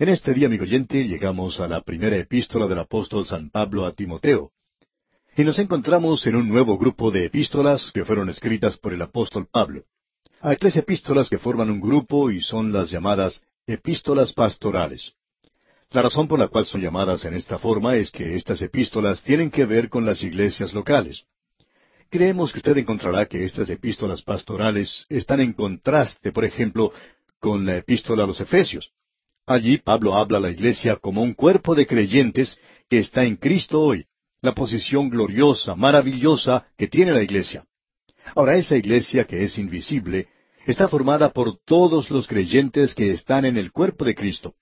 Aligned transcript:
En 0.00 0.08
este 0.08 0.32
día, 0.32 0.46
amigo 0.46 0.62
oyente, 0.62 1.06
llegamos 1.06 1.60
a 1.60 1.68
la 1.68 1.82
primera 1.82 2.16
epístola 2.16 2.66
del 2.66 2.78
apóstol 2.78 3.26
San 3.26 3.50
Pablo 3.50 3.84
a 3.84 3.92
Timoteo. 3.92 4.50
Y 5.36 5.44
nos 5.44 5.58
encontramos 5.58 6.26
en 6.26 6.36
un 6.36 6.48
nuevo 6.48 6.78
grupo 6.78 7.10
de 7.10 7.26
epístolas 7.26 7.92
que 7.92 8.06
fueron 8.06 8.30
escritas 8.30 8.78
por 8.78 8.94
el 8.94 9.02
apóstol 9.02 9.46
Pablo. 9.52 9.84
Hay 10.40 10.56
tres 10.56 10.76
epístolas 10.76 11.28
que 11.28 11.36
forman 11.36 11.68
un 11.68 11.82
grupo 11.82 12.30
y 12.30 12.40
son 12.40 12.72
las 12.72 12.90
llamadas 12.90 13.42
epístolas 13.66 14.32
pastorales. 14.32 15.12
La 15.90 16.00
razón 16.00 16.28
por 16.28 16.38
la 16.38 16.48
cual 16.48 16.64
son 16.64 16.80
llamadas 16.80 17.26
en 17.26 17.34
esta 17.34 17.58
forma 17.58 17.96
es 17.96 18.10
que 18.10 18.36
estas 18.36 18.62
epístolas 18.62 19.22
tienen 19.22 19.50
que 19.50 19.66
ver 19.66 19.90
con 19.90 20.06
las 20.06 20.22
iglesias 20.22 20.72
locales. 20.72 21.24
Creemos 22.08 22.52
que 22.52 22.60
usted 22.60 22.78
encontrará 22.78 23.26
que 23.26 23.44
estas 23.44 23.68
epístolas 23.68 24.22
pastorales 24.22 25.04
están 25.10 25.40
en 25.40 25.52
contraste, 25.52 26.32
por 26.32 26.46
ejemplo, 26.46 26.90
con 27.38 27.66
la 27.66 27.76
epístola 27.76 28.24
a 28.24 28.26
los 28.26 28.40
Efesios. 28.40 28.94
Allí 29.50 29.78
Pablo 29.78 30.14
habla 30.14 30.38
a 30.38 30.40
la 30.40 30.50
iglesia 30.50 30.94
como 30.94 31.24
un 31.24 31.34
cuerpo 31.34 31.74
de 31.74 31.84
creyentes 31.84 32.56
que 32.88 33.00
está 33.00 33.24
en 33.24 33.34
Cristo 33.34 33.80
hoy, 33.80 34.06
la 34.42 34.54
posición 34.54 35.10
gloriosa, 35.10 35.74
maravillosa 35.74 36.68
que 36.78 36.86
tiene 36.86 37.10
la 37.10 37.20
iglesia. 37.20 37.64
Ahora 38.36 38.54
esa 38.54 38.76
iglesia 38.76 39.24
que 39.24 39.42
es 39.42 39.58
invisible 39.58 40.28
está 40.66 40.86
formada 40.86 41.30
por 41.32 41.58
todos 41.64 42.12
los 42.12 42.28
creyentes 42.28 42.94
que 42.94 43.10
están 43.10 43.44
en 43.44 43.56
el 43.56 43.72
cuerpo 43.72 44.04
de 44.04 44.14
Cristo. 44.14 44.54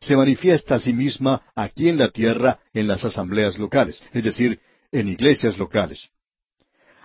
Se 0.00 0.16
manifiesta 0.16 0.74
a 0.74 0.80
sí 0.80 0.92
misma 0.92 1.42
aquí 1.54 1.88
en 1.88 1.98
la 1.98 2.08
tierra 2.08 2.58
en 2.74 2.88
las 2.88 3.04
asambleas 3.04 3.58
locales, 3.58 4.02
es 4.12 4.24
decir, 4.24 4.58
en 4.90 5.06
iglesias 5.06 5.56
locales. 5.56 6.08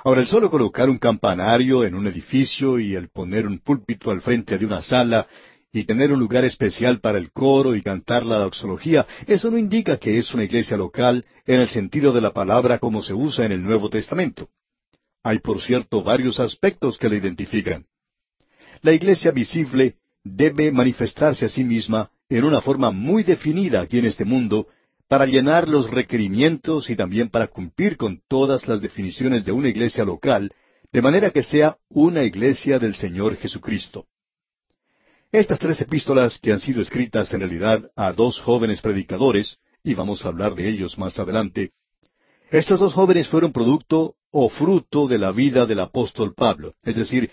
Ahora, 0.04 0.22
el 0.22 0.28
solo 0.28 0.50
colocar 0.50 0.90
un 0.90 0.98
campanario 0.98 1.84
en 1.84 1.94
un 1.94 2.08
edificio 2.08 2.80
y 2.80 2.96
el 2.96 3.10
poner 3.10 3.46
un 3.46 3.60
púlpito 3.60 4.10
al 4.10 4.22
frente 4.22 4.58
de 4.58 4.66
una 4.66 4.82
sala 4.82 5.28
y 5.72 5.84
tener 5.84 6.12
un 6.12 6.20
lugar 6.20 6.46
especial 6.46 7.00
para 7.00 7.18
el 7.18 7.32
coro 7.32 7.76
y 7.76 7.82
cantar 7.82 8.26
la 8.26 8.38
doxología, 8.38 9.06
eso 9.28 9.52
no 9.52 9.58
indica 9.58 9.98
que 9.98 10.18
es 10.18 10.34
una 10.34 10.44
iglesia 10.44 10.78
local 10.78 11.26
en 11.46 11.60
el 11.60 11.70
sentido 11.70 12.14
de 12.14 12.22
la 12.22 12.32
palabra 12.32 12.80
como 12.80 13.02
se 13.02 13.14
usa 13.14 13.46
en 13.46 13.52
el 13.52 13.64
Nuevo 13.64 13.90
Testamento. 13.90 14.50
Hay, 15.24 15.40
por 15.40 15.62
cierto, 15.62 16.04
varios 16.04 16.40
aspectos 16.40 16.98
que 16.98 17.10
la 17.10 17.18
identifican. 17.18 17.86
La 18.82 18.94
iglesia 18.94 19.32
visible 19.32 19.96
debe 20.24 20.72
manifestarse 20.72 21.46
a 21.46 21.50
sí 21.50 21.64
misma 21.64 22.12
en 22.30 22.44
una 22.44 22.62
forma 22.62 22.92
muy 22.92 23.24
definida 23.24 23.82
aquí 23.82 24.00
en 24.00 24.06
este 24.06 24.26
mundo 24.26 24.68
para 25.08 25.26
llenar 25.26 25.70
los 25.70 25.90
requerimientos 25.90 26.90
y 26.90 26.96
también 26.96 27.30
para 27.30 27.48
cumplir 27.48 27.98
con 27.98 28.22
todas 28.28 28.68
las 28.68 28.82
definiciones 28.82 29.46
de 29.46 29.54
una 29.54 29.70
iglesia 29.70 30.04
local, 30.04 30.52
de 30.92 31.02
manera 31.02 31.32
que 31.32 31.44
sea 31.44 31.78
una 31.90 32.24
iglesia 32.24 32.80
del 32.80 32.94
Señor 32.94 33.38
Jesucristo. 33.38 34.06
Estas 35.32 35.60
tres 35.60 35.82
epístolas 35.82 36.40
que 36.40 36.54
han 36.54 36.60
sido 36.60 36.82
escritas 36.82 37.34
en 37.34 37.42
realidad 37.42 37.92
a 37.98 38.14
dos 38.14 38.40
jóvenes 38.40 38.80
predicadores, 38.80 39.58
y 39.84 39.94
vamos 39.94 40.24
a 40.24 40.30
hablar 40.30 40.56
de 40.56 40.70
ellos 40.70 40.98
más 40.98 41.20
adelante, 41.20 41.72
estos 42.50 42.80
dos 42.80 42.94
jóvenes 42.94 43.28
fueron 43.28 43.52
producto 43.52 44.16
o 44.32 44.48
fruto 44.48 45.06
de 45.06 45.18
la 45.18 45.34
vida 45.34 45.66
del 45.66 45.82
apóstol 45.82 46.34
Pablo, 46.34 46.76
es 46.82 46.96
decir, 46.96 47.30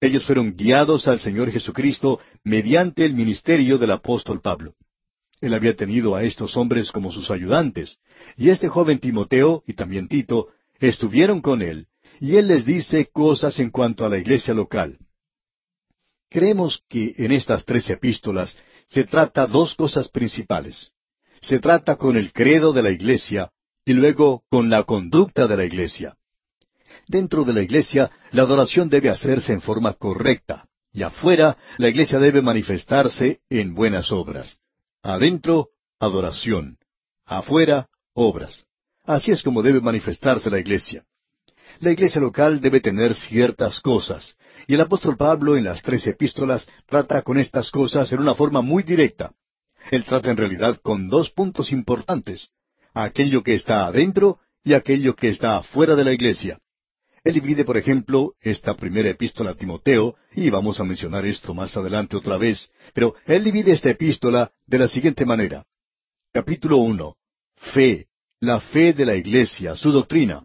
ellos 0.00 0.24
fueron 0.24 0.56
guiados 0.56 1.06
al 1.06 1.20
Señor 1.20 1.50
Jesucristo 1.50 2.18
mediante 2.44 3.04
el 3.04 3.12
ministerio 3.12 3.76
del 3.76 3.90
apóstol 3.90 4.40
Pablo. 4.40 4.74
Él 5.42 5.52
había 5.52 5.76
tenido 5.76 6.14
a 6.14 6.24
estos 6.24 6.56
hombres 6.56 6.90
como 6.90 7.12
sus 7.12 7.30
ayudantes, 7.30 7.98
y 8.38 8.48
este 8.48 8.68
joven 8.68 9.00
Timoteo 9.00 9.62
y 9.66 9.74
también 9.74 10.08
Tito 10.08 10.48
estuvieron 10.80 11.42
con 11.42 11.60
él, 11.60 11.88
y 12.20 12.36
él 12.36 12.48
les 12.48 12.64
dice 12.64 13.10
cosas 13.12 13.58
en 13.60 13.68
cuanto 13.68 14.06
a 14.06 14.08
la 14.08 14.16
iglesia 14.16 14.54
local. 14.54 14.98
Creemos 16.34 16.82
que 16.88 17.14
en 17.18 17.30
estas 17.30 17.64
tres 17.64 17.88
epístolas 17.90 18.58
se 18.88 19.04
trata 19.04 19.46
dos 19.46 19.76
cosas 19.76 20.08
principales. 20.08 20.90
Se 21.40 21.60
trata 21.60 21.94
con 21.94 22.16
el 22.16 22.32
credo 22.32 22.72
de 22.72 22.82
la 22.82 22.90
iglesia 22.90 23.52
y 23.84 23.92
luego 23.92 24.42
con 24.50 24.68
la 24.68 24.82
conducta 24.82 25.46
de 25.46 25.56
la 25.56 25.64
iglesia. 25.64 26.16
Dentro 27.06 27.44
de 27.44 27.52
la 27.52 27.62
iglesia, 27.62 28.10
la 28.32 28.42
adoración 28.42 28.88
debe 28.88 29.10
hacerse 29.10 29.52
en 29.52 29.60
forma 29.60 29.92
correcta, 29.92 30.66
y 30.92 31.02
afuera, 31.02 31.56
la 31.78 31.88
iglesia 31.88 32.18
debe 32.18 32.42
manifestarse 32.42 33.38
en 33.48 33.72
buenas 33.72 34.10
obras. 34.10 34.58
Adentro, 35.04 35.68
adoración. 36.00 36.78
Afuera, 37.24 37.88
obras. 38.12 38.64
Así 39.04 39.30
es 39.30 39.44
como 39.44 39.62
debe 39.62 39.80
manifestarse 39.80 40.50
la 40.50 40.58
iglesia. 40.58 41.04
La 41.78 41.92
iglesia 41.92 42.20
local 42.20 42.60
debe 42.60 42.80
tener 42.80 43.14
ciertas 43.14 43.80
cosas, 43.80 44.36
y 44.66 44.74
el 44.74 44.80
apóstol 44.80 45.16
Pablo 45.16 45.56
en 45.56 45.64
las 45.64 45.82
tres 45.82 46.06
epístolas 46.06 46.66
trata 46.86 47.22
con 47.22 47.38
estas 47.38 47.70
cosas 47.70 48.12
en 48.12 48.20
una 48.20 48.34
forma 48.34 48.60
muy 48.60 48.82
directa. 48.82 49.32
Él 49.90 50.04
trata 50.04 50.30
en 50.30 50.36
realidad 50.36 50.80
con 50.82 51.08
dos 51.08 51.30
puntos 51.30 51.72
importantes, 51.72 52.48
aquello 52.94 53.42
que 53.42 53.54
está 53.54 53.86
adentro 53.86 54.38
y 54.62 54.72
aquello 54.72 55.14
que 55.14 55.28
está 55.28 55.58
afuera 55.58 55.94
de 55.94 56.04
la 56.04 56.12
iglesia. 56.12 56.58
Él 57.22 57.34
divide, 57.34 57.64
por 57.64 57.78
ejemplo, 57.78 58.34
esta 58.40 58.74
primera 58.74 59.08
epístola 59.08 59.50
a 59.50 59.54
Timoteo, 59.54 60.14
y 60.34 60.50
vamos 60.50 60.78
a 60.78 60.84
mencionar 60.84 61.24
esto 61.24 61.54
más 61.54 61.74
adelante 61.76 62.16
otra 62.16 62.36
vez, 62.36 62.70
pero 62.92 63.14
él 63.24 63.44
divide 63.44 63.72
esta 63.72 63.90
epístola 63.90 64.52
de 64.66 64.78
la 64.78 64.88
siguiente 64.88 65.24
manera. 65.24 65.64
Capítulo 66.32 66.78
1. 66.78 67.16
Fe, 67.56 68.08
la 68.40 68.60
fe 68.60 68.92
de 68.92 69.06
la 69.06 69.16
iglesia, 69.16 69.74
su 69.74 69.90
doctrina. 69.90 70.44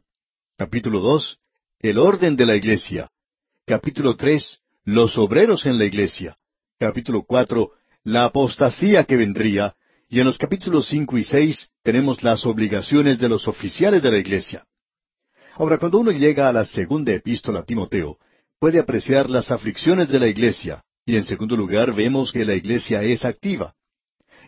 Capítulo 0.57 0.99
2. 0.99 1.39
El 1.79 1.97
orden 1.97 2.37
de 2.37 2.45
la 2.45 2.55
iglesia. 2.55 3.09
Capítulo 3.69 4.15
3. 4.15 4.61
Los 4.85 5.15
obreros 5.19 5.67
en 5.67 5.77
la 5.77 5.85
iglesia. 5.85 6.35
Capítulo 6.79 7.21
4. 7.21 7.69
La 8.05 8.23
apostasía 8.23 9.03
que 9.03 9.15
vendría. 9.15 9.75
Y 10.07 10.19
en 10.19 10.25
los 10.25 10.39
capítulos 10.39 10.87
5 10.87 11.19
y 11.19 11.23
6 11.23 11.69
tenemos 11.83 12.23
las 12.23 12.47
obligaciones 12.47 13.19
de 13.19 13.29
los 13.29 13.47
oficiales 13.47 14.01
de 14.01 14.09
la 14.09 14.17
iglesia. 14.17 14.65
Ahora, 15.53 15.77
cuando 15.77 15.99
uno 15.99 16.09
llega 16.09 16.49
a 16.49 16.51
la 16.51 16.65
segunda 16.65 17.13
epístola 17.13 17.59
a 17.59 17.63
Timoteo, 17.63 18.17
puede 18.59 18.79
apreciar 18.79 19.29
las 19.29 19.51
aflicciones 19.51 20.09
de 20.09 20.19
la 20.19 20.27
iglesia, 20.27 20.83
y 21.05 21.15
en 21.15 21.23
segundo 21.23 21.55
lugar 21.55 21.93
vemos 21.93 22.31
que 22.31 22.45
la 22.45 22.55
iglesia 22.55 23.03
es 23.03 23.23
activa. 23.23 23.75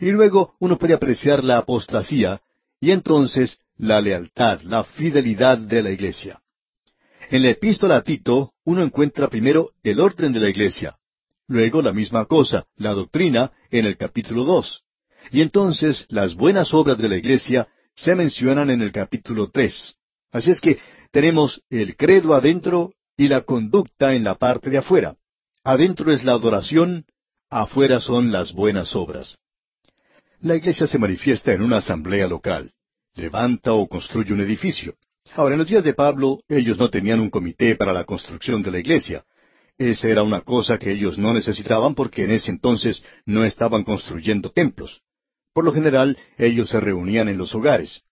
Y 0.00 0.10
luego 0.10 0.56
uno 0.58 0.78
puede 0.78 0.94
apreciar 0.94 1.44
la 1.44 1.58
apostasía, 1.58 2.40
y 2.80 2.90
entonces 2.90 3.60
la 3.76 4.00
lealtad, 4.00 4.62
la 4.62 4.82
fidelidad 4.82 5.58
de 5.58 5.80
la 5.84 5.92
iglesia. 5.92 6.41
En 7.32 7.42
la 7.42 7.48
epístola 7.48 7.96
a 7.96 8.02
Tito 8.02 8.52
uno 8.66 8.82
encuentra 8.82 9.28
primero 9.28 9.70
el 9.82 10.00
orden 10.00 10.34
de 10.34 10.40
la 10.40 10.50
iglesia, 10.50 10.98
luego 11.48 11.80
la 11.80 11.94
misma 11.94 12.26
cosa, 12.26 12.66
la 12.76 12.92
doctrina, 12.92 13.52
en 13.70 13.86
el 13.86 13.96
capítulo 13.96 14.44
dos, 14.44 14.82
y 15.30 15.40
entonces 15.40 16.04
las 16.10 16.34
buenas 16.34 16.74
obras 16.74 16.98
de 16.98 17.08
la 17.08 17.16
iglesia 17.16 17.68
se 17.96 18.14
mencionan 18.14 18.68
en 18.68 18.82
el 18.82 18.92
capítulo 18.92 19.48
tres. 19.50 19.96
Así 20.30 20.50
es 20.50 20.60
que 20.60 20.78
tenemos 21.10 21.62
el 21.70 21.96
credo 21.96 22.34
adentro 22.34 22.92
y 23.16 23.28
la 23.28 23.40
conducta 23.40 24.12
en 24.12 24.24
la 24.24 24.34
parte 24.34 24.68
de 24.68 24.76
afuera. 24.76 25.16
Adentro 25.64 26.12
es 26.12 26.24
la 26.24 26.32
adoración, 26.32 27.06
afuera 27.48 28.00
son 28.00 28.30
las 28.30 28.52
buenas 28.52 28.94
obras. 28.94 29.38
La 30.40 30.54
iglesia 30.54 30.86
se 30.86 30.98
manifiesta 30.98 31.54
en 31.54 31.62
una 31.62 31.78
asamblea 31.78 32.28
local. 32.28 32.74
Levanta 33.14 33.72
o 33.72 33.88
construye 33.88 34.34
un 34.34 34.42
edificio. 34.42 34.96
Ahora, 35.34 35.54
en 35.54 35.60
los 35.60 35.68
días 35.68 35.84
de 35.84 35.94
Pablo, 35.94 36.40
ellos 36.48 36.78
no 36.78 36.90
tenían 36.90 37.20
un 37.20 37.30
comité 37.30 37.74
para 37.76 37.92
la 37.92 38.04
construcción 38.04 38.62
de 38.62 38.70
la 38.70 38.78
iglesia. 38.78 39.24
Esa 39.78 40.08
era 40.08 40.22
una 40.22 40.42
cosa 40.42 40.78
que 40.78 40.92
ellos 40.92 41.16
no 41.16 41.32
necesitaban 41.32 41.94
porque 41.94 42.24
en 42.24 42.32
ese 42.32 42.50
entonces 42.50 43.02
no 43.24 43.42
estaban 43.42 43.82
construyendo 43.82 44.50
templos. 44.50 45.00
Por 45.54 45.64
lo 45.64 45.72
general, 45.72 46.18
ellos 46.36 46.68
se 46.68 46.80
reunían 46.80 47.28
en 47.28 47.38
los 47.38 47.54
hogares. 47.54 48.02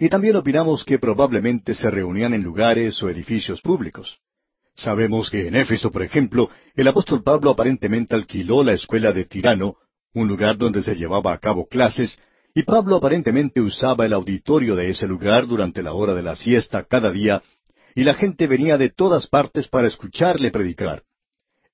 Y 0.00 0.08
también 0.08 0.34
opinamos 0.34 0.84
que 0.84 0.98
probablemente 0.98 1.74
se 1.74 1.90
reunían 1.90 2.34
en 2.34 2.42
lugares 2.42 3.00
o 3.04 3.08
edificios 3.08 3.60
públicos. 3.60 4.18
Sabemos 4.74 5.30
que 5.30 5.46
en 5.46 5.54
Éfeso, 5.54 5.92
por 5.92 6.02
ejemplo, 6.02 6.50
el 6.74 6.88
apóstol 6.88 7.22
Pablo 7.22 7.50
aparentemente 7.50 8.16
alquiló 8.16 8.64
la 8.64 8.72
escuela 8.72 9.12
de 9.12 9.24
Tirano, 9.24 9.76
un 10.12 10.26
lugar 10.26 10.56
donde 10.56 10.82
se 10.82 10.96
llevaba 10.96 11.32
a 11.32 11.38
cabo 11.38 11.66
clases, 11.66 12.18
y 12.54 12.62
Pablo 12.62 12.96
aparentemente 12.96 13.60
usaba 13.60 14.06
el 14.06 14.12
auditorio 14.12 14.74
de 14.74 14.90
ese 14.90 15.06
lugar 15.06 15.46
durante 15.46 15.82
la 15.82 15.92
hora 15.92 16.14
de 16.14 16.22
la 16.22 16.36
siesta 16.36 16.84
cada 16.84 17.10
día, 17.10 17.42
y 17.94 18.04
la 18.04 18.14
gente 18.14 18.46
venía 18.46 18.78
de 18.78 18.90
todas 18.90 19.26
partes 19.26 19.68
para 19.68 19.88
escucharle 19.88 20.50
predicar. 20.50 21.02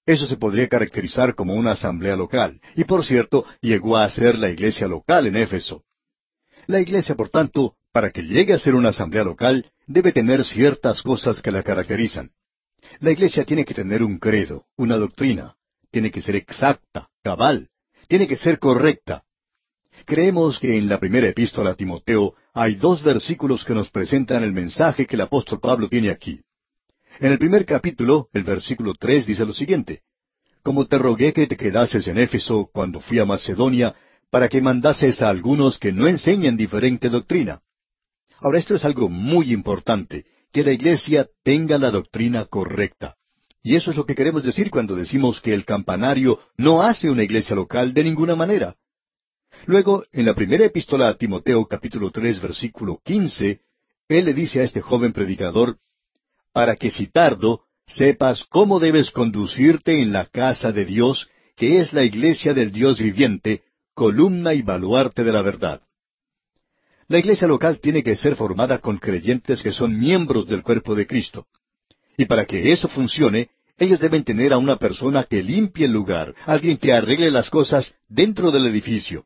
Eso 0.07 0.27
se 0.27 0.37
podría 0.37 0.69
caracterizar 0.69 1.35
como 1.35 1.55
una 1.55 1.73
asamblea 1.73 2.17
local, 2.17 2.61
y 2.77 2.85
por 2.85 3.05
cierto, 3.05 3.45
llegó 3.61 3.97
a 3.97 4.09
ser 4.11 4.39
la 4.39 4.51
iglesia 4.51 4.87
local 4.87 5.27
en 5.27 5.37
Éfeso. 5.37 5.85
La 6.67 6.81
iglesia, 6.81 7.15
por 7.15 7.31
tanto, 7.31 7.77
para 7.93 8.11
que 8.11 8.23
llegue 8.23 8.53
a 8.53 8.59
ser 8.59 8.75
una 8.75 8.91
asamblea 8.91 9.25
local, 9.25 9.71
debe 9.87 10.13
tener 10.13 10.45
ciertas 10.45 11.03
cosas 11.03 11.41
que 11.41 11.51
la 11.51 11.63
caracterizan. 11.63 12.33
La 13.01 13.11
iglesia 13.11 13.45
tiene 13.45 13.65
que 13.65 13.75
tener 13.75 14.03
un 14.03 14.19
credo, 14.19 14.67
una 14.77 14.97
doctrina, 14.97 15.57
tiene 15.91 16.11
que 16.11 16.23
ser 16.23 16.37
exacta, 16.37 17.09
cabal, 17.23 17.69
tiene 18.09 18.27
que 18.27 18.37
ser 18.37 18.59
correcta. 18.59 19.24
Creemos 20.05 20.59
que 20.59 20.77
en 20.77 20.89
la 20.89 20.99
primera 20.99 21.29
epístola 21.29 21.71
a 21.71 21.75
Timoteo 21.75 22.35
hay 22.53 22.75
dos 22.75 23.03
versículos 23.03 23.65
que 23.65 23.75
nos 23.75 23.91
presentan 23.91 24.43
el 24.43 24.53
mensaje 24.53 25.07
que 25.07 25.17
el 25.17 25.23
apóstol 25.23 25.61
Pablo 25.61 25.89
tiene 25.89 26.11
aquí. 26.11 26.41
En 27.21 27.33
el 27.33 27.39
primer 27.39 27.65
capítulo, 27.65 28.29
el 28.33 28.45
versículo 28.45 28.95
tres 28.99 29.27
dice 29.27 29.47
lo 29.47 29.55
siguiente, 29.55 30.03
Como 30.63 30.87
te 30.87 30.99
rogué 30.99 31.33
que 31.33 31.47
te 31.47 31.57
quedases 31.57 32.07
en 32.09 32.19
Éfeso 32.19 32.69
cuando 32.73 33.01
fui 33.01 33.19
a 33.19 33.25
Macedonia, 33.25 33.95
para 34.31 34.49
que 34.49 34.61
mandases 34.61 35.23
a 35.23 35.29
algunos 35.29 35.79
que 35.79 35.93
no 35.93 36.09
enseñen 36.09 36.57
diferente 36.57 37.09
doctrina. 37.09 37.61
Ahora 38.41 38.59
esto 38.59 38.75
es 38.75 38.85
algo 38.85 39.09
muy 39.09 39.53
importante, 39.53 40.27
que 40.53 40.65
la 40.65 40.73
iglesia 40.73 41.29
tenga 41.45 41.79
la 41.79 41.91
doctrina 41.91 42.45
correcta. 42.47 43.17
Y 43.63 43.77
eso 43.77 43.91
es 43.91 43.97
lo 43.97 44.05
que 44.05 44.15
queremos 44.15 44.43
decir 44.43 44.71
cuando 44.71 44.95
decimos 44.95 45.41
que 45.41 45.55
el 45.55 45.65
campanario 45.65 46.41
no 46.59 46.83
hace 46.83 47.09
una 47.09 47.23
iglesia 47.23 47.57
local 47.57 47.95
de 47.95 48.05
ninguna 48.05 48.37
manera. 48.37 48.77
Luego, 49.67 50.05
en 50.13 50.27
la 50.27 50.35
primera 50.35 50.67
epístola 50.67 51.09
a 51.09 51.15
Timoteo 51.15 51.65
capítulo 51.67 52.11
tres 52.11 52.41
versículo 52.41 53.01
quince, 53.03 53.61
él 54.09 54.27
le 54.27 54.35
dice 54.35 54.61
a 54.61 54.65
este 54.65 54.83
joven 54.83 55.13
predicador, 55.13 55.79
para 56.53 56.77
que 56.77 56.91
si 56.91 57.07
tardo, 57.07 57.63
sepas 57.87 58.45
cómo 58.45 58.79
debes 58.79 59.11
conducirte 59.11 60.03
en 60.03 60.13
la 60.13 60.27
casa 60.27 60.71
de 60.71 60.85
Dios, 60.85 61.31
que 61.57 61.79
es 61.81 61.95
la 61.95 62.05
iglesia 62.05 62.53
del 62.53 62.73
Dios 62.73 62.99
viviente, 62.99 63.63
columna 63.95 64.53
y 64.53 64.61
baluarte 64.61 65.25
de 65.25 65.33
la 65.33 65.41
verdad. 65.41 65.81
La 67.09 67.19
iglesia 67.19 67.49
local 67.49 67.81
tiene 67.81 68.03
que 68.03 68.17
ser 68.17 68.37
formada 68.37 68.79
con 68.79 68.99
creyentes 68.99 69.63
que 69.63 69.73
son 69.73 69.99
miembros 69.99 70.47
del 70.47 70.63
cuerpo 70.63 70.95
de 70.95 71.07
Cristo. 71.07 71.47
Y 72.17 72.27
para 72.27 72.45
que 72.45 72.73
eso 72.73 72.89
funcione, 72.89 73.49
ellos 73.79 73.99
deben 73.99 74.25
tener 74.25 74.53
a 74.53 74.59
una 74.59 74.77
persona 74.77 75.25
que 75.25 75.43
limpie 75.43 75.87
el 75.87 75.93
lugar, 75.93 76.35
alguien 76.45 76.77
que 76.77 76.93
arregle 76.93 77.31
las 77.31 77.49
cosas 77.51 77.95
dentro 78.09 78.51
del 78.51 78.67
edificio. 78.67 79.25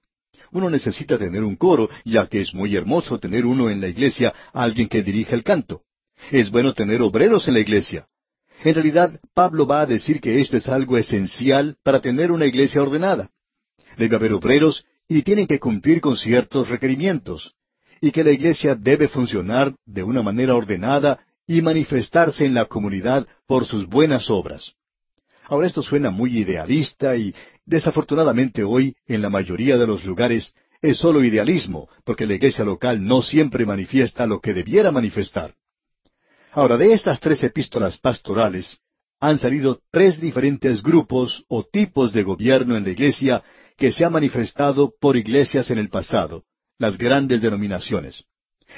Uno 0.52 0.70
necesita 0.70 1.18
tener 1.18 1.44
un 1.44 1.56
coro, 1.56 1.88
ya 2.04 2.26
que 2.26 2.40
es 2.40 2.54
muy 2.54 2.74
hermoso 2.74 3.18
tener 3.18 3.44
uno 3.46 3.70
en 3.70 3.80
la 3.80 3.88
iglesia, 3.88 4.34
alguien 4.52 4.88
que 4.88 5.02
dirija 5.02 5.34
el 5.34 5.42
canto. 5.42 5.82
Es 6.30 6.50
bueno 6.50 6.72
tener 6.74 7.02
obreros 7.02 7.48
en 7.48 7.54
la 7.54 7.60
iglesia. 7.60 8.06
En 8.64 8.74
realidad, 8.74 9.20
Pablo 9.34 9.66
va 9.66 9.82
a 9.82 9.86
decir 9.86 10.20
que 10.20 10.40
esto 10.40 10.56
es 10.56 10.68
algo 10.68 10.96
esencial 10.96 11.76
para 11.84 12.00
tener 12.00 12.32
una 12.32 12.46
iglesia 12.46 12.82
ordenada. 12.82 13.30
Debe 13.96 14.16
haber 14.16 14.32
obreros 14.32 14.84
y 15.08 15.22
tienen 15.22 15.46
que 15.46 15.60
cumplir 15.60 16.00
con 16.00 16.16
ciertos 16.16 16.68
requerimientos, 16.68 17.54
y 18.00 18.10
que 18.10 18.24
la 18.24 18.32
iglesia 18.32 18.74
debe 18.74 19.08
funcionar 19.08 19.74
de 19.86 20.02
una 20.02 20.22
manera 20.22 20.54
ordenada 20.54 21.20
y 21.46 21.62
manifestarse 21.62 22.44
en 22.44 22.54
la 22.54 22.66
comunidad 22.66 23.26
por 23.46 23.64
sus 23.64 23.86
buenas 23.86 24.28
obras. 24.28 24.74
Ahora 25.48 25.66
esto 25.66 25.82
suena 25.82 26.10
muy 26.10 26.38
idealista 26.38 27.16
y 27.16 27.34
desafortunadamente 27.64 28.64
hoy 28.64 28.94
en 29.06 29.22
la 29.22 29.30
mayoría 29.30 29.78
de 29.78 29.86
los 29.86 30.04
lugares 30.04 30.52
es 30.82 30.98
solo 30.98 31.24
idealismo, 31.24 31.88
porque 32.04 32.26
la 32.26 32.34
iglesia 32.34 32.64
local 32.64 33.02
no 33.04 33.22
siempre 33.22 33.64
manifiesta 33.64 34.26
lo 34.26 34.40
que 34.40 34.52
debiera 34.52 34.92
manifestar. 34.92 35.54
Ahora, 36.52 36.76
de 36.76 36.92
estas 36.92 37.18
tres 37.18 37.42
epístolas 37.42 37.98
pastorales 37.98 38.78
han 39.20 39.38
salido 39.38 39.80
tres 39.90 40.20
diferentes 40.20 40.82
grupos 40.82 41.44
o 41.48 41.64
tipos 41.64 42.12
de 42.12 42.22
gobierno 42.22 42.76
en 42.76 42.84
la 42.84 42.90
iglesia 42.90 43.42
que 43.76 43.90
se 43.90 44.04
ha 44.04 44.10
manifestado 44.10 44.92
por 45.00 45.16
iglesias 45.16 45.70
en 45.70 45.78
el 45.78 45.88
pasado, 45.88 46.44
las 46.78 46.98
grandes 46.98 47.40
denominaciones. 47.40 48.24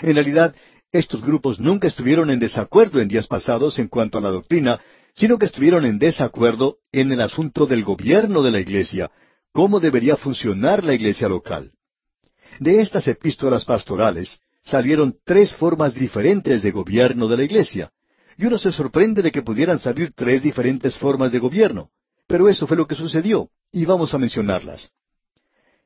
En 0.02 0.14
realidad, 0.14 0.55
estos 0.93 1.20
grupos 1.20 1.58
nunca 1.58 1.88
estuvieron 1.88 2.31
en 2.31 2.38
desacuerdo 2.38 3.00
en 3.00 3.08
días 3.08 3.26
pasados 3.26 3.78
en 3.78 3.88
cuanto 3.88 4.19
a 4.19 4.20
la 4.20 4.31
doctrina, 4.31 4.81
sino 5.15 5.39
que 5.39 5.47
estuvieron 5.47 5.85
en 5.85 5.99
desacuerdo 5.99 6.79
en 6.93 7.12
el 7.12 7.21
asunto 7.21 7.67
del 7.67 7.85
gobierno 7.85 8.43
de 8.43 8.51
la 8.51 8.61
iglesia, 8.61 9.11
cómo 9.53 9.81
debería 9.81 10.17
funcionar 10.17 10.85
la 10.85 10.95
iglesia 10.95 11.29
local. 11.29 11.73
De 12.59 12.81
estas 12.81 13.09
epístolas 13.09 13.65
pastorales 13.65 14.41
salieron 14.62 15.17
tres 15.25 15.55
formas 15.55 15.95
diferentes 15.95 16.62
de 16.62 16.71
gobierno 16.71 17.29
de 17.29 17.37
la 17.37 17.45
iglesia, 17.45 17.91
y 18.37 18.47
uno 18.47 18.59
se 18.59 18.73
sorprende 18.73 19.23
de 19.23 19.33
que 19.33 19.43
pudieran 19.43 19.79
salir 19.79 20.12
tres 20.15 20.43
diferentes 20.43 20.97
formas 20.97 21.33
de 21.33 21.39
gobierno, 21.39 21.91
pero 22.27 22.49
eso 22.49 22.67
fue 22.67 22.77
lo 22.77 22.87
que 22.87 22.95
sucedió, 22.95 23.51
y 23.73 23.85
vamos 23.85 24.15
a 24.15 24.19
mencionarlas. 24.19 24.91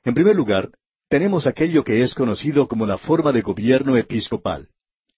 En 0.04 0.14
primer 0.14 0.36
lugar, 0.36 0.70
tenemos 1.08 1.46
aquello 1.46 1.84
que 1.84 2.02
es 2.02 2.14
conocido 2.14 2.68
como 2.68 2.86
la 2.86 2.98
forma 2.98 3.32
de 3.32 3.42
gobierno 3.42 3.96
episcopal 3.96 4.68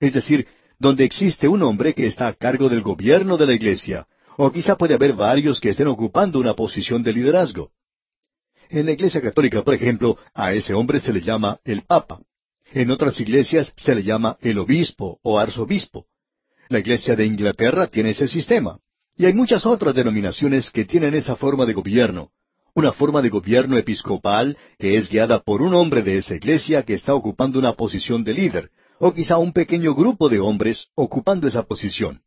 es 0.01 0.13
decir, 0.13 0.47
donde 0.79 1.05
existe 1.05 1.49
un 1.49 1.63
hombre 1.63 1.95
que 1.95 2.07
está 2.07 2.29
a 2.29 2.35
cargo 2.35 2.69
del 2.69 2.83
gobierno 2.83 3.37
de 3.37 3.47
la 3.47 3.55
iglesia, 3.55 4.07
o 4.37 4.51
quizá 4.51 4.77
puede 4.77 4.95
haber 4.95 5.15
varios 5.15 5.61
que 5.61 5.71
estén 5.71 5.89
ocupando 5.89 6.39
una 6.39 6.55
posición 6.55 7.03
de 7.03 7.13
liderazgo. 7.13 7.71
En 8.69 8.87
la 8.87 8.93
iglesia 8.93 9.21
católica, 9.21 9.63
por 9.63 9.75
ejemplo, 9.75 10.19
a 10.35 10.53
ese 10.53 10.75
hombre 10.75 11.01
se 11.01 11.13
le 11.13 11.21
llama 11.21 11.59
el 11.65 11.83
Papa. 11.83 12.21
En 12.73 12.91
otras 12.91 13.19
iglesias 13.21 13.73
se 13.77 13.95
le 13.95 14.03
llama 14.03 14.37
el 14.41 14.59
obispo 14.59 15.19
o 15.23 15.39
arzobispo. 15.39 16.07
La 16.69 16.81
iglesia 16.81 17.15
de 17.15 17.25
Inglaterra 17.25 17.87
tiene 17.87 18.11
ese 18.11 18.27
sistema. 18.27 18.79
Y 19.17 19.25
hay 19.25 19.33
muchas 19.33 19.65
otras 19.65 19.95
denominaciones 19.95 20.71
que 20.71 20.85
tienen 20.85 21.15
esa 21.15 21.37
forma 21.37 21.65
de 21.65 21.73
gobierno, 21.73 22.33
una 22.75 22.93
forma 22.93 23.23
de 23.23 23.31
gobierno 23.31 23.79
episcopal 23.79 24.59
que 24.79 24.99
es 24.99 25.09
guiada 25.09 25.41
por 25.41 25.63
un 25.63 25.73
hombre 25.75 26.03
de 26.03 26.19
esa 26.19 26.35
iglesia 26.35 26.83
que 26.83 26.93
está 26.93 27.15
ocupando 27.15 27.59
una 27.59 27.73
posición 27.73 28.25
de 28.25 28.35
líder, 28.35 28.71
o 28.99 29.13
quizá 29.13 29.39
un 29.39 29.53
pequeño 29.53 29.95
grupo 29.95 30.29
de 30.29 30.41
hombres 30.41 30.89
ocupando 30.95 31.47
esa 31.47 31.65
posición. 31.65 32.23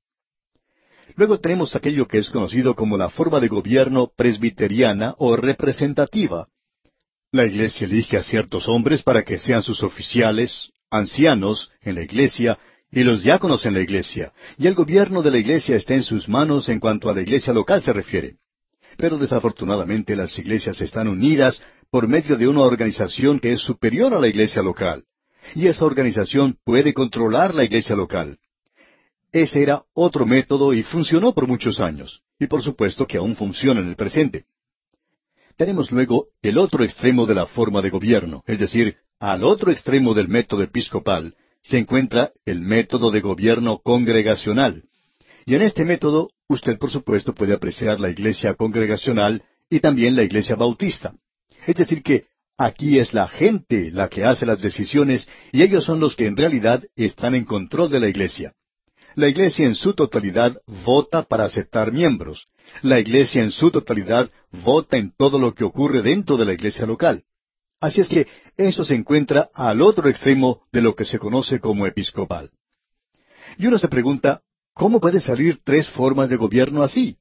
Luego 1.15 1.39
tenemos 1.39 1.75
aquello 1.75 2.07
que 2.07 2.19
es 2.19 2.29
conocido 2.29 2.75
como 2.75 2.97
la 2.97 3.09
forma 3.09 3.39
de 3.39 3.47
gobierno 3.47 4.11
presbiteriana 4.15 5.15
o 5.17 5.35
representativa. 5.35 6.47
La 7.31 7.45
iglesia 7.45 7.85
elige 7.85 8.17
a 8.17 8.23
ciertos 8.23 8.67
hombres 8.67 9.03
para 9.03 9.23
que 9.23 9.37
sean 9.37 9.63
sus 9.63 9.83
oficiales, 9.83 10.71
ancianos 10.89 11.71
en 11.81 11.95
la 11.95 12.01
iglesia 12.01 12.57
y 12.91 13.03
los 13.03 13.21
diáconos 13.21 13.65
en 13.65 13.75
la 13.75 13.81
iglesia, 13.81 14.33
y 14.57 14.65
el 14.65 14.73
gobierno 14.73 15.21
de 15.21 15.31
la 15.31 15.37
iglesia 15.37 15.75
está 15.75 15.93
en 15.93 16.03
sus 16.03 16.27
manos 16.27 16.69
en 16.69 16.79
cuanto 16.79 17.09
a 17.09 17.13
la 17.13 17.21
iglesia 17.21 17.53
local 17.53 17.83
se 17.83 17.93
refiere. 17.93 18.37
Pero 18.97 19.17
desafortunadamente 19.17 20.15
las 20.15 20.37
iglesias 20.39 20.81
están 20.81 21.07
unidas 21.07 21.61
por 21.91 22.07
medio 22.07 22.35
de 22.35 22.47
una 22.47 22.61
organización 22.61 23.39
que 23.39 23.53
es 23.53 23.61
superior 23.61 24.13
a 24.13 24.19
la 24.19 24.27
iglesia 24.27 24.61
local 24.61 25.03
y 25.55 25.67
esa 25.67 25.85
organización 25.85 26.57
puede 26.63 26.93
controlar 26.93 27.55
la 27.55 27.63
iglesia 27.63 27.95
local. 27.95 28.37
Ese 29.31 29.61
era 29.61 29.83
otro 29.93 30.25
método 30.25 30.73
y 30.73 30.83
funcionó 30.83 31.33
por 31.33 31.47
muchos 31.47 31.79
años, 31.79 32.23
y 32.39 32.47
por 32.47 32.61
supuesto 32.61 33.05
que 33.05 33.17
aún 33.17 33.35
funciona 33.35 33.79
en 33.79 33.89
el 33.89 33.95
presente. 33.95 34.45
Tenemos 35.55 35.91
luego 35.91 36.27
el 36.41 36.57
otro 36.57 36.83
extremo 36.83 37.25
de 37.25 37.35
la 37.35 37.45
forma 37.45 37.81
de 37.81 37.89
gobierno, 37.89 38.43
es 38.47 38.59
decir, 38.59 38.95
al 39.19 39.43
otro 39.43 39.71
extremo 39.71 40.13
del 40.13 40.29
método 40.29 40.63
episcopal 40.63 41.35
se 41.61 41.77
encuentra 41.77 42.31
el 42.45 42.61
método 42.61 43.11
de 43.11 43.19
gobierno 43.19 43.79
congregacional. 43.79 44.83
Y 45.45 45.55
en 45.55 45.61
este 45.61 45.83
método 45.83 46.29
usted 46.47 46.77
por 46.77 46.89
supuesto 46.89 47.33
puede 47.33 47.53
apreciar 47.53 47.99
la 47.99 48.09
iglesia 48.09 48.55
congregacional 48.55 49.43
y 49.69 49.79
también 49.79 50.15
la 50.15 50.23
iglesia 50.23 50.55
bautista. 50.55 51.13
Es 51.67 51.75
decir, 51.75 52.01
que 52.01 52.25
Aquí 52.61 52.99
es 52.99 53.13
la 53.13 53.29
gente 53.29 53.89
la 53.89 54.09
que 54.09 54.25
hace 54.25 54.45
las 54.45 54.61
decisiones 54.61 55.29
y 55.53 55.63
ellos 55.63 55.85
son 55.85 56.01
los 56.01 56.17
que 56.17 56.25
en 56.25 56.35
realidad 56.35 56.83
están 56.97 57.33
en 57.33 57.45
control 57.45 57.89
de 57.89 58.01
la 58.01 58.09
iglesia. 58.09 58.53
La 59.15 59.29
iglesia 59.29 59.65
en 59.65 59.75
su 59.75 59.93
totalidad 59.93 60.57
vota 60.85 61.23
para 61.23 61.45
aceptar 61.45 61.93
miembros. 61.93 62.49
La 62.81 62.99
iglesia 62.99 63.41
en 63.41 63.51
su 63.51 63.71
totalidad 63.71 64.29
vota 64.51 64.97
en 64.97 65.13
todo 65.15 65.39
lo 65.39 65.55
que 65.55 65.63
ocurre 65.63 66.01
dentro 66.01 66.35
de 66.35 66.43
la 66.43 66.51
iglesia 66.51 66.85
local. 66.85 67.23
Así 67.79 68.01
es 68.01 68.09
que 68.09 68.27
eso 68.57 68.83
se 68.83 68.95
encuentra 68.95 69.49
al 69.53 69.81
otro 69.81 70.09
extremo 70.09 70.63
de 70.73 70.81
lo 70.81 70.95
que 70.95 71.05
se 71.05 71.17
conoce 71.17 71.61
como 71.61 71.87
episcopal. 71.87 72.51
Y 73.57 73.67
uno 73.67 73.79
se 73.79 73.87
pregunta, 73.87 74.41
¿cómo 74.73 74.99
puede 74.99 75.21
salir 75.21 75.61
tres 75.63 75.89
formas 75.89 76.29
de 76.29 76.35
gobierno 76.35 76.83
así? 76.83 77.19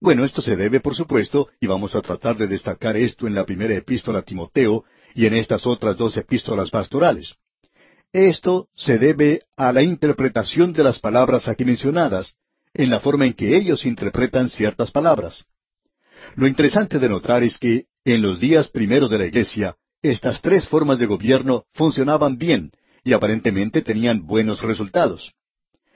Bueno, 0.00 0.24
esto 0.24 0.42
se 0.42 0.54
debe, 0.54 0.80
por 0.80 0.94
supuesto, 0.94 1.48
y 1.60 1.66
vamos 1.66 1.94
a 1.94 2.00
tratar 2.00 2.36
de 2.36 2.46
destacar 2.46 2.96
esto 2.96 3.26
en 3.26 3.34
la 3.34 3.44
primera 3.44 3.74
epístola 3.74 4.20
a 4.20 4.22
Timoteo 4.22 4.84
y 5.14 5.26
en 5.26 5.34
estas 5.34 5.66
otras 5.66 5.96
dos 5.96 6.16
epístolas 6.16 6.70
pastorales. 6.70 7.34
Esto 8.12 8.68
se 8.74 8.98
debe 8.98 9.42
a 9.56 9.72
la 9.72 9.82
interpretación 9.82 10.72
de 10.72 10.84
las 10.84 11.00
palabras 11.00 11.48
aquí 11.48 11.64
mencionadas, 11.64 12.36
en 12.74 12.90
la 12.90 13.00
forma 13.00 13.26
en 13.26 13.34
que 13.34 13.56
ellos 13.56 13.84
interpretan 13.84 14.48
ciertas 14.48 14.92
palabras. 14.92 15.44
Lo 16.36 16.46
interesante 16.46 17.00
de 17.00 17.08
notar 17.08 17.42
es 17.42 17.58
que, 17.58 17.86
en 18.04 18.22
los 18.22 18.38
días 18.38 18.68
primeros 18.68 19.10
de 19.10 19.18
la 19.18 19.26
Iglesia, 19.26 19.74
estas 20.00 20.40
tres 20.40 20.68
formas 20.68 21.00
de 21.00 21.06
gobierno 21.06 21.64
funcionaban 21.74 22.38
bien 22.38 22.70
y 23.02 23.12
aparentemente 23.14 23.82
tenían 23.82 24.26
buenos 24.26 24.62
resultados. 24.62 25.32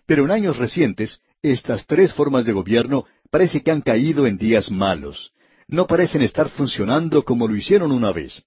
Pero 0.07 0.25
en 0.25 0.33
años 0.33 0.57
recientes, 0.57 1.21
estas 1.43 1.87
tres 1.87 2.13
formas 2.13 2.45
de 2.45 2.53
gobierno 2.53 3.05
parece 3.31 3.63
que 3.63 3.71
han 3.71 3.83
caído 3.83 4.27
en 4.27 4.39
días 4.39 4.71
malos. 4.71 5.33
No 5.67 5.87
parecen 5.87 6.23
estar 6.23 6.49
funcionando 6.49 7.25
como 7.25 7.49
lo 7.49 7.57
hicieron 7.57 7.93
una 7.93 8.13
vez. 8.13 8.43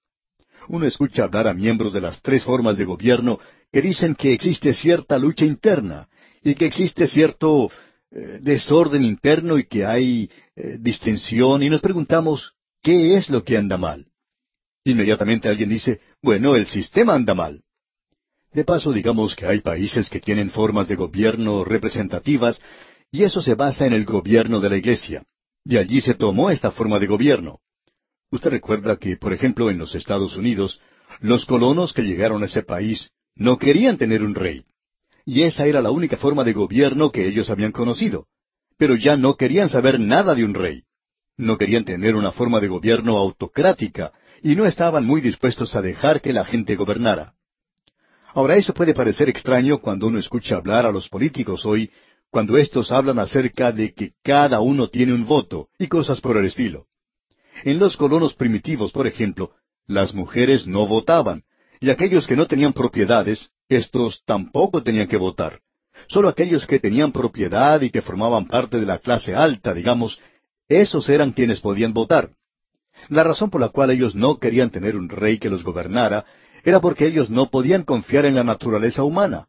Uno 0.68 0.86
escucha 0.86 1.24
hablar 1.24 1.46
a 1.46 1.54
miembros 1.54 1.92
de 1.92 2.00
las 2.00 2.22
tres 2.22 2.42
formas 2.44 2.76
de 2.76 2.84
gobierno 2.84 3.38
que 3.72 3.82
dicen 3.82 4.14
que 4.14 4.32
existe 4.32 4.72
cierta 4.72 5.18
lucha 5.18 5.44
interna 5.44 6.08
y 6.42 6.54
que 6.54 6.66
existe 6.66 7.06
cierto 7.08 7.70
eh, 8.10 8.38
desorden 8.40 9.04
interno 9.04 9.58
y 9.58 9.66
que 9.66 9.84
hay 9.84 10.30
eh, 10.54 10.78
distensión 10.80 11.62
y 11.62 11.68
nos 11.68 11.82
preguntamos, 11.82 12.54
¿qué 12.82 13.16
es 13.16 13.28
lo 13.28 13.44
que 13.44 13.56
anda 13.56 13.76
mal? 13.76 14.06
Inmediatamente 14.84 15.48
alguien 15.48 15.68
dice, 15.68 16.00
bueno, 16.22 16.54
el 16.54 16.66
sistema 16.66 17.14
anda 17.14 17.34
mal. 17.34 17.62
De 18.56 18.64
paso, 18.64 18.90
digamos 18.90 19.36
que 19.36 19.44
hay 19.44 19.60
países 19.60 20.08
que 20.08 20.18
tienen 20.18 20.50
formas 20.50 20.88
de 20.88 20.96
gobierno 20.96 21.62
representativas 21.62 22.58
y 23.12 23.22
eso 23.22 23.42
se 23.42 23.54
basa 23.54 23.84
en 23.84 23.92
el 23.92 24.06
gobierno 24.06 24.60
de 24.60 24.70
la 24.70 24.78
Iglesia. 24.78 25.26
Y 25.62 25.76
allí 25.76 26.00
se 26.00 26.14
tomó 26.14 26.48
esta 26.48 26.70
forma 26.70 26.98
de 26.98 27.06
gobierno. 27.06 27.58
Usted 28.30 28.48
recuerda 28.48 28.96
que, 28.96 29.18
por 29.18 29.34
ejemplo, 29.34 29.70
en 29.70 29.76
los 29.76 29.94
Estados 29.94 30.38
Unidos, 30.38 30.80
los 31.20 31.44
colonos 31.44 31.92
que 31.92 32.00
llegaron 32.00 32.42
a 32.42 32.46
ese 32.46 32.62
país 32.62 33.10
no 33.34 33.58
querían 33.58 33.98
tener 33.98 34.24
un 34.24 34.34
rey. 34.34 34.64
Y 35.26 35.42
esa 35.42 35.66
era 35.66 35.82
la 35.82 35.90
única 35.90 36.16
forma 36.16 36.42
de 36.42 36.54
gobierno 36.54 37.12
que 37.12 37.28
ellos 37.28 37.50
habían 37.50 37.72
conocido. 37.72 38.26
Pero 38.78 38.94
ya 38.96 39.18
no 39.18 39.36
querían 39.36 39.68
saber 39.68 40.00
nada 40.00 40.34
de 40.34 40.46
un 40.46 40.54
rey. 40.54 40.84
No 41.36 41.58
querían 41.58 41.84
tener 41.84 42.16
una 42.16 42.32
forma 42.32 42.60
de 42.60 42.68
gobierno 42.68 43.18
autocrática, 43.18 44.14
y 44.42 44.54
no 44.54 44.64
estaban 44.64 45.04
muy 45.04 45.20
dispuestos 45.20 45.76
a 45.76 45.82
dejar 45.82 46.22
que 46.22 46.32
la 46.32 46.46
gente 46.46 46.74
gobernara. 46.74 47.35
Ahora 48.34 48.56
eso 48.56 48.74
puede 48.74 48.94
parecer 48.94 49.28
extraño 49.28 49.78
cuando 49.78 50.06
uno 50.06 50.18
escucha 50.18 50.56
hablar 50.56 50.86
a 50.86 50.92
los 50.92 51.08
políticos 51.08 51.64
hoy, 51.64 51.90
cuando 52.30 52.56
éstos 52.58 52.92
hablan 52.92 53.18
acerca 53.18 53.72
de 53.72 53.94
que 53.94 54.12
cada 54.22 54.60
uno 54.60 54.88
tiene 54.88 55.12
un 55.14 55.26
voto 55.26 55.68
y 55.78 55.86
cosas 55.86 56.20
por 56.20 56.36
el 56.36 56.46
estilo. 56.46 56.86
En 57.64 57.78
los 57.78 57.96
colonos 57.96 58.34
primitivos, 58.34 58.92
por 58.92 59.06
ejemplo, 59.06 59.52
las 59.86 60.12
mujeres 60.14 60.66
no 60.66 60.86
votaban, 60.86 61.44
y 61.80 61.90
aquellos 61.90 62.26
que 62.26 62.36
no 62.36 62.46
tenían 62.46 62.72
propiedades, 62.72 63.50
estos 63.68 64.22
tampoco 64.24 64.82
tenían 64.82 65.08
que 65.08 65.16
votar. 65.16 65.60
Solo 66.08 66.28
aquellos 66.28 66.66
que 66.66 66.78
tenían 66.78 67.12
propiedad 67.12 67.80
y 67.80 67.90
que 67.90 68.02
formaban 68.02 68.46
parte 68.46 68.78
de 68.78 68.86
la 68.86 68.98
clase 68.98 69.34
alta, 69.34 69.72
digamos, 69.72 70.20
esos 70.68 71.08
eran 71.08 71.32
quienes 71.32 71.60
podían 71.60 71.92
votar. 71.92 72.30
La 73.08 73.24
razón 73.24 73.50
por 73.50 73.60
la 73.60 73.68
cual 73.68 73.90
ellos 73.90 74.14
no 74.14 74.38
querían 74.38 74.70
tener 74.70 74.96
un 74.96 75.08
rey 75.08 75.38
que 75.38 75.50
los 75.50 75.62
gobernara 75.62 76.24
era 76.66 76.80
porque 76.80 77.06
ellos 77.06 77.30
no 77.30 77.48
podían 77.48 77.84
confiar 77.84 78.24
en 78.26 78.34
la 78.34 78.42
naturaleza 78.42 79.04
humana. 79.04 79.46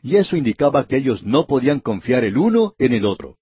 Y 0.00 0.14
eso 0.14 0.36
indicaba 0.36 0.86
que 0.86 0.96
ellos 0.96 1.24
no 1.24 1.48
podían 1.48 1.80
confiar 1.80 2.22
el 2.22 2.38
uno 2.38 2.74
en 2.78 2.92
el 2.92 3.04
otro. 3.04 3.36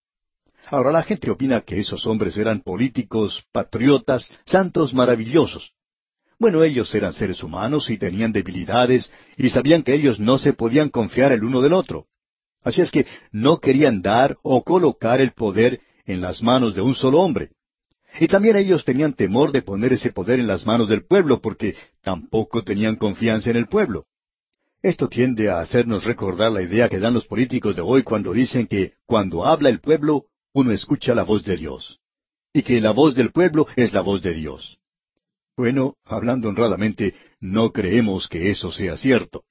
Ahora 0.69 0.91
la 0.91 1.03
gente 1.03 1.31
opina 1.31 1.61
que 1.61 1.79
esos 1.79 2.07
hombres 2.07 2.39
eran 2.39 2.63
políticos, 2.63 3.45
patriotas, 3.53 4.33
santos 4.47 4.95
maravillosos. 4.95 5.73
Bueno, 6.39 6.65
ellos 6.65 6.95
eran 6.95 7.13
seres 7.13 7.43
humanos 7.43 7.91
y 7.91 7.99
tenían 7.99 8.33
debilidades 8.33 9.13
y 9.37 9.51
sabían 9.51 9.83
que 9.83 9.93
ellos 9.93 10.19
no 10.19 10.39
se 10.39 10.55
podían 10.55 10.89
confiar 10.89 11.31
el 11.33 11.45
uno 11.45 11.61
del 11.61 11.75
otro. 11.75 12.07
Así 12.63 12.81
es 12.81 12.91
que 12.91 13.07
no 13.33 13.59
querían 13.59 14.01
dar 14.01 14.39
o 14.43 14.65
colocar 14.65 15.21
el 15.21 15.33
poder 15.33 15.81
en 16.07 16.23
las 16.23 16.43
manos 16.43 16.75
de 16.75 16.81
un 16.81 16.95
solo 16.95 17.21
hombre. 17.21 17.51
Y 18.19 18.27
también 18.27 18.57
ellos 18.57 18.85
tenían 18.85 19.15
temor 19.15 19.53
de 19.53 19.63
poner 19.63 19.93
ese 19.93 20.11
poder 20.13 20.41
en 20.41 20.47
las 20.47 20.67
manos 20.67 20.89
del 20.89 21.05
pueblo 21.05 21.41
porque 21.41 21.77
tampoco 22.03 22.63
tenían 22.63 22.97
confianza 22.97 23.51
en 23.51 23.57
el 23.57 23.69
pueblo. 23.69 24.07
Esto 24.83 25.09
tiende 25.09 25.51
a 25.51 25.61
hacernos 25.61 26.05
recordar 26.05 26.51
la 26.51 26.63
idea 26.63 26.89
que 26.89 26.99
dan 26.99 27.15
los 27.15 27.27
políticos 27.27 27.77
de 27.77 27.83
hoy 27.83 28.03
cuando 28.03 28.33
dicen 28.33 28.67
que 28.67 28.95
cuando 29.07 29.45
habla 29.45 29.69
el 29.69 29.81
pueblo, 29.81 30.25
uno 30.53 30.73
escucha 30.73 31.15
la 31.15 31.23
voz 31.23 31.45
de 31.45 31.57
Dios, 31.57 32.01
y 32.53 32.63
que 32.63 32.81
la 32.81 32.93
voz 32.93 33.15
del 33.15 33.31
pueblo 33.31 33.67
es 33.77 33.93
la 33.93 34.01
voz 34.01 34.23
de 34.23 34.33
Dios. 34.33 34.79
Bueno, 35.55 35.97
hablando 36.07 36.49
honradamente, 36.49 37.15
no 37.41 37.71
creemos 37.73 38.27
que 38.27 38.51
eso 38.51 38.73
sea 38.73 38.97
cierto. 38.97 39.45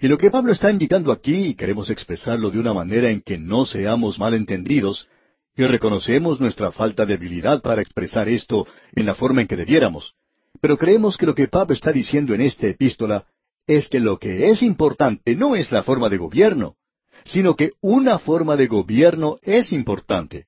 Y 0.00 0.08
lo 0.08 0.18
que 0.18 0.30
Pablo 0.30 0.52
está 0.52 0.70
indicando 0.70 1.12
aquí, 1.12 1.50
y 1.50 1.54
queremos 1.54 1.88
expresarlo 1.88 2.50
de 2.50 2.58
una 2.58 2.74
manera 2.74 3.08
en 3.08 3.22
que 3.22 3.38
no 3.38 3.64
seamos 3.64 4.18
malentendidos, 4.18 5.08
y 5.56 5.64
reconocemos 5.64 6.38
nuestra 6.38 6.70
falta 6.70 7.06
de 7.06 7.14
habilidad 7.14 7.62
para 7.62 7.80
expresar 7.80 8.28
esto 8.28 8.66
en 8.94 9.06
la 9.06 9.14
forma 9.14 9.40
en 9.40 9.46
que 9.46 9.56
debiéramos. 9.56 10.14
Pero 10.60 10.76
creemos 10.76 11.16
que 11.16 11.26
lo 11.26 11.34
que 11.34 11.48
Pablo 11.48 11.74
está 11.74 11.92
diciendo 11.92 12.34
en 12.34 12.42
esta 12.42 12.66
epístola 12.66 13.26
es 13.66 13.88
que 13.88 13.98
lo 13.98 14.18
que 14.18 14.50
es 14.50 14.62
importante 14.62 15.34
no 15.34 15.56
es 15.56 15.72
la 15.72 15.82
forma 15.82 16.08
de 16.08 16.18
gobierno, 16.18 16.76
sino 17.24 17.56
que 17.56 17.72
una 17.80 18.18
forma 18.18 18.56
de 18.56 18.66
gobierno 18.66 19.38
es 19.42 19.72
importante. 19.72 20.46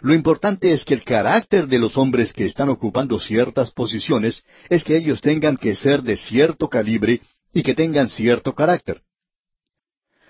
Lo 0.00 0.14
importante 0.14 0.72
es 0.72 0.84
que 0.84 0.94
el 0.94 1.04
carácter 1.04 1.66
de 1.66 1.78
los 1.78 1.96
hombres 1.96 2.32
que 2.32 2.46
están 2.46 2.68
ocupando 2.68 3.18
ciertas 3.20 3.70
posiciones 3.70 4.44
es 4.68 4.84
que 4.84 4.96
ellos 4.96 5.20
tengan 5.20 5.56
que 5.56 5.74
ser 5.74 6.02
de 6.02 6.16
cierto 6.16 6.68
calibre 6.68 7.20
y 7.52 7.62
que 7.62 7.74
tengan 7.74 8.08
cierto 8.08 8.54
carácter. 8.54 9.02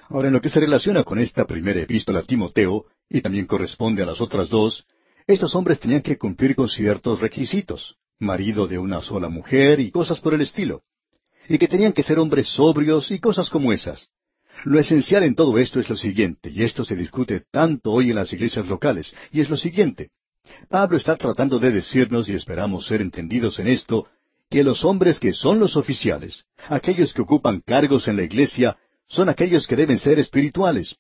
Ahora, 0.08 0.28
en 0.28 0.34
lo 0.34 0.40
que 0.40 0.50
se 0.50 0.60
relaciona 0.60 1.02
con 1.02 1.18
esta 1.18 1.46
primera 1.46 1.80
epístola 1.80 2.20
a 2.20 2.22
Timoteo, 2.24 2.84
y 3.08 3.20
también 3.20 3.46
corresponde 3.46 4.02
a 4.02 4.06
las 4.06 4.20
otras 4.20 4.48
dos, 4.48 4.86
estos 5.26 5.54
hombres 5.54 5.80
tenían 5.80 6.02
que 6.02 6.18
cumplir 6.18 6.54
con 6.54 6.68
ciertos 6.68 7.20
requisitos, 7.20 7.96
marido 8.18 8.66
de 8.66 8.78
una 8.78 9.00
sola 9.00 9.28
mujer 9.28 9.80
y 9.80 9.90
cosas 9.90 10.20
por 10.20 10.34
el 10.34 10.42
estilo, 10.42 10.82
y 11.48 11.58
que 11.58 11.68
tenían 11.68 11.92
que 11.92 12.02
ser 12.02 12.18
hombres 12.18 12.48
sobrios 12.48 13.10
y 13.10 13.18
cosas 13.18 13.50
como 13.50 13.72
esas. 13.72 14.08
Lo 14.64 14.78
esencial 14.78 15.24
en 15.24 15.34
todo 15.34 15.58
esto 15.58 15.80
es 15.80 15.88
lo 15.88 15.96
siguiente, 15.96 16.50
y 16.50 16.62
esto 16.62 16.84
se 16.84 16.96
discute 16.96 17.42
tanto 17.50 17.90
hoy 17.92 18.10
en 18.10 18.16
las 18.16 18.32
iglesias 18.32 18.66
locales, 18.66 19.14
y 19.32 19.40
es 19.40 19.50
lo 19.50 19.56
siguiente. 19.56 20.10
Pablo 20.68 20.96
está 20.96 21.16
tratando 21.16 21.58
de 21.58 21.70
decirnos, 21.70 22.28
y 22.28 22.34
esperamos 22.34 22.86
ser 22.86 23.00
entendidos 23.00 23.58
en 23.58 23.68
esto, 23.68 24.08
que 24.50 24.62
los 24.62 24.84
hombres 24.84 25.18
que 25.18 25.32
son 25.32 25.58
los 25.58 25.76
oficiales, 25.76 26.44
aquellos 26.68 27.12
que 27.12 27.22
ocupan 27.22 27.60
cargos 27.60 28.08
en 28.08 28.16
la 28.16 28.22
iglesia, 28.22 28.76
son 29.08 29.28
aquellos 29.28 29.66
que 29.66 29.76
deben 29.76 29.98
ser 29.98 30.18
espirituales. 30.18 30.96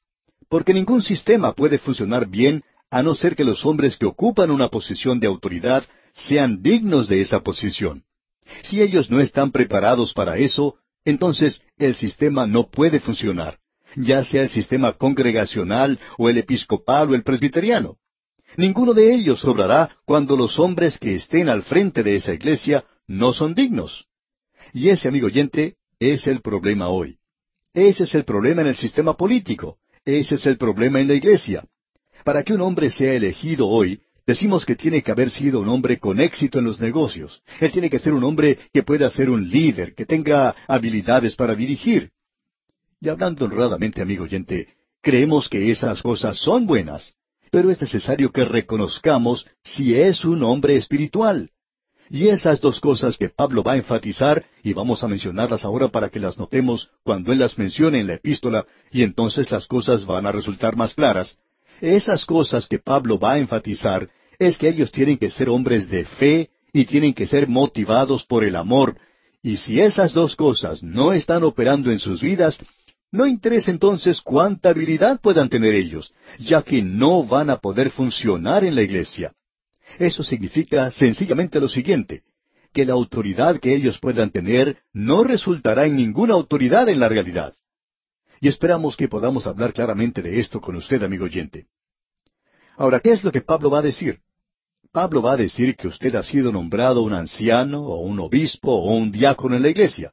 Porque 0.48 0.74
ningún 0.74 1.02
sistema 1.02 1.52
puede 1.52 1.78
funcionar 1.78 2.26
bien 2.28 2.62
a 2.90 3.02
no 3.02 3.14
ser 3.14 3.34
que 3.34 3.44
los 3.44 3.64
hombres 3.66 3.96
que 3.96 4.06
ocupan 4.06 4.50
una 4.50 4.68
posición 4.68 5.18
de 5.20 5.26
autoridad 5.26 5.84
sean 6.14 6.62
dignos 6.62 7.08
de 7.08 7.20
esa 7.20 7.40
posición. 7.40 8.04
Si 8.62 8.80
ellos 8.80 9.10
no 9.10 9.20
están 9.20 9.50
preparados 9.50 10.12
para 10.12 10.36
eso, 10.36 10.76
entonces 11.04 11.62
el 11.76 11.96
sistema 11.96 12.46
no 12.46 12.70
puede 12.70 13.00
funcionar, 13.00 13.58
ya 13.96 14.24
sea 14.24 14.42
el 14.42 14.50
sistema 14.50 14.92
congregacional 14.92 15.98
o 16.18 16.28
el 16.28 16.38
episcopal 16.38 17.10
o 17.10 17.14
el 17.14 17.22
presbiteriano. 17.22 17.96
Ninguno 18.56 18.94
de 18.94 19.12
ellos 19.12 19.44
obrará 19.44 19.96
cuando 20.04 20.36
los 20.36 20.58
hombres 20.58 20.98
que 20.98 21.16
estén 21.16 21.48
al 21.48 21.62
frente 21.62 22.02
de 22.02 22.14
esa 22.14 22.32
iglesia 22.32 22.84
no 23.06 23.32
son 23.32 23.54
dignos. 23.54 24.06
Y 24.72 24.88
ese, 24.88 25.08
amigo 25.08 25.26
oyente, 25.26 25.76
es 25.98 26.26
el 26.26 26.40
problema 26.40 26.88
hoy. 26.88 27.18
Ese 27.72 28.04
es 28.04 28.14
el 28.14 28.24
problema 28.24 28.62
en 28.62 28.68
el 28.68 28.76
sistema 28.76 29.16
político. 29.16 29.78
Ese 30.04 30.34
es 30.36 30.46
el 30.46 30.56
problema 30.56 31.00
en 31.00 31.08
la 31.08 31.14
iglesia. 31.14 31.64
Para 32.24 32.42
que 32.42 32.54
un 32.54 32.60
hombre 32.60 32.90
sea 32.90 33.12
elegido 33.14 33.68
hoy, 33.68 34.00
Decimos 34.26 34.64
que 34.64 34.74
tiene 34.74 35.02
que 35.02 35.12
haber 35.12 35.30
sido 35.30 35.60
un 35.60 35.68
hombre 35.68 35.98
con 35.98 36.18
éxito 36.18 36.58
en 36.58 36.64
los 36.64 36.80
negocios. 36.80 37.42
Él 37.60 37.70
tiene 37.70 37.90
que 37.90 37.98
ser 37.98 38.14
un 38.14 38.24
hombre 38.24 38.58
que 38.72 38.82
pueda 38.82 39.10
ser 39.10 39.28
un 39.28 39.50
líder, 39.50 39.94
que 39.94 40.06
tenga 40.06 40.54
habilidades 40.66 41.36
para 41.36 41.54
dirigir. 41.54 42.10
Y 43.00 43.10
hablando 43.10 43.44
honradamente, 43.44 44.00
amigo 44.00 44.24
oyente, 44.24 44.68
creemos 45.02 45.50
que 45.50 45.70
esas 45.70 46.00
cosas 46.00 46.38
son 46.38 46.66
buenas, 46.66 47.14
pero 47.50 47.70
es 47.70 47.78
necesario 47.78 48.32
que 48.32 48.46
reconozcamos 48.46 49.46
si 49.62 49.94
es 49.94 50.24
un 50.24 50.42
hombre 50.42 50.76
espiritual. 50.76 51.50
Y 52.10 52.28
esas 52.28 52.60
dos 52.60 52.80
cosas 52.80 53.16
que 53.16 53.30
Pablo 53.30 53.62
va 53.62 53.72
a 53.72 53.76
enfatizar, 53.76 54.44
y 54.62 54.72
vamos 54.72 55.02
a 55.02 55.08
mencionarlas 55.08 55.64
ahora 55.64 55.88
para 55.88 56.10
que 56.10 56.20
las 56.20 56.38
notemos 56.38 56.90
cuando 57.02 57.32
él 57.32 57.38
las 57.38 57.58
mencione 57.58 58.00
en 58.00 58.06
la 58.06 58.14
epístola, 58.14 58.66
y 58.92 59.02
entonces 59.02 59.50
las 59.50 59.66
cosas 59.66 60.04
van 60.04 60.26
a 60.26 60.32
resultar 60.32 60.76
más 60.76 60.94
claras, 60.94 61.38
esas 61.80 62.24
cosas 62.24 62.66
que 62.66 62.78
Pablo 62.78 63.18
va 63.18 63.32
a 63.32 63.38
enfatizar 63.38 64.08
es 64.38 64.58
que 64.58 64.68
ellos 64.68 64.90
tienen 64.90 65.18
que 65.18 65.30
ser 65.30 65.48
hombres 65.48 65.88
de 65.88 66.04
fe 66.04 66.50
y 66.72 66.84
tienen 66.84 67.14
que 67.14 67.26
ser 67.26 67.48
motivados 67.48 68.24
por 68.24 68.44
el 68.44 68.56
amor. 68.56 68.96
Y 69.42 69.56
si 69.56 69.80
esas 69.80 70.12
dos 70.12 70.36
cosas 70.36 70.82
no 70.82 71.12
están 71.12 71.44
operando 71.44 71.90
en 71.90 71.98
sus 71.98 72.22
vidas, 72.22 72.58
no 73.12 73.26
interesa 73.26 73.70
entonces 73.70 74.20
cuánta 74.20 74.70
habilidad 74.70 75.20
puedan 75.20 75.48
tener 75.48 75.74
ellos, 75.74 76.12
ya 76.38 76.62
que 76.62 76.82
no 76.82 77.24
van 77.24 77.50
a 77.50 77.58
poder 77.58 77.90
funcionar 77.90 78.64
en 78.64 78.74
la 78.74 78.82
iglesia. 78.82 79.32
Eso 79.98 80.22
significa 80.22 80.90
sencillamente 80.90 81.60
lo 81.60 81.68
siguiente, 81.68 82.22
que 82.72 82.84
la 82.84 82.92
autoridad 82.92 83.60
que 83.60 83.74
ellos 83.74 83.98
puedan 83.98 84.30
tener 84.30 84.78
no 84.92 85.24
resultará 85.24 85.86
en 85.86 85.96
ninguna 85.96 86.34
autoridad 86.34 86.88
en 86.88 87.00
la 87.00 87.08
realidad. 87.08 87.54
Y 88.40 88.48
esperamos 88.48 88.96
que 88.96 89.08
podamos 89.08 89.46
hablar 89.46 89.72
claramente 89.72 90.20
de 90.20 90.38
esto 90.40 90.60
con 90.60 90.76
usted, 90.76 91.02
amigo 91.02 91.24
oyente. 91.24 91.66
Ahora, 92.76 93.00
¿qué 93.00 93.12
es 93.12 93.24
lo 93.24 93.32
que 93.32 93.40
Pablo 93.40 93.70
va 93.70 93.78
a 93.78 93.82
decir? 93.82 94.20
Pablo 94.92 95.22
va 95.22 95.32
a 95.32 95.36
decir 95.36 95.74
que 95.74 95.88
usted 95.88 96.14
ha 96.14 96.22
sido 96.22 96.52
nombrado 96.52 97.02
un 97.02 97.12
anciano 97.12 97.82
o 97.82 98.00
un 98.00 98.20
obispo 98.20 98.70
o 98.70 98.94
un 98.94 99.10
diácono 99.10 99.56
en 99.56 99.62
la 99.62 99.70
iglesia. 99.70 100.12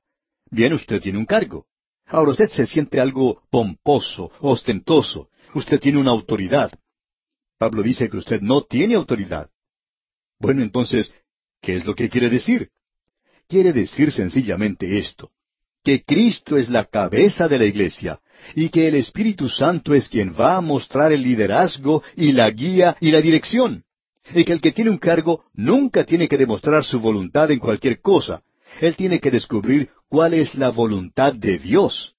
Bien, 0.49 0.73
usted 0.73 0.99
tiene 0.99 1.19
un 1.19 1.25
cargo. 1.25 1.67
Ahora 2.07 2.31
usted 2.31 2.49
se 2.49 2.65
siente 2.65 2.99
algo 2.99 3.43
pomposo, 3.51 4.31
ostentoso. 4.39 5.29
Usted 5.53 5.79
tiene 5.79 5.99
una 5.99 6.09
autoridad. 6.09 6.71
Pablo 7.59 7.83
dice 7.83 8.09
que 8.09 8.17
usted 8.17 8.41
no 8.41 8.63
tiene 8.63 8.95
autoridad. 8.95 9.50
Bueno, 10.41 10.63
entonces, 10.63 11.13
¿qué 11.61 11.75
es 11.75 11.85
lo 11.85 11.95
que 11.95 12.09
quiere 12.09 12.29
decir? 12.29 12.69
Quiere 13.47 13.73
decir 13.73 14.11
sencillamente 14.11 14.97
esto 14.97 15.29
que 15.83 16.03
Cristo 16.03 16.57
es 16.57 16.69
la 16.69 16.85
cabeza 16.85 17.47
de 17.47 17.57
la 17.57 17.65
iglesia 17.65 18.19
y 18.55 18.69
que 18.69 18.87
el 18.87 18.95
Espíritu 18.95 19.49
Santo 19.49 19.93
es 19.93 20.09
quien 20.09 20.33
va 20.39 20.57
a 20.57 20.61
mostrar 20.61 21.11
el 21.11 21.23
liderazgo 21.23 22.03
y 22.15 22.31
la 22.33 22.49
guía 22.51 22.95
y 22.99 23.11
la 23.11 23.21
dirección. 23.21 23.83
Y 24.33 24.43
que 24.43 24.53
el 24.53 24.61
que 24.61 24.71
tiene 24.71 24.91
un 24.91 24.99
cargo 24.99 25.45
nunca 25.53 26.05
tiene 26.05 26.27
que 26.27 26.37
demostrar 26.37 26.83
su 26.83 26.99
voluntad 26.99 27.49
en 27.49 27.59
cualquier 27.59 27.99
cosa. 27.99 28.43
Él 28.79 28.95
tiene 28.95 29.19
que 29.19 29.31
descubrir 29.31 29.89
cuál 30.07 30.35
es 30.35 30.55
la 30.55 30.69
voluntad 30.69 31.33
de 31.33 31.57
Dios. 31.57 32.15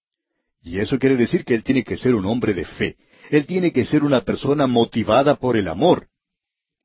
Y 0.63 0.79
eso 0.79 0.99
quiere 0.99 1.17
decir 1.17 1.45
que 1.45 1.55
él 1.55 1.63
tiene 1.63 1.85
que 1.85 1.97
ser 1.97 2.15
un 2.15 2.27
hombre 2.27 2.55
de 2.55 2.65
fe. 2.65 2.97
Él 3.31 3.47
tiene 3.47 3.73
que 3.73 3.85
ser 3.85 4.03
una 4.03 4.23
persona 4.23 4.67
motivada 4.67 5.37
por 5.37 5.57
el 5.57 5.69
amor. 5.69 6.09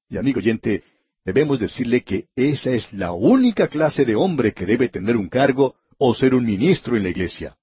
Y 0.09 0.17
amigo 0.17 0.39
oyente, 0.39 0.83
debemos 1.27 1.59
decirle 1.59 2.03
que 2.03 2.27
esa 2.37 2.71
es 2.71 2.91
la 2.93 3.11
única 3.11 3.67
clase 3.67 4.05
de 4.05 4.15
hombre 4.15 4.53
que 4.53 4.65
debe 4.65 4.87
tener 4.87 5.17
un 5.17 5.27
cargo 5.27 5.75
o 5.97 6.15
ser 6.15 6.33
un 6.33 6.45
ministro 6.45 6.95
en 6.95 7.03
la 7.03 7.09
iglesia. 7.09 7.57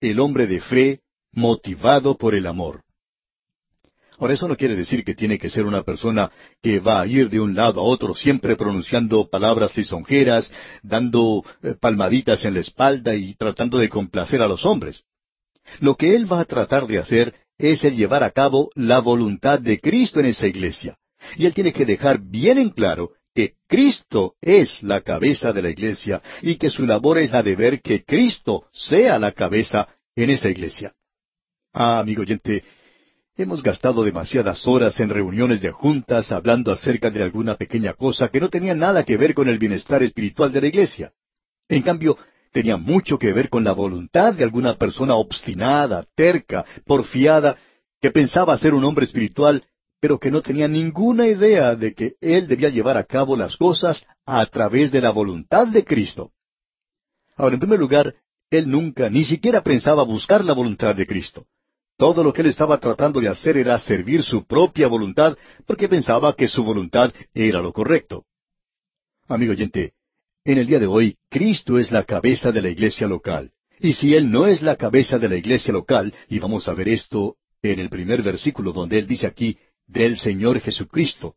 El 0.00 0.20
hombre 0.20 0.46
de 0.46 0.58
fe, 0.58 1.00
motivado 1.32 2.16
por 2.16 2.34
el 2.34 2.46
amor. 2.46 2.82
Ahora, 4.16 4.32
eso 4.32 4.48
no 4.48 4.56
quiere 4.56 4.74
decir 4.74 5.04
que 5.04 5.14
tiene 5.14 5.38
que 5.38 5.50
ser 5.50 5.66
una 5.66 5.82
persona 5.82 6.32
que 6.62 6.80
va 6.80 7.02
a 7.02 7.06
ir 7.06 7.28
de 7.28 7.40
un 7.40 7.54
lado 7.54 7.82
a 7.82 7.84
otro 7.84 8.14
siempre 8.14 8.56
pronunciando 8.56 9.28
palabras 9.28 9.76
lisonjeras, 9.76 10.50
dando 10.82 11.44
eh, 11.62 11.74
palmaditas 11.78 12.46
en 12.46 12.54
la 12.54 12.60
espalda 12.60 13.14
y 13.14 13.34
tratando 13.34 13.76
de 13.76 13.90
complacer 13.90 14.40
a 14.40 14.48
los 14.48 14.64
hombres. 14.64 15.04
Lo 15.80 15.94
que 15.94 16.16
él 16.16 16.30
va 16.30 16.40
a 16.40 16.46
tratar 16.46 16.86
de 16.86 16.98
hacer 16.98 17.34
es 17.58 17.84
el 17.84 17.96
llevar 17.96 18.24
a 18.24 18.30
cabo 18.30 18.70
la 18.74 19.00
voluntad 19.00 19.58
de 19.60 19.78
Cristo 19.78 20.20
en 20.20 20.26
esa 20.26 20.46
iglesia. 20.46 20.96
Y 21.36 21.46
él 21.46 21.54
tiene 21.54 21.72
que 21.72 21.84
dejar 21.84 22.20
bien 22.20 22.58
en 22.58 22.70
claro 22.70 23.12
que 23.34 23.54
Cristo 23.68 24.34
es 24.40 24.82
la 24.82 25.02
cabeza 25.02 25.52
de 25.52 25.62
la 25.62 25.70
iglesia 25.70 26.22
y 26.42 26.56
que 26.56 26.70
su 26.70 26.84
labor 26.84 27.18
es 27.18 27.30
la 27.30 27.42
de 27.42 27.56
ver 27.56 27.80
que 27.80 28.04
Cristo 28.04 28.66
sea 28.72 29.18
la 29.18 29.32
cabeza 29.32 29.88
en 30.16 30.30
esa 30.30 30.48
iglesia. 30.48 30.94
Ah, 31.72 32.00
amigo 32.00 32.22
oyente, 32.22 32.64
hemos 33.36 33.62
gastado 33.62 34.02
demasiadas 34.02 34.66
horas 34.66 34.98
en 35.00 35.10
reuniones 35.10 35.60
de 35.60 35.70
juntas 35.70 36.32
hablando 36.32 36.72
acerca 36.72 37.10
de 37.10 37.22
alguna 37.22 37.54
pequeña 37.54 37.94
cosa 37.94 38.28
que 38.28 38.40
no 38.40 38.48
tenía 38.48 38.74
nada 38.74 39.04
que 39.04 39.16
ver 39.16 39.34
con 39.34 39.48
el 39.48 39.58
bienestar 39.58 40.02
espiritual 40.02 40.52
de 40.52 40.60
la 40.60 40.66
iglesia. 40.66 41.12
En 41.68 41.82
cambio, 41.82 42.18
tenía 42.52 42.76
mucho 42.76 43.18
que 43.18 43.32
ver 43.32 43.48
con 43.48 43.62
la 43.62 43.72
voluntad 43.72 44.34
de 44.34 44.42
alguna 44.42 44.76
persona 44.76 45.14
obstinada, 45.14 46.04
terca, 46.16 46.64
porfiada, 46.84 47.56
que 48.00 48.10
pensaba 48.10 48.58
ser 48.58 48.74
un 48.74 48.84
hombre 48.84 49.04
espiritual 49.04 49.62
pero 50.00 50.18
que 50.18 50.30
no 50.30 50.40
tenía 50.40 50.66
ninguna 50.66 51.26
idea 51.26 51.76
de 51.76 51.94
que 51.94 52.14
él 52.20 52.48
debía 52.48 52.70
llevar 52.70 52.96
a 52.96 53.04
cabo 53.04 53.36
las 53.36 53.56
cosas 53.56 54.04
a 54.24 54.44
través 54.46 54.90
de 54.90 55.00
la 55.00 55.10
voluntad 55.10 55.68
de 55.68 55.84
Cristo. 55.84 56.32
Ahora, 57.36 57.54
en 57.54 57.60
primer 57.60 57.78
lugar, 57.78 58.14
él 58.50 58.68
nunca, 58.68 59.08
ni 59.10 59.24
siquiera 59.24 59.62
pensaba 59.62 60.02
buscar 60.02 60.44
la 60.44 60.54
voluntad 60.54 60.96
de 60.96 61.06
Cristo. 61.06 61.46
Todo 61.96 62.24
lo 62.24 62.32
que 62.32 62.40
él 62.40 62.48
estaba 62.48 62.80
tratando 62.80 63.20
de 63.20 63.28
hacer 63.28 63.58
era 63.58 63.78
servir 63.78 64.22
su 64.22 64.46
propia 64.46 64.88
voluntad, 64.88 65.36
porque 65.66 65.86
pensaba 65.88 66.34
que 66.34 66.48
su 66.48 66.64
voluntad 66.64 67.12
era 67.34 67.60
lo 67.60 67.72
correcto. 67.72 68.24
Amigo 69.28 69.52
oyente, 69.52 69.92
en 70.44 70.56
el 70.58 70.66
día 70.66 70.78
de 70.78 70.86
hoy, 70.86 71.18
Cristo 71.28 71.78
es 71.78 71.92
la 71.92 72.04
cabeza 72.04 72.52
de 72.52 72.62
la 72.62 72.70
iglesia 72.70 73.06
local. 73.06 73.52
Y 73.78 73.92
si 73.92 74.14
Él 74.14 74.30
no 74.30 74.46
es 74.46 74.62
la 74.62 74.76
cabeza 74.76 75.18
de 75.18 75.28
la 75.28 75.36
iglesia 75.36 75.72
local, 75.72 76.14
y 76.28 76.38
vamos 76.38 76.66
a 76.68 76.74
ver 76.74 76.88
esto 76.88 77.36
en 77.62 77.78
el 77.78 77.90
primer 77.90 78.22
versículo 78.22 78.72
donde 78.72 78.98
Él 78.98 79.06
dice 79.06 79.26
aquí, 79.26 79.58
del 79.90 80.16
Señor 80.16 80.60
Jesucristo. 80.60 81.34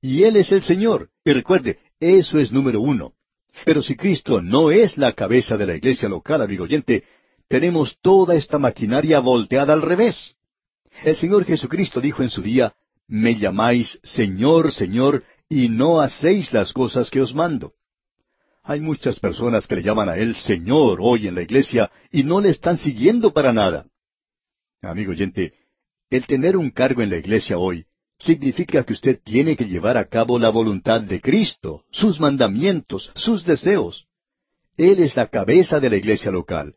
Y 0.00 0.24
Él 0.24 0.36
es 0.36 0.52
el 0.52 0.62
Señor. 0.62 1.10
Y 1.24 1.32
recuerde, 1.32 1.78
eso 1.98 2.38
es 2.38 2.52
número 2.52 2.80
uno. 2.80 3.14
Pero 3.64 3.82
si 3.82 3.96
Cristo 3.96 4.42
no 4.42 4.70
es 4.70 4.98
la 4.98 5.12
cabeza 5.12 5.56
de 5.56 5.66
la 5.66 5.76
iglesia 5.76 6.08
local, 6.08 6.42
amigo 6.42 6.64
oyente, 6.64 7.04
tenemos 7.48 7.98
toda 8.02 8.34
esta 8.34 8.58
maquinaria 8.58 9.20
volteada 9.20 9.72
al 9.72 9.82
revés. 9.82 10.36
El 11.04 11.16
Señor 11.16 11.44
Jesucristo 11.44 12.00
dijo 12.00 12.22
en 12.22 12.30
su 12.30 12.42
día, 12.42 12.74
Me 13.08 13.36
llamáis 13.36 13.98
Señor, 14.02 14.72
Señor, 14.72 15.24
y 15.48 15.68
no 15.68 16.00
hacéis 16.00 16.52
las 16.52 16.72
cosas 16.72 17.10
que 17.10 17.20
os 17.20 17.34
mando. 17.34 17.72
Hay 18.62 18.80
muchas 18.80 19.20
personas 19.20 19.66
que 19.66 19.76
le 19.76 19.82
llaman 19.82 20.08
a 20.08 20.16
Él 20.16 20.34
Señor 20.34 20.98
hoy 21.00 21.28
en 21.28 21.36
la 21.36 21.42
iglesia 21.42 21.90
y 22.10 22.24
no 22.24 22.40
le 22.40 22.50
están 22.50 22.76
siguiendo 22.76 23.32
para 23.32 23.52
nada. 23.52 23.86
Amigo 24.82 25.12
oyente, 25.12 25.54
el 26.10 26.26
tener 26.26 26.56
un 26.56 26.70
cargo 26.70 27.02
en 27.02 27.10
la 27.10 27.18
iglesia 27.18 27.58
hoy 27.58 27.86
significa 28.18 28.84
que 28.84 28.92
usted 28.92 29.20
tiene 29.22 29.56
que 29.56 29.66
llevar 29.66 29.96
a 29.96 30.06
cabo 30.06 30.38
la 30.38 30.48
voluntad 30.48 31.00
de 31.00 31.20
Cristo, 31.20 31.84
sus 31.90 32.18
mandamientos, 32.20 33.12
sus 33.14 33.44
deseos. 33.44 34.06
Él 34.76 35.00
es 35.00 35.16
la 35.16 35.28
cabeza 35.28 35.80
de 35.80 35.90
la 35.90 35.96
iglesia 35.96 36.30
local. 36.30 36.74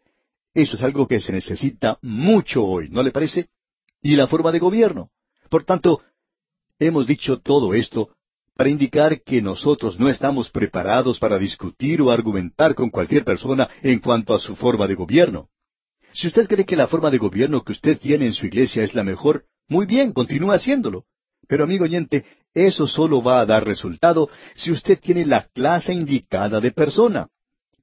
Eso 0.54 0.76
es 0.76 0.84
algo 0.84 1.08
que 1.08 1.20
se 1.20 1.32
necesita 1.32 2.00
mucho 2.02 2.66
hoy, 2.66 2.90
¿no 2.90 3.04
le 3.04 3.12
parece? 3.12 3.50
Y 4.02 4.16
la 4.16 4.28
forma 4.28 4.52
de 4.52 4.60
gobierno. 4.60 5.12
Por 5.50 5.64
tanto, 5.64 6.02
hemos 6.80 7.08
dicho 7.08 7.40
todo 7.40 7.74
esto 7.74 8.10
para 8.56 8.70
indicar 8.70 9.22
que 9.22 9.42
nosotros 9.42 10.00
no 10.00 10.10
estamos 10.10 10.50
preparados 10.50 11.20
para 11.20 11.38
discutir 11.38 12.02
o 12.02 12.12
argumentar 12.12 12.76
con 12.76 12.90
cualquier 12.90 13.24
persona 13.24 13.70
en 13.82 14.00
cuanto 14.00 14.34
a 14.34 14.40
su 14.40 14.56
forma 14.56 14.88
de 14.88 14.96
gobierno. 14.96 15.50
Si 16.14 16.28
usted 16.28 16.48
cree 16.48 16.66
que 16.66 16.76
la 16.76 16.88
forma 16.88 17.10
de 17.12 17.18
gobierno 17.18 17.64
que 17.64 17.72
usted 17.72 17.98
tiene 18.00 18.26
en 18.26 18.34
su 18.34 18.46
iglesia 18.46 18.84
es 18.84 18.94
la 18.94 19.04
mejor, 19.04 19.46
muy 19.68 19.86
bien, 19.86 20.12
continúe 20.12 20.52
haciéndolo. 20.52 21.06
Pero 21.48 21.64
amigo 21.64 21.86
oyente, 21.86 22.26
eso 22.54 22.88
solo 22.88 23.22
va 23.22 23.42
a 23.42 23.46
dar 23.46 23.66
resultado 23.66 24.30
si 24.56 24.72
usted 24.72 25.00
tiene 25.00 25.26
la 25.26 25.48
clase 25.54 25.94
indicada 25.94 26.60
de 26.60 26.72
persona. 26.72 27.28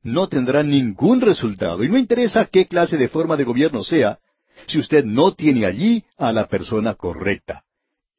No 0.02 0.28
tendrá 0.28 0.62
ningún 0.62 1.20
resultado, 1.20 1.82
y 1.82 1.88
no 1.88 1.98
interesa 1.98 2.46
qué 2.46 2.66
clase 2.66 2.96
de 2.96 3.08
forma 3.08 3.36
de 3.36 3.44
gobierno 3.44 3.82
sea, 3.82 4.18
si 4.66 4.78
usted 4.78 5.04
no 5.04 5.34
tiene 5.34 5.66
allí 5.66 6.04
a 6.16 6.32
la 6.32 6.46
persona 6.48 6.94
correcta. 6.94 7.64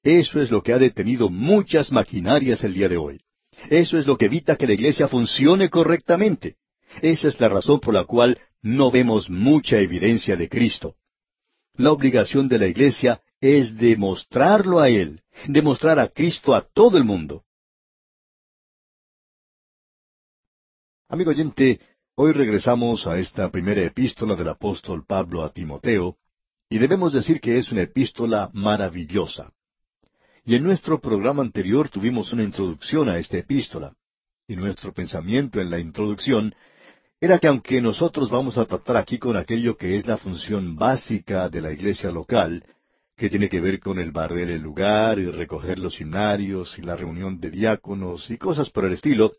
Eso 0.04 0.41
es 0.41 0.52
lo 0.52 0.62
que 0.62 0.74
ha 0.74 0.78
detenido 0.78 1.30
muchas 1.30 1.91
maquinarias 1.91 2.63
el 2.63 2.74
día 2.74 2.89
de 2.89 2.98
hoy. 2.98 3.20
Eso 3.70 3.98
es 3.98 4.06
lo 4.06 4.17
que 4.17 4.26
evita 4.26 4.56
que 4.56 4.67
la 4.67 4.74
iglesia 4.74 5.08
funcione 5.08 5.70
correctamente. 5.70 6.56
Esa 7.02 7.28
es 7.28 7.39
la 7.39 7.50
razón 7.50 7.80
por 7.80 7.93
la 7.93 8.06
cual 8.06 8.39
no 8.62 8.91
vemos 8.91 9.30
mucha 9.30 9.78
evidencia 9.78 10.36
de 10.36 10.50
Cristo. 10.50 10.95
La 11.76 11.91
obligación 11.91 12.47
de 12.47 12.60
la 12.60 12.67
iglesia 12.67 13.21
es 13.39 13.76
demostrarlo 13.78 14.80
a 14.80 14.89
Él, 14.89 15.21
demostrar 15.47 16.00
a 16.00 16.08
Cristo 16.10 16.56
a 16.56 16.62
todo 16.62 16.97
el 16.97 17.04
mundo. 17.04 17.43
Amigo 21.08 21.32
oyente, 21.32 21.80
hoy 22.15 22.34
regresamos 22.34 23.08
a 23.08 23.19
esta 23.19 23.50
primera 23.52 23.82
epístola 23.84 24.36
del 24.36 24.50
apóstol 24.50 25.06
Pablo 25.06 25.43
a 25.43 25.54
Timoteo, 25.54 26.17
y 26.69 26.80
debemos 26.80 27.13
decir 27.13 27.39
que 27.39 27.58
es 27.58 27.71
una 27.71 27.84
epístola 27.84 28.50
maravillosa. 28.54 29.54
Y 30.43 30.56
en 30.56 30.63
nuestro 30.63 31.00
programa 31.00 31.43
anterior 31.43 31.89
tuvimos 31.89 32.34
una 32.34 32.43
introducción 32.43 33.08
a 33.08 33.19
esta 33.19 33.38
epístola, 33.38 33.93
y 34.47 34.56
nuestro 34.56 34.93
pensamiento 34.93 35.62
en 35.62 35.69
la 35.69 35.80
introducción 35.80 36.56
era 37.19 37.39
que 37.39 37.47
aunque 37.47 37.82
nosotros 37.82 38.30
vamos 38.30 38.58
a 38.58 38.65
tratar 38.65 38.97
aquí 38.97 39.17
con 39.17 39.38
aquello 39.38 39.75
que 39.75 39.95
es 39.95 40.06
la 40.06 40.17
función 40.17 40.75
básica 40.75 41.49
de 41.49 41.62
la 41.62 41.71
iglesia 41.71 42.12
local, 42.12 42.63
que 43.15 43.30
tiene 43.30 43.49
que 43.49 43.60
ver 43.60 43.80
con 43.80 43.97
el 43.97 44.12
barrer 44.12 44.51
el 44.51 44.62
lugar 44.62 45.17
y 45.17 45.25
recoger 45.25 45.80
los 45.80 45.99
himnarios 45.99 46.77
y 46.77 46.84
la 46.84 46.95
reunión 46.95 47.39
de 47.39 47.49
diáconos 47.49 48.30
y 48.30 48.38
cosas 48.38 48.69
por 48.69 48.86
el 48.86 48.93
estilo, 48.93 49.34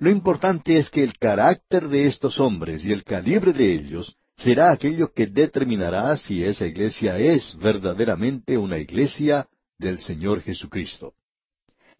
lo 0.00 0.10
importante 0.10 0.76
es 0.78 0.90
que 0.90 1.04
el 1.04 1.16
carácter 1.18 1.88
de 1.88 2.06
estos 2.06 2.40
hombres 2.40 2.84
y 2.84 2.92
el 2.92 3.04
calibre 3.04 3.52
de 3.52 3.74
ellos 3.74 4.16
será 4.36 4.72
aquello 4.72 5.12
que 5.12 5.26
determinará 5.26 6.16
si 6.16 6.42
esa 6.42 6.66
iglesia 6.66 7.18
es 7.18 7.56
verdaderamente 7.58 8.58
una 8.58 8.78
iglesia 8.78 9.48
del 9.78 9.98
Señor 9.98 10.42
Jesucristo. 10.42 11.14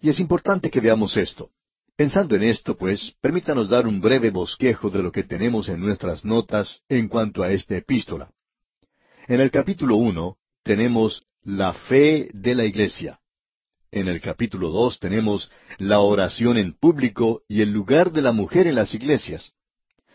Y 0.01 0.11
es 0.11 0.21
importante 0.21 0.71
que 0.71 0.81
veamos 0.81 1.17
esto. 1.17 1.51
Pensando 1.99 2.37
en 2.37 2.45
esto, 2.45 2.77
pues, 2.77 3.13
permítanos 3.21 3.69
dar 3.69 3.85
un 3.85 4.01
breve 4.01 4.31
bosquejo 4.31 4.89
de 4.89 5.03
lo 5.03 5.11
que 5.11 5.25
tenemos 5.25 5.69
en 5.69 5.81
nuestras 5.81 6.25
notas 6.25 6.81
en 6.89 7.09
cuanto 7.09 7.43
a 7.43 7.51
esta 7.51 7.77
epístola. 7.77 8.31
En 9.27 9.41
el 9.41 9.51
capítulo 9.51 9.97
uno 9.97 10.37
tenemos 10.63 11.25
la 11.43 11.73
fe 11.73 12.31
de 12.33 12.55
la 12.55 12.67
iglesia. 12.67 13.19
En 13.91 14.07
el 14.07 14.21
capítulo 14.21 14.69
dos 14.69 15.01
tenemos 15.01 15.51
la 15.79 15.99
oración 15.99 16.57
en 16.57 16.73
público 16.73 17.43
y 17.49 17.63
el 17.63 17.73
lugar 17.73 18.13
de 18.13 18.23
la 18.23 18.31
mujer 18.31 18.69
en 18.69 18.77
las 18.77 18.95
iglesias. 18.95 19.55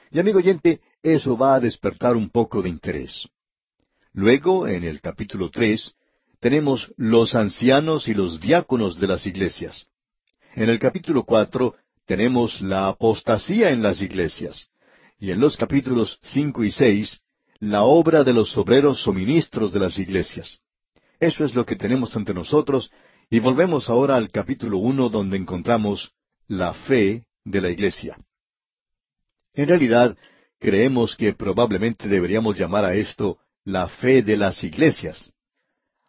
Y 0.09 0.19
amigo 0.19 0.37
oyente, 0.37 0.79
eso 1.01 1.35
va 1.35 1.55
a 1.55 1.59
despertar 1.59 2.15
un 2.15 2.29
poco 2.29 2.61
de 2.61 2.69
interés. 2.69 3.27
Luego, 4.13 4.69
en 4.69 4.85
el 4.85 5.01
capítulo 5.01 5.49
tres, 5.49 5.95
tenemos 6.39 6.93
los 6.95 7.35
ancianos 7.35 8.07
y 8.07 8.13
los 8.13 8.39
diáconos 8.39 9.01
de 9.01 9.07
las 9.07 9.27
iglesias. 9.27 9.89
En 10.55 10.69
el 10.69 10.77
capítulo 10.77 11.23
cuatro 11.23 11.75
tenemos 12.05 12.61
la 12.61 12.87
apostasía 12.87 13.71
en 13.71 13.81
las 13.81 14.01
iglesias. 14.01 14.69
Y 15.19 15.31
en 15.31 15.39
los 15.39 15.57
capítulos 15.57 16.19
cinco 16.21 16.63
y 16.63 16.69
seis, 16.69 17.21
la 17.59 17.83
obra 17.83 18.23
de 18.23 18.33
los 18.33 18.55
obreros 18.57 19.07
o 19.07 19.13
ministros 19.13 19.73
de 19.73 19.79
las 19.79 19.97
iglesias. 19.97 20.59
Eso 21.19 21.43
es 21.43 21.55
lo 21.55 21.65
que 21.65 21.75
tenemos 21.75 22.15
ante 22.15 22.33
nosotros, 22.33 22.91
y 23.29 23.39
volvemos 23.39 23.89
ahora 23.89 24.15
al 24.15 24.29
capítulo 24.29 24.77
uno 24.77 25.09
donde 25.09 25.37
encontramos 25.37 26.11
la 26.47 26.73
fe 26.73 27.23
de 27.43 27.61
la 27.61 27.71
iglesia. 27.71 28.17
En 29.53 29.67
realidad, 29.67 30.15
creemos 30.59 31.15
que 31.15 31.33
probablemente 31.33 32.07
deberíamos 32.07 32.59
llamar 32.59 32.85
a 32.85 32.93
esto 32.93 33.39
la 33.63 33.87
fe 33.87 34.21
de 34.21 34.37
las 34.37 34.63
iglesias. 34.63 35.31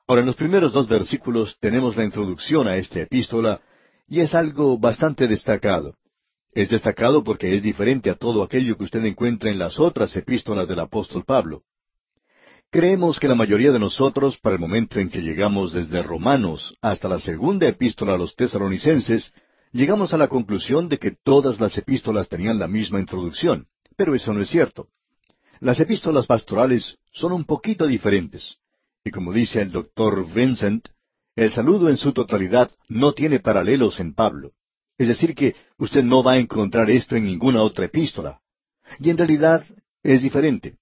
Ahora, 0.07 0.21
en 0.21 0.27
los 0.27 0.37
primeros 0.37 0.73
dos 0.73 0.89
versículos 0.89 1.57
tenemos 1.61 1.97
la 1.97 2.05
introducción 2.05 2.69
a 2.69 2.77
esta 2.77 3.01
epístola, 3.01 3.63
y 4.09 4.21
es 4.21 4.35
algo 4.35 4.79
bastante 4.79 5.27
destacado. 5.29 5.95
Es 6.53 6.69
destacado 6.69 7.25
porque 7.25 7.55
es 7.55 7.63
diferente 7.63 8.11
a 8.11 8.15
todo 8.15 8.43
aquello 8.43 8.77
que 8.77 8.85
usted 8.85 9.05
encuentra 9.05 9.51
en 9.51 9.59
las 9.59 9.81
otras 9.81 10.15
epístolas 10.17 10.69
del 10.69 10.81
apóstol 10.81 11.25
Pablo. 11.25 11.63
Creemos 12.71 13.21
que 13.21 13.29
la 13.29 13.35
mayoría 13.35 13.73
de 13.73 13.79
nosotros, 13.79 14.39
para 14.39 14.55
el 14.55 14.61
momento 14.61 14.99
en 14.99 15.09
que 15.09 15.23
llegamos 15.23 15.73
desde 15.73 16.03
Romanos 16.03 16.77
hasta 16.81 17.09
la 17.09 17.21
segunda 17.21 17.69
epístola 17.69 18.15
a 18.15 18.19
los 18.19 18.35
tesalonicenses, 18.35 19.33
llegamos 19.73 20.13
a 20.13 20.19
la 20.19 20.29
conclusión 20.29 20.89
de 20.89 20.99
que 20.99 21.13
todas 21.23 21.61
las 21.61 21.77
epístolas 21.79 22.29
tenían 22.29 22.59
la 22.59 22.69
misma 22.69 23.01
introducción, 23.01 23.67
pero 23.97 24.15
eso 24.15 24.33
no 24.33 24.43
es 24.43 24.49
cierto. 24.49 24.89
Las 25.61 25.81
epístolas 25.81 26.27
pastorales 26.27 26.99
son 27.13 27.33
un 27.33 27.45
poquito 27.45 27.87
diferentes, 27.87 28.59
y 29.05 29.11
como 29.11 29.33
dice 29.33 29.63
el 29.63 29.71
doctor 29.71 30.27
Vincent, 30.33 30.89
el 31.37 31.51
saludo 31.51 31.89
en 31.89 31.97
su 31.97 32.13
totalidad 32.13 32.71
no 32.89 33.13
tiene 33.13 33.41
paralelos 33.41 34.01
en 34.01 34.15
Pablo. 34.15 34.53
Es 34.97 35.09
decir, 35.09 35.35
que 35.35 35.55
usted 35.79 36.05
no 36.05 36.23
va 36.23 36.33
a 36.33 36.39
encontrar 36.39 36.91
esto 36.91 37.17
en 37.17 37.25
ninguna 37.25 37.63
otra 37.63 37.87
epístola. 37.87 38.41
Y 39.01 39.11
en 39.11 39.19
realidad 39.19 39.65
es 40.03 40.23
diferente. 40.23 40.77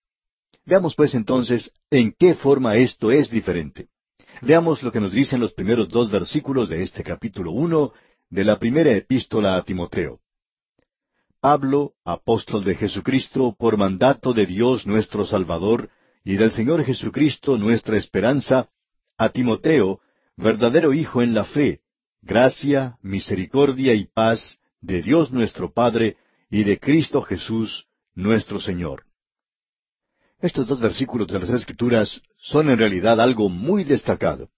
Veamos 0.65 0.95
pues 0.95 1.15
entonces 1.15 1.73
en 1.91 2.15
qué 2.19 2.35
forma 2.35 2.77
esto 2.77 3.11
es 3.11 3.31
diferente. 3.31 3.89
Veamos 4.43 4.83
lo 4.83 4.93
que 4.93 5.01
nos 5.01 5.13
dicen 5.13 5.41
los 5.41 5.53
primeros 5.53 5.89
dos 5.89 6.11
versículos 6.11 6.69
de 6.69 6.83
este 6.83 7.03
capítulo 7.03 7.53
uno 7.53 7.93
de 8.29 8.45
la 8.45 8.59
primera 8.59 8.91
epístola 8.93 9.57
a 9.57 9.63
Timoteo. 9.63 10.21
Pablo, 11.41 11.95
apóstol 12.05 12.63
de 12.63 12.75
Jesucristo, 12.77 13.57
por 13.59 13.77
mandato 13.77 14.33
de 14.33 14.47
Dios 14.47 14.87
nuestro 14.87 15.27
Salvador, 15.27 15.91
y 16.25 16.37
del 16.37 16.53
Señor 16.53 16.85
Jesucristo 16.85 17.59
nuestra 17.59 17.97
esperanza, 17.97 18.69
a 19.19 19.31
Timoteo, 19.31 20.01
verdadero 20.37 20.93
Hijo 20.93 21.23
en 21.23 21.35
la 21.35 21.45
fe, 21.45 21.81
gracia, 22.23 22.97
misericordia 23.03 23.95
y 23.95 24.07
paz 24.07 24.61
de 24.81 25.03
Dios 25.03 25.33
nuestro 25.33 25.73
Padre 25.73 26.17
y 26.51 26.65
de 26.65 26.79
Cristo 26.79 27.23
Jesús 27.23 27.87
nuestro 28.15 28.61
Señor. 28.61 29.05
Estos 30.41 30.67
dos 30.67 30.81
versículos 30.81 31.29
de 31.29 31.39
las 31.39 31.51
Escrituras 31.51 32.21
son 32.37 32.69
en 32.69 32.79
realidad 32.79 33.21
algo 33.21 33.49
muy 33.49 33.85
destacado. 33.85 34.51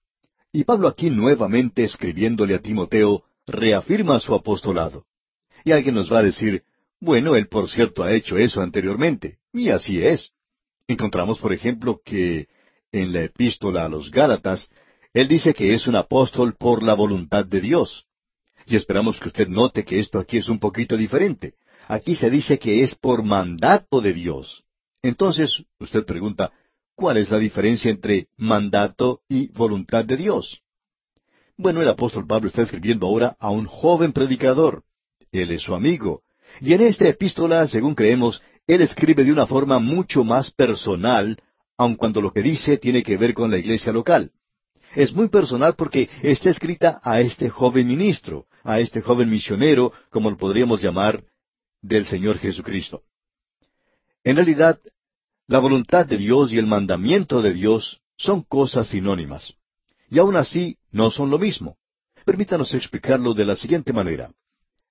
Y 0.51 0.65
Pablo 0.65 0.89
aquí 0.89 1.11
nuevamente 1.11 1.85
escribiéndole 1.85 2.55
a 2.55 2.61
Timoteo 2.61 3.25
reafirma 3.47 4.19
su 4.21 4.35
apostolado. 4.35 5.05
Y 5.65 5.73
alguien 5.73 5.95
nos 5.95 6.11
va 6.13 6.21
a 6.21 6.23
decir, 6.23 6.63
bueno, 7.01 7.37
él 7.37 7.49
por 7.49 7.69
cierto 7.69 8.03
ha 8.03 8.13
hecho 8.13 8.39
eso 8.39 8.63
anteriormente, 8.63 9.39
y 9.53 9.69
así 9.69 10.03
es. 10.03 10.31
Encontramos, 10.89 11.39
por 11.39 11.53
ejemplo, 11.53 12.01
que 12.05 12.49
en 12.93 13.13
la 13.13 13.25
epístola 13.25 13.85
a 13.85 13.89
los 13.89 14.11
Gálatas, 14.11 14.71
él 15.15 15.29
dice 15.29 15.55
que 15.55 15.73
es 15.73 15.87
un 15.87 15.95
apóstol 15.95 16.57
por 16.59 16.83
la 16.83 16.95
voluntad 16.95 17.47
de 17.47 17.61
Dios. 17.61 18.05
Y 18.67 18.75
esperamos 18.75 19.21
que 19.21 19.29
usted 19.29 19.49
note 19.49 19.85
que 19.85 20.01
esto 20.01 20.19
aquí 20.19 20.39
es 20.39 20.49
un 20.49 20.59
poquito 20.59 20.97
diferente. 20.97 21.55
Aquí 21.87 22.17
se 22.17 22.29
dice 22.29 22.59
que 22.59 22.83
es 22.83 22.97
por 22.97 23.23
mandato 23.23 24.01
de 24.01 24.13
Dios. 24.13 24.65
Entonces, 25.03 25.63
usted 25.79 26.05
pregunta, 26.05 26.53
¿cuál 26.97 27.19
es 27.19 27.31
la 27.31 27.39
diferencia 27.39 27.91
entre 27.91 28.27
mandato 28.37 29.21
y 29.29 29.53
voluntad 29.53 30.05
de 30.05 30.17
Dios? 30.17 30.63
Bueno, 31.57 31.81
el 31.81 31.89
apóstol 31.89 32.27
Pablo 32.27 32.49
está 32.49 32.63
escribiendo 32.63 33.07
ahora 33.07 33.37
a 33.39 33.51
un 33.51 33.67
joven 33.67 34.13
predicador. 34.13 34.83
Él 35.31 35.53
es 35.53 35.63
su 35.63 35.75
amigo, 35.75 36.23
y 36.61 36.73
en 36.73 36.81
esta 36.81 37.09
epístola, 37.09 37.69
según 37.69 37.95
creemos, 37.95 38.43
él 38.67 38.81
escribe 38.81 39.23
de 39.25 39.33
una 39.33 39.47
forma 39.47 39.79
mucho 39.79 40.25
más 40.25 40.51
personal, 40.51 41.37
aun 41.77 41.95
cuando 41.95 42.21
lo 42.21 42.33
que 42.33 42.43
dice 42.43 42.79
tiene 42.79 43.03
que 43.03 43.17
ver 43.17 43.35
con 43.35 43.51
la 43.51 43.59
iglesia 43.59 43.93
local. 43.93 44.33
Es 44.95 45.13
muy 45.13 45.29
personal 45.29 45.75
porque 45.75 46.09
está 46.23 46.51
escrita 46.51 47.01
a 47.03 47.21
este 47.21 47.51
joven 47.51 47.89
ministro, 47.89 48.47
a 48.63 48.81
este 48.81 49.01
joven 49.01 49.29
misionero, 49.29 49.93
como 50.11 50.31
lo 50.31 50.37
podríamos 50.37 50.81
llamar, 50.81 51.25
del 51.83 52.07
Señor 52.07 52.39
Jesucristo. 52.39 53.03
En 54.23 54.37
realidad, 54.37 54.79
la 55.47 55.59
voluntad 55.59 56.07
de 56.07 56.17
Dios 56.17 56.53
y 56.53 56.59
el 56.59 56.67
mandamiento 56.67 57.43
de 57.43 57.53
Dios 57.53 58.01
son 58.17 58.43
cosas 58.43 58.89
sinónimas. 58.89 59.55
Y 60.09 60.19
aun 60.19 60.37
así 60.37 60.79
no 60.91 61.11
son 61.11 61.31
lo 61.31 61.39
mismo. 61.39 61.77
Permítanos 62.25 62.73
explicarlo 62.73 63.35
de 63.35 63.45
la 63.45 63.57
siguiente 63.57 63.93
manera. 63.93 64.33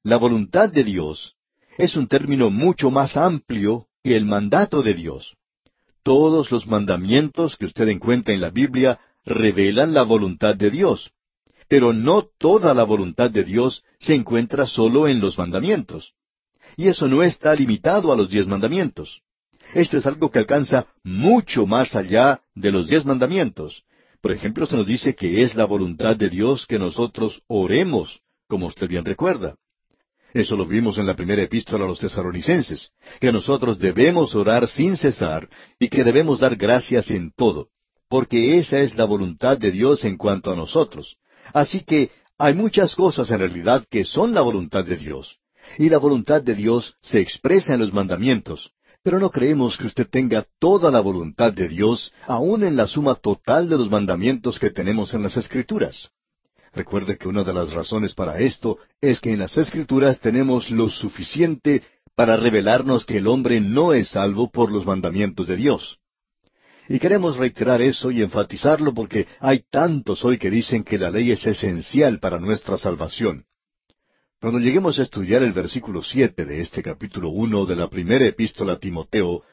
La 0.04 0.18
voluntad 0.18 0.72
de 0.72 0.84
Dios 0.84 1.36
es 1.78 1.96
un 1.96 2.08
término 2.08 2.52
mucho 2.52 2.92
más 2.92 3.18
amplio 3.18 3.88
que 4.04 4.16
el 4.16 4.26
mandato 4.26 4.84
de 4.84 4.94
Dios. 4.94 5.36
Todos 6.04 6.52
los 6.52 6.68
mandamientos 6.68 7.58
que 7.58 7.66
usted 7.66 7.88
encuentra 7.88 8.34
en 8.34 8.42
la 8.42 8.50
Biblia 8.50 9.00
revelan 9.26 9.94
la 9.94 10.04
voluntad 10.04 10.56
de 10.56 10.70
Dios. 10.70 11.12
Pero 11.68 11.94
no 11.94 12.24
toda 12.38 12.74
la 12.74 12.84
voluntad 12.84 13.32
de 13.32 13.44
Dios 13.44 13.84
se 14.00 14.16
encuentra 14.16 14.68
solo 14.68 15.08
en 15.08 15.20
los 15.20 15.38
mandamientos. 15.38 16.14
Y 16.76 16.88
eso 16.88 17.08
no 17.08 17.24
está 17.24 17.56
limitado 17.56 18.12
a 18.12 18.18
los 18.18 18.30
diez 18.30 18.48
mandamientos. 18.48 19.22
Esto 19.74 19.98
es 19.98 20.06
algo 20.06 20.30
que 20.30 20.40
alcanza 20.40 20.88
mucho 21.04 21.66
más 21.66 21.96
allá 21.96 22.42
de 22.54 22.72
los 22.72 22.88
diez 22.88 23.06
mandamientos. 23.06 23.84
Por 24.22 24.32
ejemplo, 24.32 24.66
se 24.66 24.76
nos 24.76 24.86
dice 24.86 25.16
que 25.16 25.44
es 25.44 25.56
la 25.56 25.66
voluntad 25.66 26.16
de 26.16 26.30
Dios 26.30 26.66
que 26.68 26.80
nosotros 26.80 27.42
oremos, 27.48 28.22
como 28.48 28.68
usted 28.68 28.88
bien 28.88 29.04
recuerda. 29.04 29.56
Eso 30.34 30.56
lo 30.56 30.66
vimos 30.66 30.98
en 30.98 31.06
la 31.06 31.16
primera 31.16 31.44
epístola 31.44 31.86
a 31.86 31.88
los 31.88 32.00
tesaronicenses, 32.00 32.92
que 33.20 33.32
nosotros 33.32 33.78
debemos 33.78 34.34
orar 34.34 34.68
sin 34.68 34.98
cesar 34.98 35.48
y 35.78 35.90
que 35.90 36.04
debemos 36.04 36.40
dar 36.40 36.56
gracias 36.56 37.12
en 37.12 37.32
todo, 37.36 37.70
porque 38.14 38.60
esa 38.60 38.80
es 38.82 38.96
la 38.96 39.06
voluntad 39.06 39.58
de 39.58 39.72
Dios 39.72 40.06
en 40.06 40.18
cuanto 40.18 40.52
a 40.52 40.56
nosotros. 40.56 41.18
Así 41.52 41.80
que 41.80 42.12
hay 42.38 42.54
muchas 42.54 42.94
cosas 42.94 43.32
en 43.32 43.40
realidad 43.40 43.88
que 43.90 44.06
son 44.06 44.36
la 44.36 44.42
voluntad 44.42 44.86
de 44.86 44.98
Dios. 44.98 45.40
Y 45.80 45.90
la 45.90 45.98
voluntad 45.98 46.44
de 46.44 46.54
Dios 46.54 46.96
se 47.02 47.22
expresa 47.22 47.74
en 47.74 47.80
los 47.80 47.92
mandamientos, 47.92 48.70
pero 49.02 49.18
no 49.20 49.32
creemos 49.32 49.80
que 49.80 49.88
usted 49.88 50.08
tenga 50.08 50.46
toda 50.60 50.92
la 50.92 51.00
voluntad 51.00 51.54
de 51.54 51.68
Dios, 51.68 52.14
aun 52.28 52.64
en 52.64 52.76
la 52.76 52.86
suma 52.86 53.16
total 53.16 53.68
de 53.68 53.80
los 53.80 53.90
mandamientos 53.90 54.60
que 54.60 54.70
tenemos 54.70 55.16
en 55.16 55.24
las 55.24 55.36
Escrituras. 55.36 56.12
Recuerde 56.72 57.18
que 57.18 57.28
una 57.28 57.44
de 57.44 57.54
las 57.56 57.74
razones 57.74 58.14
para 58.14 58.40
esto 58.42 58.78
es 59.02 59.22
que 59.22 59.32
en 59.32 59.40
las 59.40 59.58
Escrituras 59.58 60.20
tenemos 60.20 60.70
lo 60.70 60.92
suficiente 60.92 61.82
para 62.14 62.38
revelarnos 62.38 63.08
que 63.08 63.18
el 63.18 63.26
hombre 63.26 63.60
no 63.60 63.92
es 63.92 64.10
salvo 64.10 64.52
por 64.52 64.72
los 64.72 64.86
mandamientos 64.86 65.48
de 65.48 65.56
Dios. 65.56 65.98
Y 66.90 67.00
queremos 67.00 67.38
reiterar 67.38 67.82
eso 67.82 68.12
y 68.12 68.22
enfatizarlo 68.22 68.94
porque 68.94 69.28
hay 69.40 69.64
tantos 69.70 70.26
hoy 70.26 70.38
que 70.38 70.50
dicen 70.50 70.84
que 70.84 70.98
la 70.98 71.10
ley 71.10 71.32
es 71.32 71.46
esencial 71.48 72.20
para 72.20 72.40
nuestra 72.40 72.78
salvación. 72.78 73.46
Cuando 74.42 74.60
lleguemos 74.60 75.00
a 75.00 75.04
estudiar 75.04 75.42
el 75.44 75.54
versículo 75.54 76.04
siete 76.04 76.44
de 76.44 76.60
este 76.60 76.84
capítulo 76.84 77.30
uno 77.30 77.66
de 77.66 77.78
la 77.78 77.90
primera 77.90 78.26
epístola 78.26 78.74
a 78.74 78.80
Timoteo, 78.80 79.44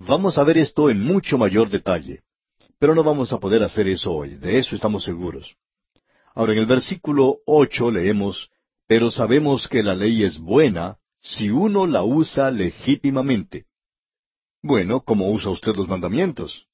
vamos 0.00 0.36
a 0.36 0.42
ver 0.42 0.58
esto 0.58 0.90
en 0.90 1.00
mucho 1.00 1.38
mayor 1.38 1.70
detalle. 1.70 2.22
Pero 2.80 2.96
no 2.96 3.04
vamos 3.04 3.32
a 3.32 3.38
poder 3.38 3.62
hacer 3.62 3.86
eso 3.86 4.12
hoy, 4.12 4.34
de 4.34 4.58
eso 4.58 4.74
estamos 4.74 5.04
seguros. 5.04 5.54
Ahora 6.34 6.54
en 6.54 6.58
el 6.58 6.66
versículo 6.66 7.38
ocho 7.46 7.90
leemos, 7.90 8.50
Pero 8.88 9.12
sabemos 9.12 9.68
que 9.68 9.84
la 9.84 9.94
ley 9.94 10.24
es 10.24 10.38
buena 10.38 10.98
si 11.20 11.48
uno 11.48 11.86
la 11.86 12.02
usa 12.02 12.50
legítimamente. 12.50 13.66
Bueno, 14.60 15.00
¿cómo 15.02 15.30
usa 15.30 15.50
usted 15.50 15.76
los 15.76 15.86
mandamientos? 15.86 16.66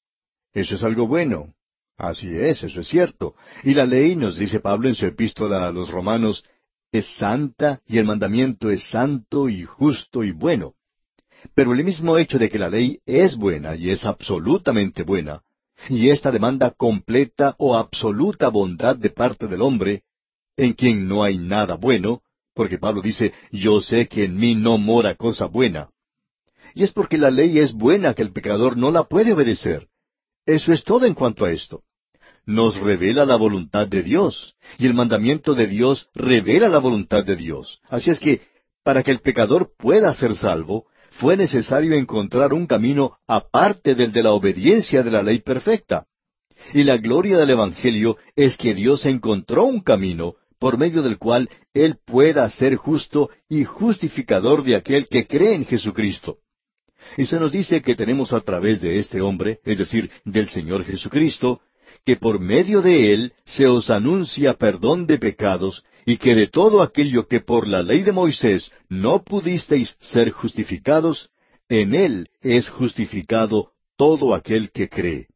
Eso 0.53 0.75
es 0.75 0.83
algo 0.83 1.07
bueno. 1.07 1.53
Así 1.97 2.27
es, 2.27 2.63
eso 2.63 2.79
es 2.79 2.87
cierto. 2.87 3.35
Y 3.63 3.73
la 3.73 3.85
ley, 3.85 4.15
nos 4.15 4.37
dice 4.37 4.61
Pablo 4.61 4.87
en 4.87 4.95
su 4.95 5.05
epístola 5.05 5.67
a 5.67 5.71
los 5.71 5.91
romanos, 5.91 6.43
es 6.91 7.05
santa 7.17 7.81
y 7.85 7.97
el 7.97 8.05
mandamiento 8.05 8.69
es 8.69 8.89
santo 8.89 9.49
y 9.49 9.63
justo 9.63 10.23
y 10.23 10.31
bueno. 10.31 10.75
Pero 11.53 11.73
el 11.73 11.83
mismo 11.83 12.17
hecho 12.17 12.39
de 12.39 12.49
que 12.49 12.57
la 12.57 12.69
ley 12.69 12.99
es 13.05 13.35
buena 13.35 13.75
y 13.75 13.89
es 13.89 14.05
absolutamente 14.05 15.03
buena, 15.03 15.41
y 15.89 16.09
esta 16.09 16.31
demanda 16.31 16.71
completa 16.71 17.55
o 17.57 17.77
absoluta 17.77 18.49
bondad 18.49 18.95
de 18.95 19.09
parte 19.09 19.47
del 19.47 19.61
hombre, 19.61 20.03
en 20.57 20.73
quien 20.73 21.07
no 21.07 21.23
hay 21.23 21.37
nada 21.37 21.75
bueno, 21.75 22.21
porque 22.53 22.77
Pablo 22.77 23.01
dice, 23.01 23.33
yo 23.51 23.81
sé 23.81 24.07
que 24.07 24.25
en 24.25 24.37
mí 24.37 24.55
no 24.55 24.77
mora 24.77 25.15
cosa 25.15 25.45
buena. 25.45 25.89
Y 26.75 26.83
es 26.83 26.91
porque 26.91 27.17
la 27.17 27.29
ley 27.29 27.59
es 27.59 27.73
buena 27.73 28.13
que 28.13 28.21
el 28.21 28.31
pecador 28.31 28.77
no 28.77 28.89
la 28.91 29.03
puede 29.03 29.33
obedecer. 29.33 29.88
Eso 30.49 30.73
es 30.73 30.83
todo 30.83 31.05
en 31.05 31.13
cuanto 31.13 31.45
a 31.45 31.51
esto. 31.51 31.83
Nos 32.43 32.75
revela 32.77 33.23
la 33.23 33.35
voluntad 33.35 33.87
de 33.87 34.01
Dios, 34.01 34.55
y 34.79 34.87
el 34.87 34.95
mandamiento 34.95 35.53
de 35.53 35.67
Dios 35.67 36.09
revela 36.15 36.67
la 36.67 36.79
voluntad 36.79 37.23
de 37.23 37.35
Dios. 37.35 37.81
Así 37.87 38.09
es 38.09 38.19
que, 38.19 38.41
para 38.83 39.03
que 39.03 39.11
el 39.11 39.19
pecador 39.19 39.71
pueda 39.77 40.11
ser 40.15 40.35
salvo, 40.35 40.87
fue 41.11 41.37
necesario 41.37 41.93
encontrar 41.93 42.55
un 42.55 42.65
camino 42.65 43.19
aparte 43.27 43.93
del 43.93 44.11
de 44.11 44.23
la 44.23 44.31
obediencia 44.31 45.03
de 45.03 45.11
la 45.11 45.21
ley 45.21 45.39
perfecta. 45.39 46.07
Y 46.73 46.83
la 46.83 46.97
gloria 46.97 47.37
del 47.37 47.51
Evangelio 47.51 48.17
es 48.35 48.57
que 48.57 48.73
Dios 48.73 49.05
encontró 49.05 49.65
un 49.65 49.81
camino 49.81 50.33
por 50.57 50.79
medio 50.79 51.03
del 51.03 51.19
cual 51.19 51.47
Él 51.75 51.99
pueda 52.03 52.49
ser 52.49 52.75
justo 52.75 53.29
y 53.47 53.65
justificador 53.65 54.63
de 54.63 54.75
aquel 54.77 55.07
que 55.09 55.27
cree 55.27 55.53
en 55.53 55.67
Jesucristo. 55.67 56.39
Y 57.17 57.25
se 57.25 57.39
nos 57.39 57.51
dice 57.51 57.81
que 57.81 57.95
tenemos 57.95 58.33
a 58.33 58.41
través 58.41 58.81
de 58.81 58.99
este 58.99 59.21
hombre, 59.21 59.59
es 59.65 59.77
decir, 59.77 60.09
del 60.25 60.49
Señor 60.49 60.85
Jesucristo, 60.85 61.61
que 62.05 62.15
por 62.15 62.39
medio 62.39 62.81
de 62.81 63.13
Él 63.13 63.33
se 63.45 63.67
os 63.67 63.89
anuncia 63.89 64.53
perdón 64.53 65.05
de 65.05 65.17
pecados 65.17 65.83
y 66.05 66.17
que 66.17 66.35
de 66.35 66.47
todo 66.47 66.81
aquello 66.81 67.27
que 67.27 67.39
por 67.39 67.67
la 67.67 67.83
ley 67.83 68.01
de 68.03 68.11
Moisés 68.11 68.71
no 68.89 69.23
pudisteis 69.23 69.95
ser 69.99 70.31
justificados, 70.31 71.29
en 71.69 71.93
él 71.93 72.29
es 72.41 72.67
justificado 72.67 73.71
todo 73.95 74.33
aquel 74.33 74.71
que 74.71 74.89
cree. 74.89 75.27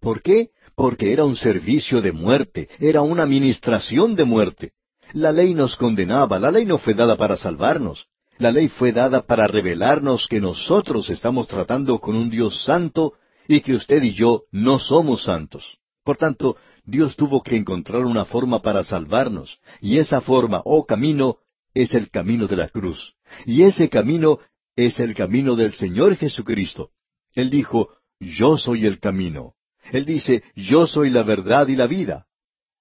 ¿Por 0.00 0.22
qué? 0.22 0.50
Porque 0.74 1.12
era 1.12 1.24
un 1.24 1.36
servicio 1.36 2.02
de 2.02 2.12
muerte, 2.12 2.68
era 2.80 3.02
una 3.02 3.22
administración 3.22 4.16
de 4.16 4.24
muerte. 4.24 4.72
La 5.12 5.30
ley 5.30 5.54
nos 5.54 5.76
condenaba, 5.76 6.38
la 6.38 6.50
ley 6.50 6.66
no 6.66 6.78
fue 6.78 6.94
dada 6.94 7.16
para 7.16 7.36
salvarnos. 7.36 8.08
La 8.38 8.52
ley 8.52 8.68
fue 8.68 8.92
dada 8.92 9.22
para 9.22 9.46
revelarnos 9.46 10.26
que 10.28 10.40
nosotros 10.40 11.08
estamos 11.10 11.48
tratando 11.48 11.98
con 12.00 12.16
un 12.16 12.28
Dios 12.28 12.64
santo 12.64 13.14
y 13.48 13.60
que 13.60 13.74
usted 13.74 14.02
y 14.02 14.12
yo 14.12 14.44
no 14.52 14.78
somos 14.78 15.24
santos. 15.24 15.78
Por 16.04 16.16
tanto, 16.16 16.56
Dios 16.84 17.16
tuvo 17.16 17.42
que 17.42 17.56
encontrar 17.56 18.04
una 18.04 18.24
forma 18.24 18.60
para 18.60 18.84
salvarnos, 18.84 19.58
y 19.80 19.98
esa 19.98 20.20
forma 20.20 20.62
o 20.64 20.84
camino 20.86 21.38
es 21.74 21.94
el 21.94 22.10
camino 22.10 22.46
de 22.46 22.56
la 22.56 22.68
cruz. 22.68 23.14
Y 23.44 23.62
ese 23.62 23.88
camino 23.88 24.38
es 24.76 25.00
el 25.00 25.14
camino 25.14 25.56
del 25.56 25.72
Señor 25.72 26.16
Jesucristo. 26.16 26.90
Él 27.34 27.50
dijo, 27.50 27.90
yo 28.20 28.58
soy 28.58 28.86
el 28.86 29.00
camino. 29.00 29.54
Él 29.92 30.04
dice, 30.04 30.42
yo 30.54 30.86
soy 30.86 31.10
la 31.10 31.22
verdad 31.22 31.68
y 31.68 31.76
la 31.76 31.86
vida. 31.86 32.26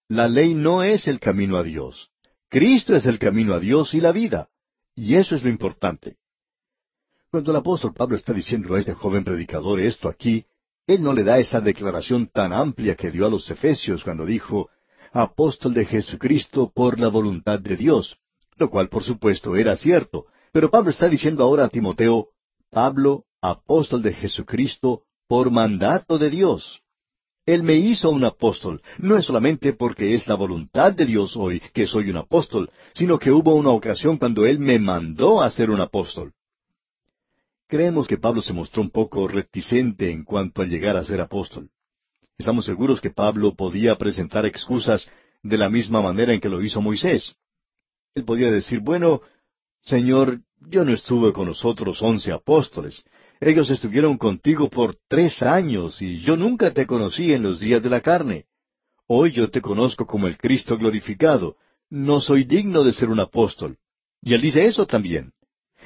La 0.07 0.27
ley 0.27 0.53
no 0.53 0.83
es 0.83 1.07
el 1.07 1.19
camino 1.19 1.57
a 1.57 1.63
Dios. 1.63 2.09
Cristo 2.49 2.95
es 2.95 3.05
el 3.05 3.19
camino 3.19 3.53
a 3.53 3.59
Dios 3.59 3.93
y 3.93 4.01
la 4.01 4.11
vida. 4.11 4.49
Y 4.95 5.15
eso 5.15 5.35
es 5.35 5.43
lo 5.43 5.49
importante. 5.49 6.17
Cuando 7.29 7.51
el 7.51 7.57
apóstol 7.57 7.93
Pablo 7.93 8.15
está 8.15 8.31
diciendo 8.31 8.73
a 8.75 8.79
este 8.79 8.93
joven 8.93 9.25
predicador 9.25 9.79
esto 9.81 10.07
aquí, 10.07 10.45
él 10.87 11.03
no 11.03 11.13
le 11.13 11.23
da 11.23 11.37
esa 11.39 11.59
declaración 11.59 12.27
tan 12.27 12.53
amplia 12.53 12.95
que 12.95 13.11
dio 13.11 13.25
a 13.25 13.29
los 13.29 13.49
Efesios 13.51 14.03
cuando 14.03 14.25
dijo, 14.25 14.69
apóstol 15.11 15.73
de 15.73 15.85
Jesucristo 15.85 16.71
por 16.73 16.99
la 16.99 17.09
voluntad 17.09 17.59
de 17.59 17.75
Dios, 17.75 18.17
lo 18.55 18.69
cual 18.69 18.87
por 18.87 19.03
supuesto 19.03 19.55
era 19.55 19.75
cierto, 19.75 20.27
pero 20.51 20.71
Pablo 20.71 20.91
está 20.91 21.09
diciendo 21.09 21.43
ahora 21.43 21.65
a 21.65 21.69
Timoteo, 21.69 22.29
Pablo, 22.69 23.25
apóstol 23.41 24.01
de 24.01 24.13
Jesucristo 24.13 25.03
por 25.27 25.51
mandato 25.51 26.17
de 26.17 26.29
Dios. 26.29 26.84
Él 27.45 27.61
me 27.61 27.75
hizo 27.75 28.09
un 28.09 28.23
apóstol, 28.23 28.81
no 28.97 29.17
es 29.17 29.25
solamente 29.25 29.73
porque 29.73 30.15
es 30.15 30.27
la 30.27 30.33
voluntad 30.33 30.93
de 30.93 31.05
Dios 31.05 31.35
hoy 31.37 31.59
que 31.73 31.85
soy 31.85 32.09
un 32.09 32.17
apóstol, 32.17 32.71
sino 32.93 33.19
que 33.19 33.31
hubo 33.31 33.53
una 33.53 33.69
ocasión 33.69 34.17
cuando 34.17 34.47
Él 34.47 34.57
me 34.57 34.79
mandó 34.79 35.41
a 35.41 35.51
ser 35.51 35.69
un 35.69 35.79
apóstol. 35.79 36.33
Creemos 37.67 38.07
que 38.07 38.17
Pablo 38.17 38.41
se 38.41 38.53
mostró 38.53 38.81
un 38.81 38.89
poco 38.89 39.27
reticente 39.27 40.09
en 40.09 40.23
cuanto 40.23 40.61
a 40.61 40.65
llegar 40.65 40.97
a 40.97 41.05
ser 41.05 41.21
apóstol. 41.21 41.69
Estamos 42.37 42.65
seguros 42.65 42.99
que 42.99 43.11
Pablo 43.11 43.53
podía 43.55 43.95
presentar 43.95 44.45
excusas 44.45 45.07
de 45.43 45.57
la 45.57 45.69
misma 45.69 46.01
manera 46.01 46.33
en 46.33 46.39
que 46.39 46.49
lo 46.49 46.63
hizo 46.63 46.81
Moisés. 46.81 47.35
Él 48.15 48.25
podía 48.25 48.51
decir, 48.51 48.79
bueno, 48.79 49.21
Señor, 49.83 50.41
yo 50.61 50.83
no 50.83 50.93
estuve 50.93 51.31
con 51.31 51.47
los 51.47 51.63
otros 51.63 52.01
once 52.01 52.31
apóstoles, 52.31 53.03
ellos 53.39 53.69
estuvieron 53.69 54.17
contigo 54.17 54.69
por 54.69 54.95
tres 55.07 55.41
años 55.41 56.01
y 56.01 56.19
yo 56.19 56.37
nunca 56.37 56.71
te 56.71 56.85
conocí 56.85 57.33
en 57.33 57.43
los 57.43 57.59
días 57.59 57.81
de 57.83 57.89
la 57.89 58.01
carne. 58.01 58.45
Hoy 59.07 59.31
yo 59.31 59.49
te 59.49 59.61
conozco 59.61 60.05
como 60.05 60.27
el 60.27 60.37
Cristo 60.37 60.77
glorificado. 60.77 61.57
No 61.89 62.21
soy 62.21 62.43
digno 62.43 62.83
de 62.83 62.93
ser 62.93 63.09
un 63.09 63.19
apóstol. 63.19 63.77
Y 64.21 64.33
él 64.33 64.41
dice 64.41 64.65
eso 64.65 64.87
también. 64.87 65.33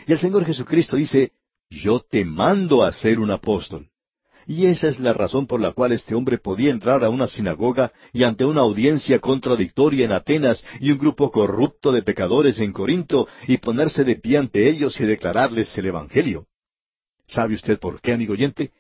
Y 0.08 0.14
el 0.14 0.20
Señor 0.20 0.46
Jesucristo 0.46 0.96
dice, 0.96 1.34
yo 1.70 2.00
te 2.00 2.24
mando 2.24 2.84
a 2.84 2.94
ser 2.94 3.20
un 3.20 3.32
apóstol. 3.32 3.90
Y 4.48 4.66
esa 4.66 4.88
es 4.88 5.00
la 5.00 5.14
razón 5.14 5.46
por 5.46 5.60
la 5.60 5.74
cual 5.74 5.92
este 5.92 6.16
hombre 6.16 6.40
podía 6.40 6.72
entrar 6.72 7.04
a 7.04 7.10
una 7.10 7.28
sinagoga 7.28 7.92
y 8.14 8.24
ante 8.24 8.46
una 8.46 8.62
audiencia 8.62 9.20
contradictoria 9.20 10.06
en 10.06 10.12
Atenas 10.12 10.64
y 10.80 10.92
un 10.92 10.98
grupo 10.98 11.30
corrupto 11.30 11.92
de 11.92 12.02
pecadores 12.02 12.60
en 12.60 12.74
Corinto 12.74 13.28
y 13.48 13.58
ponerse 13.58 14.04
de 14.04 14.16
pie 14.16 14.38
ante 14.38 14.68
ellos 14.68 15.00
y 15.00 15.04
declararles 15.04 15.78
el 15.78 15.88
Evangelio. 15.88 16.48
¿Sabe 17.30 17.54
usted 17.54 17.80
por 17.80 18.02
qué, 18.02 18.14
amigo 18.14 18.34
oyente? 18.34 18.72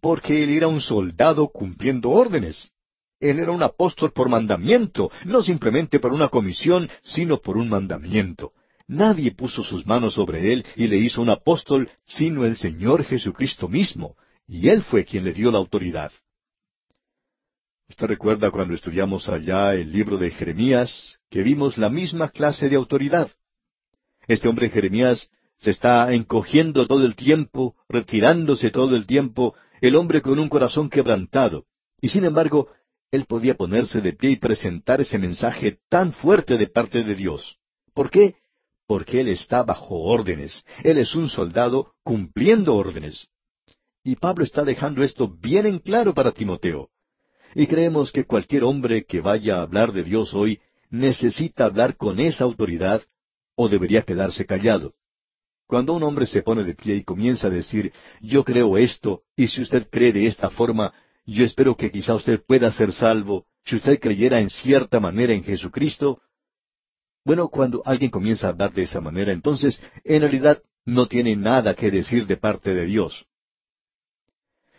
Porque 0.00 0.42
él 0.42 0.50
era 0.50 0.66
un 0.66 0.80
soldado 0.80 1.48
cumpliendo 1.48 2.08
órdenes. 2.10 2.72
Él 3.20 3.38
era 3.38 3.52
un 3.52 3.62
apóstol 3.62 4.12
por 4.12 4.30
mandamiento, 4.30 5.10
no 5.26 5.42
simplemente 5.42 6.00
por 6.00 6.12
una 6.14 6.28
comisión, 6.28 6.88
sino 7.02 7.38
por 7.38 7.58
un 7.58 7.68
mandamiento. 7.68 8.52
Nadie 8.86 9.32
puso 9.32 9.62
sus 9.62 9.86
manos 9.86 10.14
sobre 10.14 10.52
él 10.52 10.64
y 10.74 10.86
le 10.86 10.96
hizo 10.96 11.20
un 11.20 11.28
apóstol, 11.28 11.90
sino 12.06 12.46
el 12.46 12.56
Señor 12.56 13.04
Jesucristo 13.04 13.68
mismo, 13.68 14.16
y 14.46 14.68
él 14.70 14.82
fue 14.82 15.04
quien 15.04 15.24
le 15.24 15.34
dio 15.34 15.50
la 15.50 15.58
autoridad. 15.58 16.10
Usted 17.90 18.06
recuerda 18.06 18.50
cuando 18.50 18.74
estudiamos 18.74 19.28
allá 19.28 19.74
el 19.74 19.92
libro 19.92 20.16
de 20.16 20.30
Jeremías, 20.30 21.18
que 21.28 21.42
vimos 21.42 21.76
la 21.76 21.90
misma 21.90 22.30
clase 22.30 22.70
de 22.70 22.76
autoridad. 22.76 23.30
Este 24.26 24.48
hombre 24.48 24.70
Jeremías 24.70 25.30
se 25.58 25.70
está 25.70 26.12
encogiendo 26.12 26.86
todo 26.86 27.04
el 27.04 27.16
tiempo, 27.16 27.74
retirándose 27.88 28.70
todo 28.70 28.94
el 28.96 29.06
tiempo, 29.06 29.54
el 29.80 29.96
hombre 29.96 30.22
con 30.22 30.38
un 30.38 30.48
corazón 30.48 30.88
quebrantado. 30.88 31.66
Y 32.00 32.08
sin 32.08 32.24
embargo, 32.24 32.68
él 33.10 33.24
podía 33.26 33.54
ponerse 33.54 34.00
de 34.00 34.12
pie 34.12 34.30
y 34.30 34.36
presentar 34.36 35.00
ese 35.00 35.18
mensaje 35.18 35.78
tan 35.88 36.12
fuerte 36.12 36.58
de 36.58 36.68
parte 36.68 37.02
de 37.02 37.14
Dios. 37.14 37.56
¿Por 37.94 38.10
qué? 38.10 38.36
Porque 38.86 39.20
él 39.20 39.28
está 39.28 39.62
bajo 39.62 40.02
órdenes. 40.02 40.64
Él 40.84 40.98
es 40.98 41.14
un 41.14 41.28
soldado 41.28 41.94
cumpliendo 42.04 42.76
órdenes. 42.76 43.28
Y 44.04 44.16
Pablo 44.16 44.44
está 44.44 44.64
dejando 44.64 45.02
esto 45.02 45.28
bien 45.28 45.66
en 45.66 45.80
claro 45.80 46.14
para 46.14 46.32
Timoteo. 46.32 46.90
Y 47.54 47.66
creemos 47.66 48.12
que 48.12 48.24
cualquier 48.24 48.64
hombre 48.64 49.04
que 49.04 49.20
vaya 49.20 49.56
a 49.58 49.62
hablar 49.62 49.92
de 49.92 50.04
Dios 50.04 50.34
hoy 50.34 50.60
necesita 50.90 51.64
hablar 51.64 51.96
con 51.96 52.20
esa 52.20 52.44
autoridad 52.44 53.02
o 53.56 53.68
debería 53.68 54.02
quedarse 54.02 54.46
callado. 54.46 54.94
Cuando 55.68 55.92
un 55.92 56.02
hombre 56.02 56.26
se 56.26 56.42
pone 56.42 56.64
de 56.64 56.74
pie 56.74 56.96
y 56.96 57.04
comienza 57.04 57.48
a 57.48 57.50
decir, 57.50 57.92
yo 58.22 58.42
creo 58.42 58.78
esto, 58.78 59.24
y 59.36 59.48
si 59.48 59.60
usted 59.60 59.86
cree 59.90 60.14
de 60.14 60.26
esta 60.26 60.48
forma, 60.48 60.94
yo 61.26 61.44
espero 61.44 61.76
que 61.76 61.90
quizá 61.90 62.14
usted 62.14 62.42
pueda 62.42 62.72
ser 62.72 62.90
salvo, 62.90 63.44
si 63.66 63.76
usted 63.76 64.00
creyera 64.00 64.40
en 64.40 64.48
cierta 64.48 64.98
manera 64.98 65.34
en 65.34 65.44
Jesucristo. 65.44 66.22
Bueno, 67.22 67.48
cuando 67.48 67.82
alguien 67.84 68.10
comienza 68.10 68.46
a 68.46 68.50
hablar 68.50 68.72
de 68.72 68.84
esa 68.84 69.02
manera, 69.02 69.30
entonces, 69.30 69.78
en 70.04 70.22
realidad, 70.22 70.62
no 70.86 71.06
tiene 71.06 71.36
nada 71.36 71.74
que 71.74 71.90
decir 71.90 72.26
de 72.26 72.38
parte 72.38 72.72
de 72.72 72.86
Dios. 72.86 73.26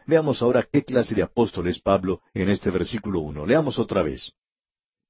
Veamos 0.07 0.41
ahora 0.41 0.67
qué 0.71 0.83
clase 0.83 1.13
de 1.13 1.21
apóstol 1.21 1.67
es 1.67 1.79
Pablo 1.79 2.21
en 2.33 2.49
este 2.49 2.71
versículo 2.71 3.19
uno. 3.19 3.45
Leamos 3.45 3.77
otra 3.77 4.01
vez. 4.01 4.33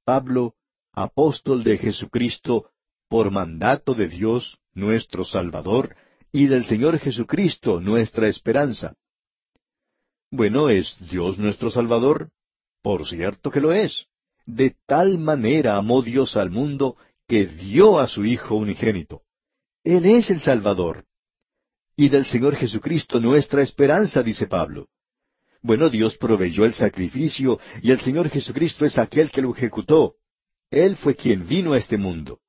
Pablo, 0.03 0.55
apóstol 0.91 1.63
de 1.63 1.77
Jesucristo, 1.77 2.69
por 3.07 3.31
mandato 3.31 3.93
de 3.93 4.09
Dios, 4.09 4.59
nuestro 4.79 5.25
Salvador, 5.25 5.95
y 6.31 6.47
del 6.47 6.63
Señor 6.63 6.99
Jesucristo, 6.99 7.81
nuestra 7.81 8.27
esperanza. 8.27 8.95
Bueno, 10.31 10.69
¿es 10.69 10.95
Dios 11.09 11.37
nuestro 11.37 11.71
Salvador? 11.71 12.29
Por 12.81 13.07
cierto 13.07 13.49
que 13.51 13.59
lo 13.59 13.71
es. 13.71 14.05
De 14.45 14.75
tal 14.85 15.17
manera 15.17 15.77
amó 15.77 16.01
Dios 16.01 16.37
al 16.37 16.51
mundo 16.51 16.97
que 17.27 17.47
dio 17.47 17.99
a 17.99 18.07
su 18.07 18.25
Hijo 18.25 18.55
unigénito. 18.55 19.23
Él 19.83 20.05
es 20.05 20.29
el 20.29 20.41
Salvador. 20.41 21.05
Y 21.95 22.09
del 22.09 22.25
Señor 22.25 22.55
Jesucristo 22.55 23.19
nuestra 23.19 23.61
esperanza, 23.61 24.23
dice 24.23 24.47
Pablo. 24.47 24.87
Bueno, 25.61 25.89
Dios 25.89 26.15
proveyó 26.17 26.63
el 26.63 26.73
sacrificio 26.73 27.59
y 27.81 27.91
el 27.91 27.99
Señor 27.99 28.29
Jesucristo 28.29 28.85
es 28.85 28.97
aquel 28.97 29.31
que 29.31 29.41
lo 29.41 29.53
ejecutó. 29.53 30.15
Él 30.71 30.95
fue 30.95 31.15
quien 31.15 31.47
vino 31.47 31.73
a 31.73 31.77
este 31.77 31.97
mundo. 31.97 32.39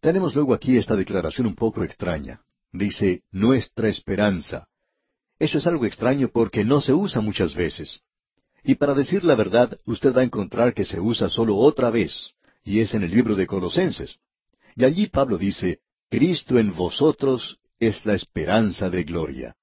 Tenemos 0.00 0.34
luego 0.34 0.54
aquí 0.54 0.76
esta 0.76 0.96
declaración 0.96 1.46
un 1.46 1.54
poco 1.54 1.84
extraña. 1.84 2.40
Dice, 2.72 3.22
nuestra 3.30 3.88
esperanza. 3.88 4.66
Eso 5.38 5.58
es 5.58 5.66
algo 5.66 5.84
extraño 5.84 6.28
porque 6.32 6.64
no 6.64 6.80
se 6.80 6.92
usa 6.92 7.20
muchas 7.20 7.54
veces. 7.54 8.00
Y 8.62 8.76
para 8.76 8.94
decir 8.94 9.24
la 9.24 9.34
verdad, 9.34 9.78
usted 9.84 10.14
va 10.14 10.20
a 10.20 10.24
encontrar 10.24 10.74
que 10.74 10.84
se 10.84 11.00
usa 11.00 11.28
solo 11.28 11.56
otra 11.56 11.90
vez, 11.90 12.34
y 12.64 12.80
es 12.80 12.94
en 12.94 13.02
el 13.02 13.10
libro 13.10 13.34
de 13.34 13.46
Colosenses. 13.46 14.18
Y 14.76 14.84
allí 14.84 15.06
Pablo 15.06 15.38
dice, 15.38 15.80
Cristo 16.08 16.58
en 16.58 16.74
vosotros 16.74 17.58
es 17.78 18.04
la 18.04 18.14
esperanza 18.14 18.90
de 18.90 19.04
gloria. 19.04 19.56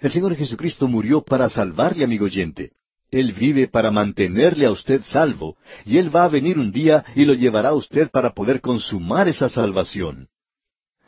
El 0.00 0.10
Señor 0.10 0.36
Jesucristo 0.36 0.88
murió 0.88 1.22
para 1.22 1.48
salvarle, 1.48 2.04
amigo 2.04 2.26
oyente. 2.26 2.72
Él 3.10 3.32
vive 3.32 3.68
para 3.68 3.90
mantenerle 3.90 4.66
a 4.66 4.70
usted 4.70 5.02
salvo, 5.02 5.56
y 5.84 5.98
Él 5.98 6.14
va 6.14 6.24
a 6.24 6.28
venir 6.28 6.58
un 6.58 6.72
día 6.72 7.04
y 7.14 7.24
lo 7.24 7.34
llevará 7.34 7.70
a 7.70 7.74
usted 7.74 8.10
para 8.10 8.34
poder 8.34 8.60
consumar 8.60 9.28
esa 9.28 9.48
salvación. 9.48 10.28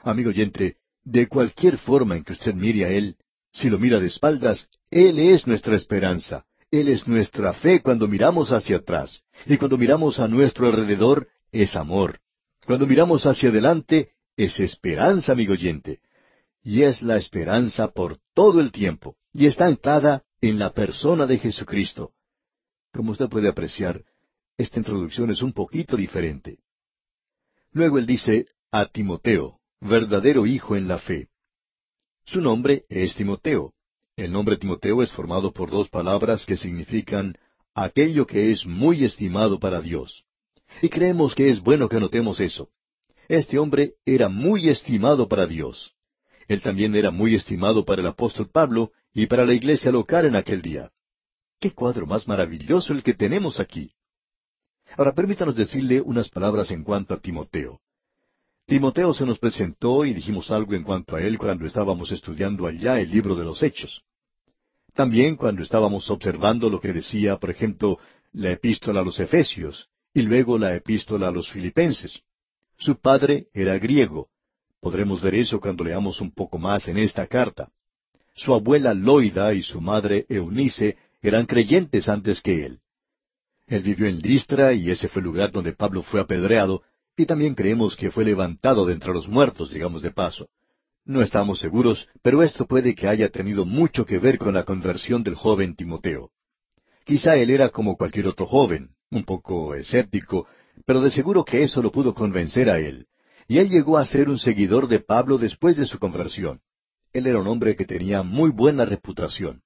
Amigo 0.03 0.31
oyente, 0.31 0.77
de 1.05 1.27
cualquier 1.27 1.79
forma 1.79 2.17
en 2.17 2.25
que 2.25 2.35
usted 2.35 2.55
mire 2.55 2.85
a 2.85 2.91
Él, 2.91 3.17
si 3.53 3.69
lo 3.69 3.79
mira 3.79 3.99
de 3.99 4.07
espaldas, 4.07 4.69
Él 4.91 5.19
es 5.19 5.47
nuestra 5.47 5.75
esperanza, 5.75 6.45
Él 6.71 6.89
es 6.89 7.07
nuestra 7.09 7.53
fe 7.55 7.81
cuando 7.81 8.07
miramos 8.07 8.53
hacia 8.53 8.77
atrás, 8.77 9.23
y 9.47 9.57
cuando 9.57 9.77
miramos 9.77 10.21
a 10.21 10.29
nuestro 10.29 10.67
alrededor, 10.67 11.29
es 11.51 11.75
amor. 11.77 12.21
Cuando 12.65 12.87
miramos 12.87 13.27
hacia 13.27 13.49
adelante, 13.49 14.11
es 14.37 14.61
esperanza, 14.61 15.33
amigo 15.33 15.55
oyente. 15.55 16.01
Y 16.63 16.83
es 16.83 17.03
la 17.03 17.17
esperanza 17.17 17.89
por 17.89 18.19
todo 18.35 18.61
el 18.61 18.71
tiempo, 18.71 19.17
y 19.33 19.47
está 19.47 19.67
anclada 19.67 20.23
en 20.41 20.59
la 20.59 20.73
persona 20.73 21.27
de 21.27 21.39
Jesucristo. 21.39 22.13
Como 22.93 23.13
usted 23.13 23.29
puede 23.29 23.49
apreciar, 23.49 24.05
esta 24.57 24.79
introducción 24.79 25.31
es 25.31 25.43
un 25.43 25.53
poquito 25.53 25.97
diferente. 25.97 26.59
Luego 27.73 27.99
él 27.99 28.07
dice 28.07 28.47
a 28.71 28.87
Timoteo, 28.87 29.61
verdadero 29.81 30.47
hijo 30.47 30.77
en 30.77 30.89
la 30.89 30.99
fe. 30.99 31.29
Su 32.25 32.41
nombre 32.41 32.85
es 32.89 33.15
Timoteo. 33.15 33.73
El 34.17 34.33
nombre 34.33 34.57
Timoteo 34.57 35.03
es 35.03 35.13
formado 35.13 35.53
por 35.53 35.71
dos 35.71 35.89
palabras 35.89 36.45
que 36.45 36.57
significan 36.57 37.37
aquello 37.75 38.27
que 38.27 38.51
es 38.51 38.67
muy 38.67 39.05
estimado 39.05 39.59
para 39.59 39.81
Dios. 39.81 40.25
Y 40.83 40.89
creemos 40.89 41.35
que 41.35 41.51
es 41.51 41.61
bueno 41.61 41.89
que 41.89 42.01
notemos 42.01 42.41
eso. 42.41 42.71
Este 43.29 43.59
hombre 43.59 43.95
era 44.05 44.29
muy 44.29 44.69
estimado 44.69 45.29
para 45.29 45.47
Dios. 45.47 45.95
Él 46.49 46.63
también 46.63 46.97
era 46.97 47.11
muy 47.11 47.35
estimado 47.35 47.85
para 47.85 48.01
el 48.01 48.09
apóstol 48.09 48.49
Pablo 48.51 48.93
y 49.13 49.27
para 49.27 49.45
la 49.45 49.53
iglesia 49.53 49.93
local 49.93 50.25
en 50.25 50.35
aquel 50.35 50.63
día. 50.63 50.91
¡Qué 51.61 51.73
cuadro 51.73 52.07
más 52.07 52.27
maravilloso 52.27 52.93
el 52.93 53.03
que 53.03 53.15
tenemos 53.15 53.61
aquí! 53.61 53.93
Ahora 54.97 55.13
permítanos 55.13 55.55
decirle 55.55 56.01
unas 56.01 56.31
palabras 56.31 56.71
en 56.71 56.83
cuanto 56.83 57.13
a 57.13 57.21
Timoteo. 57.21 57.81
Timoteo 58.67 59.13
se 59.13 59.27
nos 59.27 59.39
presentó 59.39 60.05
y 60.05 60.15
dijimos 60.15 60.51
algo 60.51 60.75
en 60.75 60.83
cuanto 60.83 61.17
a 61.17 61.23
él 61.23 61.39
cuando 61.39 61.67
estábamos 61.67 62.11
estudiando 62.13 62.67
allá 62.67 62.99
el 62.99 63.11
libro 63.11 63.35
de 63.35 63.45
los 63.45 63.63
Hechos. 63.63 64.03
También 64.95 65.37
cuando 65.37 65.63
estábamos 65.63 66.11
observando 66.11 66.71
lo 66.71 66.81
que 66.81 66.93
decía, 66.93 67.37
por 67.37 67.51
ejemplo, 67.51 67.99
la 68.33 68.53
epístola 68.53 69.01
a 69.01 69.05
los 69.05 69.21
Efesios 69.21 69.89
y 70.15 70.23
luego 70.23 70.59
la 70.59 70.75
epístola 70.75 71.29
a 71.29 71.31
los 71.31 71.51
Filipenses. 71.51 72.23
Su 72.79 72.99
padre 72.99 73.49
era 73.53 73.79
griego. 73.79 74.29
Podremos 74.81 75.21
ver 75.21 75.35
eso 75.35 75.61
cuando 75.61 75.85
leamos 75.85 76.21
un 76.21 76.31
poco 76.31 76.59
más 76.59 76.89
en 76.89 76.99
esta 76.99 77.27
carta. 77.27 77.71
Su 78.35 78.55
abuela 78.55 78.95
Loida 78.95 79.53
y 79.55 79.63
su 79.63 79.81
madre 79.81 80.25
Eunice 80.29 80.97
eran 81.21 81.47
creyentes 81.47 82.09
antes 82.09 82.41
que 82.41 82.65
él. 82.65 82.81
Él 83.67 83.83
vivió 83.83 84.07
en 84.07 84.21
Listra 84.21 84.73
y 84.73 84.91
ese 84.91 85.09
fue 85.09 85.21
el 85.21 85.27
lugar 85.27 85.51
donde 85.51 85.73
Pablo 85.73 86.03
fue 86.03 86.21
apedreado, 86.21 86.83
y 87.17 87.27
también 87.27 87.55
creemos 87.55 87.97
que 87.97 88.11
fue 88.11 88.25
levantado 88.25 88.87
de 88.87 88.95
entre 88.95 89.13
los 89.13 89.29
muertos, 89.29 89.71
digamos 89.71 90.03
de 90.03 90.13
paso. 90.13 90.49
No 91.05 91.23
estamos 91.23 91.59
seguros, 91.59 92.07
pero 92.23 92.43
esto 92.43 92.67
puede 92.67 92.95
que 92.95 93.09
haya 93.09 93.29
tenido 93.31 93.65
mucho 93.65 94.07
que 94.07 94.19
ver 94.19 94.39
con 94.39 94.55
la 94.55 94.65
conversión 94.65 95.25
del 95.25 95.35
joven 95.35 95.75
Timoteo. 95.75 96.31
Quizá 97.05 97.37
él 97.37 97.51
era 97.51 97.71
como 97.71 97.97
cualquier 97.97 98.29
otro 98.29 98.47
joven, 98.47 98.91
un 99.11 99.25
poco 99.25 99.75
escéptico, 99.75 100.47
pero 100.87 101.01
de 101.01 101.11
seguro 101.11 101.45
que 101.45 101.63
eso 101.63 101.83
lo 101.83 101.91
pudo 101.91 102.15
convencer 102.15 102.71
a 102.71 102.79
él. 102.79 103.07
Y 103.49 103.59
él 103.59 103.71
llegó 103.71 103.97
a 103.97 104.05
ser 104.05 104.29
un 104.29 104.39
seguidor 104.39 104.89
de 104.89 105.01
Pablo 105.01 105.39
después 105.39 105.79
de 105.79 105.87
su 105.87 105.99
conversión. 105.99 106.61
Él 107.15 107.27
era 107.27 107.41
un 107.41 107.47
hombre 107.47 107.75
que 107.77 107.87
tenía 107.87 108.23
muy 108.23 108.51
buena 108.51 108.85
reputación. 108.85 109.63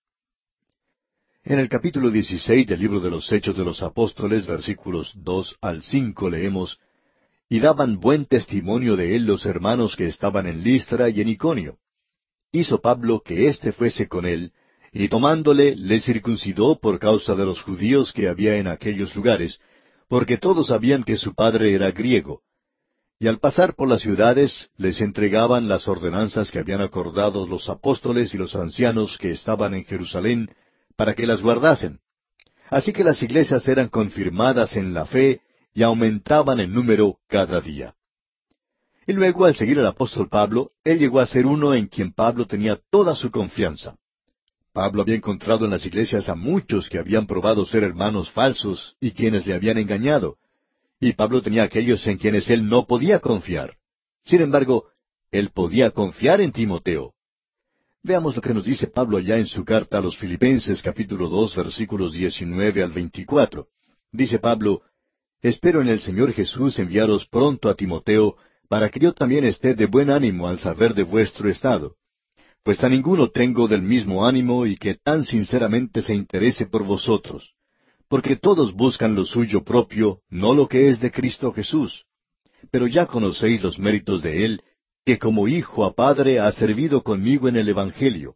En 1.43 1.59
el 1.59 1.69
capítulo 1.69 2.09
16 2.09 2.69
del 2.69 2.79
libro 2.79 3.01
de 3.01 3.11
los 3.11 3.31
Hechos 3.33 3.57
de 3.57 3.65
los 3.65 3.83
Apóstoles, 3.83 4.47
versículos 4.47 5.13
dos 5.17 5.57
al 5.61 5.83
cinco, 5.83 6.31
leemos, 6.31 6.79
Y 7.49 7.59
daban 7.59 7.99
buen 7.99 8.27
testimonio 8.27 8.95
de 8.95 9.17
él 9.17 9.27
los 9.27 9.45
hermanos 9.47 9.97
que 9.97 10.07
estaban 10.07 10.47
en 10.47 10.63
Listra 10.63 11.11
y 11.11 11.21
en 11.21 11.31
Iconio. 11.31 11.79
Hizo 12.53 12.81
Pablo 12.81 13.21
que 13.25 13.49
éste 13.49 13.73
fuese 13.73 14.07
con 14.07 14.27
él, 14.27 14.53
y 14.93 15.09
tomándole 15.09 15.75
le 15.75 15.99
circuncidó 15.99 16.79
por 16.79 17.01
causa 17.01 17.35
de 17.35 17.45
los 17.45 17.61
judíos 17.63 18.13
que 18.13 18.29
había 18.29 18.59
en 18.59 18.69
aquellos 18.69 19.17
lugares, 19.17 19.59
porque 20.07 20.39
todos 20.39 20.69
sabían 20.69 21.03
que 21.03 21.17
su 21.17 21.35
padre 21.35 21.75
era 21.75 21.91
griego. 21.91 22.43
Y 23.23 23.29
al 23.29 23.39
pasar 23.39 23.77
por 23.77 23.89
las 23.89 24.03
ciudades 24.03 24.71
les 24.77 25.01
entregaban 25.01 25.69
las 25.69 25.87
ordenanzas 25.87 26.51
que 26.51 26.59
habían 26.59 26.81
acordado 26.81 27.47
los 27.47 27.69
apóstoles 27.69 28.35
y 28.35 28.37
los 28.37 28.57
ancianos 28.57 29.17
que 29.17 29.31
estaban 29.31 29.75
en 29.75 29.85
Jerusalén, 29.85 30.51
para 30.97 31.15
que 31.15 31.25
las 31.25 31.41
guardasen. 31.41 32.01
Así 32.69 32.93
que 32.93 33.05
las 33.05 33.23
iglesias 33.23 33.69
eran 33.69 33.91
confirmadas 33.91 34.75
en 34.75 34.93
la 34.93 35.07
fe 35.07 35.41
y 35.73 35.85
aumentaban 35.85 36.59
en 36.59 36.75
número 36.75 37.21
cada 37.29 37.61
día. 37.61 37.95
Y 39.07 39.13
luego, 39.13 39.45
al 39.45 39.55
seguir 39.55 39.79
al 39.79 39.87
apóstol 39.87 40.29
Pablo, 40.29 40.73
él 40.83 40.99
llegó 40.99 41.21
a 41.21 41.27
ser 41.27 41.47
uno 41.47 41.75
en 41.75 41.87
quien 41.87 42.13
Pablo 42.13 42.49
tenía 42.49 42.81
toda 42.91 43.15
su 43.15 43.31
confianza. 43.31 43.95
Pablo 44.73 45.01
había 45.01 45.15
encontrado 45.15 45.65
en 45.65 45.71
las 45.71 45.87
iglesias 45.87 46.29
a 46.29 46.35
muchos 46.35 46.89
que 46.89 46.99
habían 46.99 47.29
probado 47.29 47.67
ser 47.67 47.85
hermanos 47.85 48.33
falsos 48.33 48.97
y 48.99 49.13
quienes 49.13 49.47
le 49.47 49.55
habían 49.55 49.79
engañado. 49.79 50.39
Y 51.03 51.15
Pablo 51.15 51.43
tenía 51.43 51.65
aquellos 51.65 52.07
en 52.07 52.17
quienes 52.17 52.49
él 52.49 52.69
no 52.69 52.87
podía 52.87 53.19
confiar. 53.19 53.77
Sin 54.25 54.41
embargo, 54.41 54.85
él 55.33 55.51
podía 55.51 55.91
confiar 55.91 56.41
en 56.41 56.53
Timoteo. 56.53 57.13
Veamos 58.05 58.37
lo 58.37 58.41
que 58.41 58.55
nos 58.55 58.65
dice 58.65 58.87
Pablo 58.87 59.17
allá 59.17 59.37
en 59.37 59.47
su 59.47 59.65
carta 59.65 59.99
a 59.99 60.01
los 60.01 60.17
Filipenses 60.17 60.81
capítulo 60.81 61.29
dos 61.29 61.57
versículos 61.57 62.13
diecinueve 62.13 62.85
al 62.85 62.93
veinticuatro. 62.93 63.67
Dice 64.13 64.39
Pablo, 64.39 64.83
Espero 65.41 65.81
en 65.81 65.89
el 65.89 66.01
Señor 66.01 66.33
Jesús 66.33 66.79
enviaros 66.79 67.27
pronto 67.27 67.69
a 67.69 67.75
Timoteo, 67.75 68.37
para 68.69 68.89
que 68.89 69.01
yo 69.01 69.13
también 69.13 69.45
esté 69.45 69.75
de 69.75 69.87
buen 69.87 70.09
ánimo 70.09 70.47
al 70.47 70.61
saber 70.61 70.95
de 70.95 71.03
vuestro 71.03 71.49
estado 71.49 71.97
pues 72.63 72.85
a 72.85 72.89
ninguno 72.89 73.29
tengo 73.31 73.67
del 73.67 73.83
mismo 73.83 74.25
ánimo 74.25 74.67
y 74.67 74.77
que 74.77 74.95
tan 74.95 75.25
sinceramente 75.25 76.01
se 76.01 76.15
interese 76.15 76.67
por 76.67 76.85
vosotros, 76.85 77.55
porque 78.13 78.37
todos 78.37 78.75
buscan 78.75 79.15
lo 79.15 79.25
suyo 79.25 79.65
propio, 79.65 80.21
no 80.29 80.53
lo 80.53 80.69
que 80.69 80.91
es 80.91 81.01
de 81.01 81.11
Cristo 81.11 81.51
Jesús. 81.51 82.05
Pero 82.71 82.87
ya 82.87 83.07
conocéis 83.07 83.63
los 83.63 83.79
méritos 83.79 84.21
de 84.21 84.45
Él, 84.45 84.63
que 85.07 85.19
como 85.19 85.49
hijo 85.49 85.83
a 85.83 85.95
padre 85.95 86.39
ha 86.39 86.53
servido 86.53 87.03
conmigo 87.03 87.49
en 87.49 87.57
el 87.57 87.71
Evangelio. 87.71 88.35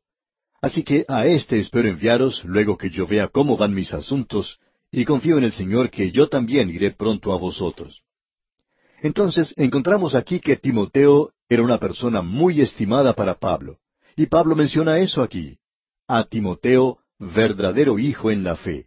Así 0.63 0.83
que 0.83 1.05
a 1.09 1.27
éste 1.27 1.59
espero 1.59 1.91
enviaros 1.91 2.43
luego 2.45 2.79
que 2.79 2.89
yo 2.89 3.07
vea 3.07 3.29
cómo 3.29 3.59
van 3.59 3.75
mis 3.75 3.93
asuntos, 3.93 4.59
y 4.91 5.05
confío 5.05 5.37
en 5.37 5.45
el 5.45 5.53
Señor 5.53 5.91
que 5.91 6.11
yo 6.11 6.31
también 6.31 6.71
iré 6.71 6.93
pronto 6.93 7.35
a 7.35 7.37
vosotros. 7.37 8.01
Entonces 9.03 9.53
encontramos 9.59 10.15
aquí 10.15 10.41
que 10.41 10.57
Timoteo 10.57 11.33
era 11.51 11.63
una 11.63 11.77
persona 11.77 12.23
muy 12.23 12.63
estimada 12.63 13.13
para 13.13 13.35
Pablo. 13.35 13.77
Y 14.17 14.25
Pablo 14.25 14.57
menciona 14.57 15.01
eso 15.01 15.21
aquí. 15.21 15.59
A 16.09 16.25
Timoteo, 16.25 16.97
verdadero 17.19 17.99
hijo 17.99 18.31
en 18.31 18.43
la 18.43 18.57
fe. 18.57 18.87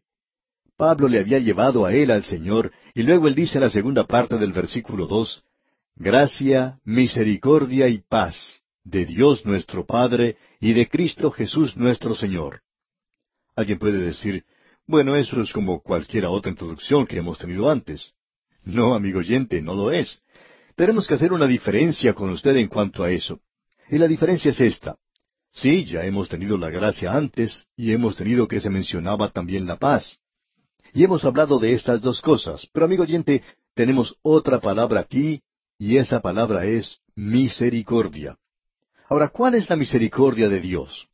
Pablo 0.79 1.09
le 1.09 1.19
había 1.19 1.39
llevado 1.39 1.85
a 1.85 1.93
él 1.93 2.09
al 2.09 2.23
Señor, 2.23 2.71
y 2.93 3.03
luego 3.03 3.27
él 3.27 3.35
dice 3.35 3.57
en 3.57 3.65
la 3.65 3.69
segunda 3.69 4.07
parte 4.07 4.37
del 4.37 4.53
versículo 4.53 5.07
dos, 5.07 5.43
Gracia, 5.97 6.79
misericordia 6.85 7.89
y 7.89 7.97
paz 7.97 8.61
de 8.85 9.05
Dios 9.05 9.45
nuestro 9.45 9.85
Padre 9.85 10.37
y 10.61 10.71
de 10.71 10.87
Cristo 10.87 11.31
Jesús 11.31 11.75
nuestro 11.75 12.15
Señor. 12.15 12.61
Alguien 13.57 13.77
puede 13.77 13.97
decir, 13.97 14.45
bueno, 14.87 15.17
eso 15.17 15.41
es 15.41 15.51
como 15.51 15.81
cualquiera 15.81 16.29
otra 16.29 16.49
introducción 16.49 17.05
que 17.05 17.17
hemos 17.17 17.37
tenido 17.37 17.69
antes. 17.69 18.13
No, 18.63 18.93
amigo 18.93 19.19
oyente, 19.19 19.61
no 19.61 19.75
lo 19.75 19.91
es. 19.91 20.21
Tenemos 20.77 21.07
que 21.07 21.15
hacer 21.15 21.33
una 21.33 21.45
diferencia 21.45 22.13
con 22.13 22.29
usted 22.29 22.55
en 22.55 22.69
cuanto 22.69 23.03
a 23.03 23.11
eso. 23.11 23.41
Y 23.89 23.97
la 23.97 24.07
diferencia 24.07 24.51
es 24.51 24.61
esta. 24.61 24.95
Sí, 25.51 25.83
ya 25.83 26.05
hemos 26.05 26.29
tenido 26.29 26.57
la 26.57 26.69
gracia 26.69 27.11
antes 27.11 27.67
y 27.75 27.91
hemos 27.91 28.15
tenido 28.15 28.47
que 28.47 28.61
se 28.61 28.69
mencionaba 28.69 29.27
también 29.27 29.65
la 29.65 29.75
paz. 29.75 30.21
Y 30.93 31.03
hemos 31.03 31.23
hablado 31.25 31.59
de 31.59 31.73
estas 31.73 32.01
dos 32.01 32.21
cosas, 32.21 32.67
pero 32.73 32.85
amigo 32.85 33.03
oyente, 33.03 33.43
tenemos 33.73 34.15
otra 34.21 34.59
palabra 34.59 35.01
aquí 35.01 35.41
y 35.77 35.97
esa 35.97 36.21
palabra 36.21 36.65
es 36.65 36.99
misericordia. 37.15 38.37
Ahora, 39.07 39.29
¿cuál 39.29 39.55
es 39.55 39.69
la 39.69 39.75
misericordia 39.75 40.49
de 40.49 40.59
Dios? 40.59 41.07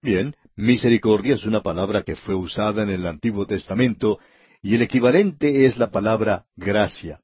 Bien, 0.00 0.34
misericordia 0.56 1.34
es 1.34 1.44
una 1.44 1.62
palabra 1.62 2.02
que 2.02 2.16
fue 2.16 2.34
usada 2.34 2.82
en 2.82 2.90
el 2.90 3.06
Antiguo 3.06 3.46
Testamento 3.46 4.18
y 4.62 4.74
el 4.74 4.82
equivalente 4.82 5.66
es 5.66 5.76
la 5.76 5.90
palabra 5.90 6.46
gracia, 6.56 7.20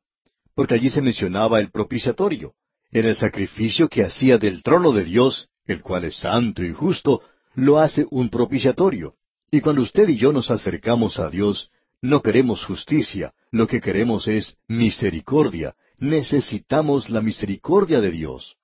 porque 0.54 0.74
allí 0.74 0.90
se 0.90 1.02
mencionaba 1.02 1.61
el 1.61 1.70
propiciatorio, 1.70 2.54
era 2.90 3.09
el 3.09 3.16
sacrificio 3.16 3.88
que 3.88 4.04
hacía 4.04 4.38
del 4.38 4.62
trono 4.62 4.92
de 4.92 5.04
Dios 5.04 5.48
el 5.68 5.83
cual 5.83 6.04
es 6.04 6.16
santo 6.16 6.64
y 6.64 6.72
justo, 6.72 7.22
lo 7.54 7.78
hace 7.78 8.07
un 8.11 8.31
propiciatorio. 8.31 9.14
Y 9.51 9.61
cuando 9.61 9.83
usted 9.83 10.09
y 10.09 10.17
yo 10.17 10.33
nos 10.33 10.51
acercamos 10.51 11.19
a 11.19 11.31
Dios, 11.31 11.71
no 12.03 12.23
queremos 12.23 12.65
justicia, 12.65 13.33
lo 13.51 13.67
que 13.67 13.81
queremos 13.81 14.29
es 14.29 14.57
misericordia. 14.69 15.75
Necesitamos 15.99 17.09
la 17.09 17.23
misericordia 17.23 18.01
de 18.01 18.11
Dios. 18.11 18.57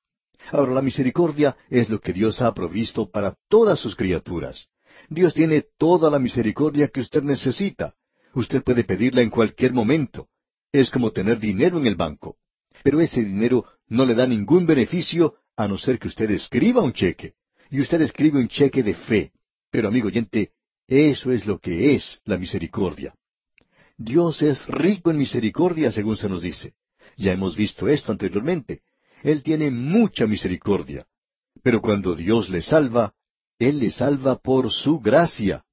Ahora, 0.52 0.72
la 0.72 0.82
misericordia 0.82 1.56
es 1.70 1.88
lo 1.88 2.00
que 2.00 2.12
Dios 2.12 2.42
ha 2.42 2.52
provisto 2.52 3.10
para 3.10 3.34
todas 3.48 3.80
sus 3.80 3.96
criaturas. 3.96 4.68
Dios 5.08 5.34
tiene 5.34 5.64
toda 5.78 6.10
la 6.10 6.18
misericordia 6.18 6.88
que 6.88 7.00
usted 7.00 7.22
necesita. 7.22 7.94
Usted 8.34 8.62
puede 8.62 8.84
pedirla 8.84 9.22
en 9.22 9.30
cualquier 9.30 9.72
momento. 9.72 10.28
Es 10.70 10.90
como 10.90 11.12
tener 11.12 11.38
dinero 11.38 11.78
en 11.78 11.86
el 11.86 11.96
banco. 11.96 12.36
Pero 12.82 13.00
ese 13.00 13.24
dinero 13.24 13.64
no 13.88 14.04
le 14.04 14.14
da 14.14 14.26
ningún 14.26 14.66
beneficio 14.66 15.36
a 15.56 15.66
no 15.66 15.78
ser 15.78 15.98
que 15.98 16.08
usted 16.08 16.30
escriba 16.30 16.82
un 16.82 16.92
cheque. 16.92 17.34
Y 17.70 17.80
usted 17.80 18.02
escribe 18.02 18.38
un 18.38 18.48
cheque 18.48 18.82
de 18.82 18.94
fe. 18.94 19.32
Pero 19.70 19.88
amigo 19.88 20.08
oyente, 20.08 20.52
eso 20.86 21.32
es 21.32 21.46
lo 21.46 21.58
que 21.58 21.94
es 21.94 22.20
la 22.24 22.38
misericordia. 22.38 23.14
Dios 23.96 24.42
es 24.42 24.66
rico 24.66 25.10
en 25.10 25.18
misericordia, 25.18 25.92
según 25.92 26.16
se 26.16 26.28
nos 26.28 26.42
dice. 26.42 26.74
Ya 27.16 27.32
hemos 27.32 27.56
visto 27.56 27.88
esto 27.88 28.12
anteriormente. 28.12 28.82
Él 29.22 29.42
tiene 29.42 29.70
mucha 29.70 30.26
misericordia. 30.26 31.06
Pero 31.62 31.80
cuando 31.80 32.14
Dios 32.14 32.50
le 32.50 32.60
salva, 32.60 33.14
Él 33.58 33.78
le 33.78 33.90
salva 33.90 34.36
por 34.36 34.72
su 34.72 34.98
gracia. 34.98 35.64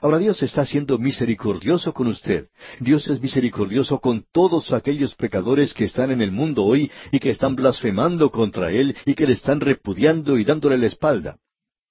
Ahora 0.00 0.18
Dios 0.18 0.42
está 0.42 0.66
siendo 0.66 0.98
misericordioso 0.98 1.94
con 1.94 2.08
usted. 2.08 2.48
Dios 2.80 3.06
es 3.06 3.22
misericordioso 3.22 4.00
con 4.00 4.26
todos 4.32 4.72
aquellos 4.72 5.14
pecadores 5.14 5.72
que 5.74 5.84
están 5.84 6.10
en 6.10 6.20
el 6.20 6.32
mundo 6.32 6.64
hoy 6.64 6.90
y 7.12 7.20
que 7.20 7.30
están 7.30 7.54
blasfemando 7.54 8.30
contra 8.30 8.72
Él 8.72 8.96
y 9.06 9.14
que 9.14 9.26
le 9.26 9.34
están 9.34 9.60
repudiando 9.60 10.36
y 10.38 10.44
dándole 10.44 10.76
la 10.76 10.88
espalda. 10.88 11.38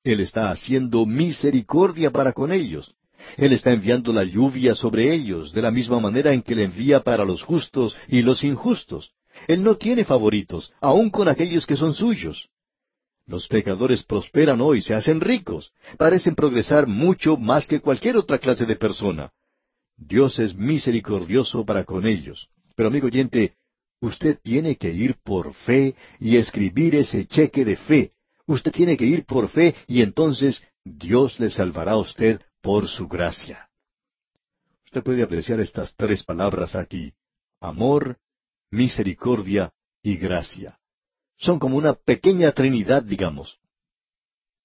Él 0.03 0.19
está 0.19 0.49
haciendo 0.49 1.05
misericordia 1.05 2.11
para 2.11 2.33
con 2.33 2.51
ellos. 2.51 2.93
Él 3.37 3.53
está 3.53 3.71
enviando 3.71 4.11
la 4.11 4.23
lluvia 4.23 4.75
sobre 4.75 5.13
ellos, 5.13 5.53
de 5.53 5.61
la 5.61 5.71
misma 5.71 5.99
manera 5.99 6.33
en 6.33 6.41
que 6.41 6.55
le 6.55 6.63
envía 6.63 7.01
para 7.01 7.23
los 7.23 7.43
justos 7.43 7.95
y 8.07 8.21
los 8.23 8.43
injustos. 8.43 9.11
Él 9.47 9.63
no 9.63 9.75
tiene 9.75 10.03
favoritos, 10.03 10.73
aun 10.81 11.09
con 11.09 11.27
aquellos 11.27 11.65
que 11.65 11.75
son 11.75 11.93
suyos. 11.93 12.49
Los 13.27 13.47
pecadores 13.47 14.03
prosperan 14.03 14.59
hoy, 14.59 14.81
se 14.81 14.95
hacen 14.95 15.21
ricos, 15.21 15.71
parecen 15.97 16.35
progresar 16.35 16.87
mucho 16.87 17.37
más 17.37 17.67
que 17.67 17.79
cualquier 17.79 18.17
otra 18.17 18.39
clase 18.39 18.65
de 18.65 18.75
persona. 18.75 19.31
Dios 19.95 20.39
es 20.39 20.55
misericordioso 20.55 21.63
para 21.63 21.83
con 21.83 22.07
ellos. 22.07 22.49
Pero 22.75 22.89
amigo 22.89 23.07
oyente, 23.07 23.53
usted 23.99 24.39
tiene 24.41 24.75
que 24.75 24.89
ir 24.89 25.15
por 25.23 25.53
fe 25.53 25.95
y 26.19 26.37
escribir 26.37 26.95
ese 26.95 27.25
cheque 27.27 27.63
de 27.63 27.77
fe. 27.77 28.11
Usted 28.47 28.71
tiene 28.71 28.97
que 28.97 29.05
ir 29.05 29.25
por 29.25 29.49
fe 29.49 29.75
y 29.87 30.01
entonces 30.01 30.61
Dios 30.83 31.39
le 31.39 31.49
salvará 31.49 31.93
a 31.93 31.97
usted 31.97 32.41
por 32.61 32.87
su 32.87 33.07
gracia. 33.07 33.69
Usted 34.85 35.03
puede 35.03 35.23
apreciar 35.23 35.59
estas 35.59 35.95
tres 35.95 36.23
palabras 36.23 36.75
aquí. 36.75 37.13
Amor, 37.59 38.17
misericordia 38.71 39.71
y 40.01 40.17
gracia. 40.17 40.77
Son 41.37 41.59
como 41.59 41.77
una 41.77 41.93
pequeña 41.93 42.51
trinidad, 42.51 43.03
digamos. 43.03 43.59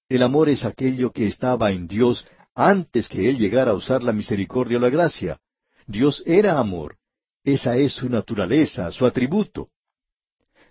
El 0.09 0.23
amor 0.23 0.49
es 0.49 0.63
aquello 0.63 1.11
que 1.11 1.27
estaba 1.27 1.71
en 1.71 1.87
Dios 1.87 2.27
antes 2.55 3.07
que 3.07 3.29
Él 3.29 3.37
llegara 3.37 3.71
a 3.71 3.75
usar 3.75 4.03
la 4.03 4.13
misericordia 4.13 4.77
o 4.77 4.81
la 4.81 4.89
gracia. 4.89 5.39
Dios 5.85 6.23
era 6.25 6.57
amor. 6.57 6.97
Esa 7.43 7.77
es 7.77 7.93
su 7.93 8.09
naturaleza, 8.09 8.91
su 8.91 9.05
atributo. 9.05 9.69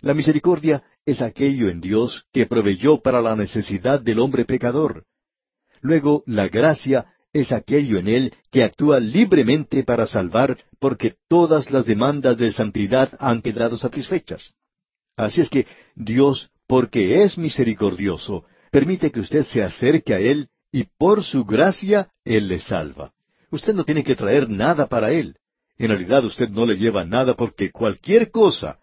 La 0.00 0.12
misericordia 0.12 0.84
es 1.06 1.22
aquello 1.22 1.70
en 1.70 1.80
Dios 1.80 2.26
que 2.32 2.46
proveyó 2.46 3.00
para 3.00 3.22
la 3.22 3.36
necesidad 3.36 4.00
del 4.00 4.18
hombre 4.18 4.44
pecador. 4.44 5.04
Luego, 5.80 6.24
la 6.26 6.48
gracia 6.48 7.06
es 7.32 7.52
aquello 7.52 7.98
en 7.98 8.08
Él 8.08 8.34
que 8.50 8.64
actúa 8.64 8.98
libremente 8.98 9.84
para 9.84 10.06
salvar 10.06 10.58
porque 10.80 11.14
todas 11.28 11.70
las 11.70 11.86
demandas 11.86 12.36
de 12.36 12.50
santidad 12.50 13.10
han 13.20 13.40
quedado 13.40 13.78
satisfechas. 13.78 14.52
Así 15.16 15.40
es 15.40 15.48
que 15.48 15.66
Dios, 15.94 16.50
porque 16.66 17.22
es 17.22 17.38
misericordioso, 17.38 18.44
permite 18.70 19.12
que 19.12 19.20
usted 19.20 19.44
se 19.44 19.62
acerque 19.62 20.12
a 20.12 20.18
Él 20.18 20.48
y 20.72 20.84
por 20.98 21.22
su 21.22 21.44
gracia 21.44 22.10
Él 22.24 22.48
le 22.48 22.58
salva. 22.58 23.12
Usted 23.50 23.74
no 23.74 23.84
tiene 23.84 24.02
que 24.02 24.16
traer 24.16 24.50
nada 24.50 24.88
para 24.88 25.12
Él. 25.12 25.36
En 25.78 25.88
realidad 25.88 26.24
usted 26.24 26.48
no 26.48 26.66
le 26.66 26.76
lleva 26.76 27.04
nada 27.04 27.34
porque 27.34 27.70
cualquier 27.70 28.30
cosa 28.30 28.80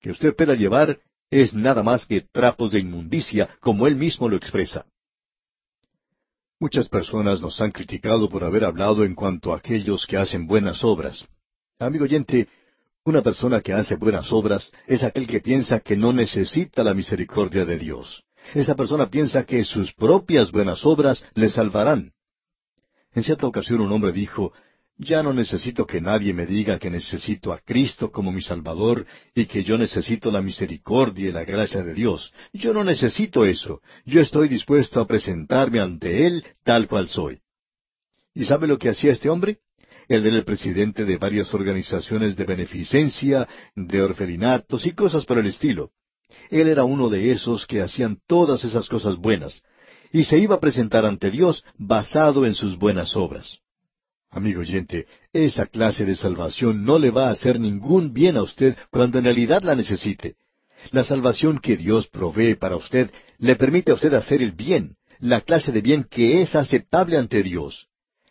que 0.00 0.10
usted 0.10 0.34
pueda 0.34 0.54
llevar 0.54 0.98
es 1.32 1.54
nada 1.54 1.82
más 1.82 2.04
que 2.04 2.20
trapos 2.20 2.72
de 2.72 2.80
inmundicia, 2.80 3.48
como 3.58 3.86
Él 3.86 3.96
mismo 3.96 4.28
lo 4.28 4.36
expresa. 4.36 4.84
Muchas 6.60 6.88
personas 6.88 7.40
nos 7.40 7.58
han 7.60 7.72
criticado 7.72 8.28
por 8.28 8.44
haber 8.44 8.64
hablado 8.64 9.02
en 9.02 9.14
cuanto 9.14 9.52
a 9.52 9.56
aquellos 9.56 10.06
que 10.06 10.18
hacen 10.18 10.46
buenas 10.46 10.84
obras. 10.84 11.26
Amigo 11.78 12.04
oyente, 12.04 12.48
una 13.04 13.22
persona 13.22 13.62
que 13.62 13.72
hace 13.72 13.96
buenas 13.96 14.30
obras 14.30 14.70
es 14.86 15.02
aquel 15.02 15.26
que 15.26 15.40
piensa 15.40 15.80
que 15.80 15.96
no 15.96 16.12
necesita 16.12 16.84
la 16.84 16.92
misericordia 16.92 17.64
de 17.64 17.78
Dios. 17.78 18.22
Esa 18.54 18.76
persona 18.76 19.08
piensa 19.08 19.44
que 19.44 19.64
sus 19.64 19.92
propias 19.94 20.52
buenas 20.52 20.84
obras 20.84 21.24
le 21.34 21.48
salvarán. 21.48 22.12
En 23.14 23.22
cierta 23.22 23.46
ocasión 23.46 23.80
un 23.80 23.90
hombre 23.90 24.12
dijo, 24.12 24.52
ya 24.98 25.22
no 25.22 25.32
necesito 25.32 25.86
que 25.86 26.00
nadie 26.00 26.32
me 26.32 26.46
diga 26.46 26.78
que 26.78 26.90
necesito 26.90 27.52
a 27.52 27.58
Cristo 27.58 28.10
como 28.10 28.30
mi 28.30 28.40
Salvador 28.40 29.06
y 29.34 29.46
que 29.46 29.64
yo 29.64 29.76
necesito 29.78 30.30
la 30.30 30.42
misericordia 30.42 31.28
y 31.28 31.32
la 31.32 31.44
gracia 31.44 31.82
de 31.82 31.94
Dios. 31.94 32.32
Yo 32.52 32.72
no 32.72 32.84
necesito 32.84 33.44
eso. 33.44 33.80
Yo 34.04 34.20
estoy 34.20 34.48
dispuesto 34.48 35.00
a 35.00 35.06
presentarme 35.06 35.80
ante 35.80 36.26
Él 36.26 36.44
tal 36.62 36.88
cual 36.88 37.08
soy. 37.08 37.40
¿Y 38.34 38.44
sabe 38.44 38.66
lo 38.66 38.78
que 38.78 38.88
hacía 38.88 39.12
este 39.12 39.28
hombre? 39.28 39.58
Él 40.08 40.26
era 40.26 40.36
el 40.36 40.44
presidente 40.44 41.04
de 41.04 41.16
varias 41.16 41.52
organizaciones 41.54 42.36
de 42.36 42.44
beneficencia, 42.44 43.48
de 43.74 44.02
orfelinatos 44.02 44.86
y 44.86 44.92
cosas 44.92 45.24
por 45.24 45.38
el 45.38 45.46
estilo. 45.46 45.90
Él 46.50 46.68
era 46.68 46.84
uno 46.84 47.08
de 47.08 47.32
esos 47.32 47.66
que 47.66 47.80
hacían 47.80 48.18
todas 48.26 48.64
esas 48.64 48.88
cosas 48.88 49.16
buenas, 49.16 49.62
y 50.12 50.24
se 50.24 50.38
iba 50.38 50.56
a 50.56 50.60
presentar 50.60 51.06
ante 51.06 51.30
Dios 51.30 51.64
basado 51.78 52.46
en 52.46 52.54
sus 52.54 52.76
buenas 52.78 53.16
obras. 53.16 53.61
Amigo 54.32 54.62
oyente, 54.62 55.06
esa 55.34 55.66
clase 55.66 56.06
de 56.06 56.16
salvación 56.16 56.86
no 56.86 56.98
le 56.98 57.10
va 57.10 57.28
a 57.28 57.32
hacer 57.32 57.60
ningún 57.60 58.14
bien 58.14 58.38
a 58.38 58.42
usted 58.42 58.78
cuando 58.90 59.18
en 59.18 59.24
realidad 59.24 59.62
la 59.62 59.74
necesite. 59.74 60.36
La 60.90 61.04
salvación 61.04 61.58
que 61.58 61.76
Dios 61.76 62.08
provee 62.08 62.54
para 62.54 62.76
usted 62.76 63.10
le 63.38 63.56
permite 63.56 63.92
a 63.92 63.94
usted 63.94 64.14
hacer 64.14 64.40
el 64.40 64.52
bien, 64.52 64.96
la 65.18 65.42
clase 65.42 65.70
de 65.70 65.82
bien 65.82 66.04
que 66.10 66.40
es 66.40 66.54
aceptable 66.54 67.18
ante 67.18 67.42
Dios. 67.42 67.88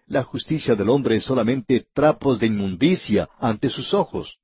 La 0.07 0.23
justicia 0.23 0.73
del 0.75 0.89
hombre 0.89 1.17
es 1.17 1.23
solamente 1.23 1.85
trapos 1.93 2.39
de 2.39 2.47
inmundicia 2.47 3.29
ante 3.39 3.69
sus 3.69 3.93
ojos. 3.93 4.39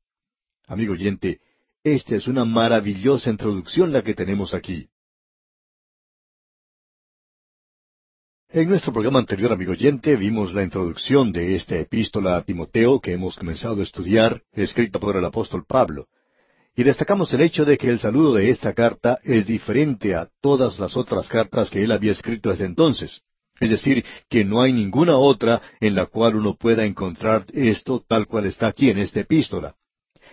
Amigo 0.67 0.93
oyente, 0.93 1.39
esta 1.83 2.15
es 2.15 2.27
una 2.27 2.45
maravillosa 2.45 3.31
introducción 3.31 3.91
la 3.91 4.03
que 4.03 4.13
tenemos 4.13 4.53
aquí. 4.53 4.89
En 8.49 8.69
nuestro 8.69 8.93
programa 8.93 9.19
anterior, 9.19 9.51
amigo 9.51 9.73
oyente, 9.73 10.15
vimos 10.15 10.53
la 10.53 10.63
introducción 10.63 11.33
de 11.33 11.55
esta 11.55 11.75
epístola 11.75 12.37
a 12.37 12.43
Timoteo 12.43 13.01
que 13.01 13.11
hemos 13.11 13.35
comenzado 13.35 13.81
a 13.81 13.83
estudiar, 13.83 14.41
escrita 14.53 14.99
por 14.99 15.17
el 15.17 15.25
apóstol 15.25 15.65
Pablo. 15.67 16.05
Y 16.73 16.83
destacamos 16.83 17.33
el 17.33 17.41
hecho 17.41 17.65
de 17.65 17.77
que 17.77 17.89
el 17.89 17.99
saludo 17.99 18.35
de 18.35 18.49
esta 18.49 18.71
carta 18.71 19.19
es 19.25 19.47
diferente 19.47 20.15
a 20.15 20.29
todas 20.39 20.79
las 20.79 20.95
otras 20.95 21.27
cartas 21.27 21.69
que 21.69 21.83
él 21.83 21.91
había 21.91 22.13
escrito 22.13 22.49
desde 22.49 22.63
entonces. 22.63 23.19
Es 23.59 23.69
decir, 23.69 24.05
que 24.29 24.45
no 24.45 24.61
hay 24.61 24.71
ninguna 24.71 25.17
otra 25.17 25.61
en 25.81 25.95
la 25.95 26.05
cual 26.05 26.37
uno 26.37 26.55
pueda 26.55 26.85
encontrar 26.85 27.43
esto 27.51 28.05
tal 28.07 28.27
cual 28.27 28.45
está 28.45 28.67
aquí 28.67 28.89
en 28.89 28.99
esta 28.99 29.19
epístola. 29.19 29.75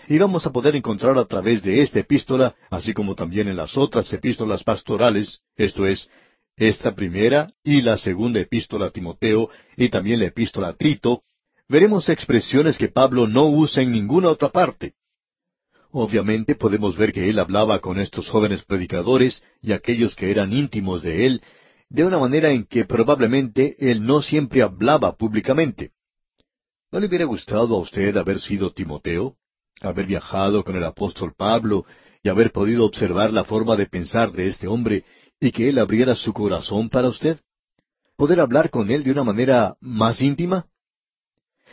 Y 0.09 0.19
vamos 0.19 0.47
a 0.47 0.53
poder 0.53 0.77
encontrar 0.77 1.19
a 1.19 1.25
través 1.25 1.65
de 1.65 1.81
esta 1.81 1.99
epístola, 1.99 2.55
así 2.71 2.95
como 2.95 3.17
también 3.17 3.49
en 3.49 3.57
las 3.57 3.77
otras 3.77 4.13
epístolas 4.13 4.63
pastorales, 4.63 5.41
esto 5.57 5.85
es, 5.85 6.09
esta 6.57 6.95
primera 6.95 7.53
y 7.63 7.83
la 7.83 7.99
segunda 7.99 8.41
epístola 8.41 8.87
a 8.87 8.91
Timoteo 8.91 9.51
y 9.77 9.89
también 9.89 10.21
la 10.21 10.27
epístola 10.27 10.69
a 10.69 10.73
Tito, 10.75 11.23
veremos 11.69 12.09
expresiones 12.09 12.79
que 12.79 12.89
Pablo 12.89 13.27
no 13.27 13.47
usa 13.47 13.83
en 13.83 13.93
ninguna 13.93 14.29
otra 14.29 14.51
parte. 14.51 14.95
Obviamente 15.91 16.55
podemos 16.57 16.97
ver 16.97 17.13
que 17.13 17.29
él 17.29 17.39
hablaba 17.39 17.81
con 17.81 18.01
estos 18.01 18.29
jóvenes 18.29 18.65
predicadores 18.65 19.43
y 19.63 19.73
aquellos 19.73 20.17
que 20.17 20.31
eran 20.31 20.53
íntimos 20.53 21.03
de 21.03 21.27
él, 21.27 21.43
de 21.89 22.05
una 22.05 22.19
manera 22.19 22.51
en 22.51 22.65
que 22.65 22.85
probablemente 22.85 23.77
él 23.79 24.05
no 24.05 24.21
siempre 24.21 24.63
hablaba 24.63 25.17
públicamente. 25.17 25.93
¿No 26.91 26.99
le 27.01 27.07
hubiera 27.07 27.25
gustado 27.25 27.77
a 27.77 27.79
usted 27.79 28.17
haber 28.17 28.41
sido 28.41 28.73
Timoteo? 28.73 29.37
Haber 29.81 30.07
viajado 30.07 30.65
con 30.65 30.77
el 30.77 30.85
apóstol 30.85 31.35
Pablo 31.37 31.85
y 32.23 32.29
haber 32.29 32.53
podido 32.53 32.85
observar 32.87 33.33
la 33.33 33.45
forma 33.45 33.77
de 33.77 33.87
pensar 33.87 34.33
de 34.33 34.49
este 34.49 34.67
hombre 34.67 35.05
y 35.41 35.53
que 35.53 35.69
Él 35.69 35.79
abriera 35.79 36.15
su 36.17 36.33
corazón 36.33 36.89
para 36.89 37.09
usted? 37.09 37.41
¿Poder 38.17 38.41
hablar 38.41 38.71
con 38.71 38.91
Él 38.91 39.03
de 39.05 39.13
una 39.13 39.25
manera 39.25 39.77
más 39.81 40.23
íntima? 40.23 40.67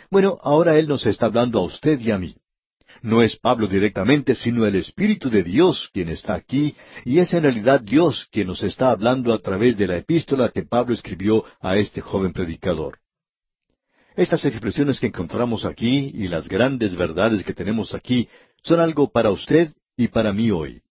Bueno, 0.09 0.39
ahora 0.41 0.78
Él 0.78 0.88
nos 0.88 1.05
está 1.05 1.28
hablando 1.28 1.59
a 1.59 1.64
usted 1.64 1.99
y 1.99 2.12
a 2.12 2.18
mí. 2.18 2.36
No 3.01 3.22
es 3.22 3.38
Pablo 3.38 3.68
directamente, 3.68 4.36
sino 4.36 4.66
el 4.66 4.76
Espíritu 4.76 5.30
de 5.30 5.43
Dios 5.43 5.89
quien 5.93 6.09
está 6.09 6.34
aquí, 6.34 6.76
y 7.05 7.20
es 7.20 7.34
en 7.34 7.43
realidad 7.43 7.82
Dios 7.82 8.28
quien 8.32 8.47
nos 8.47 8.62
está 8.64 8.91
hablando 8.91 9.34
a 9.34 9.39
través 9.39 9.78
de 9.78 9.88
la 9.88 9.97
epístola 9.97 10.49
que 10.49 10.64
Pablo 10.64 10.93
escribió 10.93 11.43
a 11.62 11.78
este 11.78 12.01
joven 12.01 12.34
predicador. 12.34 12.99
Estas 14.16 14.43
expresiones 14.45 14.99
que 14.99 15.07
encontramos 15.07 15.66
aquí 15.66 16.12
y 16.14 16.28
las 16.28 16.49
grandes 16.49 16.95
verdades 16.95 17.43
que 17.43 17.53
tenemos 17.53 17.93
aquí 17.93 18.28
son 18.62 18.80
algo 18.80 19.09
para 19.09 19.32
usted 19.32 19.74
y 19.95 20.09
para 20.09 20.34
mí 20.34 20.51
hoy. 20.51 20.82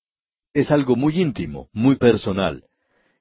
Es 0.52 0.70
algo 0.70 0.96
muy 0.96 1.20
íntimo, 1.20 1.68
muy 1.72 1.96
personal 1.96 2.64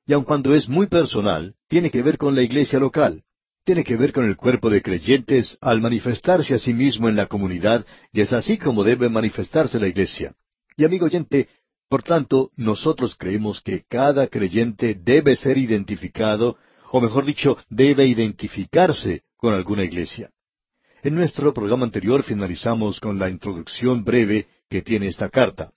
y 0.10 0.14
aun 0.14 0.24
cuando 0.24 0.56
es 0.56 0.68
muy 0.68 0.88
personal, 0.88 1.54
tiene 1.68 1.92
que 1.92 2.02
ver 2.02 2.18
con 2.18 2.34
la 2.34 2.42
iglesia 2.42 2.80
local, 2.80 3.22
tiene 3.64 3.84
que 3.84 3.96
ver 3.96 4.12
con 4.12 4.26
el 4.26 4.36
cuerpo 4.36 4.72
de 4.72 4.82
creyentes 4.82 5.56
al 5.62 5.82
manifestarse 5.82 6.56
a 6.56 6.58
sí 6.58 6.74
mismo 6.74 7.08
en 7.08 7.16
la 7.16 7.28
comunidad, 7.28 7.86
y 8.12 8.22
es 8.22 8.34
así 8.34 8.58
como 8.58 8.84
debe 8.84 9.08
manifestarse 9.08 9.80
la 9.80 9.88
iglesia. 9.88 10.34
Y 10.76 10.84
amigo 10.84 11.06
oyente, 11.06 11.48
por 11.88 12.02
tanto, 12.02 12.50
nosotros 12.56 13.16
creemos 13.16 13.62
que 13.62 13.84
cada 13.88 14.26
creyente 14.26 14.96
debe 15.00 15.36
ser 15.36 15.60
identificado, 15.60 16.58
o 16.92 17.00
mejor 17.00 17.24
dicho, 17.24 17.60
debe 17.70 18.08
identificarse 18.08 19.22
con 19.38 19.54
alguna 19.54 19.84
iglesia. 19.84 20.32
En 21.04 21.14
nuestro 21.14 21.54
programa 21.54 21.86
anterior 21.86 22.24
finalizamos 22.24 23.00
con 23.00 23.20
la 23.20 23.30
introducción 23.30 24.04
breve 24.04 24.48
que 24.68 24.82
tiene 24.82 25.06
esta 25.06 25.30
carta. 25.30 25.72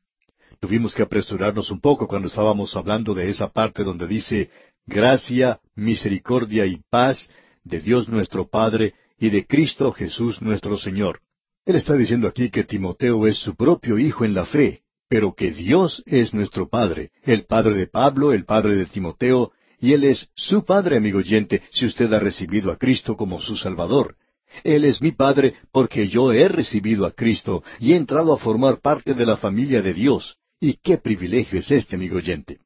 Tuvimos 0.63 0.95
que 0.95 1.03
apresurarnos 1.03 1.73
un 1.73 1.81
poco 1.81 2.07
cuando 2.07 2.29
estábamos 2.29 2.77
hablando 2.77 3.15
de 3.15 3.29
esa 3.29 3.49
parte 3.49 3.83
donde 3.83 4.07
dice 4.07 4.49
gracia, 4.87 5.59
misericordia 5.75 6.67
y 6.67 6.81
paz 6.89 7.29
de 7.65 7.81
Dios 7.81 8.09
nuestro 8.09 8.47
Padre 8.47 8.95
y 9.19 9.31
de 9.31 9.45
Cristo 9.45 9.91
Jesús 9.91 10.41
nuestro 10.41 10.79
Señor. 10.79 11.19
Él 11.67 11.75
está 11.75 11.97
diciendo 11.97 12.29
aquí 12.29 12.49
que 12.49 12.63
Timoteo 12.63 13.27
es 13.27 13.39
su 13.39 13.57
propio 13.57 13.99
hijo 13.99 14.25
en 14.25 14.35
la 14.35 14.47
fe, 14.47 14.83
pero 15.09 15.35
que 15.35 15.51
Dios 15.51 16.01
es 16.07 16.33
nuestro 16.33 16.69
Padre, 16.69 17.11
el 17.25 17.45
Padre 17.45 17.75
de 17.75 17.89
Pablo, 17.89 18.33
el 18.33 18.45
Padre 18.45 18.77
de 18.77 18.87
Timoteo, 18.87 19.51
Y 19.81 19.95
Él 19.95 20.05
es 20.05 20.29
su 20.37 20.65
Padre, 20.65 20.97
amigo 20.97 21.19
oyente, 21.19 21.61
si 21.73 21.87
usted 21.87 22.13
ha 22.13 22.21
recibido 22.21 22.71
a 22.71 22.77
Cristo 22.77 23.17
como 23.17 23.41
su 23.41 23.57
Salvador. 23.57 24.15
Él 24.63 24.85
es 24.85 25.03
mi 25.03 25.11
Padre 25.11 25.55
porque 25.73 26.07
yo 26.07 26.33
he 26.33 26.47
recibido 26.47 27.05
a 27.05 27.11
Cristo 27.11 27.65
y 27.81 27.95
he 27.95 27.97
entrado 27.97 28.33
a 28.33 28.39
formar 28.39 28.81
parte 28.81 29.13
de 29.13 29.27
la 29.27 29.37
familia 29.37 29.83
de 29.83 29.93
Dios. 29.93 30.39
Y 30.65 30.75
qué 30.75 30.97
privilegio 30.97 31.59
es 31.59 31.73
este, 31.73 31.97
amigo 31.97 32.19
oyente. 32.19 32.61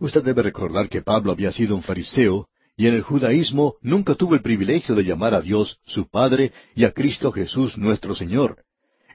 Usted 0.00 0.20
debe 0.20 0.42
recordar 0.42 0.88
que 0.88 1.00
Pablo 1.00 1.30
había 1.30 1.52
sido 1.52 1.76
un 1.76 1.82
fariseo 1.84 2.48
y 2.76 2.88
en 2.88 2.94
el 2.94 3.02
judaísmo 3.02 3.76
nunca 3.82 4.16
tuvo 4.16 4.34
el 4.34 4.42
privilegio 4.42 4.96
de 4.96 5.04
llamar 5.04 5.32
a 5.32 5.40
Dios 5.40 5.78
su 5.86 6.08
Padre 6.08 6.50
y 6.74 6.82
a 6.82 6.90
Cristo 6.90 7.30
Jesús 7.30 7.78
nuestro 7.78 8.16
Señor. 8.16 8.64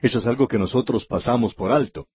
Eso 0.00 0.20
es 0.20 0.26
algo 0.26 0.48
que 0.48 0.58
nosotros 0.58 1.04
pasamos 1.04 1.52
por 1.52 1.72
alto. 1.72 2.06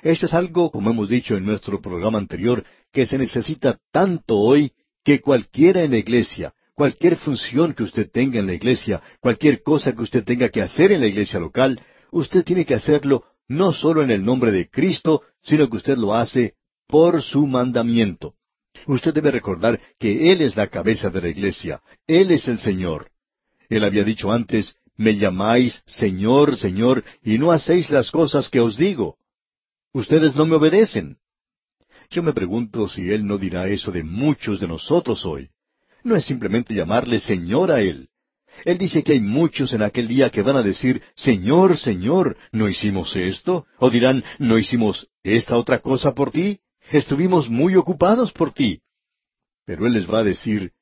Esto 0.00 0.26
es 0.26 0.34
algo, 0.34 0.70
como 0.70 0.92
hemos 0.92 1.08
dicho 1.08 1.36
en 1.36 1.44
nuestro 1.44 1.80
programa 1.80 2.18
anterior, 2.18 2.64
que 2.92 3.04
se 3.04 3.18
necesita 3.18 3.80
tanto 3.90 4.36
hoy 4.36 4.74
que 5.02 5.20
cualquiera 5.20 5.82
en 5.82 5.90
la 5.90 5.98
iglesia, 5.98 6.54
cualquier 6.72 7.16
función 7.16 7.74
que 7.74 7.82
usted 7.82 8.08
tenga 8.12 8.38
en 8.38 8.46
la 8.46 8.54
iglesia, 8.54 9.02
cualquier 9.18 9.64
cosa 9.64 9.92
que 9.92 10.02
usted 10.02 10.22
tenga 10.22 10.50
que 10.50 10.62
hacer 10.62 10.92
en 10.92 11.00
la 11.00 11.08
iglesia 11.08 11.40
local, 11.40 11.80
usted 12.12 12.44
tiene 12.44 12.64
que 12.64 12.74
hacerlo 12.74 13.24
no 13.48 13.72
solo 13.72 14.02
en 14.02 14.10
el 14.10 14.24
nombre 14.24 14.52
de 14.52 14.68
Cristo, 14.68 15.22
sino 15.42 15.68
que 15.68 15.76
usted 15.76 15.96
lo 15.96 16.14
hace 16.14 16.54
por 16.86 17.22
su 17.22 17.46
mandamiento. 17.46 18.34
Usted 18.86 19.14
debe 19.14 19.30
recordar 19.30 19.80
que 19.98 20.32
Él 20.32 20.42
es 20.42 20.56
la 20.56 20.68
cabeza 20.68 21.10
de 21.10 21.20
la 21.20 21.28
iglesia, 21.28 21.82
Él 22.06 22.30
es 22.30 22.46
el 22.48 22.58
Señor. 22.58 23.10
Él 23.68 23.84
había 23.84 24.04
dicho 24.04 24.30
antes, 24.30 24.76
me 24.96 25.16
llamáis 25.16 25.82
Señor, 25.86 26.56
Señor, 26.56 27.04
y 27.22 27.38
no 27.38 27.52
hacéis 27.52 27.90
las 27.90 28.10
cosas 28.10 28.48
que 28.48 28.60
os 28.60 28.76
digo. 28.76 29.16
Ustedes 29.92 30.34
no 30.34 30.46
me 30.46 30.56
obedecen. 30.56 31.18
Yo 32.10 32.22
me 32.22 32.32
pregunto 32.32 32.88
si 32.88 33.10
Él 33.10 33.26
no 33.26 33.38
dirá 33.38 33.68
eso 33.68 33.90
de 33.90 34.04
muchos 34.04 34.60
de 34.60 34.68
nosotros 34.68 35.24
hoy. 35.26 35.50
No 36.04 36.14
es 36.14 36.24
simplemente 36.24 36.74
llamarle 36.74 37.18
Señor 37.18 37.72
a 37.72 37.80
Él. 37.80 38.08
Él 38.64 38.78
dice 38.78 39.02
que 39.02 39.12
hay 39.12 39.20
muchos 39.20 39.72
en 39.72 39.82
aquel 39.82 40.08
día 40.08 40.30
que 40.30 40.42
van 40.42 40.56
a 40.56 40.62
decir, 40.62 41.02
Señor, 41.14 41.78
Señor, 41.78 42.36
¿no 42.52 42.68
hicimos 42.68 43.14
esto? 43.16 43.66
O 43.78 43.90
dirán, 43.90 44.24
¿no 44.38 44.58
hicimos 44.58 45.08
esta 45.22 45.56
otra 45.56 45.80
cosa 45.80 46.14
por 46.14 46.30
ti? 46.30 46.60
Estuvimos 46.90 47.48
muy 47.48 47.76
ocupados 47.76 48.32
por 48.32 48.52
ti. 48.52 48.80
Pero 49.64 49.86
Él 49.86 49.94
les 49.94 50.10
va 50.10 50.18
a 50.18 50.24
decir, 50.24 50.72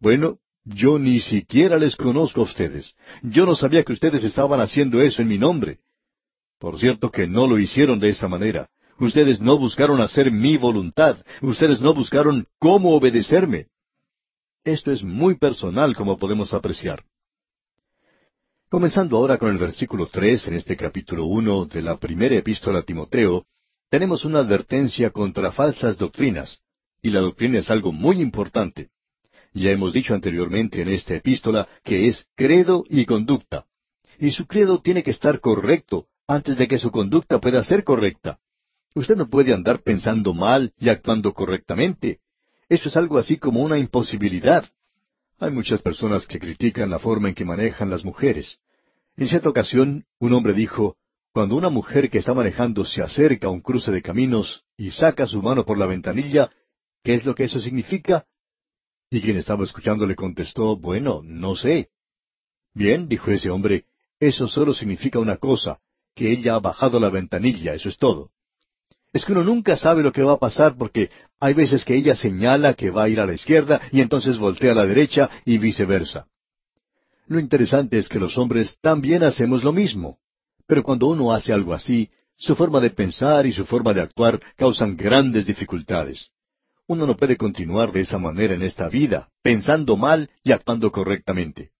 bueno, 0.00 0.38
yo 0.64 0.98
ni 0.98 1.20
siquiera 1.20 1.78
les 1.78 1.96
conozco 1.96 2.40
a 2.40 2.44
ustedes. 2.44 2.94
Yo 3.22 3.46
no 3.46 3.54
sabía 3.54 3.82
que 3.82 3.92
ustedes 3.92 4.22
estaban 4.24 4.60
haciendo 4.60 5.02
eso 5.02 5.22
en 5.22 5.28
mi 5.28 5.38
nombre. 5.38 5.78
Por 6.58 6.78
cierto 6.78 7.10
que 7.10 7.26
no 7.26 7.46
lo 7.46 7.58
hicieron 7.58 7.98
de 7.98 8.10
esa 8.10 8.28
manera. 8.28 8.68
Ustedes 8.98 9.40
no 9.40 9.58
buscaron 9.58 10.00
hacer 10.00 10.30
mi 10.30 10.56
voluntad. 10.56 11.18
Ustedes 11.40 11.80
no 11.80 11.94
buscaron 11.94 12.46
cómo 12.58 12.94
obedecerme. 12.94 13.66
Esto 14.64 14.92
es 14.92 15.02
muy 15.02 15.36
personal, 15.36 15.94
como 15.94 16.18
podemos 16.18 16.52
apreciar. 16.52 17.04
Comenzando 18.70 19.16
ahora 19.16 19.38
con 19.38 19.50
el 19.50 19.56
versículo 19.56 20.08
tres 20.08 20.46
en 20.46 20.52
este 20.52 20.76
capítulo 20.76 21.24
uno 21.24 21.64
de 21.64 21.80
la 21.80 21.96
primera 21.96 22.36
epístola 22.36 22.80
a 22.80 22.82
Timoteo, 22.82 23.46
tenemos 23.88 24.26
una 24.26 24.40
advertencia 24.40 25.08
contra 25.08 25.52
falsas 25.52 25.96
doctrinas, 25.96 26.60
y 27.00 27.08
la 27.08 27.20
doctrina 27.20 27.60
es 27.60 27.70
algo 27.70 27.92
muy 27.92 28.20
importante. 28.20 28.90
Ya 29.54 29.70
hemos 29.70 29.94
dicho 29.94 30.12
anteriormente 30.12 30.82
en 30.82 30.88
esta 30.88 31.14
epístola 31.14 31.66
que 31.82 32.08
es 32.08 32.26
credo 32.34 32.84
y 32.90 33.06
conducta. 33.06 33.64
Y 34.18 34.32
su 34.32 34.46
credo 34.46 34.82
tiene 34.82 35.02
que 35.02 35.12
estar 35.12 35.40
correcto 35.40 36.06
antes 36.26 36.58
de 36.58 36.68
que 36.68 36.78
su 36.78 36.90
conducta 36.90 37.40
pueda 37.40 37.64
ser 37.64 37.84
correcta. 37.84 38.38
Usted 38.94 39.16
no 39.16 39.30
puede 39.30 39.54
andar 39.54 39.80
pensando 39.80 40.34
mal 40.34 40.74
y 40.78 40.90
actuando 40.90 41.32
correctamente. 41.32 42.18
Eso 42.68 42.90
es 42.90 42.98
algo 42.98 43.16
así 43.16 43.38
como 43.38 43.62
una 43.62 43.78
imposibilidad. 43.78 44.68
Hay 45.40 45.52
muchas 45.52 45.80
personas 45.82 46.26
que 46.26 46.40
critican 46.40 46.90
la 46.90 46.98
forma 46.98 47.28
en 47.28 47.34
que 47.34 47.44
manejan 47.44 47.90
las 47.90 48.04
mujeres. 48.04 48.58
En 49.16 49.28
cierta 49.28 49.48
ocasión, 49.48 50.04
un 50.18 50.32
hombre 50.32 50.52
dijo, 50.52 50.96
cuando 51.32 51.54
una 51.56 51.68
mujer 51.68 52.10
que 52.10 52.18
está 52.18 52.34
manejando 52.34 52.84
se 52.84 53.02
acerca 53.02 53.46
a 53.46 53.50
un 53.50 53.60
cruce 53.60 53.92
de 53.92 54.02
caminos 54.02 54.64
y 54.76 54.90
saca 54.90 55.28
su 55.28 55.40
mano 55.40 55.64
por 55.64 55.78
la 55.78 55.86
ventanilla, 55.86 56.50
¿qué 57.04 57.14
es 57.14 57.24
lo 57.24 57.36
que 57.36 57.44
eso 57.44 57.60
significa? 57.60 58.26
Y 59.10 59.20
quien 59.20 59.36
estaba 59.36 59.62
escuchando 59.62 60.06
le 60.06 60.16
contestó, 60.16 60.76
bueno, 60.76 61.20
no 61.22 61.54
sé. 61.54 61.90
Bien, 62.74 63.08
dijo 63.08 63.30
ese 63.30 63.50
hombre, 63.50 63.84
eso 64.18 64.48
solo 64.48 64.74
significa 64.74 65.20
una 65.20 65.36
cosa, 65.36 65.78
que 66.16 66.32
ella 66.32 66.56
ha 66.56 66.60
bajado 66.60 66.98
la 66.98 67.10
ventanilla, 67.10 67.74
eso 67.74 67.88
es 67.88 67.96
todo. 67.96 68.32
Es 69.18 69.24
que 69.24 69.32
uno 69.32 69.42
nunca 69.42 69.76
sabe 69.76 70.04
lo 70.04 70.12
que 70.12 70.22
va 70.22 70.34
a 70.34 70.38
pasar 70.38 70.76
porque 70.78 71.10
hay 71.40 71.52
veces 71.52 71.84
que 71.84 71.96
ella 71.96 72.14
señala 72.14 72.74
que 72.74 72.90
va 72.90 73.02
a 73.02 73.08
ir 73.08 73.18
a 73.18 73.26
la 73.26 73.34
izquierda 73.34 73.80
y 73.90 74.00
entonces 74.00 74.38
voltea 74.38 74.70
a 74.70 74.74
la 74.76 74.86
derecha 74.86 75.28
y 75.44 75.58
viceversa. 75.58 76.28
Lo 77.26 77.40
interesante 77.40 77.98
es 77.98 78.08
que 78.08 78.20
los 78.20 78.38
hombres 78.38 78.78
también 78.80 79.24
hacemos 79.24 79.64
lo 79.64 79.72
mismo. 79.72 80.18
Pero 80.68 80.84
cuando 80.84 81.08
uno 81.08 81.32
hace 81.32 81.52
algo 81.52 81.74
así, 81.74 82.08
su 82.36 82.54
forma 82.54 82.78
de 82.78 82.90
pensar 82.90 83.44
y 83.44 83.50
su 83.52 83.66
forma 83.66 83.92
de 83.92 84.02
actuar 84.02 84.40
causan 84.56 84.96
grandes 84.96 85.46
dificultades. 85.46 86.28
Uno 86.86 87.04
no 87.04 87.16
puede 87.16 87.36
continuar 87.36 87.90
de 87.90 88.02
esa 88.02 88.18
manera 88.18 88.54
en 88.54 88.62
esta 88.62 88.88
vida, 88.88 89.30
pensando 89.42 89.96
mal 89.96 90.30
y 90.44 90.52
actuando 90.52 90.92
correctamente. 90.92 91.72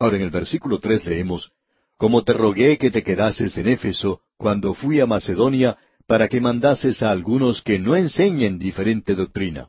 Ahora 0.00 0.16
en 0.16 0.22
el 0.24 0.30
versículo 0.30 0.80
tres 0.80 1.06
leemos, 1.06 1.52
Como 1.96 2.24
te 2.24 2.32
rogué 2.32 2.78
que 2.78 2.90
te 2.90 3.04
quedases 3.04 3.56
en 3.58 3.68
Éfeso 3.68 4.22
cuando 4.36 4.74
fui 4.74 4.98
a 4.98 5.06
Macedonia, 5.06 5.78
para 6.08 6.26
que 6.26 6.40
mandases 6.40 7.02
a 7.02 7.10
algunos 7.10 7.60
que 7.60 7.78
no 7.78 7.94
enseñen 7.94 8.58
diferente 8.58 9.14
doctrina. 9.14 9.68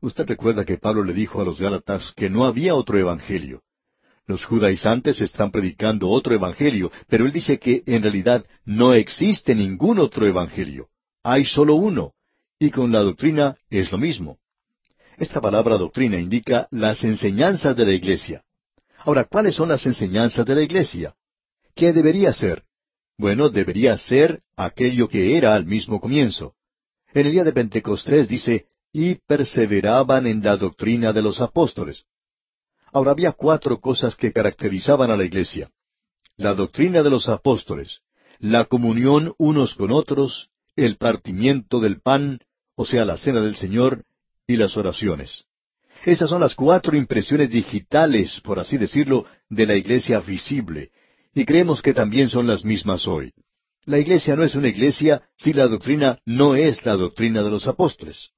Usted 0.00 0.24
recuerda 0.24 0.64
que 0.64 0.78
Pablo 0.78 1.02
le 1.02 1.12
dijo 1.12 1.40
a 1.40 1.44
los 1.44 1.60
Gálatas 1.60 2.12
que 2.16 2.30
no 2.30 2.44
había 2.44 2.76
otro 2.76 2.96
evangelio. 2.96 3.60
Los 4.26 4.44
judaizantes 4.44 5.20
están 5.20 5.50
predicando 5.50 6.08
otro 6.08 6.32
evangelio, 6.32 6.92
pero 7.08 7.26
él 7.26 7.32
dice 7.32 7.58
que 7.58 7.82
en 7.86 8.02
realidad 8.04 8.46
no 8.64 8.94
existe 8.94 9.52
ningún 9.56 9.98
otro 9.98 10.28
evangelio. 10.28 10.86
Hay 11.24 11.44
solo 11.44 11.74
uno, 11.74 12.12
y 12.60 12.70
con 12.70 12.92
la 12.92 13.00
doctrina 13.00 13.56
es 13.68 13.90
lo 13.90 13.98
mismo. 13.98 14.38
Esta 15.18 15.40
palabra 15.40 15.76
doctrina 15.76 16.18
indica 16.18 16.68
las 16.70 17.02
enseñanzas 17.02 17.76
de 17.76 17.84
la 17.84 17.92
iglesia. 17.92 18.44
Ahora, 18.98 19.24
¿cuáles 19.24 19.56
son 19.56 19.70
las 19.70 19.84
enseñanzas 19.86 20.46
de 20.46 20.54
la 20.54 20.62
iglesia? 20.62 21.14
¿Qué 21.74 21.92
debería 21.92 22.32
ser? 22.32 22.62
Bueno, 23.18 23.50
debería 23.50 23.96
ser 23.96 24.42
aquello 24.56 25.08
que 25.08 25.36
era 25.36 25.54
al 25.54 25.66
mismo 25.66 26.00
comienzo. 26.00 26.54
En 27.14 27.26
el 27.26 27.32
día 27.32 27.44
de 27.44 27.52
Pentecostés 27.52 28.28
dice, 28.28 28.66
y 28.92 29.16
perseveraban 29.26 30.26
en 30.26 30.42
la 30.42 30.56
doctrina 30.56 31.12
de 31.12 31.22
los 31.22 31.40
apóstoles. 31.40 32.04
Ahora 32.92 33.12
había 33.12 33.32
cuatro 33.32 33.80
cosas 33.80 34.16
que 34.16 34.32
caracterizaban 34.32 35.10
a 35.10 35.16
la 35.16 35.24
iglesia. 35.24 35.70
La 36.36 36.54
doctrina 36.54 37.02
de 37.02 37.10
los 37.10 37.28
apóstoles, 37.28 38.00
la 38.38 38.66
comunión 38.66 39.34
unos 39.38 39.74
con 39.74 39.92
otros, 39.92 40.50
el 40.76 40.96
partimiento 40.96 41.80
del 41.80 42.00
pan, 42.00 42.40
o 42.74 42.84
sea, 42.84 43.04
la 43.04 43.16
cena 43.16 43.40
del 43.40 43.54
Señor 43.54 44.04
y 44.46 44.56
las 44.56 44.76
oraciones. 44.76 45.44
Esas 46.04 46.28
son 46.28 46.40
las 46.40 46.54
cuatro 46.54 46.96
impresiones 46.96 47.50
digitales, 47.50 48.40
por 48.40 48.58
así 48.58 48.76
decirlo, 48.76 49.26
de 49.48 49.66
la 49.66 49.76
iglesia 49.76 50.20
visible, 50.20 50.90
y 51.34 51.44
creemos 51.44 51.82
que 51.82 51.94
también 51.94 52.28
son 52.28 52.46
las 52.46 52.64
mismas 52.64 53.06
hoy. 53.06 53.32
La 53.84 53.98
iglesia 53.98 54.36
no 54.36 54.44
es 54.44 54.54
una 54.54 54.68
iglesia 54.68 55.22
si 55.36 55.52
la 55.52 55.66
doctrina 55.66 56.20
no 56.24 56.54
es 56.54 56.84
la 56.84 56.94
doctrina 56.94 57.42
de 57.42 57.50
los 57.50 57.66
apóstoles. 57.66 58.30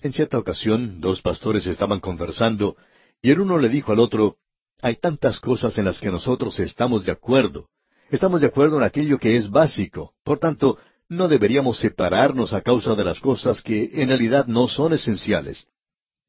En 0.00 0.12
cierta 0.12 0.38
ocasión, 0.38 1.00
dos 1.00 1.22
pastores 1.22 1.66
estaban 1.66 2.00
conversando, 2.00 2.76
y 3.22 3.30
el 3.30 3.40
uno 3.40 3.58
le 3.58 3.68
dijo 3.68 3.92
al 3.92 4.00
otro, 4.00 4.36
hay 4.82 4.96
tantas 4.96 5.40
cosas 5.40 5.78
en 5.78 5.84
las 5.84 5.98
que 5.98 6.10
nosotros 6.10 6.58
estamos 6.58 7.06
de 7.06 7.12
acuerdo. 7.12 7.68
Estamos 8.10 8.40
de 8.40 8.48
acuerdo 8.48 8.76
en 8.76 8.82
aquello 8.82 9.18
que 9.18 9.36
es 9.36 9.48
básico. 9.48 10.12
Por 10.24 10.38
tanto, 10.38 10.78
no 11.08 11.28
deberíamos 11.28 11.78
separarnos 11.78 12.52
a 12.52 12.60
causa 12.60 12.94
de 12.94 13.04
las 13.04 13.20
cosas 13.20 13.62
que 13.62 13.90
en 13.94 14.08
realidad 14.08 14.46
no 14.46 14.68
son 14.68 14.92
esenciales. 14.92 15.66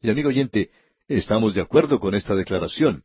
Y 0.01 0.09
amigo 0.09 0.29
oyente, 0.29 0.69
estamos 1.07 1.53
de 1.53 1.61
acuerdo 1.61 1.99
con 1.99 2.15
esta 2.15 2.35
declaración. 2.35 3.03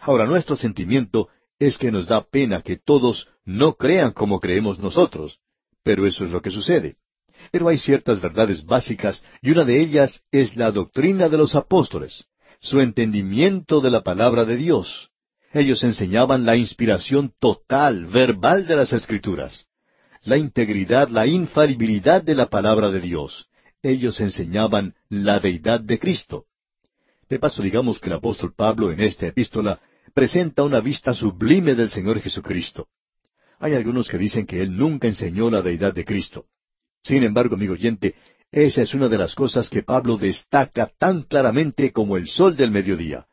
Ahora, 0.00 0.26
nuestro 0.26 0.56
sentimiento 0.56 1.28
es 1.60 1.78
que 1.78 1.92
nos 1.92 2.08
da 2.08 2.24
pena 2.28 2.62
que 2.62 2.76
todos 2.76 3.28
no 3.44 3.74
crean 3.74 4.10
como 4.10 4.40
creemos 4.40 4.80
nosotros, 4.80 5.38
pero 5.84 6.04
eso 6.04 6.24
es 6.24 6.32
lo 6.32 6.42
que 6.42 6.50
sucede. 6.50 6.96
Pero 7.52 7.68
hay 7.68 7.78
ciertas 7.78 8.20
verdades 8.20 8.64
básicas 8.64 9.22
y 9.40 9.52
una 9.52 9.64
de 9.64 9.80
ellas 9.80 10.24
es 10.32 10.56
la 10.56 10.72
doctrina 10.72 11.28
de 11.28 11.38
los 11.38 11.54
apóstoles, 11.54 12.24
su 12.58 12.80
entendimiento 12.80 13.80
de 13.80 13.92
la 13.92 14.02
palabra 14.02 14.44
de 14.44 14.56
Dios. 14.56 15.10
Ellos 15.52 15.84
enseñaban 15.84 16.44
la 16.44 16.56
inspiración 16.56 17.32
total, 17.38 18.06
verbal 18.06 18.66
de 18.66 18.74
las 18.74 18.92
Escrituras 18.92 19.70
la 20.22 20.36
integridad, 20.36 21.08
la 21.08 21.26
infalibilidad 21.26 22.22
de 22.22 22.34
la 22.34 22.46
palabra 22.46 22.90
de 22.90 23.00
Dios. 23.00 23.48
Ellos 23.82 24.20
enseñaban 24.20 24.94
la 25.08 25.40
deidad 25.40 25.80
de 25.80 25.98
Cristo. 25.98 26.44
De 27.28 27.38
paso, 27.38 27.62
digamos 27.62 27.98
que 27.98 28.08
el 28.08 28.16
apóstol 28.16 28.52
Pablo 28.54 28.90
en 28.90 29.00
esta 29.00 29.26
epístola 29.26 29.80
presenta 30.12 30.62
una 30.62 30.80
vista 30.80 31.14
sublime 31.14 31.74
del 31.74 31.90
Señor 31.90 32.20
Jesucristo. 32.20 32.88
Hay 33.58 33.74
algunos 33.74 34.08
que 34.08 34.18
dicen 34.18 34.46
que 34.46 34.62
él 34.62 34.76
nunca 34.76 35.06
enseñó 35.06 35.50
la 35.50 35.62
deidad 35.62 35.94
de 35.94 36.04
Cristo. 36.04 36.46
Sin 37.02 37.22
embargo, 37.24 37.54
amigo 37.54 37.74
oyente, 37.74 38.14
Esa 38.52 38.82
es 38.82 38.94
una 38.94 39.08
de 39.08 39.16
las 39.16 39.36
cosas 39.36 39.68
que 39.70 39.84
Pablo 39.84 40.16
destaca 40.16 40.90
tan 40.98 41.22
claramente 41.22 41.92
como 41.92 42.16
el 42.16 42.26
sol 42.26 42.56
del 42.56 42.72
mediodía. 42.72 43.26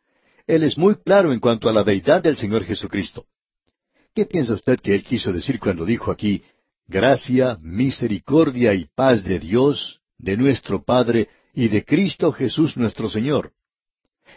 Él 0.45 0.63
es 0.63 0.77
muy 0.77 0.95
claro 0.95 1.33
en 1.33 1.39
cuanto 1.39 1.67
a 1.69 1.73
la 1.73 1.83
deidad 1.83 2.21
del 2.21 2.37
Señor 2.37 2.63
Jesucristo. 2.63 3.25
¿Qué 4.13 4.25
piensa 4.25 4.53
usted 4.53 4.79
que 4.79 4.93
él 4.93 5.03
quiso 5.03 5.33
decir 5.33 5.59
cuando 5.59 5.85
dijo 5.85 6.11
aquí, 6.11 6.43
gracia, 6.87 7.57
misericordia 7.61 8.75
y 8.75 8.85
paz 8.95 9.23
de 9.23 9.39
Dios, 9.39 10.01
de 10.17 10.37
nuestro 10.37 10.83
Padre 10.83 11.29
y 11.53 11.67
de 11.67 11.83
Cristo 11.83 12.31
Jesús 12.31 12.77
nuestro 12.77 13.09
Señor? 13.09 13.53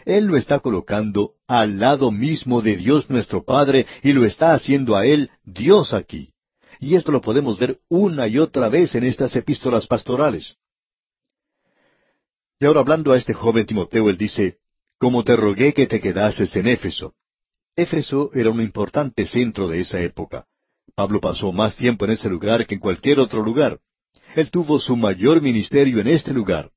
Él 0.05 0.25
lo 0.25 0.37
está 0.37 0.59
colocando 0.59 1.33
al 1.47 1.79
lado 1.79 2.11
mismo 2.11 2.61
de 2.61 2.75
Dios 2.75 3.09
nuestro 3.09 3.43
Padre 3.43 3.85
y 4.03 4.13
lo 4.13 4.25
está 4.25 4.53
haciendo 4.53 4.95
a 4.95 5.05
Él 5.05 5.29
Dios 5.43 5.93
aquí. 5.93 6.33
Y 6.79 6.95
esto 6.95 7.11
lo 7.11 7.21
podemos 7.21 7.59
ver 7.59 7.79
una 7.89 8.27
y 8.27 8.39
otra 8.39 8.67
vez 8.69 8.95
en 8.95 9.03
estas 9.03 9.35
epístolas 9.35 9.85
pastorales. 9.85 10.55
Y 12.59 12.65
ahora 12.65 12.79
hablando 12.81 13.11
a 13.11 13.17
este 13.17 13.33
joven 13.33 13.65
Timoteo, 13.65 14.09
él 14.09 14.17
dice, 14.17 14.57
como 14.99 15.23
te 15.23 15.35
rogué 15.35 15.73
que 15.73 15.87
te 15.87 15.99
quedases 15.99 16.55
en 16.55 16.67
Éfeso. 16.67 17.15
Éfeso 17.75 18.31
era 18.33 18.51
un 18.51 18.61
importante 18.61 19.25
centro 19.25 19.67
de 19.67 19.79
esa 19.79 19.99
época. 20.01 20.45
Pablo 20.95 21.19
pasó 21.21 21.51
más 21.51 21.75
tiempo 21.75 22.05
en 22.05 22.11
ese 22.11 22.29
lugar 22.29 22.67
que 22.67 22.75
en 22.75 22.81
cualquier 22.81 23.19
otro 23.19 23.41
lugar. 23.41 23.79
Él 24.35 24.51
tuvo 24.51 24.79
su 24.79 24.95
mayor 24.95 25.41
ministerio 25.41 25.99
en 25.99 26.07
este 26.07 26.33
lugar. 26.33 26.71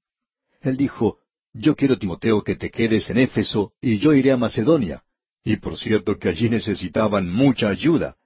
Él 0.61 0.77
dijo, 0.77 1.19
yo 1.55 1.77
quiero, 1.77 1.97
Timoteo, 1.97 2.43
que 2.43 2.57
te 2.57 2.71
quedes 2.71 3.09
en 3.11 3.19
Éfeso 3.19 3.73
y 3.81 3.99
yo 3.99 4.13
iré 4.13 4.33
a 4.33 4.37
Macedonia. 4.37 5.03
Y 5.45 5.57
por 5.57 5.79
cierto 5.79 6.19
que 6.19 6.29
allí 6.29 6.49
necesitaban 6.49 7.31
mucha 7.31 7.69
ayuda, 7.69 8.17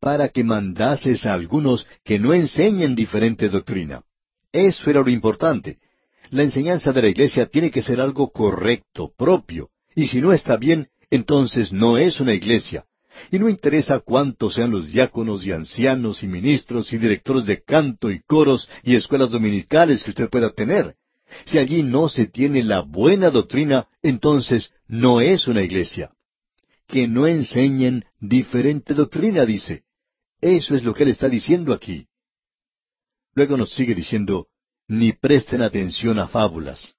para 0.00 0.30
que 0.30 0.44
mandases 0.44 1.26
a 1.26 1.34
algunos 1.34 1.86
que 2.04 2.18
no 2.18 2.32
enseñen 2.32 2.94
diferente 2.94 3.48
doctrina. 3.48 4.02
Eso 4.50 4.88
era 4.88 5.00
lo 5.00 5.10
importante. 5.10 5.78
La 6.30 6.42
enseñanza 6.42 6.92
de 6.92 7.02
la 7.02 7.08
iglesia 7.08 7.46
tiene 7.46 7.70
que 7.70 7.82
ser 7.82 8.00
algo 8.00 8.30
correcto, 8.30 9.12
propio, 9.16 9.68
y 9.94 10.06
si 10.06 10.20
no 10.20 10.32
está 10.32 10.56
bien, 10.56 10.88
entonces 11.10 11.72
no 11.72 11.98
es 11.98 12.20
una 12.20 12.34
iglesia. 12.34 12.86
Y 13.30 13.38
no 13.38 13.48
interesa 13.48 13.98
cuántos 13.98 14.54
sean 14.54 14.70
los 14.70 14.90
diáconos 14.90 15.44
y 15.44 15.52
ancianos 15.52 16.22
y 16.22 16.28
ministros 16.28 16.92
y 16.92 16.98
directores 16.98 17.44
de 17.46 17.62
canto 17.62 18.10
y 18.10 18.20
coros 18.20 18.68
y 18.84 18.94
escuelas 18.94 19.30
dominicales 19.30 20.02
que 20.02 20.10
usted 20.10 20.30
pueda 20.30 20.50
tener. 20.50 20.94
Si 21.44 21.58
allí 21.58 21.82
no 21.82 22.08
se 22.08 22.26
tiene 22.26 22.62
la 22.62 22.80
buena 22.80 23.30
doctrina, 23.30 23.88
entonces 24.02 24.72
no 24.88 25.20
es 25.20 25.46
una 25.46 25.62
iglesia. 25.62 26.10
Que 26.86 27.06
no 27.06 27.26
enseñen 27.26 28.04
diferente 28.18 28.94
doctrina, 28.94 29.46
dice. 29.46 29.84
Eso 30.40 30.74
es 30.74 30.84
lo 30.84 30.94
que 30.94 31.04
él 31.04 31.10
está 31.10 31.28
diciendo 31.28 31.72
aquí. 31.72 32.06
Luego 33.34 33.56
nos 33.56 33.72
sigue 33.72 33.94
diciendo, 33.94 34.48
ni 34.88 35.12
presten 35.12 35.62
atención 35.62 36.18
a 36.18 36.28
fábulas. 36.28 36.96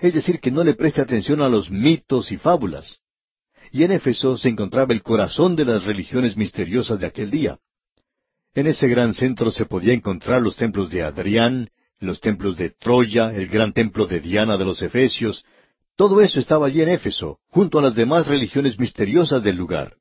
Es 0.00 0.14
decir, 0.14 0.40
que 0.40 0.50
no 0.50 0.64
le 0.64 0.74
preste 0.74 1.00
atención 1.00 1.40
a 1.42 1.48
los 1.48 1.70
mitos 1.70 2.32
y 2.32 2.36
fábulas. 2.36 3.00
Y 3.72 3.82
en 3.82 3.92
Éfeso 3.92 4.38
se 4.38 4.48
encontraba 4.48 4.94
el 4.94 5.02
corazón 5.02 5.56
de 5.56 5.64
las 5.64 5.84
religiones 5.84 6.36
misteriosas 6.36 7.00
de 7.00 7.06
aquel 7.06 7.30
día. 7.30 7.58
En 8.54 8.66
ese 8.66 8.88
gran 8.88 9.12
centro 9.12 9.50
se 9.50 9.66
podía 9.66 9.92
encontrar 9.92 10.40
los 10.40 10.56
templos 10.56 10.90
de 10.90 11.02
Adrián, 11.02 11.68
los 11.98 12.20
templos 12.20 12.56
de 12.56 12.70
Troya, 12.70 13.34
el 13.34 13.48
gran 13.48 13.72
templo 13.72 14.06
de 14.06 14.20
Diana 14.20 14.56
de 14.56 14.64
los 14.64 14.82
Efesios, 14.82 15.44
todo 15.96 16.20
eso 16.20 16.40
estaba 16.40 16.66
allí 16.66 16.82
en 16.82 16.90
Éfeso, 16.90 17.38
junto 17.48 17.78
a 17.78 17.82
las 17.82 17.94
demás 17.94 18.26
religiones 18.26 18.78
misteriosas 18.78 19.42
del 19.42 19.56
lugar. 19.56 19.96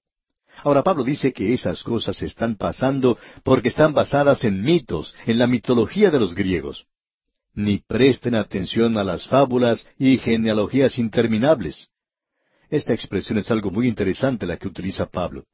Ahora 0.64 0.84
Pablo 0.84 1.04
dice 1.04 1.34
que 1.34 1.54
esas 1.54 1.84
cosas 1.84 2.22
están 2.22 2.56
pasando 2.56 3.18
porque 3.44 3.70
están 3.70 3.94
basadas 3.94 4.44
en 4.44 4.62
mitos, 4.64 5.14
en 5.26 5.38
la 5.38 5.48
mitología 5.48 6.12
de 6.12 6.20
los 6.20 6.36
griegos 6.36 6.86
ni 7.56 7.80
presten 7.80 8.36
atención 8.36 8.98
a 8.98 9.04
las 9.04 9.28
fábulas 9.28 9.88
y 9.98 10.18
genealogías 10.18 11.00
interminables. 11.00 11.90
Esta 12.70 12.94
expresión 12.94 13.40
es 13.40 13.50
algo 13.50 13.72
muy 13.72 13.88
interesante 13.88 14.46
la 14.46 14.58
que 14.58 14.68
utiliza 14.68 15.06
Pablo. 15.06 15.46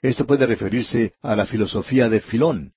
Esto 0.00 0.26
puede 0.26 0.46
referirse 0.46 1.12
a 1.22 1.36
la 1.36 1.46
filosofía 1.46 2.08
de 2.08 2.20
Filón. 2.20 2.72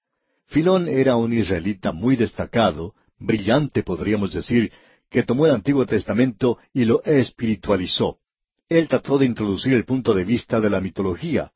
Filón 0.50 0.88
era 0.88 1.16
un 1.16 1.32
israelita 1.32 1.92
muy 1.92 2.16
destacado, 2.16 2.96
brillante 3.20 3.84
podríamos 3.84 4.34
decir, 4.34 4.72
que 5.08 5.22
tomó 5.22 5.46
el 5.46 5.54
Antiguo 5.54 5.86
Testamento 5.86 6.58
y 6.74 6.86
lo 6.86 7.04
espiritualizó. 7.04 8.18
Él 8.68 8.88
trató 8.88 9.20
de 9.20 9.28
introducir 9.28 9.74
el 9.74 9.86
punto 9.86 10.16
de 10.16 10.24
vista 10.24 10.60
de 10.60 10.72
la 10.72 10.82
mitología. 10.82 11.52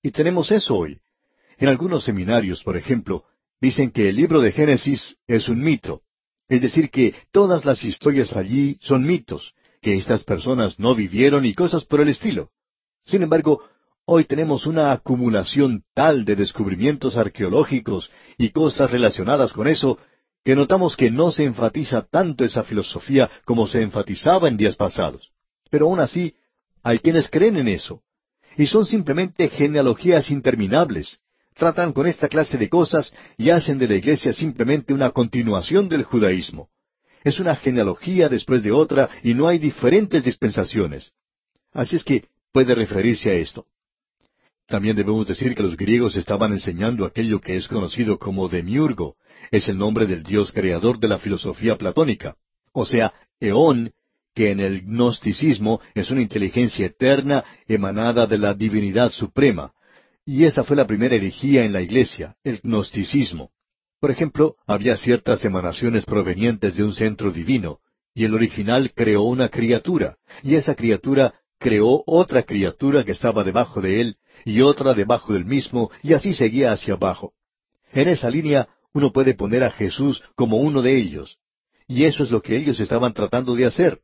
Y 0.00 0.12
tenemos 0.12 0.52
eso 0.52 0.76
hoy. 0.76 1.00
En 1.58 1.68
algunos 1.68 2.04
seminarios, 2.04 2.62
por 2.62 2.76
ejemplo, 2.76 3.24
dicen 3.60 3.90
que 3.90 4.08
el 4.10 4.14
libro 4.14 4.40
de 4.40 4.52
Génesis 4.52 5.16
es 5.26 5.48
un 5.48 5.60
mito. 5.60 6.02
Es 6.48 6.62
decir, 6.62 6.90
que 6.90 7.16
todas 7.32 7.64
las 7.64 7.82
historias 7.82 8.36
allí 8.36 8.78
son 8.80 9.04
mitos, 9.04 9.54
que 9.82 9.96
estas 9.96 10.22
personas 10.22 10.78
no 10.78 10.94
vivieron 10.94 11.44
y 11.44 11.54
cosas 11.54 11.84
por 11.84 12.00
el 12.00 12.10
estilo. 12.10 12.50
Sin 13.06 13.22
embargo, 13.22 13.60
hoy 14.08 14.24
tenemos 14.24 14.66
una 14.66 14.92
acumulación 14.92 15.82
tal 15.92 16.24
de 16.24 16.36
descubrimientos 16.36 17.16
arqueológicos 17.16 18.10
y 18.38 18.50
cosas 18.50 18.92
relacionadas 18.92 19.52
con 19.52 19.66
eso, 19.66 19.98
que 20.44 20.54
notamos 20.54 20.96
que 20.96 21.10
no 21.10 21.32
se 21.32 21.42
enfatiza 21.42 22.02
tanto 22.02 22.44
esa 22.44 22.62
filosofía 22.62 23.28
como 23.44 23.66
se 23.66 23.82
enfatizaba 23.82 24.46
en 24.46 24.56
días 24.56 24.76
pasados. 24.76 25.32
Pero 25.70 25.86
aún 25.86 25.98
así, 25.98 26.36
hay 26.84 27.00
quienes 27.00 27.28
creen 27.28 27.56
en 27.56 27.66
eso. 27.66 28.02
Y 28.56 28.68
son 28.68 28.86
simplemente 28.86 29.48
genealogías 29.48 30.30
interminables, 30.30 31.18
tratan 31.54 31.92
con 31.92 32.06
esta 32.06 32.28
clase 32.28 32.58
de 32.58 32.68
cosas 32.68 33.12
y 33.36 33.50
hacen 33.50 33.76
de 33.76 33.88
la 33.88 33.96
iglesia 33.96 34.32
simplemente 34.32 34.94
una 34.94 35.10
continuación 35.10 35.88
del 35.88 36.04
judaísmo. 36.04 36.68
Es 37.24 37.40
una 37.40 37.56
genealogía 37.56 38.28
después 38.28 38.62
de 38.62 38.70
otra 38.70 39.10
y 39.24 39.34
no 39.34 39.48
hay 39.48 39.58
diferentes 39.58 40.22
dispensaciones. 40.22 41.10
Así 41.72 41.96
es 41.96 42.04
que 42.04 42.28
puede 42.52 42.72
referirse 42.72 43.30
a 43.30 43.34
esto. 43.34 43.66
También 44.66 44.96
debemos 44.96 45.26
decir 45.26 45.54
que 45.54 45.62
los 45.62 45.76
griegos 45.76 46.16
estaban 46.16 46.52
enseñando 46.52 47.04
aquello 47.04 47.40
que 47.40 47.56
es 47.56 47.68
conocido 47.68 48.18
como 48.18 48.48
demiurgo, 48.48 49.16
es 49.50 49.68
el 49.68 49.78
nombre 49.78 50.06
del 50.06 50.24
dios 50.24 50.52
creador 50.52 50.98
de 50.98 51.08
la 51.08 51.18
filosofía 51.18 51.76
platónica, 51.76 52.36
o 52.72 52.84
sea, 52.84 53.14
Eón, 53.38 53.92
que 54.34 54.50
en 54.50 54.60
el 54.60 54.82
gnosticismo 54.82 55.80
es 55.94 56.10
una 56.10 56.20
inteligencia 56.20 56.86
eterna 56.86 57.44
emanada 57.68 58.26
de 58.26 58.38
la 58.38 58.54
divinidad 58.54 59.12
suprema, 59.12 59.72
y 60.24 60.44
esa 60.44 60.64
fue 60.64 60.76
la 60.76 60.86
primera 60.86 61.14
herejía 61.14 61.64
en 61.64 61.72
la 61.72 61.80
iglesia, 61.80 62.36
el 62.42 62.60
gnosticismo. 62.62 63.50
Por 64.00 64.10
ejemplo, 64.10 64.56
había 64.66 64.96
ciertas 64.96 65.44
emanaciones 65.44 66.04
provenientes 66.04 66.74
de 66.74 66.82
un 66.82 66.92
centro 66.92 67.30
divino, 67.30 67.78
y 68.14 68.24
el 68.24 68.34
original 68.34 68.92
creó 68.94 69.22
una 69.22 69.48
criatura, 69.48 70.16
y 70.42 70.56
esa 70.56 70.74
criatura 70.74 71.34
creó 71.58 72.02
otra 72.06 72.42
criatura 72.42 73.04
que 73.04 73.12
estaba 73.12 73.44
debajo 73.44 73.80
de 73.80 74.00
él, 74.00 74.16
y 74.46 74.62
otra 74.62 74.94
debajo 74.94 75.32
del 75.32 75.44
mismo, 75.44 75.90
y 76.04 76.12
así 76.12 76.32
seguía 76.32 76.70
hacia 76.70 76.94
abajo. 76.94 77.32
En 77.92 78.08
esa 78.08 78.30
línea 78.30 78.68
uno 78.94 79.12
puede 79.12 79.34
poner 79.34 79.64
a 79.64 79.72
Jesús 79.72 80.22
como 80.36 80.58
uno 80.58 80.82
de 80.82 80.96
ellos. 80.96 81.38
Y 81.88 82.04
eso 82.04 82.22
es 82.22 82.30
lo 82.30 82.40
que 82.40 82.56
ellos 82.56 82.78
estaban 82.78 83.12
tratando 83.12 83.56
de 83.56 83.66
hacer. 83.66 83.98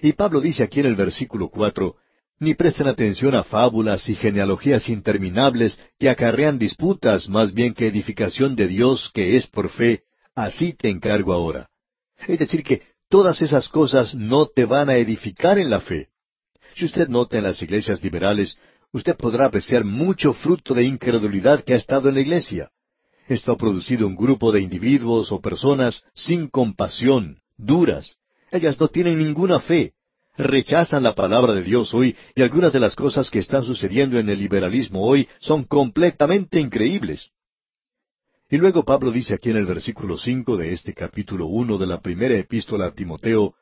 Y 0.00 0.14
Pablo 0.14 0.40
dice 0.40 0.62
aquí 0.62 0.80
en 0.80 0.86
el 0.86 0.96
versículo 0.96 1.50
cuatro, 1.50 1.96
ni 2.40 2.54
presten 2.54 2.88
atención 2.88 3.34
a 3.34 3.44
fábulas 3.44 4.08
y 4.08 4.14
genealogías 4.14 4.88
interminables 4.88 5.78
que 5.98 6.08
acarrean 6.08 6.58
disputas 6.58 7.28
más 7.28 7.52
bien 7.52 7.74
que 7.74 7.86
edificación 7.86 8.56
de 8.56 8.68
Dios 8.68 9.10
que 9.12 9.36
es 9.36 9.46
por 9.46 9.68
fe, 9.68 10.04
así 10.34 10.72
te 10.72 10.88
encargo 10.88 11.34
ahora. 11.34 11.68
Es 12.26 12.38
decir, 12.38 12.62
que 12.62 12.80
todas 13.10 13.42
esas 13.42 13.68
cosas 13.68 14.14
no 14.14 14.46
te 14.46 14.64
van 14.64 14.88
a 14.88 14.96
edificar 14.96 15.58
en 15.58 15.68
la 15.68 15.80
fe. 15.80 16.08
Si 16.74 16.86
usted 16.86 17.08
nota 17.08 17.38
en 17.38 17.44
las 17.44 17.62
iglesias 17.62 18.02
liberales, 18.02 18.58
usted 18.94 19.16
podrá 19.16 19.46
apreciar 19.46 19.84
mucho 19.84 20.32
fruto 20.32 20.72
de 20.72 20.84
incredulidad 20.84 21.64
que 21.64 21.74
ha 21.74 21.76
estado 21.76 22.08
en 22.08 22.14
la 22.14 22.20
iglesia. 22.20 22.70
Esto 23.28 23.50
ha 23.50 23.56
producido 23.56 24.06
un 24.06 24.14
grupo 24.14 24.52
de 24.52 24.60
individuos 24.60 25.32
o 25.32 25.40
personas 25.40 26.04
sin 26.14 26.46
compasión, 26.48 27.40
duras. 27.56 28.18
Ellas 28.52 28.78
no 28.78 28.86
tienen 28.86 29.18
ninguna 29.18 29.58
fe, 29.58 29.94
rechazan 30.36 31.02
la 31.02 31.16
palabra 31.16 31.54
de 31.54 31.64
Dios 31.64 31.92
hoy 31.92 32.14
y 32.36 32.42
algunas 32.42 32.72
de 32.72 32.78
las 32.78 32.94
cosas 32.94 33.30
que 33.30 33.40
están 33.40 33.64
sucediendo 33.64 34.16
en 34.16 34.28
el 34.28 34.38
liberalismo 34.38 35.02
hoy 35.04 35.28
son 35.40 35.64
completamente 35.64 36.60
increíbles. 36.60 37.30
Y 38.48 38.58
luego 38.58 38.84
Pablo 38.84 39.10
dice 39.10 39.34
aquí 39.34 39.50
en 39.50 39.56
el 39.56 39.66
versículo 39.66 40.16
cinco 40.18 40.56
de 40.56 40.72
este 40.72 40.94
capítulo 40.94 41.46
uno 41.46 41.78
de 41.78 41.88
la 41.88 42.00
primera 42.00 42.36
epístola 42.36 42.86
a 42.86 42.94
Timoteo, 42.94 43.56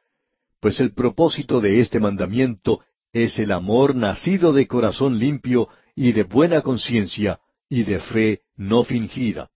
pues 0.60 0.78
el 0.78 0.92
propósito 0.92 1.62
de 1.62 1.80
este 1.80 2.00
mandamiento 2.00 2.80
es 3.12 3.38
el 3.38 3.52
amor 3.52 3.94
nacido 3.94 4.52
de 4.52 4.66
corazón 4.66 5.18
limpio 5.18 5.68
y 5.94 6.12
de 6.12 6.22
buena 6.24 6.62
conciencia 6.62 7.40
y 7.68 7.84
de 7.84 8.00
fe 8.00 8.40
no 8.56 8.84
fingida. 8.84 9.50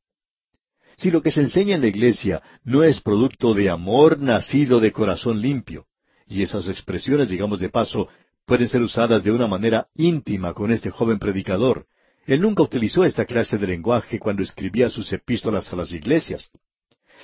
Si 0.96 1.10
lo 1.10 1.22
que 1.22 1.30
se 1.30 1.40
enseña 1.40 1.74
en 1.74 1.82
la 1.82 1.88
iglesia 1.88 2.42
no 2.64 2.82
es 2.82 3.00
producto 3.00 3.54
de 3.54 3.68
amor 3.70 4.18
nacido 4.18 4.80
de 4.80 4.92
corazón 4.92 5.40
limpio, 5.40 5.86
y 6.26 6.42
esas 6.42 6.68
expresiones, 6.68 7.28
digamos 7.28 7.60
de 7.60 7.68
paso, 7.68 8.08
pueden 8.46 8.68
ser 8.68 8.82
usadas 8.82 9.22
de 9.22 9.30
una 9.30 9.46
manera 9.46 9.88
íntima 9.94 10.54
con 10.54 10.72
este 10.72 10.90
joven 10.90 11.18
predicador. 11.18 11.86
Él 12.26 12.40
nunca 12.40 12.62
utilizó 12.62 13.04
esta 13.04 13.24
clase 13.24 13.58
de 13.58 13.66
lenguaje 13.66 14.18
cuando 14.18 14.42
escribía 14.42 14.90
sus 14.90 15.12
epístolas 15.12 15.72
a 15.72 15.76
las 15.76 15.92
iglesias. 15.92 16.50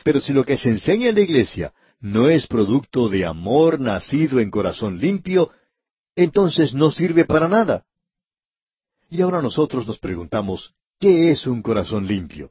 Pero 0.05 0.20
si 0.20 0.33
lo 0.33 0.45
que 0.45 0.57
se 0.57 0.68
enseña 0.68 1.09
en 1.09 1.14
la 1.16 1.20
iglesia 1.22 1.72
no 2.01 2.28
es 2.28 2.47
producto 2.47 3.09
de 3.09 3.24
amor 3.24 3.80
nacido 3.80 4.41
en 4.41 4.51
corazón 4.51 4.99
limpio, 4.99 5.51
entonces 6.17 6.75
no 6.75 6.91
sirve 6.91 7.25
para 7.25 7.49
nada. 7.49 7.85
Y 9.11 9.23
ahora 9.23 9.43
nosotros 9.43 9.87
nos 9.87 9.99
preguntamos, 9.99 10.75
¿qué 10.99 11.31
es 11.31 11.47
un 11.47 11.63
corazón 11.63 12.07
limpio? 12.07 12.51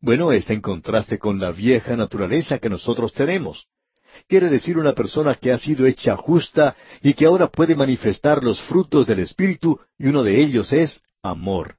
Bueno, 0.00 0.32
está 0.32 0.52
en 0.52 0.60
contraste 0.60 1.18
con 1.18 1.40
la 1.40 1.50
vieja 1.50 1.96
naturaleza 1.96 2.58
que 2.58 2.70
nosotros 2.70 3.12
tenemos. 3.12 3.66
Quiere 4.26 4.48
decir 4.48 4.78
una 4.78 4.92
persona 4.92 5.34
que 5.34 5.52
ha 5.52 5.58
sido 5.58 5.86
hecha 5.86 6.16
justa 6.16 6.76
y 7.02 7.14
que 7.14 7.26
ahora 7.26 7.48
puede 7.48 7.74
manifestar 7.76 8.42
los 8.42 8.60
frutos 8.62 9.06
del 9.06 9.20
Espíritu 9.20 9.80
y 9.98 10.06
uno 10.08 10.22
de 10.22 10.40
ellos 10.40 10.72
es 10.72 11.02
amor. 11.22 11.76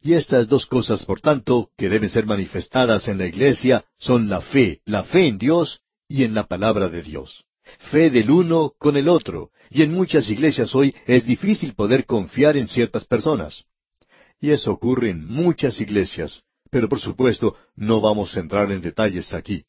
Y 0.00 0.14
estas 0.14 0.48
dos 0.48 0.66
cosas, 0.66 1.04
por 1.04 1.20
tanto, 1.20 1.70
que 1.76 1.88
deben 1.88 2.08
ser 2.08 2.26
manifestadas 2.26 3.06
en 3.06 3.18
la 3.18 3.26
iglesia 3.26 3.84
son 3.98 4.28
la 4.28 4.40
fe, 4.40 4.80
la 4.84 5.04
fe 5.04 5.26
en 5.26 5.38
Dios 5.38 5.80
y 6.08 6.24
en 6.24 6.34
la 6.34 6.46
palabra 6.46 6.88
de 6.88 7.02
Dios. 7.02 7.44
Fe 7.90 8.10
del 8.10 8.30
uno 8.30 8.72
con 8.78 8.96
el 8.96 9.08
otro. 9.08 9.50
Y 9.70 9.82
en 9.82 9.92
muchas 9.92 10.28
iglesias 10.30 10.74
hoy 10.74 10.94
es 11.06 11.24
difícil 11.24 11.74
poder 11.74 12.04
confiar 12.04 12.56
en 12.56 12.68
ciertas 12.68 13.04
personas. 13.04 13.64
Y 14.40 14.50
eso 14.50 14.72
ocurre 14.72 15.10
en 15.10 15.26
muchas 15.26 15.80
iglesias. 15.80 16.42
Pero 16.70 16.88
por 16.88 17.00
supuesto, 17.00 17.56
no 17.76 18.00
vamos 18.00 18.36
a 18.36 18.40
entrar 18.40 18.72
en 18.72 18.80
detalles 18.80 19.32
aquí. 19.34 19.64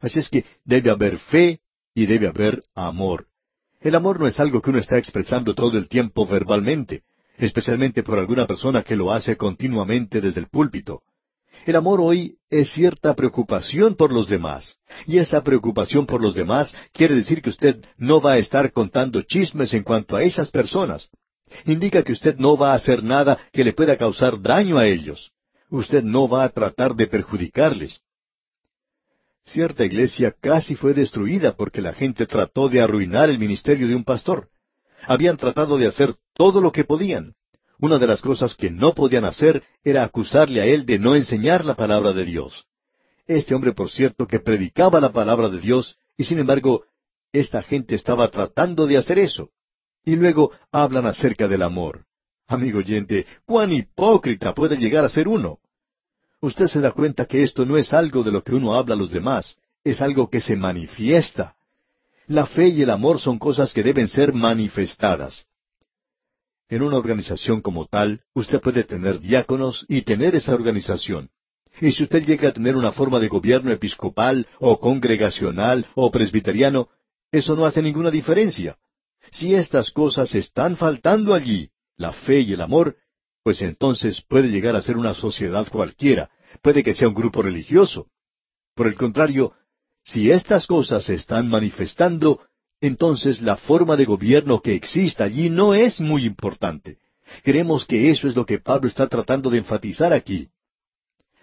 Así 0.00 0.18
es 0.18 0.28
que 0.28 0.44
debe 0.64 0.90
haber 0.90 1.18
fe 1.18 1.60
y 1.94 2.06
debe 2.06 2.28
haber 2.28 2.62
amor. 2.74 3.26
El 3.80 3.94
amor 3.94 4.20
no 4.20 4.26
es 4.26 4.38
algo 4.40 4.60
que 4.60 4.70
uno 4.70 4.78
está 4.78 4.98
expresando 4.98 5.54
todo 5.54 5.78
el 5.78 5.88
tiempo 5.88 6.26
verbalmente, 6.26 7.02
especialmente 7.38 8.02
por 8.02 8.18
alguna 8.18 8.46
persona 8.46 8.82
que 8.82 8.96
lo 8.96 9.12
hace 9.12 9.36
continuamente 9.36 10.20
desde 10.20 10.40
el 10.40 10.48
púlpito. 10.48 11.02
El 11.66 11.76
amor 11.76 12.00
hoy 12.00 12.36
es 12.48 12.72
cierta 12.72 13.14
preocupación 13.14 13.94
por 13.94 14.12
los 14.12 14.28
demás. 14.28 14.76
Y 15.06 15.18
esa 15.18 15.42
preocupación 15.42 16.06
por 16.06 16.20
los 16.22 16.34
demás 16.34 16.74
quiere 16.92 17.14
decir 17.14 17.42
que 17.42 17.50
usted 17.50 17.84
no 17.96 18.20
va 18.20 18.32
a 18.32 18.38
estar 18.38 18.72
contando 18.72 19.22
chismes 19.22 19.74
en 19.74 19.82
cuanto 19.82 20.16
a 20.16 20.22
esas 20.22 20.50
personas. 20.50 21.10
Indica 21.66 22.02
que 22.02 22.12
usted 22.12 22.36
no 22.36 22.56
va 22.56 22.72
a 22.72 22.76
hacer 22.76 23.02
nada 23.02 23.38
que 23.52 23.64
le 23.64 23.72
pueda 23.72 23.96
causar 23.96 24.40
daño 24.40 24.78
a 24.78 24.86
ellos 24.86 25.32
usted 25.70 26.02
no 26.02 26.28
va 26.28 26.44
a 26.44 26.48
tratar 26.48 26.94
de 26.94 27.06
perjudicarles. 27.06 28.00
Cierta 29.44 29.84
iglesia 29.84 30.34
casi 30.38 30.76
fue 30.76 30.92
destruida 30.92 31.56
porque 31.56 31.80
la 31.80 31.92
gente 31.92 32.26
trató 32.26 32.68
de 32.68 32.80
arruinar 32.80 33.30
el 33.30 33.38
ministerio 33.38 33.88
de 33.88 33.94
un 33.94 34.04
pastor. 34.04 34.48
Habían 35.06 35.36
tratado 35.36 35.78
de 35.78 35.86
hacer 35.86 36.14
todo 36.34 36.60
lo 36.60 36.72
que 36.72 36.84
podían. 36.84 37.34
Una 37.80 37.98
de 37.98 38.06
las 38.06 38.20
cosas 38.20 38.54
que 38.54 38.70
no 38.70 38.94
podían 38.94 39.24
hacer 39.24 39.62
era 39.82 40.04
acusarle 40.04 40.60
a 40.60 40.66
él 40.66 40.84
de 40.84 40.98
no 40.98 41.16
enseñar 41.16 41.64
la 41.64 41.76
palabra 41.76 42.12
de 42.12 42.26
Dios. 42.26 42.66
Este 43.26 43.54
hombre, 43.54 43.72
por 43.72 43.90
cierto, 43.90 44.26
que 44.26 44.40
predicaba 44.40 45.00
la 45.00 45.12
palabra 45.12 45.48
de 45.48 45.60
Dios, 45.60 45.96
y 46.16 46.24
sin 46.24 46.38
embargo, 46.38 46.84
esta 47.32 47.62
gente 47.62 47.94
estaba 47.94 48.28
tratando 48.30 48.86
de 48.86 48.98
hacer 48.98 49.18
eso. 49.18 49.50
Y 50.04 50.16
luego 50.16 50.52
hablan 50.70 51.06
acerca 51.06 51.48
del 51.48 51.62
amor. 51.62 52.04
Amigo 52.46 52.80
oyente, 52.80 53.26
cuán 53.46 53.72
hipócrita 53.72 54.54
puede 54.54 54.76
llegar 54.76 55.04
a 55.04 55.08
ser 55.08 55.28
uno. 55.28 55.58
Usted 56.40 56.66
se 56.66 56.80
da 56.80 56.92
cuenta 56.92 57.24
que 57.26 57.42
esto 57.42 57.64
no 57.64 57.76
es 57.76 57.94
algo 57.94 58.22
de 58.22 58.32
lo 58.32 58.42
que 58.42 58.54
uno 58.54 58.74
habla 58.74 58.94
a 58.94 58.98
los 58.98 59.10
demás, 59.10 59.56
es 59.84 60.02
algo 60.02 60.28
que 60.28 60.40
se 60.40 60.56
manifiesta. 60.56 61.54
La 62.26 62.46
fe 62.46 62.68
y 62.68 62.82
el 62.82 62.90
amor 62.90 63.20
son 63.20 63.38
cosas 63.38 63.72
que 63.72 63.82
deben 63.82 64.08
ser 64.08 64.34
manifestadas. 64.34 65.46
En 66.70 66.82
una 66.82 66.98
organización 66.98 67.62
como 67.62 67.86
tal, 67.86 68.22
usted 68.32 68.60
puede 68.60 68.84
tener 68.84 69.18
diáconos 69.18 69.84
y 69.88 70.02
tener 70.02 70.36
esa 70.36 70.54
organización. 70.54 71.30
Y 71.80 71.90
si 71.90 72.04
usted 72.04 72.24
llega 72.24 72.48
a 72.48 72.52
tener 72.52 72.76
una 72.76 72.92
forma 72.92 73.18
de 73.18 73.26
gobierno 73.26 73.72
episcopal 73.72 74.46
o 74.60 74.78
congregacional 74.78 75.86
o 75.96 76.12
presbiteriano, 76.12 76.88
eso 77.32 77.56
no 77.56 77.66
hace 77.66 77.82
ninguna 77.82 78.12
diferencia. 78.12 78.78
Si 79.32 79.52
estas 79.52 79.90
cosas 79.90 80.32
están 80.36 80.76
faltando 80.76 81.34
allí, 81.34 81.70
la 81.96 82.12
fe 82.12 82.40
y 82.40 82.52
el 82.52 82.60
amor, 82.60 82.96
pues 83.42 83.62
entonces 83.62 84.22
puede 84.22 84.48
llegar 84.48 84.76
a 84.76 84.82
ser 84.82 84.96
una 84.96 85.14
sociedad 85.14 85.66
cualquiera, 85.68 86.30
puede 86.62 86.84
que 86.84 86.94
sea 86.94 87.08
un 87.08 87.14
grupo 87.14 87.42
religioso. 87.42 88.06
Por 88.76 88.86
el 88.86 88.94
contrario, 88.94 89.54
si 90.04 90.30
estas 90.30 90.68
cosas 90.68 91.04
se 91.04 91.14
están 91.14 91.48
manifestando, 91.48 92.40
entonces 92.80 93.42
la 93.42 93.56
forma 93.56 93.96
de 93.96 94.04
gobierno 94.04 94.60
que 94.60 94.74
exista 94.74 95.24
allí 95.24 95.50
no 95.50 95.74
es 95.74 96.00
muy 96.00 96.24
importante. 96.24 96.98
Creemos 97.44 97.86
que 97.86 98.10
eso 98.10 98.26
es 98.28 98.34
lo 98.34 98.46
que 98.46 98.58
Pablo 98.58 98.88
está 98.88 99.06
tratando 99.06 99.50
de 99.50 99.58
enfatizar 99.58 100.12
aquí. 100.12 100.48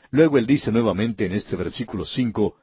Luego 0.09 0.37
él 0.37 0.45
dice 0.45 0.71
nuevamente 0.71 1.25
en 1.25 1.33
este 1.33 1.55
versículo 1.55 2.05
cinco, 2.05 2.55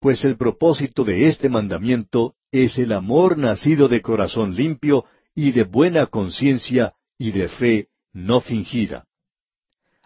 Pues 0.00 0.24
el 0.24 0.36
propósito 0.36 1.04
de 1.04 1.28
este 1.28 1.48
mandamiento 1.48 2.34
es 2.52 2.78
el 2.78 2.92
amor 2.92 3.38
nacido 3.38 3.88
de 3.88 4.00
corazón 4.00 4.54
limpio 4.54 5.06
y 5.34 5.52
de 5.52 5.64
buena 5.64 6.06
conciencia 6.06 6.94
y 7.18 7.32
de 7.32 7.48
fe 7.48 7.88
no 8.12 8.40
fingida. 8.40 9.06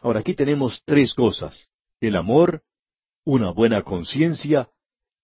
Ahora 0.01 0.21
aquí 0.21 0.35
tenemos 0.35 0.83
tres 0.85 1.15
cosas, 1.15 1.69
el 2.01 2.17
amor, 2.17 2.63
una 3.25 3.51
buena 3.51 3.83
conciencia 3.83 4.69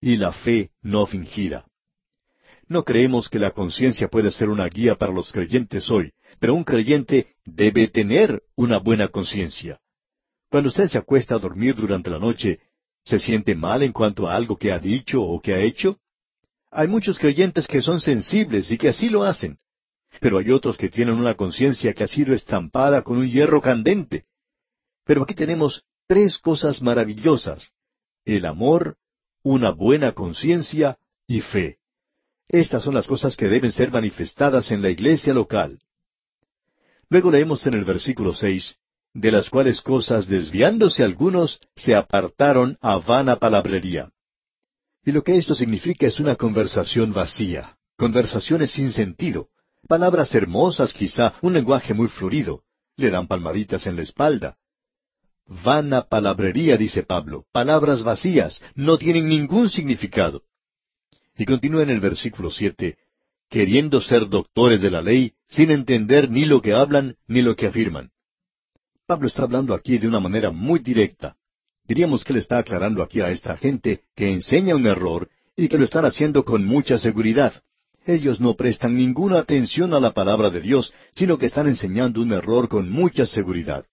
y 0.01 0.16
la 0.16 0.32
fe 0.32 0.72
no 0.82 1.07
fingida. 1.07 1.66
No 2.68 2.84
creemos 2.84 3.28
que 3.28 3.38
la 3.38 3.50
conciencia 3.50 4.08
puede 4.08 4.30
ser 4.30 4.48
una 4.48 4.66
guía 4.68 4.94
para 4.96 5.12
los 5.12 5.32
creyentes 5.32 5.90
hoy, 5.90 6.12
pero 6.38 6.54
un 6.54 6.64
creyente 6.64 7.34
debe 7.44 7.88
tener 7.88 8.42
una 8.56 8.78
buena 8.78 9.08
conciencia. 9.08 9.80
Cuando 10.50 10.68
usted 10.68 10.88
se 10.88 10.98
acuesta 10.98 11.34
a 11.34 11.38
dormir 11.38 11.74
durante 11.74 12.10
la 12.10 12.18
noche, 12.18 12.60
¿se 13.04 13.18
siente 13.18 13.54
mal 13.54 13.82
en 13.82 13.92
cuanto 13.92 14.28
a 14.28 14.34
algo 14.34 14.56
que 14.56 14.72
ha 14.72 14.78
dicho 14.78 15.22
o 15.22 15.40
que 15.40 15.52
ha 15.52 15.60
hecho? 15.60 15.98
Hay 16.70 16.88
muchos 16.88 17.18
creyentes 17.18 17.66
que 17.66 17.82
son 17.82 18.00
sensibles 18.00 18.70
y 18.70 18.78
que 18.78 18.88
así 18.88 19.08
lo 19.08 19.24
hacen, 19.24 19.58
pero 20.20 20.38
hay 20.38 20.50
otros 20.50 20.76
que 20.76 20.88
tienen 20.88 21.16
una 21.16 21.34
conciencia 21.34 21.92
que 21.92 22.04
ha 22.04 22.08
sido 22.08 22.34
estampada 22.34 23.02
con 23.02 23.18
un 23.18 23.28
hierro 23.28 23.60
candente. 23.60 24.24
Pero 25.04 25.22
aquí 25.22 25.34
tenemos 25.34 25.84
tres 26.06 26.38
cosas 26.38 26.80
maravillosas. 26.82 27.70
El 28.24 28.46
amor, 28.46 28.96
una 29.42 29.70
buena 29.70 30.12
conciencia 30.12 30.98
y 31.26 31.42
fe. 31.42 31.78
Estas 32.49 32.84
son 32.84 32.95
las 32.95 33.07
cosas 33.07 33.36
que 33.36 33.49
deben 33.49 33.72
ser 33.72 33.90
manifestadas 33.90 34.70
en 34.70 34.82
la 34.82 34.90
iglesia 34.90 35.32
local. 35.32 35.78
Luego 37.09 37.30
leemos 37.30 37.66
en 37.66 37.74
el 37.74 37.84
versículo 37.84 38.34
seis, 38.34 38.76
de 39.12 39.30
las 39.30 39.49
cuales 39.51 39.80
cosas 39.80 40.26
desviándose 40.26 41.03
algunos 41.03 41.61
se 41.76 41.95
apartaron 41.95 42.78
a 42.80 42.99
vana 42.99 43.36
palabrería. 43.36 44.11
Y 45.05 45.12
lo 45.12 45.22
que 45.22 45.36
esto 45.36 45.55
significa 45.55 46.07
es 46.07 46.18
una 46.20 46.36
conversación 46.36 47.12
vacía, 47.12 47.76
conversaciones 47.97 48.70
sin 48.72 48.90
sentido, 48.90 49.49
Palabras 49.88 50.34
hermosas 50.34 50.95
quizá, 50.95 51.34
un 51.42 51.53
lenguaje 51.53 51.92
muy 51.92 52.09
florido. 52.09 52.62
Le 52.97 53.11
dan 53.11 53.26
palmaditas 53.26 53.86
en 53.86 53.97
la 53.97 54.03
espalda. 54.03 54.57
Vana 55.47 56.03
palabrería, 56.09 56.78
dice 56.78 57.03
Pablo, 57.03 57.45
palabras 57.53 58.03
vacías, 58.03 58.62
no 58.74 58.97
tienen 58.97 59.28
ningún 59.28 59.68
significado. 59.68 60.42
Y 61.37 61.45
continúa 61.45 61.82
en 61.82 61.91
el 61.91 62.01
versículo 62.01 62.51
siete, 62.51 62.97
queriendo 63.51 64.01
ser 64.01 64.28
doctores 64.28 64.80
de 64.80 64.91
la 64.91 65.03
ley, 65.03 65.32
sin 65.49 65.70
entender 65.70 66.30
ni 66.30 66.45
lo 66.45 66.62
que 66.62 66.72
hablan 66.72 67.16
ni 67.26 67.43
lo 67.43 67.57
que 67.57 67.66
afirman. 67.66 68.11
Pablo 69.07 69.26
está 69.26 69.43
hablando 69.43 69.74
aquí 69.74 69.99
de 69.99 70.09
una 70.09 70.20
manera 70.20 70.51
muy 70.51 70.78
directa. 70.78 71.37
Diríamos 71.87 72.24
que 72.24 72.32
le 72.32 72.39
está 72.39 72.59
aclarando 72.59 73.03
aquí 73.03 73.20
a 73.20 73.30
esta 73.30 73.57
gente 73.57 74.01
que 74.16 74.32
enseña 74.32 74.74
un 74.74 74.87
error 74.87 75.28
y 75.57 75.68
que 75.68 75.76
lo 75.76 75.85
están 75.85 76.07
haciendo 76.07 76.45
con 76.45 76.64
mucha 76.64 76.99
seguridad. 76.99 77.62
Ellos 78.07 78.41
no 78.41 78.55
prestan 78.55 78.97
ninguna 78.97 79.39
atención 79.39 79.93
a 79.95 80.01
la 80.01 80.12
palabra 80.12 80.51
de 80.51 80.61
Dios, 80.61 80.93
sino 81.14 81.39
que 81.39 81.47
están 81.47 81.66
enseñando 81.66 82.20
un 82.20 82.32
error 82.32 82.68
con 82.68 82.91
mucha 82.91 83.26
seguridad. 83.26 83.87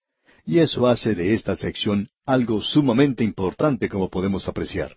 Y 0.44 0.58
eso 0.58 0.86
hace 0.86 1.14
de 1.14 1.34
esta 1.34 1.56
sección 1.56 2.08
algo 2.26 2.60
sumamente 2.60 3.24
importante 3.24 3.88
como 3.88 4.10
podemos 4.10 4.48
apreciar. 4.48 4.96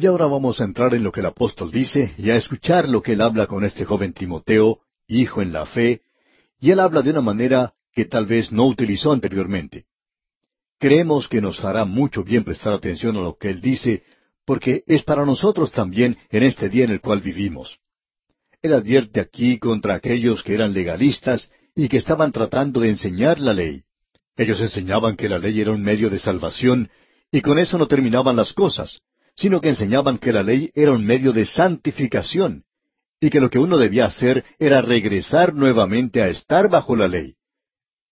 Y 0.00 0.06
ahora 0.06 0.26
vamos 0.26 0.60
a 0.60 0.64
entrar 0.64 0.94
en 0.94 1.02
lo 1.02 1.10
que 1.10 1.18
el 1.18 1.26
apóstol 1.26 1.72
dice 1.72 2.14
y 2.18 2.30
a 2.30 2.36
escuchar 2.36 2.88
lo 2.88 3.02
que 3.02 3.14
él 3.14 3.20
habla 3.20 3.48
con 3.48 3.64
este 3.64 3.84
joven 3.84 4.12
Timoteo, 4.12 4.78
hijo 5.08 5.42
en 5.42 5.52
la 5.52 5.66
fe, 5.66 6.02
y 6.60 6.70
él 6.70 6.78
habla 6.78 7.02
de 7.02 7.10
una 7.10 7.20
manera 7.20 7.74
que 7.92 8.04
tal 8.04 8.24
vez 8.24 8.52
no 8.52 8.66
utilizó 8.66 9.10
anteriormente. 9.10 9.86
Creemos 10.78 11.26
que 11.28 11.40
nos 11.40 11.64
hará 11.64 11.84
mucho 11.84 12.22
bien 12.22 12.44
prestar 12.44 12.74
atención 12.74 13.16
a 13.16 13.22
lo 13.22 13.36
que 13.38 13.50
él 13.50 13.60
dice, 13.60 14.04
porque 14.46 14.84
es 14.86 15.02
para 15.02 15.26
nosotros 15.26 15.72
también 15.72 16.16
en 16.30 16.44
este 16.44 16.68
día 16.68 16.84
en 16.84 16.90
el 16.90 17.00
cual 17.00 17.20
vivimos. 17.20 17.80
Él 18.62 18.74
advierte 18.74 19.18
aquí 19.18 19.58
contra 19.58 19.94
aquellos 19.94 20.44
que 20.44 20.54
eran 20.54 20.74
legalistas 20.74 21.50
y 21.74 21.88
que 21.88 21.96
estaban 21.96 22.30
tratando 22.30 22.78
de 22.78 22.90
enseñar 22.90 23.40
la 23.40 23.52
ley. 23.52 23.82
Ellos 24.36 24.60
enseñaban 24.60 25.16
que 25.16 25.28
la 25.28 25.40
ley 25.40 25.60
era 25.60 25.72
un 25.72 25.82
medio 25.82 26.08
de 26.08 26.20
salvación, 26.20 26.88
y 27.32 27.40
con 27.40 27.58
eso 27.58 27.78
no 27.78 27.88
terminaban 27.88 28.36
las 28.36 28.52
cosas, 28.52 29.00
sino 29.38 29.60
que 29.60 29.68
enseñaban 29.68 30.18
que 30.18 30.32
la 30.32 30.42
ley 30.42 30.72
era 30.74 30.90
un 30.90 31.04
medio 31.06 31.32
de 31.32 31.46
santificación, 31.46 32.64
y 33.20 33.30
que 33.30 33.40
lo 33.40 33.48
que 33.50 33.60
uno 33.60 33.78
debía 33.78 34.06
hacer 34.06 34.44
era 34.58 34.80
regresar 34.80 35.54
nuevamente 35.54 36.20
a 36.20 36.28
estar 36.28 36.68
bajo 36.68 36.96
la 36.96 37.06
ley. 37.06 37.36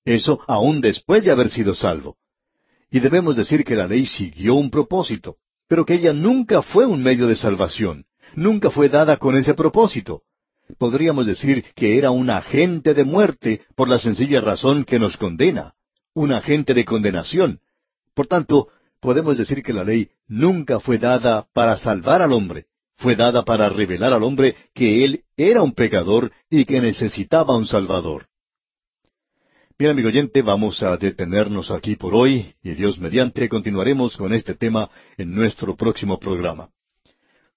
Eso 0.05 0.39
aún 0.47 0.81
después 0.81 1.24
de 1.24 1.33
haber 1.33 1.51
sido 1.51 1.74
salvo. 1.74 2.16
Y 2.93 3.01
debemos 3.01 3.35
decir 3.35 3.64
que 3.64 3.74
la 3.74 3.89
ley 3.89 4.07
siguió 4.07 4.55
un 4.55 4.70
propósito, 4.70 5.37
pero 5.66 5.85
que 5.85 5.95
ella 5.95 6.12
nunca 6.12 6.62
fue 6.62 6.87
un 6.87 7.03
medio 7.03 7.27
de 7.27 7.35
salvación, 7.35 8.05
nunca 8.37 8.70
fue 8.70 8.89
dada 8.89 9.16
con 9.16 9.37
ese 9.37 9.55
propósito. 9.55 10.22
Podríamos 10.79 11.27
decir 11.27 11.64
que 11.74 11.99
era 11.99 12.12
un 12.12 12.31
agente 12.31 12.95
de 12.95 13.03
muerte 13.05 13.62
por 13.74 13.89
la 13.89 13.99
sencilla 13.99 14.41
razón 14.41 14.85
que 14.85 15.01
nos 15.01 15.16
condena, 15.16 15.74
un 16.14 16.33
agente 16.33 16.72
de 16.72 16.85
condenación. 16.85 17.59
Por 18.14 18.29
tanto, 18.29 18.68
podemos 19.01 19.38
decir 19.38 19.62
que 19.62 19.72
la 19.72 19.84
ley 19.84 20.09
nunca 20.26 20.80
fue 20.80 20.99
dada 20.99 21.47
para 21.53 21.76
salvar 21.76 22.22
al 22.22 22.32
hombre, 22.32 22.66
fue 22.97 23.14
dada 23.14 23.44
para 23.44 23.68
revelar 23.68 24.12
al 24.12 24.22
hombre 24.22 24.57
que 24.74 25.05
él 25.05 25.24
era 25.36 25.62
un 25.62 25.72
pecador 25.72 26.32
y 26.51 26.64
que 26.64 26.80
necesitaba 26.80 27.57
un 27.57 27.66
Salvador. 27.66 28.26
Bien, 29.78 29.90
amigo 29.90 30.09
oyente, 30.09 30.40
vamos 30.40 30.82
a 30.82 30.97
detenernos 30.97 31.70
aquí 31.70 31.97
por 31.97 32.14
hoy 32.14 32.55
y 32.62 32.70
Dios 32.70 32.99
mediante 32.99 33.47
continuaremos 33.49 34.16
con 34.16 34.32
este 34.32 34.55
tema 34.55 34.88
en 35.18 35.34
nuestro 35.34 35.76
próximo 35.76 36.18
programa. 36.18 36.70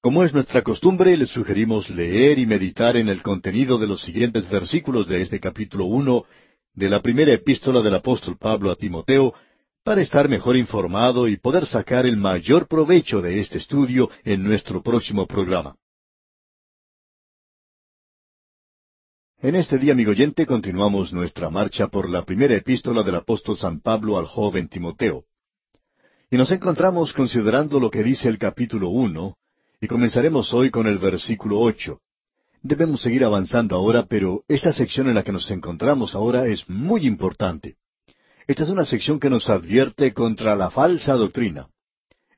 Como 0.01 0.25
es 0.25 0.33
nuestra 0.33 0.61
costumbre, 0.61 1.15
le 1.15 1.25
sugerimos 1.25 1.89
leer 1.89 2.39
y 2.39 2.45
meditar 2.45 2.97
en 2.97 3.07
el 3.07 3.21
contenido 3.21 3.77
de 3.77 3.87
los 3.87 4.01
siguientes 4.01 4.49
versículos 4.49 5.07
de 5.07 5.21
este 5.21 5.39
capítulo 5.39 5.85
uno 5.85 6.25
de 6.73 6.89
la 6.89 7.01
primera 7.01 7.33
epístola 7.33 7.81
del 7.81 7.95
apóstol 7.95 8.37
Pablo 8.37 8.71
a 8.71 8.75
Timoteo, 8.75 9.33
para 9.89 10.03
estar 10.03 10.29
mejor 10.29 10.55
informado 10.55 11.27
y 11.27 11.37
poder 11.37 11.65
sacar 11.65 12.05
el 12.05 12.15
mayor 12.15 12.67
provecho 12.67 13.23
de 13.23 13.39
este 13.39 13.57
estudio 13.57 14.11
en 14.23 14.43
nuestro 14.43 14.83
próximo 14.83 15.25
programa. 15.25 15.77
En 19.41 19.55
este 19.55 19.79
día, 19.79 19.93
amigo 19.93 20.11
oyente, 20.11 20.45
continuamos 20.45 21.11
nuestra 21.11 21.49
marcha 21.49 21.87
por 21.87 22.07
la 22.07 22.23
primera 22.23 22.55
epístola 22.55 23.01
del 23.01 23.15
apóstol 23.15 23.57
San 23.57 23.79
Pablo 23.79 24.19
al 24.19 24.27
joven 24.27 24.67
Timoteo. 24.67 25.23
Y 26.29 26.37
nos 26.37 26.51
encontramos 26.51 27.11
considerando 27.11 27.79
lo 27.79 27.89
que 27.89 28.03
dice 28.03 28.29
el 28.29 28.37
capítulo 28.37 28.89
uno, 28.89 29.37
y 29.81 29.87
comenzaremos 29.87 30.53
hoy 30.53 30.69
con 30.69 30.85
el 30.85 30.99
versículo 30.99 31.59
ocho. 31.61 31.99
Debemos 32.61 33.01
seguir 33.01 33.23
avanzando 33.23 33.75
ahora, 33.75 34.05
pero 34.05 34.43
esta 34.47 34.71
sección 34.71 35.09
en 35.09 35.15
la 35.15 35.23
que 35.23 35.31
nos 35.31 35.49
encontramos 35.49 36.13
ahora 36.13 36.45
es 36.45 36.69
muy 36.69 37.07
importante. 37.07 37.77
Esta 38.49 38.63
es 38.63 38.71
una 38.71 38.83
sección 38.83 39.19
que 39.19 39.29
nos 39.29 39.47
advierte 39.47 40.11
contra 40.11 40.55
la 40.55 40.71
falsa 40.71 41.13
doctrina. 41.13 41.67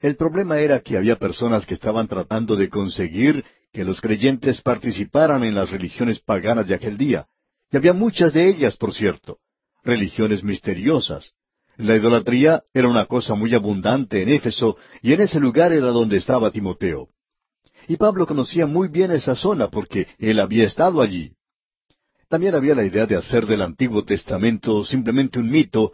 El 0.02 0.18
problema 0.18 0.60
era 0.60 0.82
que 0.82 0.98
había 0.98 1.16
personas 1.16 1.66
que 1.66 1.74
estaban 1.74 2.10
tratando 2.10 2.58
de 2.58 2.68
conseguir 2.68 3.46
que 3.72 3.86
los 3.86 4.02
creyentes 4.02 4.62
participaran 4.62 5.46
en 5.46 5.56
las 5.56 5.72
religiones 5.72 6.20
paganas 6.20 6.68
de 6.68 6.76
aquel 6.76 6.98
día. 6.98 7.28
Y 7.72 7.78
había 7.78 7.94
muchas 7.94 8.34
de 8.34 8.50
ellas, 8.50 8.76
por 8.76 8.94
cierto, 8.94 9.38
religiones 9.86 10.44
misteriosas. 10.44 11.32
La 11.78 11.96
idolatría 11.96 12.62
era 12.74 12.90
una 12.90 13.06
cosa 13.06 13.34
muy 13.34 13.56
abundante 13.56 14.22
en 14.22 14.34
Éfeso, 14.34 14.76
y 15.02 15.14
en 15.14 15.22
ese 15.22 15.40
lugar 15.40 15.72
era 15.72 15.92
donde 15.92 16.18
estaba 16.18 16.52
Timoteo. 16.52 17.08
Y 17.88 17.96
Pablo 17.96 18.28
conocía 18.28 18.66
muy 18.66 18.90
bien 18.90 19.12
esa 19.12 19.38
zona 19.38 19.70
porque 19.70 20.08
él 20.20 20.42
había 20.42 20.66
estado 20.66 21.00
allí. 21.00 21.32
También 22.28 22.56
había 22.56 22.76
la 22.76 22.86
idea 22.86 23.06
de 23.06 23.16
hacer 23.16 23.46
del 23.46 23.62
Antiguo 23.62 24.04
Testamento 24.04 24.84
simplemente 24.84 25.40
un 25.40 25.50
mito 25.50 25.94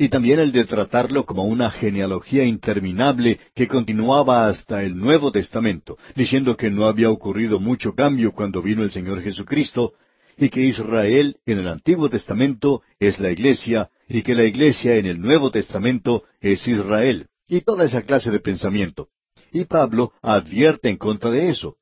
y 0.00 0.08
también 0.10 0.38
el 0.38 0.52
de 0.52 0.64
tratarlo 0.64 1.26
como 1.26 1.44
una 1.44 1.72
genealogía 1.72 2.44
interminable 2.44 3.40
que 3.52 3.66
continuaba 3.66 4.46
hasta 4.46 4.84
el 4.84 4.96
Nuevo 4.96 5.32
Testamento, 5.32 5.98
diciendo 6.14 6.56
que 6.56 6.70
no 6.70 6.86
había 6.86 7.10
ocurrido 7.10 7.58
mucho 7.58 7.94
cambio 7.94 8.30
cuando 8.30 8.62
vino 8.62 8.84
el 8.84 8.92
Señor 8.92 9.22
Jesucristo, 9.22 9.94
y 10.36 10.50
que 10.50 10.60
Israel 10.60 11.38
en 11.46 11.58
el 11.58 11.66
Antiguo 11.66 12.08
Testamento 12.08 12.82
es 13.00 13.18
la 13.18 13.30
Iglesia, 13.30 13.90
y 14.08 14.22
que 14.22 14.36
la 14.36 14.44
Iglesia 14.44 14.94
en 14.94 15.06
el 15.06 15.20
Nuevo 15.20 15.50
Testamento 15.50 16.22
es 16.40 16.68
Israel, 16.68 17.26
y 17.48 17.62
toda 17.62 17.84
esa 17.84 18.02
clase 18.02 18.30
de 18.30 18.38
pensamiento. 18.38 19.08
Y 19.50 19.64
Pablo 19.64 20.12
advierte 20.22 20.90
en 20.90 20.96
contra 20.96 21.30
de 21.32 21.50
eso. 21.50 21.76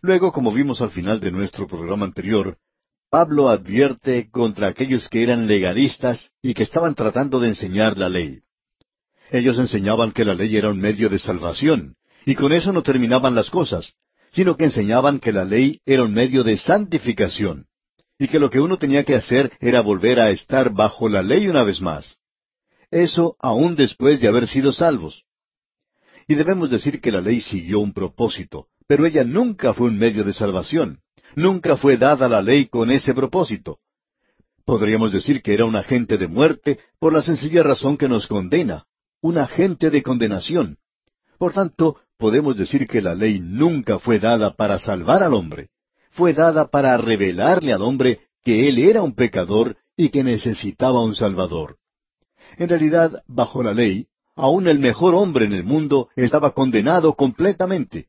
Luego, 0.00 0.30
como 0.30 0.52
vimos 0.52 0.80
al 0.80 0.90
final 0.90 1.18
de 1.18 1.32
nuestro 1.32 1.66
programa 1.66 2.06
anterior, 2.06 2.56
Pablo 3.10 3.48
advierte 3.48 4.30
contra 4.30 4.68
aquellos 4.68 5.08
que 5.08 5.24
eran 5.24 5.48
legalistas 5.48 6.30
y 6.40 6.54
que 6.54 6.62
estaban 6.62 6.94
tratando 6.94 7.40
de 7.40 7.48
enseñar 7.48 7.98
la 7.98 8.08
ley. 8.08 8.38
Ellos 9.32 9.58
enseñaban 9.58 10.12
que 10.12 10.24
la 10.24 10.34
ley 10.34 10.56
era 10.56 10.70
un 10.70 10.78
medio 10.78 11.08
de 11.08 11.18
salvación, 11.18 11.96
y 12.24 12.36
con 12.36 12.52
eso 12.52 12.72
no 12.72 12.84
terminaban 12.84 13.34
las 13.34 13.50
cosas, 13.50 13.94
sino 14.30 14.56
que 14.56 14.64
enseñaban 14.64 15.18
que 15.18 15.32
la 15.32 15.44
ley 15.44 15.80
era 15.84 16.04
un 16.04 16.14
medio 16.14 16.44
de 16.44 16.56
santificación, 16.56 17.66
y 18.16 18.28
que 18.28 18.38
lo 18.38 18.48
que 18.48 18.60
uno 18.60 18.78
tenía 18.78 19.02
que 19.02 19.16
hacer 19.16 19.50
era 19.58 19.80
volver 19.80 20.20
a 20.20 20.30
estar 20.30 20.72
bajo 20.72 21.08
la 21.08 21.22
ley 21.22 21.48
una 21.48 21.64
vez 21.64 21.80
más. 21.80 22.18
Eso 22.92 23.34
aún 23.40 23.74
después 23.74 24.20
de 24.20 24.28
haber 24.28 24.46
sido 24.46 24.70
salvos. 24.72 25.24
Y 26.28 26.36
debemos 26.36 26.70
decir 26.70 27.00
que 27.00 27.10
la 27.10 27.20
ley 27.20 27.40
siguió 27.40 27.80
un 27.80 27.92
propósito, 27.92 28.68
pero 28.86 29.04
ella 29.04 29.24
nunca 29.24 29.74
fue 29.74 29.88
un 29.88 29.98
medio 29.98 30.22
de 30.22 30.32
salvación. 30.32 31.00
Nunca 31.34 31.76
fue 31.76 31.96
dada 31.96 32.28
la 32.28 32.42
ley 32.42 32.66
con 32.66 32.90
ese 32.90 33.14
propósito. 33.14 33.78
Podríamos 34.64 35.12
decir 35.12 35.42
que 35.42 35.54
era 35.54 35.64
un 35.64 35.76
agente 35.76 36.18
de 36.18 36.28
muerte 36.28 36.78
por 36.98 37.12
la 37.12 37.22
sencilla 37.22 37.62
razón 37.62 37.96
que 37.96 38.08
nos 38.08 38.26
condena, 38.26 38.86
un 39.20 39.38
agente 39.38 39.90
de 39.90 40.02
condenación. 40.02 40.78
Por 41.38 41.52
tanto, 41.52 41.96
podemos 42.18 42.56
decir 42.56 42.86
que 42.86 43.00
la 43.00 43.14
ley 43.14 43.40
nunca 43.40 43.98
fue 43.98 44.18
dada 44.18 44.54
para 44.54 44.78
salvar 44.78 45.22
al 45.22 45.34
hombre. 45.34 45.70
Fue 46.10 46.34
dada 46.34 46.68
para 46.68 46.96
revelarle 46.96 47.72
al 47.72 47.82
hombre 47.82 48.20
que 48.44 48.68
él 48.68 48.78
era 48.78 49.02
un 49.02 49.14
pecador 49.14 49.76
y 49.96 50.10
que 50.10 50.24
necesitaba 50.24 51.02
un 51.02 51.14
Salvador. 51.14 51.76
En 52.56 52.68
realidad, 52.68 53.22
bajo 53.26 53.62
la 53.62 53.74
ley, 53.74 54.06
aun 54.34 54.68
el 54.68 54.78
mejor 54.78 55.14
hombre 55.14 55.44
en 55.44 55.52
el 55.52 55.64
mundo 55.64 56.08
estaba 56.16 56.52
condenado 56.52 57.14
completamente, 57.14 58.08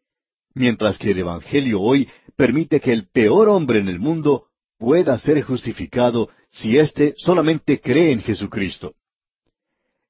mientras 0.54 0.98
que 0.98 1.12
el 1.12 1.20
Evangelio 1.20 1.82
hoy 1.82 2.08
permite 2.42 2.80
que 2.80 2.92
el 2.92 3.08
peor 3.08 3.50
hombre 3.50 3.78
en 3.78 3.88
el 3.88 4.00
mundo 4.00 4.48
pueda 4.80 5.16
ser 5.20 5.40
justificado 5.44 6.30
si 6.50 6.80
éste 6.80 7.14
solamente 7.16 7.80
cree 7.80 8.12
en 8.12 8.20
Jesucristo. 8.20 8.96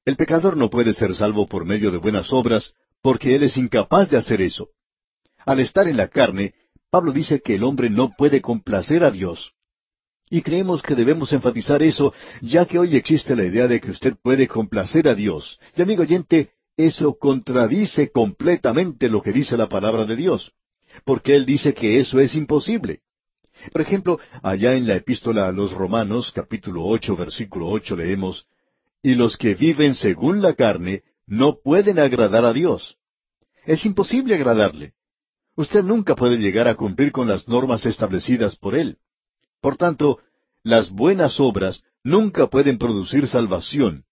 El 0.06 0.16
pecador 0.16 0.56
no 0.56 0.70
puede 0.70 0.94
ser 0.94 1.14
salvo 1.14 1.46
por 1.46 1.66
medio 1.66 1.90
de 1.90 1.98
buenas 1.98 2.32
obras, 2.32 2.72
porque 3.02 3.34
él 3.34 3.42
es 3.42 3.58
incapaz 3.58 4.08
de 4.08 4.16
hacer 4.16 4.40
eso. 4.40 4.70
Al 5.44 5.60
estar 5.60 5.86
en 5.88 5.98
la 5.98 6.08
carne, 6.08 6.54
Pablo 6.88 7.12
dice 7.12 7.42
que 7.42 7.56
el 7.56 7.64
hombre 7.64 7.90
no 7.90 8.14
puede 8.16 8.40
complacer 8.40 9.04
a 9.04 9.10
Dios. 9.10 9.52
Y 10.30 10.40
creemos 10.40 10.80
que 10.80 10.94
debemos 10.94 11.34
enfatizar 11.34 11.82
eso, 11.82 12.14
ya 12.40 12.64
que 12.64 12.78
hoy 12.78 12.96
existe 12.96 13.36
la 13.36 13.44
idea 13.44 13.68
de 13.68 13.78
que 13.78 13.90
usted 13.90 14.14
puede 14.22 14.48
complacer 14.48 15.06
a 15.06 15.14
Dios. 15.14 15.58
Y 15.76 15.82
amigo 15.82 16.00
oyente, 16.00 16.52
eso 16.78 17.18
contradice 17.18 18.10
completamente 18.10 19.10
lo 19.10 19.20
que 19.20 19.32
dice 19.32 19.58
la 19.58 19.68
palabra 19.68 20.06
de 20.06 20.16
Dios 20.16 20.54
porque 21.04 21.34
él 21.34 21.46
dice 21.46 21.74
que 21.74 22.00
eso 22.00 22.20
es 22.20 22.34
imposible. 22.34 23.00
Por 23.72 23.82
ejemplo, 23.82 24.18
allá 24.42 24.74
en 24.74 24.86
la 24.86 24.96
epístola 24.96 25.48
a 25.48 25.52
los 25.52 25.72
Romanos, 25.72 26.32
capítulo 26.32 26.84
ocho, 26.84 27.16
versículo 27.16 27.68
ocho, 27.68 27.96
leemos, 27.96 28.46
Y 29.02 29.14
los 29.14 29.36
que 29.36 29.54
viven 29.54 29.94
según 29.94 30.42
la 30.42 30.54
carne 30.54 31.02
no 31.26 31.58
pueden 31.62 31.98
agradar 31.98 32.44
a 32.44 32.52
Dios. 32.52 32.98
Es 33.64 33.84
imposible 33.86 34.34
agradarle. 34.34 34.94
Usted 35.54 35.82
nunca 35.82 36.16
puede 36.16 36.38
llegar 36.38 36.66
a 36.66 36.74
cumplir 36.74 37.12
con 37.12 37.28
las 37.28 37.46
normas 37.46 37.84
establecidas 37.86 38.56
por 38.56 38.74
Él. 38.74 38.98
Por 39.60 39.76
tanto, 39.76 40.18
las 40.62 40.90
buenas 40.90 41.38
obras 41.38 41.82
nunca 42.02 42.48
pueden 42.48 42.78
producir 42.78 43.28
salvación. 43.28 44.04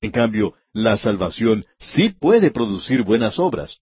En 0.00 0.10
cambio, 0.10 0.54
la 0.72 0.96
salvación 0.96 1.66
sí 1.78 2.10
puede 2.10 2.50
producir 2.50 3.02
buenas 3.02 3.38
obras. 3.38 3.80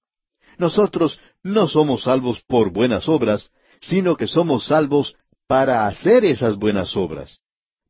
Nosotros 0.59 1.19
no 1.43 1.69
somos 1.69 2.03
salvos 2.03 2.43
por 2.47 2.71
buenas 2.71 3.09
obras, 3.09 3.51
sino 3.81 4.17
que 4.17 4.27
somos 4.27 4.67
salvos 4.67 5.15
para 5.47 5.87
hacer 5.87 6.25
esas 6.25 6.57
buenas 6.57 6.97
obras. 6.97 7.41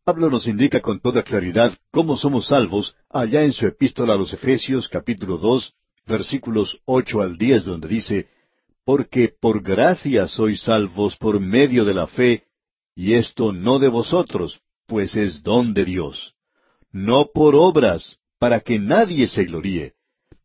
Pablo 0.05 0.31
nos 0.31 0.47
indica 0.47 0.81
con 0.81 1.01
toda 1.01 1.23
claridad 1.23 1.77
cómo 1.91 2.17
somos 2.17 2.47
salvos 2.49 2.95
allá 3.11 3.43
en 3.43 3.53
su 3.53 3.67
epístola 3.67 4.15
a 4.15 4.17
los 4.17 4.33
Efesios 4.33 4.89
capítulo 4.89 5.39
dos 5.39 5.75
versículos 6.07 6.79
ocho 6.87 7.21
al 7.21 7.37
diez 7.37 7.65
donde 7.65 7.89
dice, 7.89 8.29
Porque 8.85 9.29
por 9.29 9.63
gracia 9.63 10.29
sois 10.29 10.63
salvos 10.63 11.17
por 11.17 11.41
medio 11.41 11.85
de 11.85 11.95
la 11.95 12.07
fe, 12.07 12.45
y 12.95 13.15
esto 13.15 13.53
no 13.53 13.79
de 13.79 13.89
vosotros, 13.89 14.61
pues 14.87 15.15
es 15.17 15.43
don 15.43 15.75
de 15.75 15.85
Dios. 15.85 16.35
No 16.91 17.27
por 17.33 17.55
obras, 17.55 18.19
para 18.39 18.61
que 18.61 18.79
nadie 18.79 19.27
se 19.27 19.45
gloríe, 19.45 19.93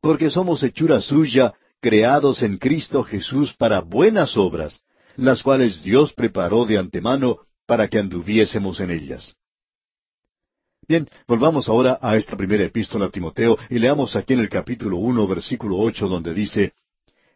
porque 0.01 0.29
somos 0.29 0.61
hechura 0.61 0.99
suya, 0.99 1.53
creados 1.83 2.41
en 2.43 2.57
Cristo 2.57 3.03
Jesús 3.03 3.53
para 3.53 3.81
buenas 3.81 4.37
obras, 4.37 4.81
las 5.17 5.43
cuales 5.43 5.83
Dios 5.83 6.13
preparó 6.13 6.65
de 6.65 6.77
antemano 6.77 7.39
para 7.65 7.89
que 7.89 7.99
anduviésemos 7.99 8.79
en 8.79 8.89
ellas. 8.89 9.35
Bien, 10.87 11.09
volvamos 11.27 11.67
ahora 11.67 11.99
a 12.01 12.15
esta 12.15 12.37
primera 12.37 12.63
epístola 12.63 13.07
a 13.07 13.09
Timoteo 13.09 13.57
y 13.69 13.79
leamos 13.79 14.15
aquí 14.15 14.33
en 14.33 14.39
el 14.39 14.49
capítulo 14.49 14.95
uno, 14.95 15.27
versículo 15.27 15.77
ocho, 15.77 16.07
donde 16.07 16.33
dice, 16.33 16.71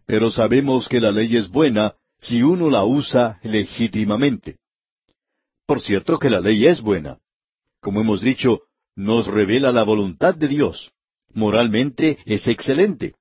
Pero 0.05 0.31
sabemos 0.31 0.87
que 0.87 1.01
la 1.01 1.11
ley 1.11 1.35
es 1.35 1.49
buena 1.49 1.95
si 2.17 2.41
uno 2.41 2.69
la 2.69 2.85
usa 2.85 3.39
legítimamente. 3.43 4.59
Por 5.65 5.81
cierto 5.81 6.19
que 6.19 6.29
la 6.29 6.39
ley 6.39 6.67
es 6.67 6.79
buena. 6.79 7.17
Como 7.81 7.99
hemos 7.99 8.21
dicho, 8.21 8.61
nos 8.95 9.27
revela 9.27 9.73
la 9.73 9.83
voluntad 9.83 10.35
de 10.35 10.47
Dios. 10.47 10.93
Moralmente 11.33 12.17
es 12.25 12.47
excelente. 12.47 13.15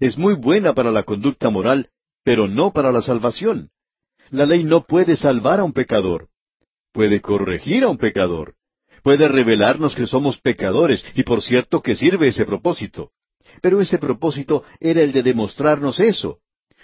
Es 0.00 0.18
muy 0.18 0.34
buena 0.34 0.74
para 0.74 0.90
la 0.90 1.02
conducta 1.02 1.50
moral, 1.50 1.90
pero 2.24 2.48
no 2.48 2.72
para 2.72 2.92
la 2.92 3.02
salvación. 3.02 3.70
La 4.30 4.46
ley 4.46 4.64
no 4.64 4.84
puede 4.84 5.16
salvar 5.16 5.60
a 5.60 5.64
un 5.64 5.72
pecador. 5.72 6.28
Puede 6.92 7.20
corregir 7.20 7.84
a 7.84 7.88
un 7.88 7.98
pecador. 7.98 8.54
Puede 9.02 9.28
revelarnos 9.28 9.94
que 9.94 10.06
somos 10.06 10.38
pecadores, 10.38 11.04
y 11.14 11.24
por 11.24 11.42
cierto 11.42 11.82
que 11.82 11.96
sirve 11.96 12.28
ese 12.28 12.44
propósito. 12.44 13.10
Pero 13.60 13.80
ese 13.80 13.98
propósito 13.98 14.64
era 14.80 15.02
el 15.02 15.12
de 15.12 15.22
demostrarnos 15.22 15.98
eso. 16.00 16.38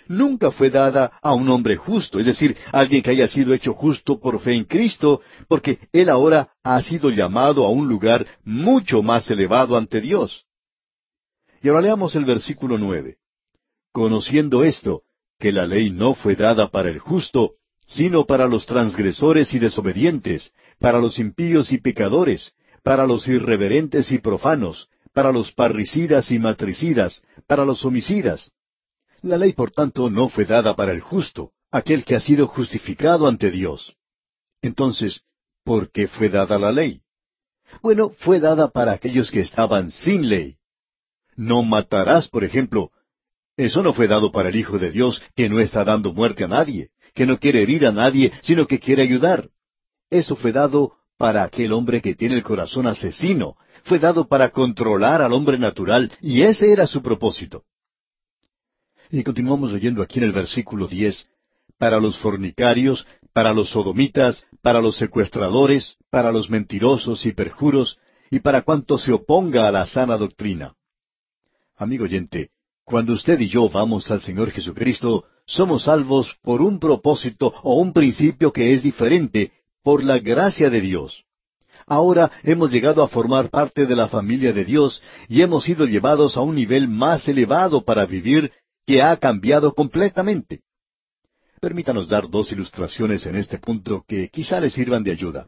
Nunca 0.09 0.51
fue 0.51 0.71
dada 0.71 1.13
a 1.23 1.35
un 1.35 1.49
hombre 1.51 1.77
justo, 1.77 2.19
es 2.19 2.27
decir, 2.27 2.57
alguien 2.73 3.03
que 3.03 3.11
haya 3.11 3.29
sido 3.29 3.53
hecho 3.53 3.75
justo 3.75 4.19
por 4.19 4.41
fe 4.41 4.55
en 4.55 4.65
Cristo, 4.65 5.21
porque 5.49 5.79
él 5.93 6.09
ahora 6.09 6.55
ha 6.65 6.81
sido 6.83 7.11
llamado 7.11 7.65
a 7.65 7.71
un 7.71 7.89
lugar 7.89 8.27
mucho 8.43 9.03
más 9.03 9.31
elevado 9.31 9.77
ante 9.77 10.01
Dios. 10.01 10.48
Y 11.63 11.69
ahora 11.69 11.83
leamos 11.83 12.15
el 12.15 12.25
versículo 12.25 12.79
nueve. 12.79 13.17
Conociendo 13.93 14.65
esto, 14.65 15.03
que 15.39 15.53
la 15.53 15.67
ley 15.67 15.91
no 15.91 16.15
fue 16.15 16.37
dada 16.37 16.71
para 16.71 16.91
el 16.91 16.99
justo, 16.99 17.55
sino 17.87 18.27
para 18.27 18.47
los 18.47 18.67
transgresores 18.67 19.55
y 19.55 19.59
desobedientes, 19.59 20.53
para 20.79 20.99
los 20.99 21.19
impíos 21.19 21.73
y 21.73 21.79
pecadores, 21.79 22.53
para 22.83 23.07
los 23.07 23.27
irreverentes 23.29 24.13
y 24.13 24.19
profanos, 24.19 24.89
para 25.13 25.33
los 25.33 25.53
parricidas 25.53 26.31
y 26.31 26.39
matricidas, 26.39 27.25
para 27.47 27.65
los 27.65 27.85
homicidas. 27.85 28.53
La 29.23 29.37
ley, 29.37 29.53
por 29.53 29.71
tanto, 29.71 30.11
no 30.11 30.29
fue 30.29 30.45
dada 30.45 30.77
para 30.77 30.93
el 30.93 31.01
justo, 31.01 31.53
aquel 31.71 32.05
que 32.05 32.15
ha 32.15 32.21
sido 32.21 32.47
justificado 32.47 33.27
ante 33.27 33.51
Dios. 33.51 33.97
Entonces, 34.63 35.23
¿por 35.65 35.91
qué 35.91 36.09
fue 36.09 36.29
dada 36.29 36.59
la 36.59 36.73
ley? 36.73 37.01
Bueno, 37.83 38.11
fue 38.11 38.39
dada 38.39 38.71
para 38.71 38.93
aquellos 38.93 39.31
que 39.31 39.41
estaban 39.41 39.91
sin 39.91 40.29
ley. 40.29 40.58
No 41.39 41.63
matarás, 41.63 42.29
por 42.29 42.43
ejemplo. 42.43 42.91
Eso 43.57 43.81
no 43.85 43.95
fue 43.95 44.09
dado 44.09 44.33
para 44.33 44.49
el 44.49 44.57
Hijo 44.57 44.77
de 44.81 44.91
Dios, 44.91 45.23
que 45.37 45.49
no 45.49 45.61
está 45.61 45.85
dando 45.85 46.13
muerte 46.13 46.43
a 46.43 46.49
nadie, 46.49 46.91
que 47.15 47.27
no 47.27 47.39
quiere 47.39 47.63
herir 47.63 47.87
a 47.87 47.93
nadie, 47.93 48.33
sino 48.43 48.67
que 48.67 48.81
quiere 48.81 49.03
ayudar. 49.03 49.49
Eso 50.11 50.35
fue 50.35 50.51
dado 50.51 50.95
para 51.17 51.45
aquel 51.45 51.73
hombre 51.73 52.03
que 52.03 52.17
tiene 52.17 52.35
el 52.35 52.43
corazón 52.43 52.89
asesino, 52.89 53.57
fue 53.85 54.01
dado 54.01 54.27
para 54.27 54.51
controlar 54.51 55.23
al 55.23 55.33
hombre 55.33 55.61
natural, 55.61 56.11
y 56.21 56.43
ese 56.43 56.73
era 56.73 56.89
su 56.89 57.03
propósito. 57.03 57.63
Y 59.09 59.23
continuamos 59.23 59.73
leyendo 59.73 60.03
aquí 60.03 60.19
en 60.19 60.25
el 60.25 60.33
versículo 60.33 60.89
diez, 60.89 61.29
para 61.79 62.01
los 62.01 62.19
fornicarios, 62.19 63.07
para 63.33 63.53
los 63.53 63.71
sodomitas, 63.71 64.45
para 64.61 64.81
los 64.81 64.97
secuestradores, 64.97 65.99
para 66.11 66.33
los 66.33 66.51
mentirosos 66.51 67.27
y 67.27 67.33
perjuros, 67.33 67.97
y 68.29 68.41
para 68.41 68.63
cuanto 68.63 68.99
se 68.99 69.13
oponga 69.13 69.69
a 69.69 69.73
la 69.73 69.87
sana 69.87 70.17
doctrina. 70.17 70.75
Amigo 71.79 72.05
oyente, 72.05 72.51
cuando 72.85 73.13
usted 73.13 73.39
y 73.39 73.49
yo 73.49 73.69
vamos 73.69 74.11
al 74.11 74.21
Señor 74.21 74.51
Jesucristo, 74.51 75.27
somos 75.47 75.85
salvos 75.85 76.37
por 76.43 76.61
un 76.61 76.81
propósito 76.81 77.55
o 77.63 77.77
un 77.77 77.93
principio 77.93 78.53
que 78.53 78.73
es 78.73 78.83
diferente, 78.83 79.53
por 79.85 80.03
la 80.03 80.19
gracia 80.19 80.71
de 80.71 80.81
Dios. 80.81 81.25
Ahora 81.87 82.33
hemos 82.43 82.73
llegado 82.73 83.01
a 83.05 83.09
formar 83.09 83.49
parte 83.51 83.87
de 83.87 83.95
la 83.95 84.09
familia 84.09 84.53
de 84.53 84.65
Dios 84.65 85.01
y 85.29 85.41
hemos 85.43 85.63
sido 85.65 85.87
llevados 85.87 86.37
a 86.37 86.41
un 86.41 86.57
nivel 86.57 86.89
más 86.89 87.29
elevado 87.29 87.85
para 87.85 88.07
vivir 88.07 88.51
que 88.85 89.01
ha 89.01 89.17
cambiado 89.17 89.73
completamente. 89.73 90.63
Permítanos 91.61 92.09
dar 92.09 92.29
dos 92.29 92.51
ilustraciones 92.51 93.25
en 93.27 93.37
este 93.37 93.59
punto 93.59 94.05
que 94.07 94.31
quizá 94.31 94.59
les 94.59 94.73
sirvan 94.73 95.05
de 95.05 95.13
ayuda. 95.13 95.47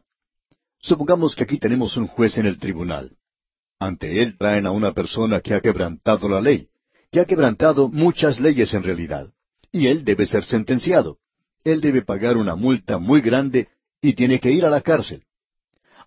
Supongamos 0.79 1.35
que 1.35 1.43
aquí 1.43 1.57
tenemos 1.57 1.97
un 1.97 2.07
juez 2.07 2.37
en 2.37 2.45
el 2.45 2.57
tribunal. 2.57 3.17
Ante 3.81 4.21
él 4.21 4.37
traen 4.37 4.67
a 4.67 4.71
una 4.71 4.93
persona 4.93 5.41
que 5.41 5.55
ha 5.55 5.59
quebrantado 5.59 6.29
la 6.29 6.39
ley, 6.39 6.67
que 7.11 7.19
ha 7.19 7.25
quebrantado 7.25 7.89
muchas 7.89 8.39
leyes 8.39 8.71
en 8.75 8.83
realidad, 8.83 9.33
y 9.71 9.87
él 9.87 10.05
debe 10.05 10.27
ser 10.27 10.43
sentenciado. 10.43 11.17
Él 11.63 11.81
debe 11.81 12.03
pagar 12.03 12.37
una 12.37 12.55
multa 12.55 12.99
muy 12.99 13.21
grande 13.21 13.69
y 13.99 14.13
tiene 14.13 14.39
que 14.39 14.51
ir 14.51 14.65
a 14.65 14.69
la 14.69 14.81
cárcel. 14.81 15.23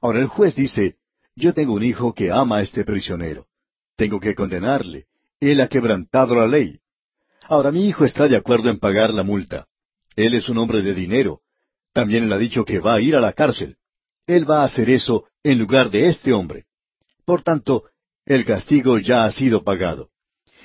Ahora 0.00 0.20
el 0.20 0.28
juez 0.28 0.54
dice, 0.54 0.98
yo 1.34 1.52
tengo 1.52 1.72
un 1.72 1.82
hijo 1.82 2.14
que 2.14 2.30
ama 2.30 2.58
a 2.58 2.62
este 2.62 2.84
prisionero. 2.84 3.48
Tengo 3.96 4.20
que 4.20 4.36
condenarle. 4.36 5.06
Él 5.40 5.60
ha 5.60 5.66
quebrantado 5.66 6.36
la 6.36 6.46
ley. 6.46 6.78
Ahora 7.48 7.72
mi 7.72 7.88
hijo 7.88 8.04
está 8.04 8.28
de 8.28 8.36
acuerdo 8.36 8.70
en 8.70 8.78
pagar 8.78 9.12
la 9.12 9.24
multa. 9.24 9.66
Él 10.14 10.34
es 10.34 10.48
un 10.48 10.58
hombre 10.58 10.80
de 10.80 10.94
dinero. 10.94 11.40
También 11.92 12.28
le 12.28 12.36
ha 12.36 12.38
dicho 12.38 12.64
que 12.64 12.78
va 12.78 12.94
a 12.94 13.00
ir 13.00 13.16
a 13.16 13.20
la 13.20 13.32
cárcel. 13.32 13.78
Él 14.28 14.48
va 14.48 14.62
a 14.62 14.66
hacer 14.66 14.88
eso 14.90 15.24
en 15.42 15.58
lugar 15.58 15.90
de 15.90 16.08
este 16.08 16.32
hombre. 16.32 16.66
Por 17.24 17.42
tanto, 17.42 17.84
el 18.26 18.44
castigo 18.44 18.98
ya 18.98 19.24
ha 19.24 19.30
sido 19.30 19.64
pagado. 19.64 20.10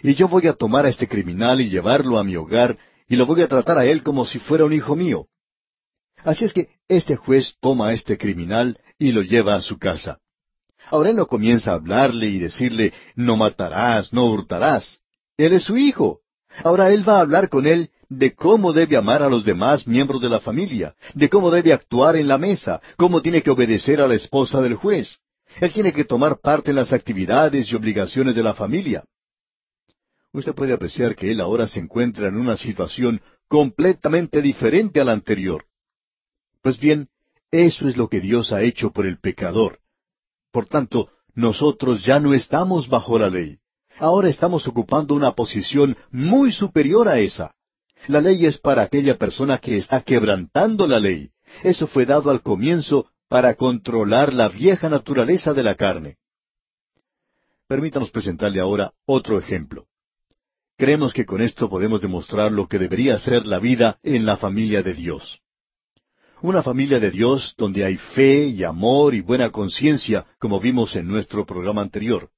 Y 0.01 0.15
yo 0.15 0.27
voy 0.27 0.47
a 0.47 0.53
tomar 0.53 0.85
a 0.85 0.89
este 0.89 1.07
criminal 1.07 1.61
y 1.61 1.69
llevarlo 1.69 2.17
a 2.17 2.23
mi 2.23 2.35
hogar 2.35 2.77
y 3.07 3.15
lo 3.15 3.25
voy 3.25 3.41
a 3.41 3.47
tratar 3.47 3.77
a 3.77 3.85
él 3.85 4.03
como 4.03 4.25
si 4.25 4.39
fuera 4.39 4.65
un 4.65 4.73
hijo 4.73 4.95
mío. 4.95 5.27
Así 6.23 6.45
es 6.45 6.53
que 6.53 6.69
este 6.87 7.15
juez 7.15 7.55
toma 7.59 7.87
a 7.87 7.93
este 7.93 8.17
criminal 8.17 8.79
y 8.97 9.11
lo 9.11 9.21
lleva 9.21 9.55
a 9.55 9.61
su 9.61 9.77
casa. 9.77 10.19
Ahora 10.89 11.09
él 11.09 11.15
no 11.15 11.27
comienza 11.27 11.71
a 11.71 11.75
hablarle 11.75 12.27
y 12.27 12.39
decirle, 12.39 12.93
no 13.15 13.37
matarás, 13.37 14.11
no 14.11 14.25
hurtarás. 14.25 14.99
Él 15.37 15.53
es 15.53 15.63
su 15.63 15.77
hijo. 15.77 16.21
Ahora 16.63 16.91
él 16.91 17.07
va 17.07 17.17
a 17.17 17.21
hablar 17.21 17.49
con 17.49 17.67
él 17.67 17.91
de 18.09 18.33
cómo 18.33 18.73
debe 18.73 18.97
amar 18.97 19.21
a 19.21 19.29
los 19.29 19.45
demás 19.45 19.87
miembros 19.87 20.21
de 20.21 20.29
la 20.29 20.39
familia, 20.39 20.95
de 21.13 21.29
cómo 21.29 21.51
debe 21.51 21.73
actuar 21.73 22.15
en 22.15 22.27
la 22.27 22.37
mesa, 22.37 22.81
cómo 22.97 23.21
tiene 23.21 23.43
que 23.43 23.51
obedecer 23.51 24.01
a 24.01 24.07
la 24.07 24.15
esposa 24.15 24.61
del 24.61 24.75
juez. 24.75 25.19
Él 25.59 25.73
tiene 25.73 25.93
que 25.93 26.05
tomar 26.05 26.39
parte 26.39 26.69
en 26.69 26.75
las 26.75 26.93
actividades 26.93 27.71
y 27.71 27.75
obligaciones 27.75 28.35
de 28.35 28.43
la 28.43 28.53
familia. 28.53 29.03
Usted 30.31 30.53
puede 30.53 30.73
apreciar 30.73 31.15
que 31.15 31.31
él 31.31 31.41
ahora 31.41 31.67
se 31.67 31.79
encuentra 31.79 32.27
en 32.27 32.37
una 32.37 32.55
situación 32.55 33.21
completamente 33.47 34.41
diferente 34.41 35.01
a 35.01 35.03
la 35.03 35.13
anterior. 35.13 35.65
Pues 36.61 36.79
bien, 36.79 37.09
eso 37.51 37.87
es 37.87 37.97
lo 37.97 38.09
que 38.09 38.19
Dios 38.19 38.51
ha 38.51 38.61
hecho 38.61 38.91
por 38.91 39.07
el 39.07 39.19
pecador. 39.19 39.79
Por 40.51 40.67
tanto, 40.67 41.09
nosotros 41.33 42.05
ya 42.05 42.19
no 42.19 42.33
estamos 42.33 42.87
bajo 42.87 43.17
la 43.17 43.29
ley. 43.29 43.57
Ahora 43.97 44.29
estamos 44.29 44.67
ocupando 44.67 45.15
una 45.15 45.33
posición 45.33 45.97
muy 46.11 46.51
superior 46.51 47.07
a 47.07 47.19
esa. 47.19 47.55
La 48.07 48.21
ley 48.21 48.45
es 48.45 48.59
para 48.59 48.83
aquella 48.83 49.17
persona 49.17 49.57
que 49.57 49.77
está 49.77 50.01
quebrantando 50.01 50.87
la 50.87 50.99
ley. 50.99 51.31
Eso 51.63 51.87
fue 51.87 52.05
dado 52.05 52.29
al 52.29 52.41
comienzo 52.41 53.07
para 53.29 53.53
controlar 53.53 54.33
la 54.33 54.49
vieja 54.49 54.89
naturaleza 54.89 55.53
de 55.53 55.63
la 55.63 55.75
carne. 55.75 56.17
Permítanos 57.67 58.09
presentarle 58.09 58.59
ahora 58.59 58.91
otro 59.05 59.37
ejemplo. 59.37 59.85
Creemos 60.75 61.13
que 61.13 61.25
con 61.25 61.41
esto 61.41 61.69
podemos 61.69 62.01
demostrar 62.01 62.51
lo 62.51 62.67
que 62.67 62.79
debería 62.79 63.19
ser 63.19 63.45
la 63.45 63.59
vida 63.59 63.99
en 64.01 64.25
la 64.25 64.37
familia 64.37 64.81
de 64.81 64.95
Dios. 64.95 65.39
Una 66.41 66.63
familia 66.63 66.99
de 66.99 67.11
Dios 67.11 67.53
donde 67.57 67.85
hay 67.85 67.97
fe 67.97 68.47
y 68.47 68.63
amor 68.63 69.13
y 69.13 69.21
buena 69.21 69.51
conciencia, 69.51 70.25
como 70.39 70.59
vimos 70.59 70.95
en 70.95 71.07
nuestro 71.07 71.45
programa 71.45 71.81
anterior. 71.81 72.31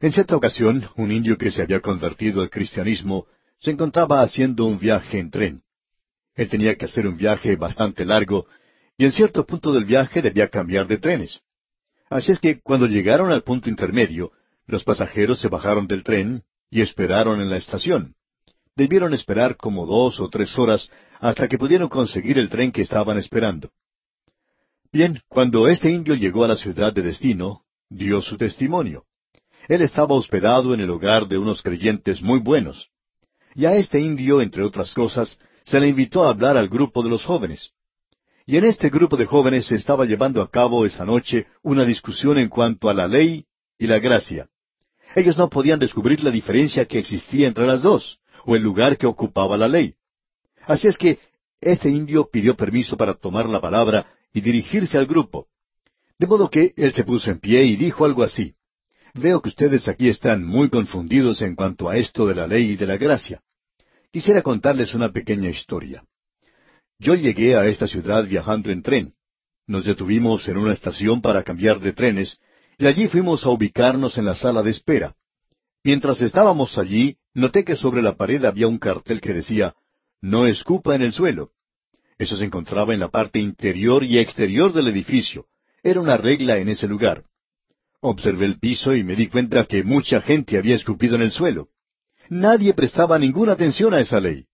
En 0.00 0.12
cierta 0.12 0.36
ocasión, 0.36 0.88
un 0.96 1.12
indio 1.12 1.36
que 1.36 1.50
se 1.50 1.60
había 1.60 1.80
convertido 1.80 2.40
al 2.40 2.48
cristianismo 2.48 3.26
se 3.58 3.72
encontraba 3.72 4.22
haciendo 4.22 4.64
un 4.64 4.78
viaje 4.78 5.18
en 5.18 5.30
tren. 5.30 5.62
Él 6.34 6.48
tenía 6.48 6.76
que 6.76 6.86
hacer 6.86 7.06
un 7.06 7.18
viaje 7.18 7.56
bastante 7.56 8.06
largo 8.06 8.46
y 9.00 9.06
en 9.06 9.12
cierto 9.12 9.46
punto 9.46 9.72
del 9.72 9.86
viaje 9.86 10.20
debía 10.20 10.48
cambiar 10.48 10.86
de 10.86 10.98
trenes. 10.98 11.40
Así 12.10 12.32
es 12.32 12.38
que 12.38 12.60
cuando 12.60 12.86
llegaron 12.86 13.32
al 13.32 13.42
punto 13.42 13.70
intermedio, 13.70 14.30
los 14.66 14.84
pasajeros 14.84 15.40
se 15.40 15.48
bajaron 15.48 15.86
del 15.86 16.04
tren 16.04 16.42
y 16.70 16.82
esperaron 16.82 17.40
en 17.40 17.48
la 17.48 17.56
estación. 17.56 18.14
Debieron 18.76 19.14
esperar 19.14 19.56
como 19.56 19.86
dos 19.86 20.20
o 20.20 20.28
tres 20.28 20.58
horas 20.58 20.90
hasta 21.18 21.48
que 21.48 21.56
pudieron 21.56 21.88
conseguir 21.88 22.38
el 22.38 22.50
tren 22.50 22.72
que 22.72 22.82
estaban 22.82 23.16
esperando. 23.16 23.70
Bien, 24.92 25.22
cuando 25.28 25.66
este 25.66 25.90
indio 25.90 26.14
llegó 26.14 26.44
a 26.44 26.48
la 26.48 26.56
ciudad 26.56 26.92
de 26.92 27.00
destino, 27.00 27.62
dio 27.88 28.20
su 28.20 28.36
testimonio. 28.36 29.06
Él 29.68 29.80
estaba 29.80 30.14
hospedado 30.14 30.74
en 30.74 30.80
el 30.80 30.90
hogar 30.90 31.26
de 31.26 31.38
unos 31.38 31.62
creyentes 31.62 32.20
muy 32.20 32.40
buenos. 32.40 32.90
Y 33.54 33.64
a 33.64 33.76
este 33.76 33.98
indio, 33.98 34.42
entre 34.42 34.62
otras 34.62 34.92
cosas, 34.92 35.38
se 35.64 35.80
le 35.80 35.88
invitó 35.88 36.26
a 36.26 36.28
hablar 36.28 36.58
al 36.58 36.68
grupo 36.68 37.02
de 37.02 37.08
los 37.08 37.24
jóvenes. 37.24 37.72
Y 38.46 38.56
en 38.56 38.64
este 38.64 38.88
grupo 38.88 39.16
de 39.16 39.26
jóvenes 39.26 39.66
se 39.66 39.76
estaba 39.76 40.04
llevando 40.04 40.42
a 40.42 40.50
cabo 40.50 40.84
esa 40.84 41.04
noche 41.04 41.46
una 41.62 41.84
discusión 41.84 42.38
en 42.38 42.48
cuanto 42.48 42.88
a 42.88 42.94
la 42.94 43.06
ley 43.06 43.44
y 43.78 43.86
la 43.86 43.98
gracia. 43.98 44.48
Ellos 45.14 45.36
no 45.36 45.48
podían 45.48 45.78
descubrir 45.78 46.22
la 46.22 46.30
diferencia 46.30 46.84
que 46.84 46.98
existía 46.98 47.48
entre 47.48 47.66
las 47.66 47.82
dos, 47.82 48.20
o 48.44 48.56
el 48.56 48.62
lugar 48.62 48.96
que 48.96 49.06
ocupaba 49.06 49.56
la 49.56 49.68
ley. 49.68 49.94
Así 50.66 50.88
es 50.88 50.96
que 50.96 51.18
este 51.60 51.90
indio 51.90 52.28
pidió 52.30 52.56
permiso 52.56 52.96
para 52.96 53.14
tomar 53.14 53.48
la 53.48 53.60
palabra 53.60 54.06
y 54.32 54.40
dirigirse 54.40 54.96
al 54.96 55.06
grupo. 55.06 55.48
De 56.18 56.26
modo 56.26 56.50
que 56.50 56.72
él 56.76 56.92
se 56.92 57.04
puso 57.04 57.30
en 57.30 57.40
pie 57.40 57.64
y 57.64 57.76
dijo 57.76 58.04
algo 58.04 58.22
así. 58.22 58.54
Veo 59.14 59.40
que 59.42 59.48
ustedes 59.48 59.88
aquí 59.88 60.08
están 60.08 60.44
muy 60.44 60.68
confundidos 60.68 61.42
en 61.42 61.56
cuanto 61.56 61.88
a 61.88 61.96
esto 61.96 62.26
de 62.26 62.34
la 62.34 62.46
ley 62.46 62.72
y 62.72 62.76
de 62.76 62.86
la 62.86 62.96
gracia. 62.96 63.42
Quisiera 64.12 64.42
contarles 64.42 64.94
una 64.94 65.10
pequeña 65.10 65.50
historia. 65.50 66.04
Yo 67.00 67.14
llegué 67.14 67.56
a 67.56 67.66
esta 67.66 67.86
ciudad 67.88 68.26
viajando 68.26 68.70
en 68.70 68.82
tren. 68.82 69.14
Nos 69.66 69.86
detuvimos 69.86 70.46
en 70.48 70.58
una 70.58 70.74
estación 70.74 71.22
para 71.22 71.42
cambiar 71.42 71.80
de 71.80 71.94
trenes 71.94 72.38
y 72.78 72.86
allí 72.86 73.08
fuimos 73.08 73.46
a 73.46 73.48
ubicarnos 73.48 74.18
en 74.18 74.26
la 74.26 74.36
sala 74.36 74.62
de 74.62 74.70
espera. 74.70 75.16
Mientras 75.82 76.20
estábamos 76.20 76.76
allí, 76.76 77.16
noté 77.32 77.64
que 77.64 77.76
sobre 77.76 78.02
la 78.02 78.16
pared 78.16 78.44
había 78.44 78.68
un 78.68 78.78
cartel 78.78 79.22
que 79.22 79.32
decía, 79.32 79.74
No 80.20 80.46
escupa 80.46 80.94
en 80.94 81.00
el 81.00 81.14
suelo. 81.14 81.52
Eso 82.18 82.36
se 82.36 82.44
encontraba 82.44 82.92
en 82.92 83.00
la 83.00 83.08
parte 83.08 83.38
interior 83.38 84.04
y 84.04 84.18
exterior 84.18 84.74
del 84.74 84.88
edificio. 84.88 85.46
Era 85.82 86.00
una 86.00 86.18
regla 86.18 86.58
en 86.58 86.68
ese 86.68 86.86
lugar. 86.86 87.24
Observé 88.02 88.44
el 88.44 88.58
piso 88.58 88.94
y 88.94 89.04
me 89.04 89.16
di 89.16 89.28
cuenta 89.28 89.64
que 89.64 89.84
mucha 89.84 90.20
gente 90.20 90.58
había 90.58 90.74
escupido 90.74 91.16
en 91.16 91.22
el 91.22 91.30
suelo. 91.30 91.68
Nadie 92.28 92.74
prestaba 92.74 93.18
ninguna 93.18 93.52
atención 93.52 93.94
a 93.94 94.00
esa 94.00 94.20
ley. 94.20 94.49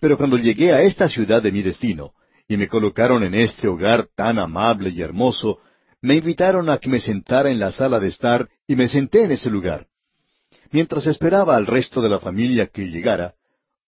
Pero 0.00 0.16
cuando 0.16 0.38
llegué 0.38 0.72
a 0.72 0.82
esta 0.82 1.08
ciudad 1.08 1.42
de 1.42 1.52
mi 1.52 1.62
destino, 1.62 2.12
y 2.48 2.56
me 2.56 2.68
colocaron 2.68 3.22
en 3.22 3.34
este 3.34 3.68
hogar 3.68 4.08
tan 4.16 4.38
amable 4.38 4.90
y 4.90 5.02
hermoso, 5.02 5.60
me 6.02 6.16
invitaron 6.16 6.70
a 6.70 6.78
que 6.78 6.88
me 6.88 6.98
sentara 6.98 7.50
en 7.50 7.60
la 7.60 7.70
sala 7.70 8.00
de 8.00 8.08
estar 8.08 8.48
y 8.66 8.74
me 8.74 8.88
senté 8.88 9.24
en 9.24 9.32
ese 9.32 9.50
lugar. 9.50 9.86
Mientras 10.72 11.06
esperaba 11.06 11.56
al 11.56 11.66
resto 11.66 12.00
de 12.00 12.08
la 12.08 12.18
familia 12.18 12.66
que 12.66 12.88
llegara, 12.88 13.34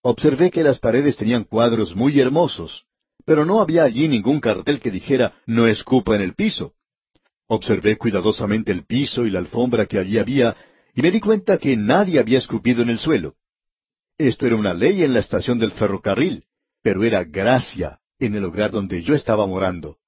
observé 0.03 0.51
que 0.51 0.63
las 0.63 0.79
paredes 0.79 1.17
tenían 1.17 1.45
cuadros 1.45 1.97
muy 1.97 2.21
hermosos, 2.21 2.85
pero 3.25 3.45
no 3.45 3.61
había 3.61 3.85
allí 3.85 4.07
ningún 4.09 4.41
cartel 4.41 4.81
que 4.81 4.91
dijera 4.91 5.33
no 5.47 5.67
escupa 5.67 6.15
en 6.15 6.23
el 6.23 6.35
piso. 6.35 6.75
Observé 7.47 7.97
cuidadosamente 7.97 8.71
el 8.71 8.85
piso 8.85 9.25
y 9.25 9.31
la 9.31 9.39
alfombra 9.39 9.87
que 9.87 9.99
allí 9.99 10.19
había, 10.19 10.57
y 10.95 11.03
me 11.03 11.11
di 11.11 11.21
cuenta 11.21 11.59
que 11.59 11.77
nadie 11.77 12.19
había 12.19 12.39
escupido 12.39 12.83
en 12.83 12.91
el 12.91 12.99
suelo. 12.99 13.35
Esto 14.29 14.47
era 14.47 14.55
una 14.55 14.73
ley 14.73 15.03
en 15.03 15.15
la 15.15 15.19
estación 15.19 15.59
del 15.59 15.73
ferrocarril, 15.73 16.45
pero 16.81 17.03
era 17.03 17.25
gracia 17.25 17.99
en 18.21 18.37
el 18.37 18.45
hogar 18.45 18.71
donde 18.71 19.03
yo 19.03 19.17
estaba 19.17 19.49
morando. 19.49 19.99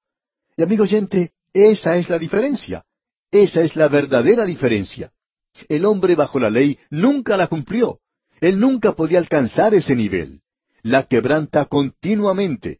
Y 0.55 0.63
amigo 0.63 0.83
oyente, 0.83 1.33
esa 1.51 1.97
es 1.97 2.07
la 2.07 2.17
diferencia. 2.17 2.85
Esa 3.29 3.61
es 3.61 3.75
la 3.75 3.89
verdadera 3.89 4.45
diferencia. 4.45 5.11
El 5.67 5.83
hombre 5.83 6.15
bajo 6.15 6.39
la 6.39 6.49
ley 6.49 6.79
nunca 6.89 7.35
la 7.35 7.47
cumplió. 7.47 7.99
Él 8.39 8.57
nunca 8.57 8.93
podía 8.93 9.17
alcanzar 9.17 9.73
ese 9.73 9.97
nivel. 9.97 10.43
La 10.81 11.07
quebranta 11.07 11.65
continuamente. 11.65 12.79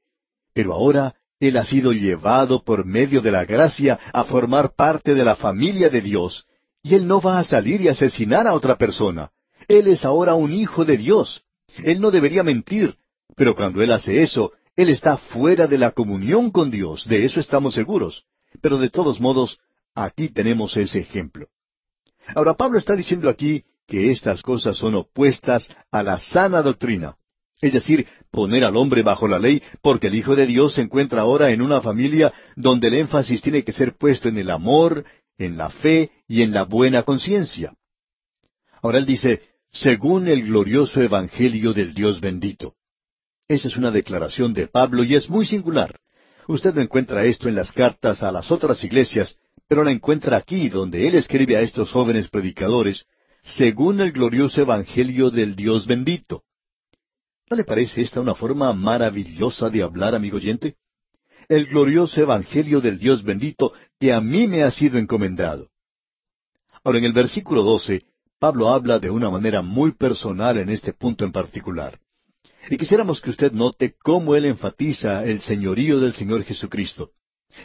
Pero 0.54 0.72
ahora 0.72 1.16
Él 1.42 1.58
ha 1.58 1.66
sido 1.66 1.92
llevado 1.92 2.64
por 2.64 2.86
medio 2.86 3.20
de 3.20 3.32
la 3.32 3.44
gracia 3.44 4.00
a 4.14 4.24
formar 4.24 4.74
parte 4.74 5.14
de 5.14 5.26
la 5.26 5.36
familia 5.36 5.90
de 5.90 6.00
Dios. 6.00 6.46
Y 6.82 6.96
Él 6.96 7.06
no 7.06 7.20
va 7.20 7.40
a 7.40 7.44
salir 7.44 7.82
y 7.82 7.90
asesinar 7.90 8.48
a 8.48 8.54
otra 8.54 8.78
persona. 8.78 9.32
Él 9.68 9.88
es 9.88 10.06
ahora 10.06 10.36
un 10.36 10.54
hijo 10.54 10.86
de 10.86 10.98
Dios. 10.98 11.44
Él 11.84 12.00
no 12.00 12.12
debería 12.12 12.44
mentir. 12.44 12.98
Pero 13.36 13.56
cuando 13.56 13.82
Él 13.82 13.92
hace 13.92 14.22
eso, 14.22 14.54
Él 14.76 14.90
está 14.90 15.18
fuera 15.18 15.68
de 15.68 15.78
la 15.78 15.92
comunión 15.92 16.52
con 16.52 16.72
Dios. 16.72 17.08
De 17.08 17.26
eso 17.26 17.40
estamos 17.40 17.74
seguros. 17.74 18.26
Pero 18.62 18.78
de 18.78 18.90
todos 18.90 19.20
modos, 19.20 19.60
aquí 19.94 20.30
tenemos 20.30 20.78
ese 20.78 21.00
ejemplo. 21.00 21.48
Ahora 22.34 22.54
Pablo 22.56 22.80
está 22.80 22.96
diciendo 22.96 23.30
aquí 23.30 23.64
que 23.88 24.12
estas 24.12 24.42
cosas 24.42 24.78
son 24.78 24.96
opuestas 24.96 25.70
a 25.92 26.02
la 26.02 26.20
sana 26.20 26.62
doctrina. 26.62 27.18
Es 27.62 27.74
decir, 27.74 28.08
poner 28.32 28.66
al 28.66 28.76
hombre 28.76 29.02
bajo 29.02 29.28
la 29.28 29.40
ley, 29.40 29.62
porque 29.82 30.08
el 30.08 30.16
Hijo 30.16 30.36
de 30.36 30.46
Dios 30.46 30.74
se 30.74 30.82
encuentra 30.82 31.22
ahora 31.22 31.52
en 31.52 31.62
una 31.62 31.82
familia 31.82 32.34
donde 32.56 32.88
el 32.88 32.96
énfasis 32.96 33.42
tiene 33.42 33.64
que 33.64 33.72
ser 33.72 33.96
puesto 33.98 34.28
en 34.28 34.38
el 34.38 34.50
amor, 34.50 35.06
en 35.38 35.58
la 35.58 35.70
fe 35.70 36.12
y 36.28 36.42
en 36.42 36.52
la 36.52 36.64
buena 36.64 37.04
conciencia. 37.04 37.74
Ahora 38.82 38.98
él 38.98 39.06
dice, 39.06 39.42
según 39.76 40.30
el 40.30 40.44
glorioso 40.46 41.02
Evangelio 41.02 41.74
del 41.74 41.94
Dios 41.94 42.22
bendito. 42.22 42.76
Esa 43.46 43.68
es 43.68 43.76
una 43.76 43.92
declaración 43.92 44.54
de 44.54 44.68
Pablo 44.68 45.04
y 45.04 45.16
es 45.16 45.30
muy 45.30 45.46
singular. 45.46 46.00
Usted 46.48 46.74
no 46.74 46.82
encuentra 46.82 47.26
esto 47.26 47.50
en 47.50 47.56
las 47.56 47.74
cartas 47.74 48.24
a 48.24 48.32
las 48.32 48.52
otras 48.52 48.82
iglesias, 48.86 49.38
pero 49.68 49.84
la 49.84 49.92
encuentra 49.92 50.38
aquí 50.38 50.70
donde 50.70 51.08
él 51.08 51.16
escribe 51.16 51.58
a 51.58 51.62
estos 51.62 51.92
jóvenes 51.92 52.30
predicadores, 52.30 53.06
según 53.44 54.00
el 54.00 54.14
glorioso 54.14 54.62
Evangelio 54.62 55.30
del 55.30 55.58
Dios 55.58 55.86
bendito. 55.88 56.44
¿No 57.50 57.58
le 57.58 57.66
parece 57.66 58.02
esta 58.02 58.22
una 58.22 58.34
forma 58.34 58.72
maravillosa 58.72 59.70
de 59.70 59.84
hablar, 59.84 60.16
amigo 60.16 60.38
oyente? 60.38 60.78
El 61.50 61.66
glorioso 61.66 62.22
Evangelio 62.22 62.80
del 62.80 62.98
Dios 62.98 63.24
bendito 63.24 63.74
que 64.00 64.14
a 64.14 64.22
mí 64.22 64.48
me 64.48 64.64
ha 64.64 64.72
sido 64.72 64.98
encomendado. 64.98 65.70
Ahora, 66.82 67.00
en 67.00 67.06
el 67.06 67.14
versículo 67.14 67.62
12, 67.62 68.02
Pablo 68.46 68.70
habla 68.70 69.00
de 69.00 69.10
una 69.10 69.32
manera 69.32 69.64
muy 69.64 69.94
personal 69.94 70.60
en 70.60 70.70
este 70.70 70.94
punto 70.94 71.26
en 71.26 71.32
particular. 71.32 71.98
Y 72.70 72.78
quisiéramos 72.78 73.20
que 73.20 73.32
usted 73.32 73.52
note 73.54 73.96
cómo 74.04 74.36
él 74.36 74.46
enfatiza 74.46 75.26
el 75.26 75.42
señorío 75.42 76.00
del 76.00 76.14
Señor 76.14 76.44
Jesucristo. 76.44 77.10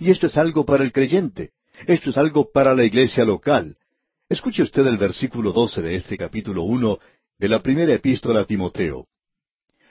Y 0.00 0.10
esto 0.10 0.26
es 0.28 0.38
algo 0.38 0.64
para 0.64 0.82
el 0.82 0.90
creyente. 0.90 1.50
Esto 1.86 2.08
es 2.08 2.16
algo 2.16 2.50
para 2.50 2.74
la 2.74 2.82
iglesia 2.82 3.26
local. 3.26 3.76
Escuche 4.26 4.62
usted 4.62 4.86
el 4.86 4.96
versículo 4.96 5.52
doce 5.52 5.82
de 5.82 5.96
este 5.96 6.16
capítulo 6.16 6.62
uno 6.62 6.98
de 7.38 7.50
la 7.50 7.60
primera 7.62 7.92
epístola 7.92 8.40
a 8.40 8.44
Timoteo. 8.46 9.06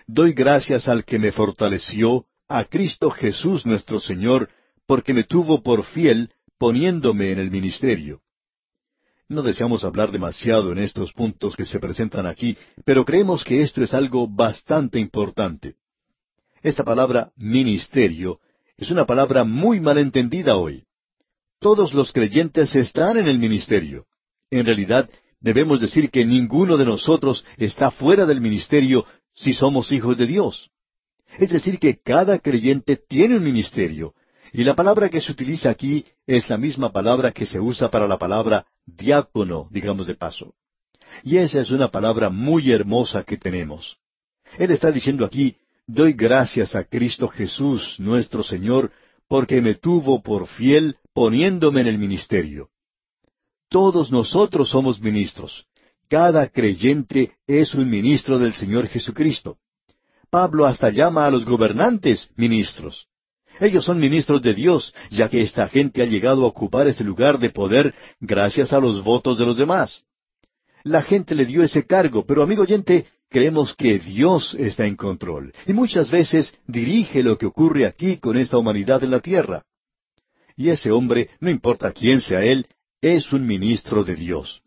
Doy 0.07 0.33
gracias 0.33 0.87
al 0.87 1.05
que 1.05 1.19
me 1.19 1.31
fortaleció, 1.31 2.25
a 2.47 2.65
Cristo 2.65 3.11
Jesús 3.11 3.63
nuestro 3.63 3.99
Señor, 3.99 4.49
porque 4.87 5.13
me 5.13 5.23
tuvo 5.23 5.61
por 5.61 5.83
fiel, 5.83 6.31
poniéndome 6.57 7.29
en 7.29 7.37
el 7.37 7.51
ministerio. 7.51 8.21
No 9.29 9.43
deseamos 9.43 9.83
hablar 9.83 10.11
demasiado 10.11 10.71
en 10.71 10.79
estos 10.79 11.13
puntos 11.13 11.55
que 11.55 11.63
se 11.63 11.79
presentan 11.79 12.25
aquí, 12.25 12.57
pero 12.83 13.05
creemos 13.05 13.43
que 13.43 13.61
esto 13.61 13.83
es 13.83 13.93
algo 13.93 14.27
bastante 14.27 14.99
importante. 14.99 15.75
Esta 16.63 16.83
palabra 16.83 17.31
ministerio 17.35 18.39
es 18.75 18.89
una 18.89 19.05
palabra 19.05 19.43
muy 19.43 19.79
mal 19.79 19.99
entendida 19.99 20.57
hoy. 20.57 20.83
Todos 21.59 21.93
los 21.93 22.11
creyentes 22.11 22.75
están 22.75 23.17
en 23.17 23.27
el 23.27 23.37
ministerio. 23.37 24.07
En 24.49 24.65
realidad, 24.65 25.07
debemos 25.39 25.79
decir 25.79 26.09
que 26.09 26.25
ninguno 26.25 26.75
de 26.75 26.85
nosotros 26.85 27.45
está 27.57 27.91
fuera 27.91 28.25
del 28.25 28.41
ministerio 28.41 29.05
si 29.35 29.53
somos 29.53 29.91
hijos 29.91 30.17
de 30.17 30.25
Dios. 30.25 30.71
Es 31.37 31.51
decir, 31.51 31.77
que 31.77 31.99
cada 31.99 32.39
creyente 32.39 32.97
tiene 32.97 33.37
un 33.37 33.43
ministerio, 33.43 34.15
y 34.51 34.63
la 34.63 34.75
palabra 34.75 35.09
que 35.09 35.21
se 35.21 35.31
utiliza 35.31 35.69
aquí 35.69 36.05
es 36.25 36.49
la 36.49 36.57
misma 36.57 36.91
palabra 36.91 37.31
que 37.31 37.45
se 37.45 37.59
usa 37.59 37.89
para 37.91 38.07
la 38.07 38.17
palabra 38.17 38.65
diácono, 38.85 39.67
digamos 39.71 40.07
de 40.07 40.15
paso. 40.15 40.53
Y 41.23 41.37
esa 41.37 41.61
es 41.61 41.71
una 41.71 41.89
palabra 41.89 42.29
muy 42.29 42.71
hermosa 42.71 43.23
que 43.23 43.37
tenemos. 43.37 43.97
Él 44.57 44.71
está 44.71 44.91
diciendo 44.91 45.25
aquí, 45.25 45.55
doy 45.85 46.13
gracias 46.13 46.75
a 46.75 46.83
Cristo 46.83 47.27
Jesús, 47.27 47.95
nuestro 47.99 48.43
Señor, 48.43 48.91
porque 49.27 49.61
me 49.61 49.75
tuvo 49.75 50.21
por 50.21 50.47
fiel 50.47 50.97
poniéndome 51.13 51.81
en 51.81 51.87
el 51.87 51.99
ministerio. 51.99 52.69
Todos 53.69 54.11
nosotros 54.11 54.69
somos 54.69 54.99
ministros. 54.99 55.67
Cada 56.09 56.49
creyente 56.49 57.33
es 57.45 57.75
un 57.75 57.87
ministro 57.87 58.39
del 58.39 58.53
Señor 58.53 58.87
Jesucristo. 58.87 59.57
Pablo 60.31 60.65
hasta 60.65 60.89
llama 60.89 61.27
a 61.27 61.31
los 61.31 61.45
gobernantes 61.45 62.31
ministros. 62.35 63.07
Ellos 63.59 63.85
son 63.85 63.99
ministros 63.99 64.41
de 64.41 64.53
Dios, 64.53 64.93
ya 65.09 65.29
que 65.29 65.41
esta 65.41 65.67
gente 65.67 66.01
ha 66.01 66.05
llegado 66.05 66.43
a 66.43 66.47
ocupar 66.47 66.87
ese 66.87 67.03
lugar 67.03 67.39
de 67.39 67.49
poder 67.49 67.93
gracias 68.19 68.71
a 68.73 68.79
los 68.79 69.03
votos 69.03 69.37
de 69.37 69.45
los 69.45 69.57
demás. 69.57 70.03
La 70.83 71.01
gente 71.01 71.35
le 71.35 71.45
dio 71.45 71.61
ese 71.61 71.85
cargo, 71.85 72.25
pero 72.25 72.41
amigo 72.41 72.63
oyente, 72.63 73.05
creemos 73.29 73.75
que 73.75 73.99
Dios 73.99 74.55
está 74.55 74.85
en 74.85 74.95
control 74.95 75.53
y 75.67 75.73
muchas 75.73 76.09
veces 76.09 76.55
dirige 76.67 77.21
lo 77.21 77.37
que 77.37 77.45
ocurre 77.45 77.85
aquí 77.85 78.17
con 78.17 78.37
esta 78.37 78.57
humanidad 78.57 79.03
en 79.03 79.11
la 79.11 79.19
tierra. 79.19 79.63
Y 80.55 80.69
ese 80.69 80.91
hombre, 80.91 81.29
no 81.39 81.49
importa 81.49 81.91
quién 81.91 82.21
sea 82.21 82.43
él, 82.43 82.67
es 83.01 83.31
un 83.31 83.45
ministro 83.45 84.03
de 84.03 84.15
Dios. 84.15 84.61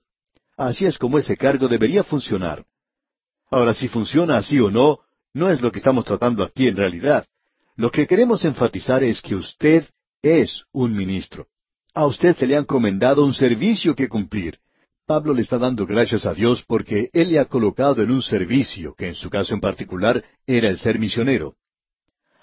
Así 0.56 0.86
es 0.86 0.98
como 0.98 1.18
ese 1.18 1.36
cargo 1.36 1.68
debería 1.68 2.04
funcionar. 2.04 2.64
Ahora, 3.50 3.74
si 3.74 3.88
funciona 3.88 4.38
así 4.38 4.58
o 4.60 4.70
no, 4.70 5.00
no 5.34 5.50
es 5.50 5.60
lo 5.60 5.70
que 5.70 5.78
estamos 5.78 6.04
tratando 6.04 6.42
aquí 6.42 6.68
en 6.68 6.76
realidad. 6.76 7.26
Lo 7.76 7.90
que 7.90 8.06
queremos 8.06 8.44
enfatizar 8.44 9.02
es 9.02 9.22
que 9.22 9.34
usted 9.34 9.84
es 10.22 10.64
un 10.72 10.94
ministro. 10.94 11.46
A 11.94 12.06
usted 12.06 12.36
se 12.36 12.46
le 12.46 12.56
ha 12.56 12.60
encomendado 12.60 13.24
un 13.24 13.34
servicio 13.34 13.94
que 13.94 14.08
cumplir. 14.08 14.58
Pablo 15.06 15.34
le 15.34 15.42
está 15.42 15.58
dando 15.58 15.86
gracias 15.86 16.26
a 16.26 16.34
Dios 16.34 16.64
porque 16.66 17.10
Él 17.12 17.32
le 17.32 17.38
ha 17.38 17.46
colocado 17.46 18.02
en 18.02 18.10
un 18.10 18.22
servicio, 18.22 18.94
que 18.94 19.08
en 19.08 19.14
su 19.14 19.28
caso 19.30 19.54
en 19.54 19.60
particular 19.60 20.24
era 20.46 20.68
el 20.68 20.78
ser 20.78 20.98
misionero. 20.98 21.56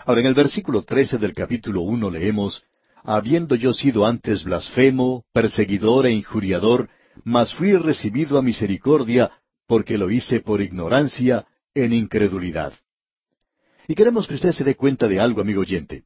Ahora 0.05 0.21
en 0.21 0.27
el 0.27 0.33
versículo 0.33 0.83
trece 0.83 1.17
del 1.17 1.33
capítulo 1.33 1.81
uno 1.81 2.09
leemos 2.09 2.63
habiendo 3.03 3.55
yo 3.55 3.73
sido 3.73 4.05
antes 4.05 4.43
blasfemo, 4.43 5.23
perseguidor 5.31 6.05
e 6.05 6.11
injuriador, 6.11 6.89
mas 7.23 7.53
fui 7.53 7.75
recibido 7.75 8.37
a 8.37 8.41
misericordia, 8.41 9.31
porque 9.67 9.97
lo 9.97 10.09
hice 10.09 10.41
por 10.41 10.61
ignorancia, 10.61 11.45
en 11.73 11.93
incredulidad. 11.93 12.73
Y 13.89 13.95
queremos 13.95 14.27
que 14.27 14.35
usted 14.35 14.51
se 14.51 14.63
dé 14.63 14.75
cuenta 14.75 15.07
de 15.07 15.19
algo, 15.19 15.41
amigo 15.41 15.61
oyente. 15.61 16.03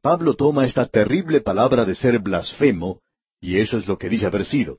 Pablo 0.00 0.34
toma 0.34 0.64
esta 0.64 0.86
terrible 0.86 1.40
palabra 1.40 1.84
de 1.84 1.96
ser 1.96 2.20
blasfemo, 2.20 3.00
y 3.40 3.58
eso 3.58 3.78
es 3.78 3.88
lo 3.88 3.98
que 3.98 4.08
dice 4.08 4.26
haber 4.26 4.44
sido. 4.44 4.78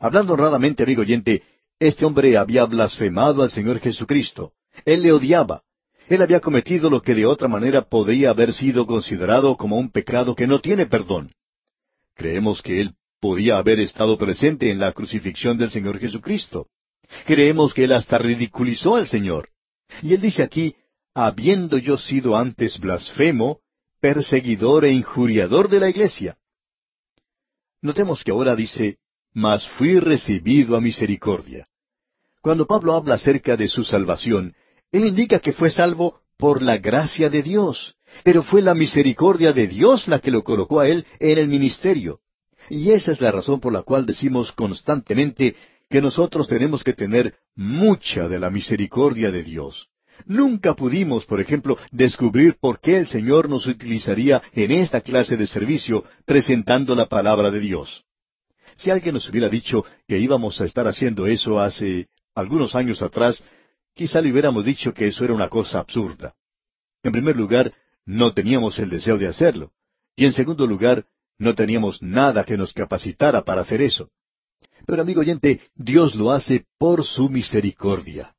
Hablando 0.00 0.32
honradamente, 0.32 0.82
amigo 0.82 1.02
oyente, 1.02 1.42
este 1.78 2.06
hombre 2.06 2.38
había 2.38 2.64
blasfemado 2.64 3.42
al 3.42 3.50
Señor 3.50 3.80
Jesucristo. 3.80 4.54
Él 4.86 5.02
le 5.02 5.12
odiaba. 5.12 5.60
Él 6.08 6.22
había 6.22 6.40
cometido 6.40 6.88
lo 6.88 7.02
que 7.02 7.14
de 7.14 7.26
otra 7.26 7.48
manera 7.48 7.82
podría 7.82 8.30
haber 8.30 8.54
sido 8.54 8.86
considerado 8.86 9.54
como 9.58 9.76
un 9.76 9.90
pecado 9.90 10.34
que 10.34 10.46
no 10.46 10.60
tiene 10.60 10.86
perdón. 10.86 11.32
Creemos 12.14 12.62
que 12.62 12.80
él 12.80 12.94
podía 13.20 13.58
haber 13.58 13.80
estado 13.80 14.16
presente 14.16 14.70
en 14.70 14.78
la 14.78 14.92
crucifixión 14.92 15.58
del 15.58 15.70
Señor 15.70 15.98
Jesucristo. 15.98 16.66
Creemos 17.26 17.74
que 17.74 17.84
él 17.84 17.92
hasta 17.92 18.16
ridiculizó 18.16 18.96
al 18.96 19.06
Señor. 19.06 19.50
Y 20.00 20.14
él 20.14 20.22
dice 20.22 20.42
aquí, 20.42 20.74
habiendo 21.14 21.78
yo 21.78 21.96
sido 21.96 22.36
antes 22.36 22.78
blasfemo, 22.78 23.60
perseguidor 24.00 24.84
e 24.84 24.92
injuriador 24.92 25.68
de 25.68 25.80
la 25.80 25.88
iglesia. 25.88 26.36
Notemos 27.80 28.24
que 28.24 28.32
ahora 28.32 28.56
dice, 28.56 28.98
mas 29.32 29.66
fui 29.66 30.00
recibido 30.00 30.76
a 30.76 30.80
misericordia. 30.80 31.68
Cuando 32.42 32.66
Pablo 32.66 32.94
habla 32.94 33.14
acerca 33.14 33.56
de 33.56 33.68
su 33.68 33.84
salvación, 33.84 34.54
él 34.92 35.06
indica 35.06 35.38
que 35.38 35.52
fue 35.52 35.70
salvo 35.70 36.20
por 36.36 36.62
la 36.62 36.78
gracia 36.78 37.30
de 37.30 37.42
Dios, 37.42 37.94
pero 38.22 38.42
fue 38.42 38.60
la 38.60 38.74
misericordia 38.74 39.52
de 39.52 39.66
Dios 39.66 40.08
la 40.08 40.18
que 40.18 40.30
lo 40.30 40.42
colocó 40.44 40.80
a 40.80 40.88
él 40.88 41.06
en 41.20 41.38
el 41.38 41.48
ministerio. 41.48 42.20
Y 42.68 42.90
esa 42.90 43.12
es 43.12 43.20
la 43.20 43.30
razón 43.30 43.60
por 43.60 43.72
la 43.72 43.82
cual 43.82 44.06
decimos 44.06 44.52
constantemente 44.52 45.56
que 45.88 46.00
nosotros 46.00 46.48
tenemos 46.48 46.82
que 46.82 46.92
tener 46.92 47.34
mucha 47.54 48.28
de 48.28 48.38
la 48.38 48.50
misericordia 48.50 49.30
de 49.30 49.42
Dios. 49.42 49.88
Nunca 50.26 50.74
pudimos, 50.74 51.26
por 51.26 51.40
ejemplo, 51.40 51.76
descubrir 51.90 52.56
por 52.60 52.80
qué 52.80 52.96
el 52.96 53.06
Señor 53.06 53.48
nos 53.48 53.66
utilizaría 53.66 54.42
en 54.52 54.70
esta 54.70 55.00
clase 55.00 55.36
de 55.36 55.46
servicio 55.46 56.04
presentando 56.24 56.94
la 56.94 57.06
palabra 57.06 57.50
de 57.50 57.60
Dios. 57.60 58.04
Si 58.76 58.90
alguien 58.90 59.14
nos 59.14 59.28
hubiera 59.28 59.48
dicho 59.48 59.84
que 60.08 60.18
íbamos 60.18 60.60
a 60.60 60.64
estar 60.64 60.86
haciendo 60.88 61.26
eso 61.26 61.60
hace 61.60 62.08
algunos 62.34 62.74
años 62.74 63.02
atrás, 63.02 63.44
quizá 63.94 64.20
le 64.20 64.32
hubiéramos 64.32 64.64
dicho 64.64 64.92
que 64.92 65.08
eso 65.08 65.24
era 65.24 65.34
una 65.34 65.48
cosa 65.48 65.78
absurda. 65.78 66.34
En 67.02 67.12
primer 67.12 67.36
lugar, 67.36 67.72
no 68.06 68.32
teníamos 68.32 68.78
el 68.78 68.90
deseo 68.90 69.18
de 69.18 69.28
hacerlo. 69.28 69.72
Y 70.16 70.24
en 70.24 70.32
segundo 70.32 70.66
lugar, 70.66 71.04
no 71.38 71.54
teníamos 71.54 72.02
nada 72.02 72.44
que 72.44 72.56
nos 72.56 72.72
capacitara 72.72 73.44
para 73.44 73.60
hacer 73.60 73.82
eso. 73.82 74.10
Pero 74.86 75.02
amigo 75.02 75.20
oyente, 75.20 75.60
Dios 75.74 76.14
lo 76.14 76.30
hace 76.30 76.66
por 76.78 77.04
su 77.04 77.28
misericordia. 77.28 78.33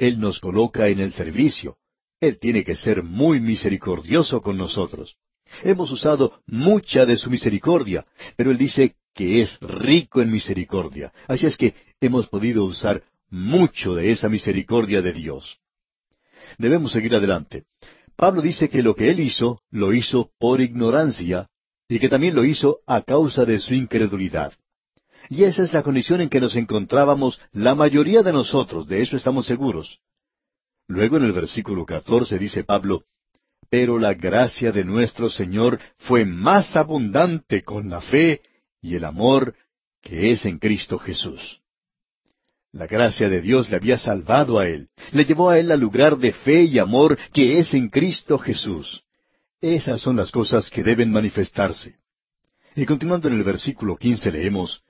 Él 0.00 0.18
nos 0.18 0.40
coloca 0.40 0.88
en 0.88 0.98
el 0.98 1.12
servicio. 1.12 1.76
Él 2.20 2.38
tiene 2.38 2.64
que 2.64 2.74
ser 2.74 3.02
muy 3.02 3.38
misericordioso 3.38 4.40
con 4.40 4.56
nosotros. 4.56 5.16
Hemos 5.62 5.90
usado 5.90 6.40
mucha 6.46 7.04
de 7.04 7.18
su 7.18 7.28
misericordia, 7.28 8.06
pero 8.34 8.50
Él 8.50 8.56
dice 8.56 8.94
que 9.14 9.42
es 9.42 9.58
rico 9.60 10.22
en 10.22 10.32
misericordia. 10.32 11.12
Así 11.28 11.46
es 11.46 11.58
que 11.58 11.74
hemos 12.00 12.28
podido 12.28 12.64
usar 12.64 13.02
mucho 13.28 13.94
de 13.94 14.10
esa 14.10 14.30
misericordia 14.30 15.02
de 15.02 15.12
Dios. 15.12 15.58
Debemos 16.56 16.92
seguir 16.92 17.14
adelante. 17.14 17.64
Pablo 18.16 18.40
dice 18.40 18.70
que 18.70 18.82
lo 18.82 18.94
que 18.94 19.10
él 19.10 19.20
hizo, 19.20 19.60
lo 19.70 19.92
hizo 19.92 20.30
por 20.38 20.62
ignorancia, 20.62 21.48
y 21.88 21.98
que 21.98 22.08
también 22.08 22.34
lo 22.34 22.44
hizo 22.44 22.80
a 22.86 23.02
causa 23.02 23.44
de 23.44 23.58
su 23.58 23.74
incredulidad. 23.74 24.54
Y 25.30 25.44
esa 25.44 25.62
es 25.62 25.72
la 25.72 25.84
condición 25.84 26.20
en 26.20 26.28
que 26.28 26.40
nos 26.40 26.56
encontrábamos 26.56 27.40
la 27.52 27.76
mayoría 27.76 28.24
de 28.24 28.32
nosotros, 28.32 28.88
de 28.88 29.00
eso 29.00 29.16
estamos 29.16 29.46
seguros. 29.46 30.00
Luego 30.88 31.18
en 31.18 31.24
el 31.24 31.30
versículo 31.30 31.86
catorce 31.86 32.36
dice 32.36 32.64
Pablo, 32.64 33.04
Pero 33.70 34.00
la 34.00 34.14
gracia 34.14 34.72
de 34.72 34.84
nuestro 34.84 35.30
Señor 35.30 35.78
fue 35.98 36.24
más 36.24 36.74
abundante 36.74 37.62
con 37.62 37.88
la 37.88 38.00
fe 38.00 38.42
y 38.82 38.96
el 38.96 39.04
amor 39.04 39.54
que 40.02 40.32
es 40.32 40.46
en 40.46 40.58
Cristo 40.58 40.98
Jesús. 40.98 41.60
La 42.72 42.88
gracia 42.88 43.28
de 43.28 43.40
Dios 43.40 43.70
le 43.70 43.76
había 43.76 43.98
salvado 43.98 44.58
a 44.58 44.66
él, 44.66 44.88
le 45.12 45.24
llevó 45.24 45.50
a 45.50 45.60
él 45.60 45.70
al 45.70 45.78
lugar 45.78 46.18
de 46.18 46.32
fe 46.32 46.64
y 46.64 46.80
amor 46.80 47.16
que 47.32 47.60
es 47.60 47.72
en 47.72 47.88
Cristo 47.88 48.36
Jesús. 48.36 49.04
Esas 49.60 50.00
son 50.00 50.16
las 50.16 50.32
cosas 50.32 50.70
que 50.70 50.82
deben 50.82 51.12
manifestarse. 51.12 51.98
Y 52.74 52.84
continuando 52.84 53.28
en 53.28 53.34
el 53.34 53.44
versículo 53.44 53.96
quince 53.96 54.32
leemos, 54.32 54.82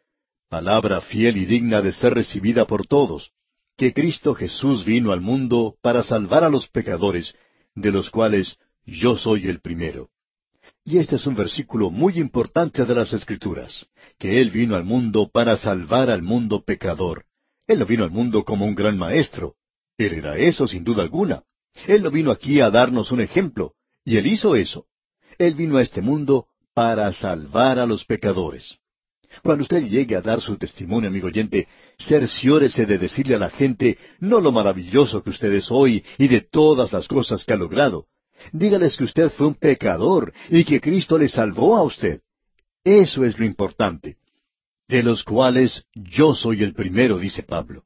Palabra 0.51 1.01
fiel 1.01 1.37
y 1.37 1.47
digna 1.47 1.81
de 1.81 1.93
ser 1.93 2.13
recibida 2.13 2.67
por 2.67 2.85
todos, 2.85 3.31
que 3.77 3.95
Cristo 3.95 4.35
Jesús 4.35 4.85
vino 4.85 5.13
al 5.13 5.21
mundo 5.21 5.77
para 5.81 6.03
salvar 6.03 6.43
a 6.43 6.49
los 6.49 6.67
pecadores, 6.67 7.37
de 7.77 7.93
los 7.93 8.11
cuales 8.11 8.59
yo 8.85 9.17
soy 9.17 9.47
el 9.47 9.61
primero. 9.61 10.11
Y 10.85 10.99
este 10.99 11.15
es 11.15 11.27
un 11.29 11.37
versículo 11.37 11.93
muy 11.93 12.19
importante 12.19 12.85
de 12.85 12.95
las 12.97 13.13
Escrituras, 13.13 13.87
que 14.19 14.41
Él 14.41 14.51
vino 14.51 14.75
al 14.75 14.83
mundo 14.83 15.31
para 15.33 15.57
salvar 15.57 16.11
al 16.11 16.23
mundo 16.23 16.65
pecador. 16.65 17.27
Él 17.69 17.79
no 17.79 17.87
vino 17.87 18.03
al 18.03 18.11
mundo 18.11 18.45
como 18.45 18.67
un 18.67 18.75
gran 18.75 18.99
maestro. 18.99 19.55
Él 19.99 20.15
era 20.15 20.37
eso 20.37 20.67
sin 20.67 20.83
duda 20.83 21.05
alguna. 21.05 21.45
Él 21.87 22.03
no 22.03 22.11
vino 22.11 22.33
aquí 22.33 22.61
a 22.61 22.71
darnos 22.71 23.13
un 23.13 23.21
ejemplo, 23.21 23.75
y 24.05 24.17
Él 24.17 24.27
hizo 24.27 24.57
eso. 24.57 24.87
Él 25.39 25.55
vino 25.55 25.77
a 25.77 25.83
este 25.83 26.03
mundo 26.03 26.49
para 26.75 27.13
salvar 27.13 27.79
a 27.79 27.87
los 27.87 28.05
pecadores. 28.05 28.81
Cuando 29.43 29.63
usted 29.63 29.83
llegue 29.87 30.17
a 30.17 30.21
dar 30.21 30.41
su 30.41 30.57
testimonio, 30.57 31.09
amigo 31.09 31.29
oyente, 31.29 31.69
cerciórese 31.99 32.87
de 32.87 32.99
decirle 32.99 33.37
a 33.37 33.39
la 33.39 33.51
gente 33.51 33.99
no 34.19 34.41
lo 34.41 34.53
maravilloso 34.53 35.23
que 35.23 35.31
usted 35.31 35.53
es 35.53 35.71
hoy 35.71 36.05
y 36.19 36.29
de 36.29 36.41
todas 36.41 36.93
las 36.93 37.09
cosas 37.09 37.45
que 37.45 37.53
ha 37.53 37.57
logrado. 37.57 38.07
Dígales 38.53 38.97
que 38.97 39.05
usted 39.05 39.31
fue 39.31 39.47
un 39.49 39.55
pecador 39.55 40.33
y 40.49 40.65
que 40.65 40.81
Cristo 40.81 41.19
le 41.19 41.29
salvó 41.29 41.77
a 41.77 41.83
usted. 41.83 42.21
Eso 42.85 43.25
es 43.25 43.39
lo 43.39 43.45
importante 43.45 44.17
de 44.91 45.05
los 45.05 45.23
cuales 45.23 45.85
yo 45.95 46.35
soy 46.35 46.65
el 46.65 46.75
primero, 46.75 47.17
dice 47.17 47.45
Pablo. 47.45 47.85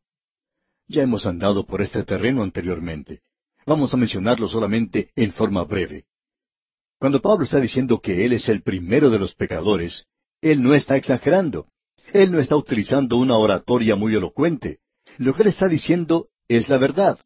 Ya 0.88 1.02
hemos 1.02 1.26
andado 1.26 1.66
por 1.66 1.82
este 1.82 2.02
terreno 2.02 2.42
anteriormente. 2.42 3.20
Vamos 3.66 3.92
a 3.92 3.98
mencionarlo 3.98 4.48
solamente 4.48 5.10
en 5.14 5.30
forma 5.30 5.64
breve. 5.64 6.06
Cuando 6.98 7.20
Pablo 7.20 7.44
está 7.44 7.60
diciendo 7.60 8.00
que 8.00 8.24
Él 8.24 8.32
es 8.32 8.48
el 8.48 8.62
primero 8.62 9.10
de 9.10 9.18
los 9.18 9.34
pecadores, 9.34 10.06
Él 10.44 10.62
no 10.62 10.74
está 10.74 10.96
exagerando. 10.96 11.66
Él 12.12 12.30
no 12.30 12.38
está 12.38 12.56
utilizando 12.56 13.16
una 13.16 13.36
oratoria 13.36 13.96
muy 13.96 14.14
elocuente. 14.14 14.78
Lo 15.18 15.34
que 15.34 15.42
Él 15.42 15.48
está 15.48 15.68
diciendo 15.68 16.28
es 16.48 16.68
la 16.68 16.78
verdad. 16.78 17.18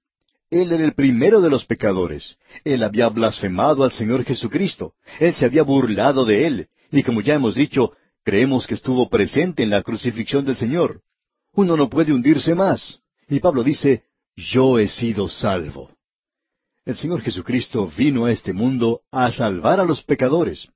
Él 0.51 0.73
era 0.73 0.85
el 0.85 0.95
primero 0.95 1.41
de 1.41 1.51
los 1.51 1.67
pecadores. 1.67 2.39
Él 2.65 2.83
había 2.83 3.09
blasfemado 3.09 3.85
al 3.85 3.93
Señor 3.93 4.25
Jesucristo. 4.25 4.95
Él 5.21 5.35
se 5.35 5.45
había 5.45 5.63
burlado 5.63 6.25
de 6.25 6.47
Él. 6.47 6.69
Y 6.91 7.03
como 7.03 7.21
ya 7.21 7.35
hemos 7.35 7.55
dicho, 7.55 7.93
Creemos 8.29 8.67
que 8.67 8.75
estuvo 8.75 9.09
presente 9.09 9.63
en 9.63 9.71
la 9.71 9.83
crucifixión 9.83 10.45
del 10.45 10.59
Señor. 10.59 11.01
Uno 11.55 11.79
no 11.79 11.89
puede 11.89 12.13
hundirse 12.13 12.55
más. 12.55 13.01
Y 13.27 13.41
Pablo 13.41 13.65
dice, 13.65 14.03
yo 14.37 14.79
he 14.79 14.87
sido 14.87 15.31
salvo. 15.31 15.91
El 16.85 16.95
Señor 16.95 17.23
Jesucristo 17.23 17.91
vino 17.97 18.27
a 18.27 18.31
este 18.31 18.53
mundo 18.53 19.01
a 19.11 19.33
salvar 19.33 19.81
a 19.81 19.85
los 19.85 20.03
pecadores. 20.03 20.69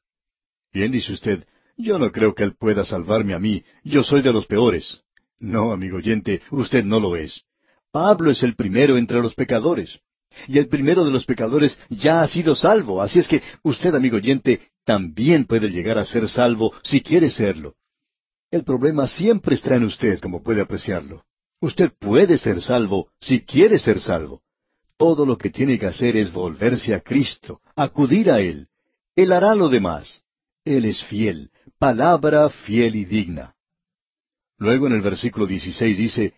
Bien, 0.73 0.91
dice 0.91 1.13
usted, 1.13 1.47
yo 1.83 1.99
no 1.99 2.11
creo 2.11 2.35
que 2.35 2.45
Él 2.45 2.55
pueda 2.57 2.85
salvarme 2.85 3.35
a 3.35 3.39
mí, 3.39 3.65
yo 3.85 4.03
soy 4.03 4.23
de 4.23 4.33
los 4.33 4.47
peores. 4.47 5.03
No, 5.39 5.73
amigo 5.73 5.97
oyente, 5.99 6.41
usted 6.51 6.85
no 6.85 7.01
lo 7.01 7.17
es. 7.17 7.43
Pablo 7.91 8.31
es 8.31 8.43
el 8.43 8.55
primero 8.55 8.97
entre 8.97 9.21
los 9.21 9.35
pecadores. 9.35 10.01
Y 10.49 10.59
el 10.59 10.69
primero 10.69 11.05
de 11.05 11.11
los 11.11 11.27
pecadores 11.27 11.77
ya 11.91 12.23
ha 12.23 12.29
sido 12.29 12.55
salvo. 12.55 13.03
Así 13.03 13.19
es 13.19 13.29
que 13.29 13.43
usted, 13.63 13.95
amigo 13.95 14.17
oyente, 14.17 14.71
también 14.85 15.45
puede 15.45 15.69
llegar 15.69 15.99
a 15.99 16.05
ser 16.05 16.29
salvo 16.29 16.73
si 16.83 17.03
quiere 17.03 17.29
serlo. 17.29 17.75
El 18.51 18.65
problema 18.65 19.07
siempre 19.07 19.55
está 19.55 19.77
en 19.77 19.85
usted, 19.85 20.21
como 20.21 20.43
puede 20.43 20.61
apreciarlo. 20.61 21.25
Usted 21.61 21.93
puede 21.99 22.39
ser 22.39 22.61
salvo 22.63 23.09
si 23.21 23.41
quiere 23.41 23.79
ser 23.79 24.01
salvo. 24.01 24.43
Todo 24.97 25.27
lo 25.27 25.37
que 25.37 25.51
tiene 25.51 25.79
que 25.79 25.87
hacer 25.87 26.17
es 26.17 26.33
volverse 26.33 26.95
a 26.95 27.01
Cristo, 27.01 27.61
acudir 27.77 28.31
a 28.31 28.41
Él. 28.41 28.69
Él 29.17 29.33
hará 29.33 29.55
lo 29.55 29.69
demás. 29.69 30.23
Él 30.65 30.85
es 30.85 31.03
fiel, 31.05 31.51
palabra 31.79 32.49
fiel 32.49 32.95
y 32.97 33.05
digna. 33.05 33.55
Luego 34.59 34.87
en 34.87 34.93
el 34.93 35.01
versículo 35.01 35.47
16 35.47 35.99
dice, 35.99 36.35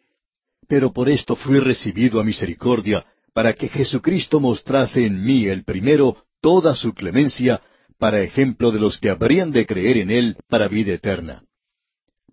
Pero 0.66 0.92
por 0.92 1.10
esto 1.10 1.36
fui 1.36 1.60
recibido 1.60 2.20
a 2.20 2.24
misericordia, 2.24 3.04
para 3.34 3.52
que 3.52 3.68
Jesucristo 3.68 4.40
mostrase 4.40 5.04
en 5.04 5.24
mí 5.24 5.46
el 5.46 5.64
primero 5.64 6.24
toda 6.40 6.74
su 6.74 6.94
clemencia, 6.94 7.60
para 7.98 8.22
ejemplo 8.22 8.70
de 8.70 8.80
los 8.80 8.98
que 8.98 9.10
habrían 9.10 9.50
de 9.50 9.66
creer 9.66 9.98
en 9.98 10.10
Él 10.10 10.36
para 10.48 10.68
vida 10.68 10.94
eterna. 10.94 11.44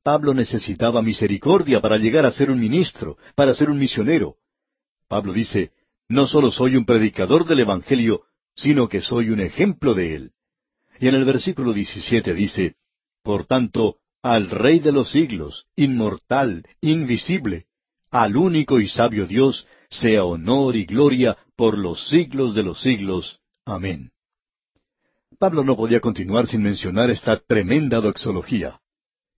Pablo 0.04 0.34
necesitaba 0.34 1.02
misericordia 1.02 1.82
para 1.82 1.98
llegar 1.98 2.26
a 2.26 2.32
ser 2.32 2.50
un 2.50 2.60
ministro, 2.60 3.18
para 3.36 3.54
ser 3.54 3.70
un 3.70 3.78
misionero. 3.78 4.38
Pablo 5.08 5.34
dice, 5.34 5.72
no 6.08 6.26
solo 6.26 6.52
soy 6.52 6.76
un 6.76 6.86
predicador 6.86 7.46
del 7.46 7.60
Evangelio, 7.60 8.24
sino 8.56 8.88
que 8.88 9.02
soy 9.02 9.30
un 9.30 9.42
ejemplo 9.42 9.94
de 9.94 10.16
él. 10.16 10.32
Y 11.02 11.08
en 11.08 11.16
el 11.16 11.26
versículo 11.26 11.74
17 11.74 12.36
dice, 12.36 12.76
Por 13.24 13.48
tanto, 13.48 13.98
al 14.22 14.52
Rey 14.52 14.80
de 14.80 14.92
los 14.92 15.10
siglos, 15.10 15.66
inmortal, 15.76 16.64
invisible, 16.80 17.66
al 18.12 18.38
único 18.38 18.80
y 18.80 18.88
sabio 18.88 19.26
Dios, 19.26 19.66
sea 19.90 20.24
honor 20.26 20.76
y 20.76 20.86
gloria 20.86 21.36
por 21.56 21.76
los 21.76 22.08
siglos 22.08 22.54
de 22.54 22.62
los 22.62 22.80
siglos. 22.84 23.40
Amén. 23.66 24.12
Pablo 25.40 25.64
no 25.64 25.76
podía 25.76 26.02
continuar 26.02 26.46
sin 26.46 26.62
mencionar 26.62 27.10
esta 27.10 27.40
tremenda 27.40 28.00
doxología. 28.00 28.80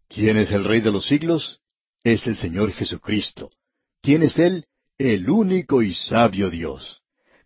¿Quién 0.10 0.38
es 0.38 0.52
el 0.52 0.66
Rey 0.66 0.82
de 0.82 0.92
los 0.92 1.08
siglos? 1.08 1.62
Es 2.04 2.28
el 2.28 2.36
Señor 2.36 2.74
Jesucristo. 2.74 3.52
¿Quién 4.02 4.24
es 4.24 4.38
Él? 4.38 4.66
El 4.98 5.30
único 5.30 5.82
y 5.82 5.94
sabio 5.94 6.50
Dios. 6.50 7.03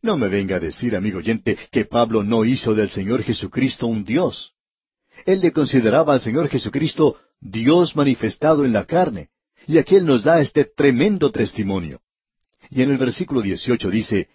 No 0.08 0.16
me 0.16 0.30
venga 0.30 0.56
a 0.56 0.60
decir, 0.62 0.96
amigo 0.96 1.18
oyente, 1.18 1.58
que 1.70 1.84
Pablo 1.84 2.24
no 2.24 2.46
hizo 2.46 2.74
del 2.74 2.90
Señor 2.90 3.24
Jesucristo 3.24 3.88
un 3.88 4.06
Dios. 4.06 4.54
Él 5.26 5.42
le 5.42 5.52
consideraba 5.52 6.14
al 6.14 6.22
Señor 6.22 6.48
Jesucristo 6.48 7.18
Dios 7.42 7.94
manifestado 7.94 8.64
en 8.64 8.72
la 8.72 8.86
carne, 8.86 9.32
Y 9.68 9.78
aquí 9.80 9.98
Él 9.98 10.06
nos 10.06 10.24
da 10.24 10.40
este 10.40 10.64
tremendo 10.64 11.30
testimonio. 11.30 12.00
Y 12.70 12.84
en 12.84 12.92
el 12.92 12.98
versículo 12.98 13.42
18 13.42 13.90
dice, 13.90 14.30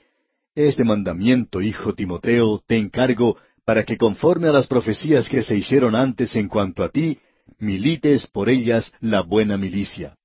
Este 0.55 0.85
mandamiento, 0.85 1.63
hijo 1.63 1.95
Timoteo, 1.95 2.63
te 2.67 2.77
encargo 2.77 3.39
para 3.65 3.85
que 3.85 3.97
conforme 3.97 4.49
a 4.49 4.53
las 4.53 4.67
profecías 4.67 5.31
que 5.31 5.43
se 5.43 5.57
hicieron 5.57 5.95
antes 5.95 6.37
en 6.37 6.49
cuanto 6.49 6.85
a 6.85 6.91
ti, 6.91 7.19
milites 7.59 8.27
por 8.27 8.51
ellas 8.51 8.93
la 9.01 9.23
buena 9.23 9.57
milicia. 9.57 10.19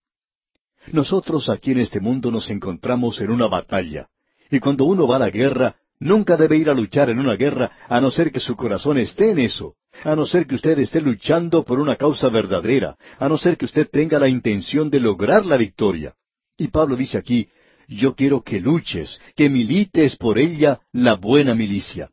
Nosotros 0.92 1.48
aquí 1.48 1.72
en 1.72 1.80
este 1.80 2.02
mundo 2.02 2.32
nos 2.32 2.50
encontramos 2.50 3.22
en 3.22 3.32
una 3.32 3.48
batalla, 3.48 4.10
y 4.50 4.60
cuando 4.60 4.86
uno 4.86 5.08
va 5.08 5.18
a 5.18 5.20
la 5.20 5.30
guerra, 5.30 5.76
nunca 6.00 6.38
debe 6.38 6.58
ir 6.58 6.70
a 6.70 6.74
luchar 6.74 7.10
en 7.10 7.20
una 7.20 7.36
guerra 7.36 7.72
a 7.88 8.00
no 8.00 8.12
ser 8.12 8.32
que 8.32 8.40
su 8.40 8.56
corazón 8.56 8.98
esté 8.98 9.32
en 9.32 9.40
eso, 9.40 9.76
a 10.04 10.16
no 10.16 10.26
ser 10.26 10.46
que 10.46 10.56
usted 10.56 10.78
esté 10.80 11.02
luchando 11.02 11.64
por 11.64 11.80
una 11.80 11.96
causa 11.96 12.30
verdadera, 12.30 12.98
a 13.20 13.28
no 13.28 13.38
ser 13.38 13.58
que 13.58 13.66
usted 13.66 13.90
tenga 13.90 14.20
la 14.20 14.28
intención 14.28 14.90
de 14.90 15.00
lograr 15.00 15.46
la 15.46 15.58
victoria. 15.58 16.14
Y 16.58 16.68
Pablo 16.68 16.96
dice 16.96 17.18
aquí, 17.18 17.50
yo 17.88 18.16
quiero 18.16 18.42
que 18.42 18.60
luches, 18.60 19.20
que 19.36 19.50
milites 19.50 20.18
por 20.18 20.38
ella 20.38 20.82
la 20.92 21.16
buena 21.16 21.56
milicia. 21.56 22.10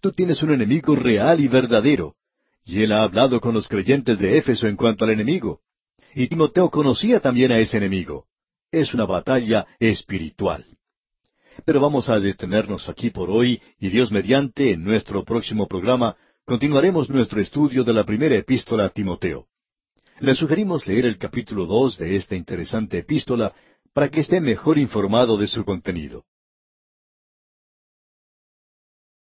Tú 0.00 0.12
tienes 0.12 0.42
un 0.42 0.52
enemigo 0.52 0.94
real 0.94 1.40
y 1.40 1.48
verdadero, 1.48 2.14
y 2.64 2.82
él 2.82 2.92
ha 2.92 3.02
hablado 3.02 3.40
con 3.40 3.54
los 3.54 3.68
creyentes 3.68 4.18
de 4.18 4.38
Éfeso 4.38 4.68
en 4.68 4.76
cuanto 4.76 5.04
al 5.04 5.10
enemigo. 5.10 5.60
Y 6.14 6.28
Timoteo 6.28 6.70
conocía 6.70 7.20
también 7.20 7.50
a 7.52 7.58
ese 7.58 7.78
enemigo. 7.78 8.26
Es 8.70 8.94
una 8.94 9.06
batalla 9.06 9.66
espiritual. 9.80 10.64
Pero 11.64 11.80
vamos 11.80 12.08
a 12.08 12.18
detenernos 12.18 12.88
aquí 12.88 13.10
por 13.10 13.30
hoy 13.30 13.60
y 13.78 13.88
Dios 13.88 14.10
mediante, 14.10 14.72
en 14.72 14.84
nuestro 14.84 15.24
próximo 15.24 15.66
programa, 15.68 16.16
continuaremos 16.44 17.08
nuestro 17.08 17.40
estudio 17.40 17.84
de 17.84 17.92
la 17.92 18.04
primera 18.04 18.36
epístola 18.36 18.86
a 18.86 18.88
Timoteo. 18.88 19.46
Le 20.20 20.34
sugerimos 20.34 20.86
leer 20.86 21.06
el 21.06 21.18
capítulo 21.18 21.66
dos 21.66 21.98
de 21.98 22.16
esta 22.16 22.36
interesante 22.36 22.98
epístola 22.98 23.52
para 23.92 24.08
que 24.08 24.20
esté 24.20 24.40
mejor 24.40 24.78
informado 24.78 25.36
de 25.36 25.48
su 25.48 25.64
contenido. 25.64 26.24